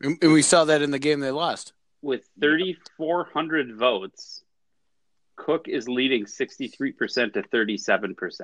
And, 0.00 0.18
and 0.22 0.32
we 0.32 0.42
saw 0.42 0.64
that 0.64 0.82
in 0.82 0.90
the 0.90 0.98
game 0.98 1.20
they 1.20 1.30
lost. 1.30 1.72
With 2.02 2.28
3,400 2.40 3.76
votes, 3.76 4.43
Cook 5.36 5.68
is 5.68 5.88
leading 5.88 6.24
63% 6.24 7.34
to 7.34 7.42
37%. 7.42 8.40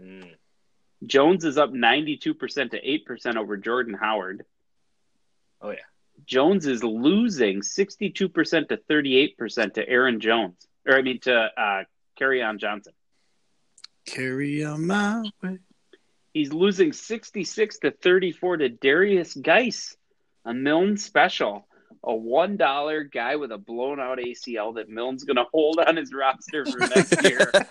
Mm. 0.00 0.30
Jones 1.04 1.44
is 1.44 1.58
up 1.58 1.72
92% 1.72 2.18
to 2.70 2.80
8% 2.80 3.36
over 3.36 3.56
Jordan 3.56 3.94
Howard. 3.94 4.44
Oh 5.60 5.70
yeah. 5.70 5.76
Jones 6.26 6.66
is 6.66 6.84
losing 6.84 7.60
62% 7.60 8.68
to 8.68 8.76
38% 8.76 9.74
to 9.74 9.88
Aaron 9.88 10.20
Jones. 10.20 10.66
Or, 10.86 10.96
I 10.96 11.02
mean, 11.02 11.20
to 11.20 11.34
uh, 11.34 11.84
Kerryon 12.20 12.58
Johnson. 12.58 12.92
Carry 14.06 14.64
on 14.64 14.86
my 14.86 15.24
way. 15.42 15.58
He's 16.34 16.52
losing 16.52 16.92
66 16.92 17.78
to 17.80 17.90
34 17.90 18.58
to 18.58 18.70
Derrius 18.70 19.40
Guice, 19.40 19.96
a 20.44 20.54
Milne 20.54 20.96
special. 20.96 21.66
A 22.04 22.10
$1 22.12 23.12
guy 23.12 23.36
with 23.36 23.52
a 23.52 23.58
blown 23.58 24.00
out 24.00 24.18
ACL 24.18 24.74
that 24.74 24.88
Milne's 24.88 25.22
going 25.24 25.36
to 25.36 25.44
hold 25.52 25.78
on 25.78 25.96
his 25.96 26.12
roster 26.12 26.64
for 26.66 26.78
next 26.80 27.22
year. 27.22 27.50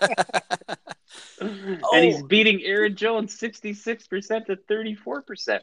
And 1.40 2.04
he's 2.04 2.22
Oh. 2.22 2.26
beating 2.26 2.62
Aaron 2.62 2.96
Jones 2.96 3.36
66% 3.38 4.46
to 4.46 4.56
34%. 4.56 5.60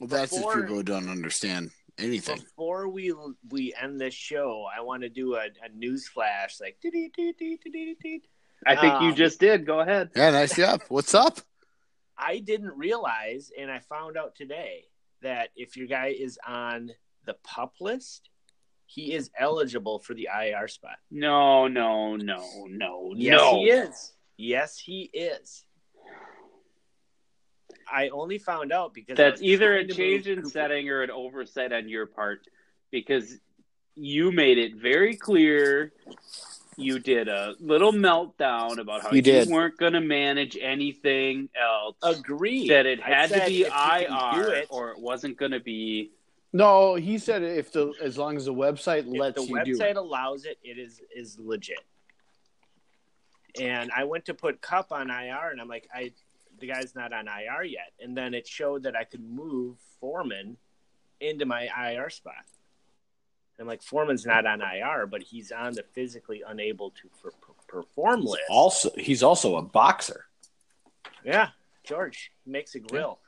Well, 0.00 0.08
that's 0.08 0.30
just 0.30 0.34
Before- 0.36 0.60
people 0.62 0.76
who 0.76 0.82
don't 0.82 1.08
understand 1.10 1.70
anything. 1.98 2.38
Before 2.38 2.88
we 2.88 3.12
we 3.50 3.74
end 3.74 4.00
this 4.00 4.14
show, 4.14 4.64
I 4.74 4.80
want 4.80 5.02
to 5.02 5.08
do 5.08 5.34
a, 5.34 5.44
a 5.62 5.68
news 5.74 6.08
flash 6.08 6.58
like 6.60 6.78
I 8.66 8.76
think 8.76 9.02
you 9.02 9.08
Um, 9.08 9.14
just 9.14 9.38
did. 9.40 9.66
Go 9.66 9.80
ahead. 9.80 10.10
Yeah, 10.16 10.30
nice 10.30 10.56
job. 10.56 10.80
What's 10.88 11.14
up? 11.14 11.38
I 12.16 12.38
didn't 12.38 12.76
realize, 12.78 13.50
and 13.58 13.70
I 13.70 13.80
found 13.80 14.16
out 14.16 14.34
today 14.36 14.84
that 15.22 15.50
if 15.56 15.76
your 15.76 15.86
guy 15.88 16.14
is 16.18 16.38
on 16.46 16.90
the 17.24 17.34
pup 17.42 17.74
list, 17.80 18.28
he 18.86 19.12
is 19.12 19.30
eligible 19.38 19.98
for 19.98 20.14
the 20.14 20.28
IR 20.32 20.68
spot. 20.68 20.96
No, 21.10 21.66
no, 21.68 22.16
no, 22.16 22.66
no, 22.68 23.12
Yes, 23.16 23.40
no. 23.40 23.56
he 23.60 23.70
is. 23.70 24.12
Yes, 24.36 24.78
he 24.78 25.02
is. 25.12 25.64
I 27.90 28.08
only 28.08 28.38
found 28.38 28.72
out 28.72 28.94
because 28.94 29.16
That's 29.16 29.42
either 29.42 29.74
a 29.76 29.86
change 29.86 30.26
in 30.26 30.36
Cooper. 30.38 30.48
setting 30.50 30.88
or 30.88 31.02
an 31.02 31.10
oversight 31.10 31.72
on 31.72 31.88
your 31.88 32.06
part 32.06 32.46
because 32.90 33.36
you 33.94 34.32
made 34.32 34.58
it 34.58 34.74
very 34.76 35.16
clear 35.16 35.92
you 36.76 36.98
did 36.98 37.28
a 37.28 37.54
little 37.60 37.92
meltdown 37.92 38.78
about 38.78 39.02
how 39.02 39.10
You 39.10 39.16
you, 39.16 39.22
did. 39.22 39.48
weren't 39.48 39.76
going 39.76 39.92
to 39.92 40.00
manage 40.00 40.56
anything 40.60 41.48
else. 41.60 41.96
Agreed. 42.02 42.70
that 42.70 42.86
it 42.86 43.00
had 43.00 43.28
to 43.30 43.34
be 43.46 43.62
if 43.62 43.66
you 43.68 43.70
can 43.70 44.34
do 44.34 44.40
IR 44.48 44.54
it, 44.54 44.66
or 44.70 44.90
it 44.90 44.98
wasn't 44.98 45.36
going 45.36 45.52
to 45.52 45.60
be. 45.60 46.10
No, 46.54 46.94
he 46.94 47.18
said 47.18 47.42
if 47.42 47.72
the 47.72 47.92
as 48.00 48.16
long 48.16 48.36
as 48.36 48.44
the 48.44 48.54
website 48.54 49.00
if 49.00 49.06
lets 49.20 49.34
the 49.34 49.42
you 49.42 49.64
do 49.64 49.76
website 49.76 49.90
it. 49.90 49.96
allows 49.96 50.44
it, 50.44 50.56
it 50.62 50.78
is 50.78 51.00
is 51.14 51.36
legit. 51.36 51.80
And 53.60 53.90
I 53.94 54.04
went 54.04 54.24
to 54.26 54.34
put 54.34 54.60
Kupp 54.60 54.92
on 54.92 55.10
IR, 55.10 55.50
and 55.50 55.60
I'm 55.60 55.66
like, 55.66 55.88
I 55.92 56.12
the 56.60 56.68
guy's 56.68 56.94
not 56.94 57.12
on 57.12 57.26
IR 57.26 57.64
yet. 57.64 57.92
And 58.00 58.16
then 58.16 58.34
it 58.34 58.46
showed 58.46 58.84
that 58.84 58.94
I 58.94 59.02
could 59.02 59.28
move 59.28 59.78
Foreman 60.00 60.56
into 61.20 61.44
my 61.44 61.68
IR 61.90 62.08
spot. 62.08 62.44
I'm 63.58 63.66
like, 63.66 63.82
Foreman's 63.82 64.24
not 64.24 64.46
on 64.46 64.62
IR, 64.62 65.06
but 65.06 65.22
he's 65.24 65.50
on 65.50 65.72
the 65.74 65.84
physically 65.92 66.44
unable 66.46 66.90
to 66.90 67.08
per- 67.20 67.30
per- 67.30 67.80
perform 67.82 68.20
list. 68.24 68.42
Also, 68.48 68.90
he's 68.96 69.24
also 69.24 69.56
a 69.56 69.62
boxer. 69.62 70.26
yeah, 71.24 71.48
George 71.82 72.30
he 72.44 72.50
makes 72.52 72.76
a 72.76 72.78
grill. 72.78 73.18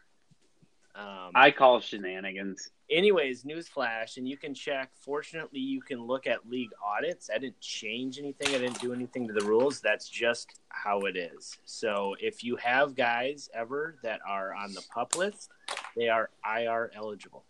Um, 0.99 1.33
I 1.35 1.51
call 1.51 1.81
shenanigans. 1.81 2.71
anyways, 2.91 3.45
newsflash, 3.45 4.17
and 4.17 4.27
you 4.27 4.39
can 4.39 4.55
check. 4.55 4.91
Fortunately, 4.95 5.61
you 5.61 5.83
can 5.83 6.03
look 6.03 6.27
at 6.27 6.49
league 6.49 6.71
audits. 6.83 7.29
I 7.33 7.39
didn't 7.39 7.61
change 7.61 8.19
anything. 8.19 8.55
I 8.55 8.59
didn't 8.59 8.81
do 8.81 8.95
anything 8.95 9.27
to 9.29 9.35
the 9.35 9.45
rules. 9.45 9.81
That's 9.81 10.09
just 10.09 10.59
how 10.69 11.01
it 11.01 11.17
is. 11.17 11.59
So 11.67 12.17
if 12.19 12.43
you 12.43 12.57
have 12.57 12.95
guys 12.95 13.51
ever 13.53 13.99
that 14.03 14.21
are 14.27 14.55
on 14.55 14.73
the 14.73 14.83
pup 14.93 15.17
list, 15.17 15.51
they 15.97 16.09
are 16.09 16.31
IR 16.45 16.91
eligible. 16.97 17.45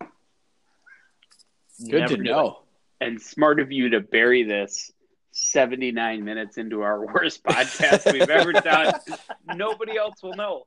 Good 1.89 2.01
Never 2.01 2.16
to 2.16 2.23
knew 2.23 2.31
know. 2.31 2.62
And 3.01 3.20
smart 3.20 3.60
of 3.60 3.70
you 3.70 3.90
to 3.90 4.01
bury 4.01 4.43
this 4.43 4.90
79 5.32 6.24
minutes 6.24 6.56
into 6.56 6.81
our 6.81 7.05
worst 7.14 7.44
podcast 7.44 8.12
we've 8.12 8.28
ever 8.28 8.52
done. 8.52 8.94
Nobody 9.55 9.97
else 9.97 10.23
will 10.23 10.35
know. 10.35 10.66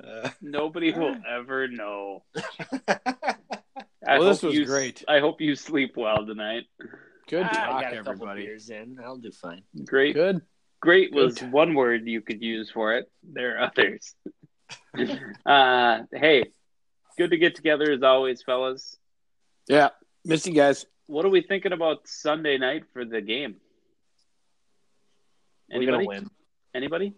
It. 0.00 0.32
Nobody 0.40 0.92
will 0.92 1.16
ever 1.28 1.68
know. 1.68 2.24
I 4.06 4.18
Well, 4.18 4.28
this 4.28 4.40
hope 4.40 4.48
was 4.50 4.58
you- 4.58 4.64
great. 4.66 5.04
I 5.08 5.20
hope 5.20 5.40
you 5.40 5.54
sleep 5.54 5.96
well 5.96 6.24
tonight. 6.26 6.64
Good 7.28 7.42
I 7.44 7.48
talk, 7.52 7.82
got 7.82 7.92
a 7.92 7.96
everybody. 7.96 8.42
beers 8.46 8.70
in. 8.70 8.98
I'll 9.04 9.18
do 9.18 9.30
fine. 9.30 9.62
Great. 9.84 10.14
Good. 10.14 10.40
Great 10.80 11.12
Good. 11.12 11.22
was 11.24 11.42
one 11.42 11.74
word 11.74 12.06
you 12.06 12.20
could 12.22 12.40
use 12.42 12.70
for 12.70 12.94
it. 12.96 13.10
There 13.22 13.58
are 13.58 13.70
others. 13.76 14.14
uh, 15.46 16.02
hey, 16.12 16.44
good 17.18 17.30
to 17.30 17.36
get 17.36 17.54
together 17.56 17.90
as 17.92 18.02
always, 18.02 18.42
fellas. 18.42 18.96
Yeah, 19.66 19.90
miss 20.24 20.46
you 20.46 20.54
guys. 20.54 20.86
What 21.06 21.24
are 21.26 21.30
we 21.30 21.42
thinking 21.42 21.72
about 21.72 22.06
Sunday 22.06 22.56
night 22.58 22.84
for 22.92 23.04
the 23.04 23.20
game? 23.20 23.56
We're 25.70 25.76
Anybody? 25.78 26.06
gonna 26.06 26.20
win. 26.20 26.30
Anybody? 26.74 27.14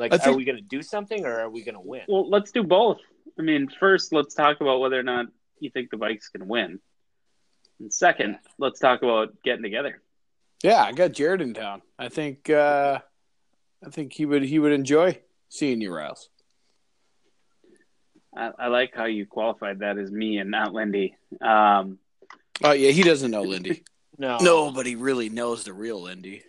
Like, 0.00 0.14
I 0.14 0.30
are 0.30 0.34
we 0.34 0.46
gonna 0.46 0.62
do 0.62 0.80
something 0.80 1.26
or 1.26 1.40
are 1.40 1.50
we 1.50 1.62
gonna 1.62 1.80
win? 1.80 2.02
Well, 2.08 2.28
let's 2.28 2.52
do 2.52 2.62
both. 2.62 3.00
I 3.38 3.42
mean, 3.42 3.68
first, 3.78 4.14
let's 4.14 4.34
talk 4.34 4.62
about 4.62 4.80
whether 4.80 4.98
or 4.98 5.02
not 5.02 5.26
you 5.58 5.68
think 5.68 5.90
the 5.90 5.98
Vikes 5.98 6.32
can 6.32 6.48
win. 6.48 6.80
And 7.78 7.92
second, 7.92 8.38
let's 8.58 8.80
talk 8.80 9.02
about 9.02 9.34
getting 9.44 9.62
together. 9.62 10.00
Yeah, 10.62 10.82
I 10.82 10.92
got 10.92 11.12
Jared 11.12 11.42
in 11.42 11.52
town. 11.52 11.82
I 11.98 12.08
think 12.08 12.48
uh 12.48 13.00
I 13.84 13.90
think 13.90 14.14
he 14.14 14.24
would 14.24 14.42
he 14.42 14.58
would 14.58 14.72
enjoy 14.72 15.20
seeing 15.50 15.82
you, 15.82 15.94
Riles. 15.94 16.30
I, 18.34 18.52
I 18.58 18.66
like 18.68 18.94
how 18.94 19.04
you 19.04 19.26
qualified 19.26 19.80
that 19.80 19.98
as 19.98 20.10
me 20.10 20.38
and 20.38 20.50
not 20.50 20.72
Lindy. 20.72 21.16
Um, 21.42 21.98
Oh 22.62 22.72
yeah, 22.72 22.90
he 22.90 23.02
doesn't 23.02 23.30
know 23.30 23.42
Lindy. 23.42 23.84
No, 24.18 24.36
Nobody 24.36 24.96
really 24.96 25.30
knows 25.30 25.64
the 25.64 25.72
real 25.72 26.02
Lindy. 26.02 26.42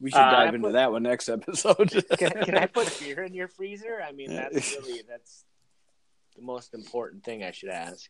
We 0.00 0.10
should 0.10 0.20
Uh, 0.20 0.30
dive 0.30 0.54
into 0.54 0.68
put- 0.68 0.72
that 0.74 0.92
one 0.92 1.02
next 1.02 1.28
episode. 1.28 1.90
Can, 2.18 2.30
can 2.30 2.56
I 2.56 2.66
put 2.66 2.98
beer 3.00 3.24
in 3.24 3.34
your 3.34 3.48
freezer? 3.48 4.00
I 4.06 4.12
mean, 4.12 4.32
that's 4.34 4.76
really 4.76 5.02
that's 5.08 5.44
the 6.36 6.42
most 6.42 6.72
important 6.74 7.24
thing 7.24 7.42
I 7.42 7.50
should 7.50 7.70
ask. 7.70 8.08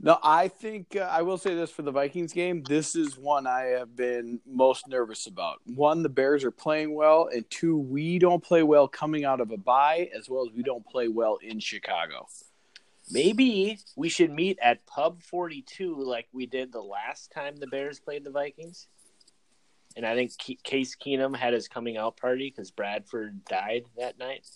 No, 0.00 0.18
I 0.24 0.48
think 0.48 0.96
uh, 0.96 1.00
I 1.02 1.22
will 1.22 1.38
say 1.38 1.54
this 1.54 1.70
for 1.70 1.82
the 1.82 1.92
Vikings 1.92 2.32
game. 2.32 2.64
This 2.64 2.96
is 2.96 3.16
one 3.16 3.46
I 3.46 3.66
have 3.78 3.94
been 3.94 4.40
most 4.44 4.88
nervous 4.88 5.26
about. 5.28 5.58
One, 5.66 6.02
the 6.02 6.08
Bears 6.08 6.42
are 6.42 6.50
playing 6.50 6.92
well, 6.94 7.28
and 7.32 7.48
two, 7.50 7.76
we 7.78 8.18
don't 8.18 8.42
play 8.42 8.64
well 8.64 8.88
coming 8.88 9.24
out 9.24 9.40
of 9.40 9.52
a 9.52 9.56
bye, 9.56 10.10
as 10.16 10.28
well 10.28 10.44
as 10.44 10.52
we 10.52 10.64
don't 10.64 10.84
play 10.84 11.06
well 11.06 11.38
in 11.40 11.60
Chicago. 11.60 12.26
Maybe 13.12 13.78
we 13.96 14.08
should 14.08 14.30
meet 14.32 14.58
at 14.60 14.84
Pub 14.86 15.22
42 15.22 15.94
like 16.02 16.26
we 16.32 16.46
did 16.46 16.72
the 16.72 16.80
last 16.82 17.30
time 17.30 17.54
the 17.56 17.66
Bears 17.68 18.00
played 18.00 18.24
the 18.24 18.30
Vikings. 18.30 18.88
And 19.96 20.06
I 20.06 20.14
think 20.14 20.32
Ke- 20.38 20.62
Case 20.62 20.94
Keenum 20.96 21.34
had 21.36 21.52
his 21.52 21.68
coming 21.68 21.96
out 21.96 22.16
party 22.16 22.48
because 22.54 22.70
Bradford 22.70 23.44
died 23.44 23.84
that 23.98 24.18
night. 24.18 24.46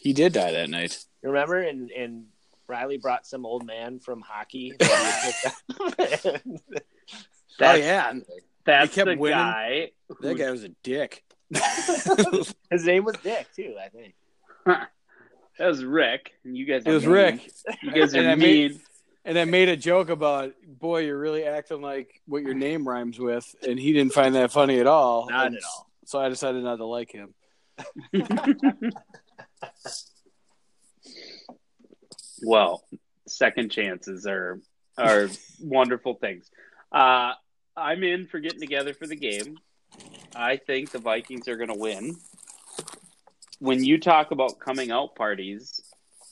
He 0.00 0.12
did 0.12 0.32
die 0.32 0.52
that 0.52 0.70
night. 0.70 1.04
You 1.22 1.30
remember? 1.30 1.58
And 1.58 1.90
and 1.90 2.26
Riley 2.68 2.98
brought 2.98 3.26
some 3.26 3.44
old 3.46 3.64
man 3.66 3.98
from 3.98 4.20
hockey. 4.20 4.72
that 4.78 5.60
he 5.66 5.80
had 5.80 5.96
picked 5.96 6.26
up. 6.26 6.42
oh 7.60 7.74
yeah, 7.74 8.12
that's 8.64 8.94
kept 8.94 9.06
the 9.08 9.16
winning. 9.16 9.38
guy. 9.38 9.90
that 10.20 10.34
guy 10.38 10.50
was 10.50 10.64
a 10.64 10.68
dick. 10.82 11.22
His 12.70 12.84
name 12.84 13.04
was 13.04 13.16
Dick 13.22 13.46
too, 13.54 13.76
I 13.80 13.88
think. 13.88 14.14
That 14.66 15.68
was 15.68 15.84
Rick, 15.84 16.32
and 16.44 16.56
you 16.56 16.66
guys. 16.66 16.82
it 16.84 16.90
was 16.90 17.04
mean. 17.04 17.12
Rick, 17.12 17.50
You 17.82 17.92
guys 17.92 18.14
And 18.14 18.28
I 18.28 18.32
are 18.32 18.36
made- 18.36 18.72
mean. 18.72 18.80
And 19.26 19.36
I 19.38 19.44
made 19.44 19.68
a 19.68 19.76
joke 19.76 20.08
about, 20.08 20.52
boy, 20.66 21.00
you're 21.00 21.18
really 21.18 21.44
acting 21.44 21.82
like 21.82 22.22
what 22.26 22.44
your 22.44 22.54
name 22.54 22.86
rhymes 22.86 23.18
with, 23.18 23.54
and 23.66 23.76
he 23.78 23.92
didn't 23.92 24.12
find 24.12 24.36
that 24.36 24.52
funny 24.52 24.78
at 24.78 24.86
all. 24.86 25.28
Not 25.28 25.48
And 25.48 25.56
at 25.56 25.62
all. 25.64 25.90
So 26.04 26.20
I 26.20 26.28
decided 26.28 26.62
not 26.62 26.76
to 26.76 26.86
like 26.86 27.10
him. 27.10 27.34
well, 32.42 32.84
second 33.26 33.70
chances 33.70 34.26
are 34.26 34.60
are 34.96 35.28
wonderful 35.60 36.14
things. 36.14 36.48
Uh, 36.92 37.32
I'm 37.76 38.04
in 38.04 38.28
for 38.28 38.38
getting 38.38 38.60
together 38.60 38.94
for 38.94 39.08
the 39.08 39.16
game. 39.16 39.58
I 40.34 40.56
think 40.56 40.92
the 40.92 41.00
Vikings 41.00 41.48
are 41.48 41.56
going 41.56 41.72
to 41.72 41.78
win. 41.78 42.16
When 43.58 43.82
you 43.82 43.98
talk 43.98 44.30
about 44.30 44.60
coming 44.60 44.92
out 44.92 45.16
parties, 45.16 45.82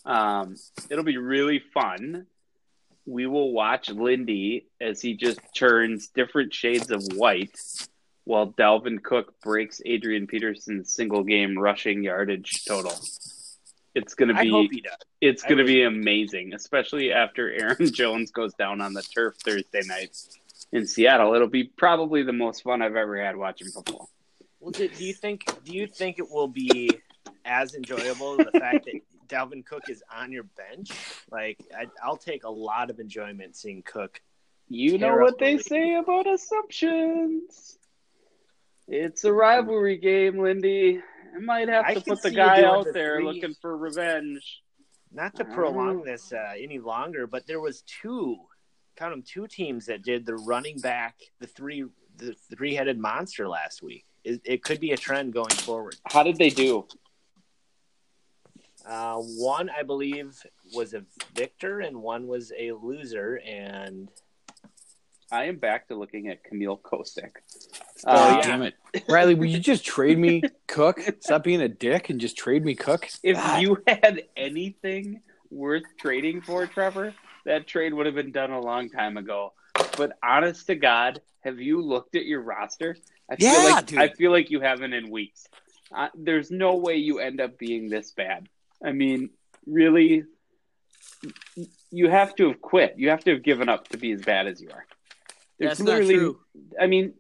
um, 0.05 0.57
it'll 0.89 1.05
be 1.05 1.19
really 1.19 1.59
fun. 1.59 2.27
We 3.07 3.27
will 3.27 3.53
watch 3.53 3.91
Lindy 3.91 4.67
as 4.81 5.01
he 5.01 5.15
just 5.15 5.41
turns 5.55 6.09
different 6.09 6.55
shades 6.55 6.91
of 6.91 7.03
white 7.15 7.59
while 8.25 8.53
Dalvin 8.53 9.03
Cook 9.03 9.39
breaks 9.43 9.81
Adrian 9.85 10.27
Peterson's 10.27 10.95
single 10.95 11.23
game 11.23 11.59
rushing 11.59 12.03
yardage 12.03 12.65
total. 12.65 12.95
It's 13.95 14.15
going 14.15 14.31
to 14.31 14.39
I 14.39 14.45
be 14.45 14.51
hope 14.51 14.71
he 14.73 14.81
does. 14.81 14.97
it's 15.21 15.45
I 15.45 15.49
going 15.49 15.59
to 15.59 15.65
really- 15.65 15.75
be 15.77 15.83
amazing, 15.85 16.55
especially 16.55 17.13
after 17.13 17.53
Aaron 17.53 17.77
Jones 17.93 18.31
goes 18.31 18.55
down 18.55 18.81
on 18.81 18.93
the 18.95 19.03
turf 19.03 19.35
Thursday 19.45 19.83
night 19.85 20.17
in 20.73 20.87
Seattle. 20.87 21.35
It'll 21.35 21.47
be 21.49 21.65
probably 21.65 22.23
the 22.23 22.33
most 22.33 22.63
fun 22.63 22.81
I've 22.83 22.97
ever 22.97 23.23
had 23.23 23.37
watching 23.37 23.69
football. 23.69 24.09
Well, 24.61 24.71
do, 24.71 24.89
do 24.89 25.05
you 25.05 25.13
think 25.13 25.45
do 25.65 25.73
you 25.75 25.87
think 25.87 26.19
it 26.19 26.29
will 26.31 26.49
be 26.49 26.91
as 27.45 27.75
enjoyable 27.75 28.41
as 28.41 28.47
the 28.51 28.59
fact 28.59 28.87
that 28.87 28.95
Dalvin 29.29 29.65
Cook 29.65 29.89
is 29.89 30.03
on 30.15 30.33
your 30.33 30.45
bench? 30.45 30.91
Like, 31.31 31.59
I, 31.77 31.87
I'll 32.03 32.17
take 32.17 32.45
a 32.45 32.51
lot 32.51 32.91
of 32.91 33.01
enjoyment 33.01 33.57
seeing 33.57 33.83
Cook. 33.83 34.21
You 34.69 34.99
know 34.99 35.17
what 35.17 35.39
they 35.39 35.59
say 35.59 35.95
about 35.95 36.27
assumptions. 36.27 37.79
It's 38.89 39.25
a 39.25 39.33
rivalry 39.33 39.99
game, 39.99 40.39
Lindy. 40.39 41.01
I 41.35 41.39
might 41.39 41.69
have 41.69 41.85
I 41.87 41.95
to 41.95 42.01
put 42.01 42.23
the 42.23 42.31
guy 42.31 42.63
out 42.65 42.87
the 42.87 42.93
there 42.93 43.17
three- 43.17 43.25
looking 43.25 43.55
for 43.61 43.77
revenge. 43.77 44.63
Not 45.13 45.37
to 45.37 45.45
prolong 45.45 46.03
this 46.03 46.33
uh, 46.33 46.55
any 46.59 46.81
longer, 46.81 47.29
but 47.29 47.47
there 47.47 47.61
was 47.61 47.83
two, 47.83 48.37
count 48.97 49.13
them, 49.13 49.23
two 49.23 49.47
teams 49.47 49.87
that 49.87 50.03
did 50.03 50.27
the 50.27 50.35
running 50.35 50.79
back, 50.81 51.15
the 51.39 51.47
three, 51.47 51.85
the 52.17 52.35
three 52.51 52.75
headed 52.75 52.99
monster 52.99 53.49
last 53.49 53.81
week. 53.81 54.05
It, 54.25 54.41
it 54.45 54.65
could 54.65 54.81
be 54.81 54.91
a 54.91 54.97
trend 54.97 55.33
going 55.33 55.51
forward. 55.51 55.95
How 56.07 56.25
did 56.25 56.37
they 56.37 56.51
do? 56.51 56.89
Uh, 58.87 59.17
one, 59.17 59.71
I 59.71 59.83
believe, 59.83 60.39
was 60.75 60.95
a 60.95 61.05
victor, 61.35 61.81
and 61.81 62.03
one 62.03 62.27
was 62.27 62.53
a 62.59 62.73
loser. 62.73 63.41
And 63.47 64.11
I 65.33 65.45
am 65.45 65.57
back 65.57 65.89
to 65.89 65.95
looking 65.97 66.29
at 66.29 66.45
Camille 66.45 66.79
Kostek. 66.79 67.31
Oh, 68.07 68.13
Uh, 68.39 68.43
damn 68.43 68.63
it. 68.63 68.75
Riley, 69.09 69.35
will 69.35 69.47
you 69.47 69.59
just 69.59 69.85
trade 69.85 70.19
me 70.19 70.43
Cook? 70.69 71.01
Stop 71.21 71.45
being 71.45 71.63
a 71.63 71.69
dick 71.69 72.11
and 72.11 72.21
just 72.21 72.37
trade 72.37 72.65
me 72.65 72.75
Cook? 72.75 73.09
If 73.23 73.37
God. 73.37 73.63
you 73.63 73.83
had 73.89 74.23
anything 74.37 75.23
worth 75.51 75.85
trading 75.99 76.43
for, 76.43 76.67
Trevor, 76.67 77.15
that 77.47 77.67
trade 77.67 77.95
would 77.95 78.07
have 78.07 78.15
been 78.15 78.33
done 78.33 78.51
a 78.51 78.61
long 78.61 78.91
time 78.91 79.17
ago. 79.17 79.53
But 79.97 80.13
honest 80.23 80.67
to 80.67 80.75
God, 80.75 81.21
have 81.43 81.59
you 81.61 81.81
looked 81.81 82.15
at 82.17 82.27
your 82.27 82.43
roster? 82.43 82.97
I 83.31 83.37
feel 83.37 83.51
Yeah, 83.53 83.59
like 83.75 83.87
dude. 83.87 83.99
I 83.99 84.09
feel 84.11 84.31
like 84.31 84.51
you 84.51 84.61
haven't 84.61 84.93
in 84.93 85.11
weeks. 85.11 85.47
Uh, 85.95 86.09
there's 86.15 86.51
no 86.51 86.77
way 86.77 86.97
you 86.97 87.19
end 87.19 87.41
up 87.41 87.59
being 87.59 87.89
this 87.89 88.13
bad. 88.13 88.49
I 88.85 88.93
mean, 88.93 89.31
really, 89.67 90.25
you 91.91 92.09
have 92.09 92.35
to 92.37 92.49
have 92.49 92.61
quit. 92.61 92.95
You 92.97 93.11
have 93.11 93.25
to 93.25 93.33
have 93.33 93.43
given 93.43 93.69
up 93.69 93.89
to 93.89 93.97
be 93.97 94.13
as 94.13 94.23
bad 94.23 94.47
as 94.47 94.61
you 94.61 94.71
are. 94.71 94.85
There's 95.59 95.79
That's 95.79 95.81
not 95.81 96.03
true. 96.03 96.39
I 96.81 96.87
mean, 96.87 97.15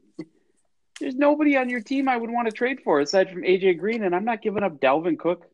there's 1.01 1.15
nobody 1.15 1.57
on 1.57 1.69
your 1.69 1.81
team 1.81 2.09
I 2.09 2.16
would 2.16 2.31
want 2.31 2.47
to 2.49 2.53
trade 2.53 2.81
for 2.82 3.01
aside 3.01 3.31
from 3.31 3.43
AJ 3.43 3.78
Green, 3.78 4.03
and 4.05 4.15
I'm 4.15 4.24
not 4.24 4.43
giving 4.43 4.62
up 4.62 4.81
Dalvin 4.81 5.19
Cook, 5.19 5.47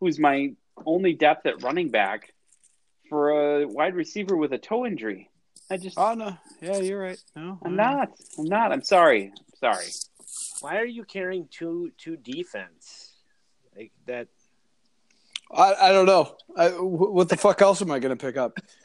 who's 0.00 0.18
my 0.18 0.54
only 0.84 1.14
depth 1.14 1.46
at 1.46 1.62
running 1.62 1.90
back, 1.90 2.32
for 3.08 3.60
a 3.60 3.66
wide 3.66 3.94
receiver 3.94 4.36
with 4.36 4.52
a 4.52 4.58
toe 4.58 4.86
injury. 4.86 5.30
I 5.70 5.76
just, 5.78 5.98
Oh, 5.98 6.14
no. 6.14 6.36
Yeah, 6.60 6.78
you're 6.78 7.00
right. 7.00 7.22
No, 7.34 7.58
I'm 7.64 7.76
not. 7.76 8.10
I'm 8.38 8.44
not. 8.44 8.72
I'm 8.72 8.82
sorry. 8.82 9.32
I'm 9.36 9.58
sorry. 9.58 9.86
why 10.60 10.78
are 10.78 10.86
you 10.86 11.04
carrying 11.04 11.48
two 11.50 11.92
two 11.98 12.16
defense 12.16 13.14
like 13.76 13.92
that? 14.06 14.28
I, 15.50 15.74
I 15.74 15.92
don't 15.92 16.06
know. 16.06 16.36
I, 16.56 16.68
what 16.70 17.28
the 17.28 17.36
fuck 17.36 17.60
else 17.62 17.82
am 17.82 17.90
I 17.90 17.98
going 17.98 18.16
to 18.16 18.26
pick 18.26 18.36
up? 18.36 18.58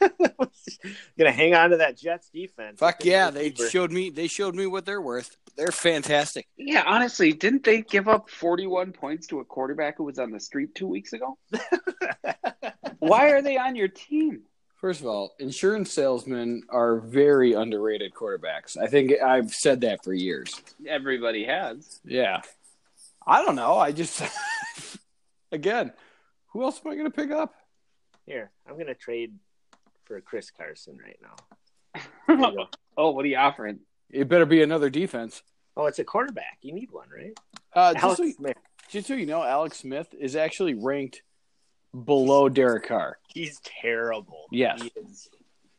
Gonna 1.18 1.32
hang 1.32 1.54
on 1.54 1.70
to 1.70 1.78
that 1.78 1.96
Jets 1.96 2.28
defense? 2.28 2.78
Fuck 2.78 3.04
yeah, 3.04 3.30
they 3.30 3.50
Keeper. 3.50 3.68
showed 3.68 3.90
me. 3.92 4.10
They 4.10 4.26
showed 4.26 4.54
me 4.54 4.66
what 4.66 4.84
they're 4.84 5.00
worth. 5.00 5.36
They're 5.56 5.72
fantastic. 5.72 6.46
Yeah, 6.56 6.82
honestly, 6.86 7.32
didn't 7.32 7.64
they 7.64 7.82
give 7.82 8.08
up 8.08 8.30
41 8.30 8.92
points 8.92 9.26
to 9.28 9.40
a 9.40 9.44
quarterback 9.44 9.96
who 9.98 10.04
was 10.04 10.18
on 10.18 10.30
the 10.30 10.40
street 10.40 10.74
two 10.74 10.86
weeks 10.86 11.12
ago? 11.12 11.38
Why 12.98 13.30
are 13.30 13.42
they 13.42 13.56
on 13.58 13.74
your 13.74 13.88
team? 13.88 14.42
First 14.76 15.00
of 15.00 15.06
all, 15.06 15.34
insurance 15.38 15.92
salesmen 15.92 16.62
are 16.68 16.98
very 16.98 17.52
underrated 17.52 18.12
quarterbacks. 18.14 18.76
I 18.76 18.86
think 18.88 19.12
I've 19.22 19.52
said 19.52 19.82
that 19.82 20.02
for 20.04 20.12
years. 20.12 20.60
Everybody 20.88 21.44
has. 21.44 22.00
Yeah. 22.04 22.40
I 23.24 23.44
don't 23.44 23.54
know. 23.54 23.78
I 23.78 23.92
just, 23.92 24.22
again, 25.52 25.92
who 26.52 26.62
else 26.62 26.80
am 26.84 26.90
I 26.90 26.94
going 26.94 27.10
to 27.10 27.10
pick 27.10 27.30
up? 27.30 27.54
Here, 28.26 28.52
I'm 28.68 28.78
gonna 28.78 28.94
trade 28.94 29.34
for 30.04 30.20
Chris 30.20 30.50
Carson 30.50 30.96
right 31.04 31.18
now. 31.20 32.00
There 32.28 32.36
you 32.36 32.56
go. 32.56 32.66
oh, 32.96 33.10
what 33.10 33.24
are 33.24 33.28
you 33.28 33.36
offering? 33.36 33.80
It 34.08 34.28
better 34.28 34.46
be 34.46 34.62
another 34.62 34.88
defense. 34.88 35.42
Oh, 35.76 35.86
it's 35.86 35.98
a 35.98 36.04
quarterback. 36.04 36.58
You 36.62 36.72
need 36.72 36.90
one, 36.92 37.08
right? 37.14 37.36
Uh, 37.72 37.92
just, 37.94 38.04
Alex 38.04 38.18
so, 38.18 38.30
Smith. 38.30 38.56
just 38.88 39.08
so 39.08 39.14
you 39.14 39.26
know, 39.26 39.42
Alex 39.42 39.78
Smith 39.78 40.14
is 40.18 40.36
actually 40.36 40.74
ranked 40.74 41.22
below 42.04 42.48
Derek 42.48 42.86
Carr. 42.86 43.18
He's 43.28 43.60
terrible. 43.60 44.46
Yes. 44.52 44.82
He 44.82 44.92
is. 45.00 45.28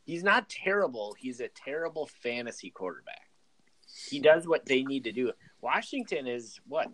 He's 0.04 0.22
not 0.22 0.48
terrible. 0.50 1.16
He's 1.18 1.40
a 1.40 1.48
terrible 1.48 2.08
fantasy 2.22 2.70
quarterback. 2.70 3.30
He 4.10 4.20
does 4.20 4.46
what 4.46 4.66
they 4.66 4.82
need 4.82 5.04
to 5.04 5.12
do. 5.12 5.32
Washington 5.62 6.26
is 6.26 6.60
what? 6.68 6.88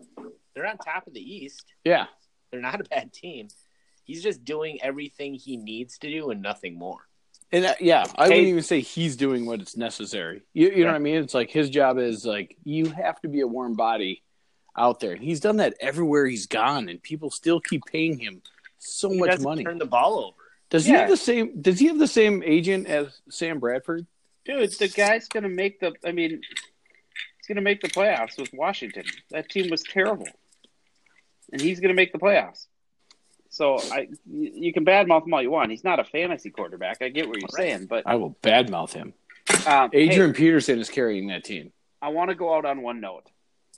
They're 0.55 0.65
on 0.65 0.77
top 0.77 1.07
of 1.07 1.13
the 1.13 1.19
East. 1.19 1.65
Yeah. 1.83 2.05
They're 2.51 2.61
not 2.61 2.79
a 2.79 2.85
bad 2.85 3.11
team. 3.11 3.49
He's 4.11 4.23
just 4.23 4.43
doing 4.43 4.79
everything 4.81 5.35
he 5.35 5.55
needs 5.55 5.97
to 5.99 6.09
do 6.11 6.31
and 6.31 6.41
nothing 6.41 6.77
more. 6.77 7.07
And 7.53 7.65
uh, 7.65 7.75
yeah, 7.79 8.03
I 8.17 8.25
Hey- 8.25 8.29
wouldn't 8.31 8.47
even 8.49 8.63
say 8.63 8.81
he's 8.81 9.15
doing 9.15 9.45
what 9.45 9.61
it's 9.61 9.77
necessary. 9.77 10.41
You, 10.53 10.69
you 10.69 10.83
know 10.83 10.87
what 10.91 10.95
I 10.97 10.99
mean? 10.99 11.15
It's 11.15 11.33
like 11.33 11.49
his 11.49 11.69
job 11.69 11.97
is 11.97 12.25
like 12.25 12.57
you 12.65 12.87
have 12.89 13.21
to 13.21 13.29
be 13.29 13.39
a 13.39 13.47
warm 13.47 13.75
body 13.75 14.21
out 14.77 14.99
there. 14.99 15.13
And 15.13 15.23
he's 15.23 15.39
done 15.39 15.57
that 15.57 15.75
everywhere 15.79 16.25
he's 16.25 16.47
gone, 16.47 16.89
and 16.89 17.01
people 17.01 17.29
still 17.31 17.59
keep 17.61 17.83
paying 17.85 18.19
him 18.19 18.41
so 18.79 19.09
He 19.09 19.17
much 19.19 19.39
money. 19.39 19.63
Turn 19.63 19.77
the 19.77 19.85
ball 19.85 20.17
over. 20.19 20.37
Does 20.69 20.85
he 20.85 20.91
have 20.91 21.09
the 21.09 21.17
same? 21.17 21.61
Does 21.61 21.79
he 21.79 21.87
have 21.87 21.99
the 21.99 22.07
same 22.07 22.41
agent 22.43 22.87
as 22.87 23.21
Sam 23.29 23.59
Bradford? 23.59 24.05
Dude, 24.45 24.71
the 24.79 24.87
guy's 24.87 25.27
going 25.27 25.43
to 25.43 25.49
make 25.49 25.79
the. 25.81 25.93
I 26.05 26.11
mean, 26.13 26.29
he's 27.37 27.47
going 27.47 27.57
to 27.57 27.61
make 27.61 27.81
the 27.81 27.89
playoffs 27.89 28.37
with 28.39 28.51
Washington. 28.53 29.03
That 29.31 29.49
team 29.49 29.69
was 29.69 29.83
terrible. 29.83 30.27
and 31.51 31.59
he's 31.61 31.79
going 31.81 31.89
to 31.89 31.93
make 31.95 32.13
the 32.13 32.19
playoffs. 32.19 32.67
So 33.51 33.79
I, 33.91 34.07
you 34.25 34.51
you 34.53 34.73
can 34.73 34.85
badmouth 34.85 35.27
him 35.27 35.33
all 35.33 35.41
you 35.41 35.51
want. 35.51 35.71
He's 35.71 35.83
not 35.83 35.99
a 35.99 36.05
fantasy 36.05 36.49
quarterback. 36.49 37.01
I 37.01 37.09
get 37.09 37.27
what 37.27 37.37
you're 37.37 37.49
saying, 37.49 37.87
but 37.87 38.03
I 38.07 38.15
will 38.15 38.35
badmouth 38.41 38.93
him. 38.93 39.13
um, 39.67 39.89
hey, 39.91 40.09
Adrian 40.09 40.33
Peterson 40.33 40.79
is 40.79 40.89
carrying 40.89 41.27
that 41.27 41.43
team. 41.43 41.73
I 42.01 42.09
want 42.09 42.29
to 42.29 42.35
go 42.35 42.55
out 42.55 42.63
on 42.63 42.81
one 42.81 43.01
note. 43.01 43.25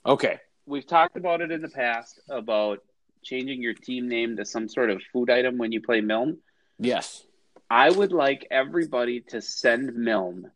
Okay. 0.06 0.38
We've 0.64 0.86
talked 0.86 1.16
about 1.16 1.40
it 1.40 1.50
in 1.50 1.60
the 1.60 1.68
past 1.68 2.20
about 2.30 2.84
changing 3.24 3.62
your 3.62 3.74
team 3.74 4.08
name 4.08 4.36
to 4.36 4.44
some 4.44 4.68
sort 4.68 4.90
of 4.90 5.02
food 5.12 5.28
item 5.28 5.58
when 5.58 5.72
you 5.72 5.82
play 5.82 6.00
Milne. 6.00 6.38
Yes. 6.78 7.24
I 7.68 7.90
would 7.90 8.12
like 8.12 8.46
everybody 8.52 9.22
to 9.28 9.42
send 9.42 9.94
Milne 9.96 10.52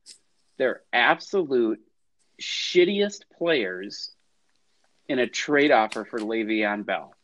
their 0.59 0.83
absolute 0.93 1.81
shittiest 2.41 3.23
players 3.37 4.13
in 5.09 5.19
a 5.19 5.27
trade 5.27 5.73
offer 5.73 6.05
for 6.05 6.21
Le'Veon 6.21 6.87
Bell. 6.87 7.15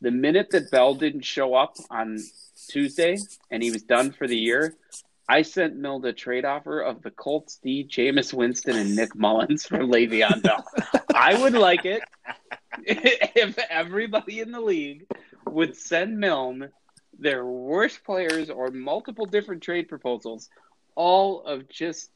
The 0.00 0.10
minute 0.10 0.50
that 0.50 0.70
Bell 0.70 0.94
didn't 0.94 1.22
show 1.22 1.54
up 1.54 1.76
on 1.90 2.18
Tuesday 2.68 3.18
and 3.50 3.62
he 3.62 3.70
was 3.70 3.82
done 3.82 4.12
for 4.12 4.26
the 4.26 4.36
year, 4.36 4.74
I 5.28 5.42
sent 5.42 5.76
Milne 5.76 6.04
a 6.06 6.12
trade 6.12 6.44
offer 6.44 6.80
of 6.80 7.02
the 7.02 7.10
Colts 7.10 7.58
D, 7.62 7.84
Jameis 7.84 8.32
Winston, 8.32 8.76
and 8.76 8.96
Nick 8.96 9.14
Mullens 9.14 9.66
for 9.66 9.78
Le'Veon 9.78 10.42
Bell. 10.42 10.64
I 11.14 11.40
would 11.40 11.52
like 11.52 11.84
it 11.84 12.02
if 12.84 13.58
everybody 13.68 14.40
in 14.40 14.52
the 14.52 14.60
league 14.60 15.06
would 15.46 15.76
send 15.76 16.18
Milne 16.18 16.70
their 17.18 17.44
worst 17.44 18.04
players 18.04 18.48
or 18.48 18.70
multiple 18.70 19.26
different 19.26 19.62
trade 19.62 19.88
proposals, 19.88 20.48
all 20.94 21.42
of 21.42 21.68
just 21.68 22.10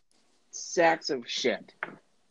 sacks 0.50 1.10
of 1.10 1.28
shit. 1.28 1.74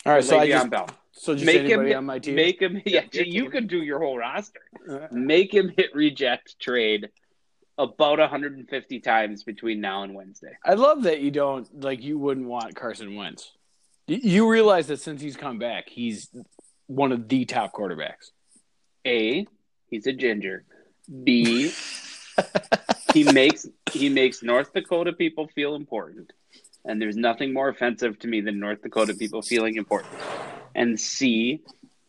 All 0.06 0.14
right. 0.14 0.24
So 0.24 0.40
I 0.40 0.48
Le'Veon 0.48 0.52
just 0.52 0.70
Bell. 0.72 0.90
So 1.12 1.34
just 1.34 1.46
Make 1.46 1.68
him 1.68 1.80
on 1.98 2.06
my 2.06 2.20
team. 2.20 2.36
make 2.36 2.62
him 2.62 2.82
yeah, 2.86 3.04
your 3.12 3.26
you 3.26 3.42
team. 3.44 3.52
could 3.52 3.68
do 3.68 3.78
your 3.82 4.00
whole 4.00 4.18
roster. 4.18 4.62
Uh, 4.90 5.08
Make 5.12 5.54
him 5.54 5.72
hit 5.76 5.94
reject 5.94 6.60
trade 6.60 7.10
about 7.78 8.20
150 8.20 9.00
times 9.00 9.44
between 9.44 9.82
now 9.82 10.04
and 10.04 10.14
Wednesday. 10.14 10.58
I 10.64 10.76
love 10.76 11.04
that 11.04 11.20
you 11.22 11.32
don't 11.32 11.68
like 11.84 12.02
you 12.04 12.18
wouldn't 12.18 12.48
want 12.48 12.76
Carson 12.76 13.16
Wentz. 13.16 13.52
You 14.08 14.50
realize 14.50 14.88
that 14.88 15.00
since 15.00 15.22
he's 15.22 15.38
come 15.38 15.58
back, 15.58 15.90
he's 15.90 16.30
one 16.88 17.12
of 17.12 17.28
the 17.30 17.46
top 17.46 17.74
quarterbacks. 17.74 18.32
A, 19.08 19.46
he's 19.90 20.06
a 20.08 20.14
ginger. 20.14 20.66
B, 21.24 21.72
he 23.14 23.24
makes 23.34 23.68
he 23.92 24.10
makes 24.10 24.44
North 24.44 24.74
Dakota 24.74 25.14
people 25.14 25.48
feel 25.56 25.76
important. 25.76 26.32
And 26.84 27.02
there's 27.02 27.16
nothing 27.16 27.54
more 27.54 27.70
offensive 27.70 28.18
to 28.20 28.28
me 28.28 28.42
than 28.42 28.60
North 28.60 28.82
Dakota 28.82 29.14
people 29.14 29.42
feeling 29.42 29.76
important. 29.76 30.14
And 30.76 31.00
C, 31.00 31.62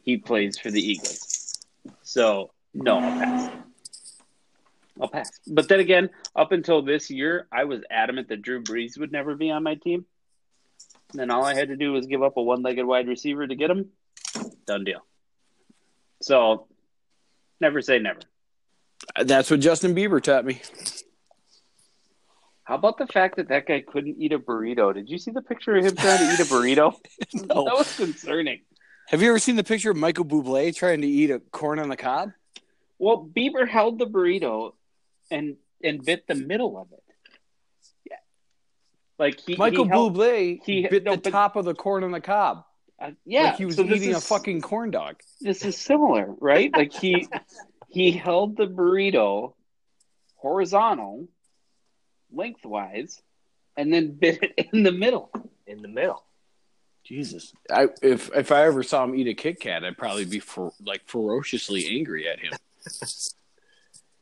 he 0.02 0.16
plays 0.18 0.58
for 0.58 0.70
the 0.70 0.80
Eagles. 0.80 1.60
So 2.02 2.50
no, 2.74 2.98
I'll 2.98 3.18
pass. 3.18 3.50
I'll 5.00 5.08
pass. 5.08 5.30
But 5.46 5.68
then 5.68 5.80
again, 5.80 6.10
up 6.36 6.52
until 6.52 6.82
this 6.82 7.10
year, 7.10 7.46
I 7.50 7.64
was 7.64 7.82
adamant 7.90 8.28
that 8.28 8.42
Drew 8.42 8.62
Brees 8.62 8.98
would 8.98 9.12
never 9.12 9.34
be 9.34 9.50
on 9.50 9.62
my 9.62 9.74
team. 9.74 10.06
And 11.10 11.20
then 11.20 11.30
all 11.30 11.44
I 11.44 11.54
had 11.54 11.68
to 11.68 11.76
do 11.76 11.92
was 11.92 12.06
give 12.06 12.22
up 12.22 12.36
a 12.36 12.42
one-legged 12.42 12.86
wide 12.86 13.08
receiver 13.08 13.46
to 13.46 13.54
get 13.54 13.70
him. 13.70 13.90
Done 14.66 14.84
deal. 14.84 15.04
So, 16.22 16.66
never 17.60 17.82
say 17.82 17.98
never. 17.98 18.20
That's 19.20 19.50
what 19.50 19.60
Justin 19.60 19.94
Bieber 19.94 20.22
taught 20.22 20.44
me. 20.44 20.62
How 22.72 22.76
about 22.78 22.96
the 22.96 23.06
fact 23.06 23.36
that 23.36 23.48
that 23.48 23.66
guy 23.66 23.82
couldn't 23.86 24.16
eat 24.18 24.32
a 24.32 24.38
burrito? 24.38 24.94
Did 24.94 25.10
you 25.10 25.18
see 25.18 25.30
the 25.30 25.42
picture 25.42 25.76
of 25.76 25.84
him 25.84 25.94
trying 25.94 26.20
to 26.20 26.32
eat 26.32 26.40
a 26.40 26.44
burrito? 26.44 26.94
That 27.46 27.54
was 27.54 27.94
concerning. 27.98 28.62
Have 29.08 29.20
you 29.20 29.28
ever 29.28 29.38
seen 29.38 29.56
the 29.56 29.62
picture 29.62 29.90
of 29.90 29.98
Michael 29.98 30.24
Bublé 30.24 30.74
trying 30.74 31.02
to 31.02 31.06
eat 31.06 31.30
a 31.30 31.38
corn 31.38 31.78
on 31.78 31.90
the 31.90 31.98
cob? 31.98 32.30
Well, 32.98 33.28
Bieber 33.30 33.68
held 33.68 33.98
the 33.98 34.06
burrito 34.06 34.72
and 35.30 35.56
and 35.84 36.02
bit 36.02 36.26
the 36.26 36.34
middle 36.34 36.78
of 36.78 36.88
it. 36.92 37.02
Yeah, 38.10 38.16
like 39.18 39.38
he 39.40 39.54
Michael 39.56 39.84
he 39.84 39.90
held, 39.90 40.16
Bublé 40.16 40.60
he- 40.64 40.88
bit 40.88 41.04
no, 41.04 41.16
the 41.16 41.20
but- 41.20 41.30
top 41.30 41.56
of 41.56 41.66
the 41.66 41.74
corn 41.74 42.04
on 42.04 42.10
the 42.10 42.22
cob. 42.22 42.64
uh, 42.98 43.10
yeah, 43.26 43.48
like 43.48 43.56
he 43.56 43.66
was 43.66 43.76
so 43.76 43.84
eating 43.84 44.14
a 44.14 44.20
fucking 44.20 44.62
corn 44.62 44.90
dog. 44.90 45.16
This 45.42 45.62
is 45.66 45.76
similar, 45.76 46.34
right? 46.40 46.74
Like 46.74 46.94
he 46.94 47.28
he 47.90 48.12
held 48.12 48.56
the 48.56 48.66
burrito 48.66 49.52
horizontal, 50.36 51.28
lengthwise, 52.34 53.20
and 53.76 53.92
then 53.92 54.12
bit 54.12 54.42
it 54.42 54.68
in 54.72 54.82
the 54.82 54.92
middle. 54.92 55.30
in 55.66 55.82
the 55.82 55.88
middle. 55.88 56.24
Jesus, 57.04 57.52
I 57.70 57.88
if 58.00 58.30
if 58.34 58.52
I 58.52 58.64
ever 58.66 58.82
saw 58.84 59.02
him 59.04 59.14
eat 59.16 59.26
a 59.26 59.34
Kit 59.34 59.58
Kat, 59.60 59.84
I'd 59.84 59.98
probably 59.98 60.24
be 60.24 60.38
for, 60.38 60.72
like 60.84 61.02
ferociously 61.06 61.86
angry 61.90 62.28
at 62.28 62.38
him. 62.38 62.52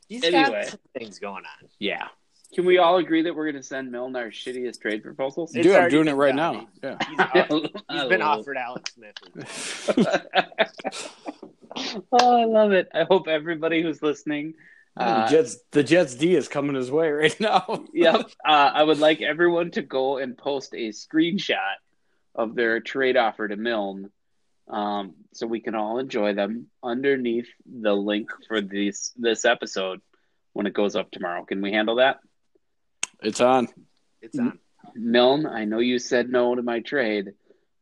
He's 0.09 0.25
Anyway. 0.25 0.63
got 0.63 0.67
some 0.67 0.81
things 0.99 1.19
going 1.19 1.45
on. 1.45 1.69
Yeah, 1.79 2.09
Can 2.55 2.65
we 2.65 2.79
all 2.79 2.97
agree 2.97 3.23
that 3.23 3.35
we're 3.35 3.45
going 3.45 3.63
to 3.63 3.67
send 3.67 3.93
Milne 3.93 4.17
our 4.17 4.29
shittiest 4.31 4.81
trade 4.81 5.03
proposals? 5.05 5.55
It's 5.55 5.63
dude, 5.65 5.77
I'm 5.77 5.91
doing 5.91 6.09
it 6.09 6.15
right 6.15 6.35
done. 6.35 6.67
now. 6.83 6.83
Yeah. 6.83 6.97
He's, 7.47 7.61
he's 7.91 8.05
been 8.09 8.23
offered 8.23 8.57
Alex 8.57 8.95
Smith. 8.95 9.15
oh, 12.13 12.41
I 12.41 12.45
love 12.47 12.73
it. 12.73 12.89
I 12.95 13.05
hope 13.05 13.29
everybody 13.29 13.83
who's 13.83 14.03
listening. 14.03 14.55
Uh, 14.97 15.25
the 15.25 15.31
Jets, 15.31 15.57
the 15.71 15.83
Jets 15.85 16.15
D 16.15 16.35
is 16.35 16.49
coming 16.49 16.75
his 16.77 16.91
way 16.91 17.11
right 17.11 17.41
now. 17.41 17.85
yep. 17.95 18.21
Uh, 18.45 18.71
I 18.75 18.83
would 18.83 18.99
like 18.99 19.23
everyone 19.23 19.71
to 19.73 19.83
go 19.83 20.19
and 20.19 20.37
post 20.37 20.75
a 20.75 20.89
screenshot 20.91 21.75
of 22.35 22.55
their 22.55 22.81
trade 22.81 23.17
offer 23.17 23.47
to 23.49 23.57
Milne, 23.57 24.11
um, 24.69 25.15
so 25.33 25.47
we 25.47 25.61
can 25.61 25.75
all 25.75 25.99
enjoy 25.99 26.35
them 26.35 26.67
underneath 26.83 27.49
the 27.65 27.93
link 27.95 28.31
for 28.49 28.61
this 28.61 29.13
this 29.17 29.45
episode 29.45 30.01
when 30.53 30.67
it 30.67 30.75
goes 30.75 30.97
up 30.97 31.11
tomorrow. 31.11 31.45
Can 31.45 31.63
we 31.63 31.73
handle 31.73 31.97
that? 31.97 32.19
It's 33.23 33.41
on. 33.41 33.69
It's 34.23 34.39
on. 34.39 34.59
Milne, 34.95 35.47
I 35.47 35.65
know 35.67 35.79
you 35.79 35.99
said 35.99 36.31
no 36.31 36.55
to 36.55 36.63
my 36.63 36.81
trade, 36.81 37.33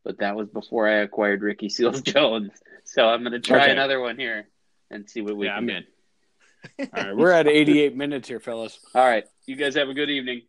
but 0.03 0.19
that 0.19 0.35
was 0.35 0.47
before 0.49 0.87
I 0.87 0.97
acquired 0.97 1.41
Ricky 1.41 1.69
Seals 1.69 2.01
Jones. 2.01 2.51
So 2.85 3.07
I'm 3.07 3.19
going 3.21 3.33
to 3.33 3.39
try 3.39 3.63
Okay. 3.65 3.71
another 3.71 3.99
one 3.99 4.17
here 4.17 4.47
and 4.89 5.07
see 5.07 5.21
what 5.21 5.37
we 5.37 5.45
yeah, 5.45 5.51
can 5.55 5.57
I'm 5.59 5.67
do. 5.67 5.73
in. 5.75 5.83
All 6.79 6.87
right, 6.93 7.15
we're 7.15 7.31
at 7.31 7.47
88 7.47 7.95
minutes 7.95 8.27
here, 8.27 8.39
fellas. 8.39 8.79
All 8.93 9.05
right. 9.05 9.25
You 9.45 9.55
guys 9.55 9.75
have 9.75 9.89
a 9.89 9.93
good 9.93 10.09
evening. 10.09 10.41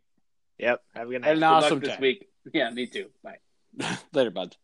Yep. 0.59 0.83
Have 0.95 1.09
a 1.09 1.11
good 1.11 1.21
night. 1.23 1.31
And 1.31 1.37
Good 1.37 1.41
now 1.41 1.61
luck 1.61 1.81
this 1.81 1.91
time. 1.91 2.01
week. 2.01 2.27
Yeah, 2.55 2.71
me 2.71 2.87
too. 2.87 3.11
Bye. 3.23 3.37
Later, 4.15 4.31
buds. 4.31 4.57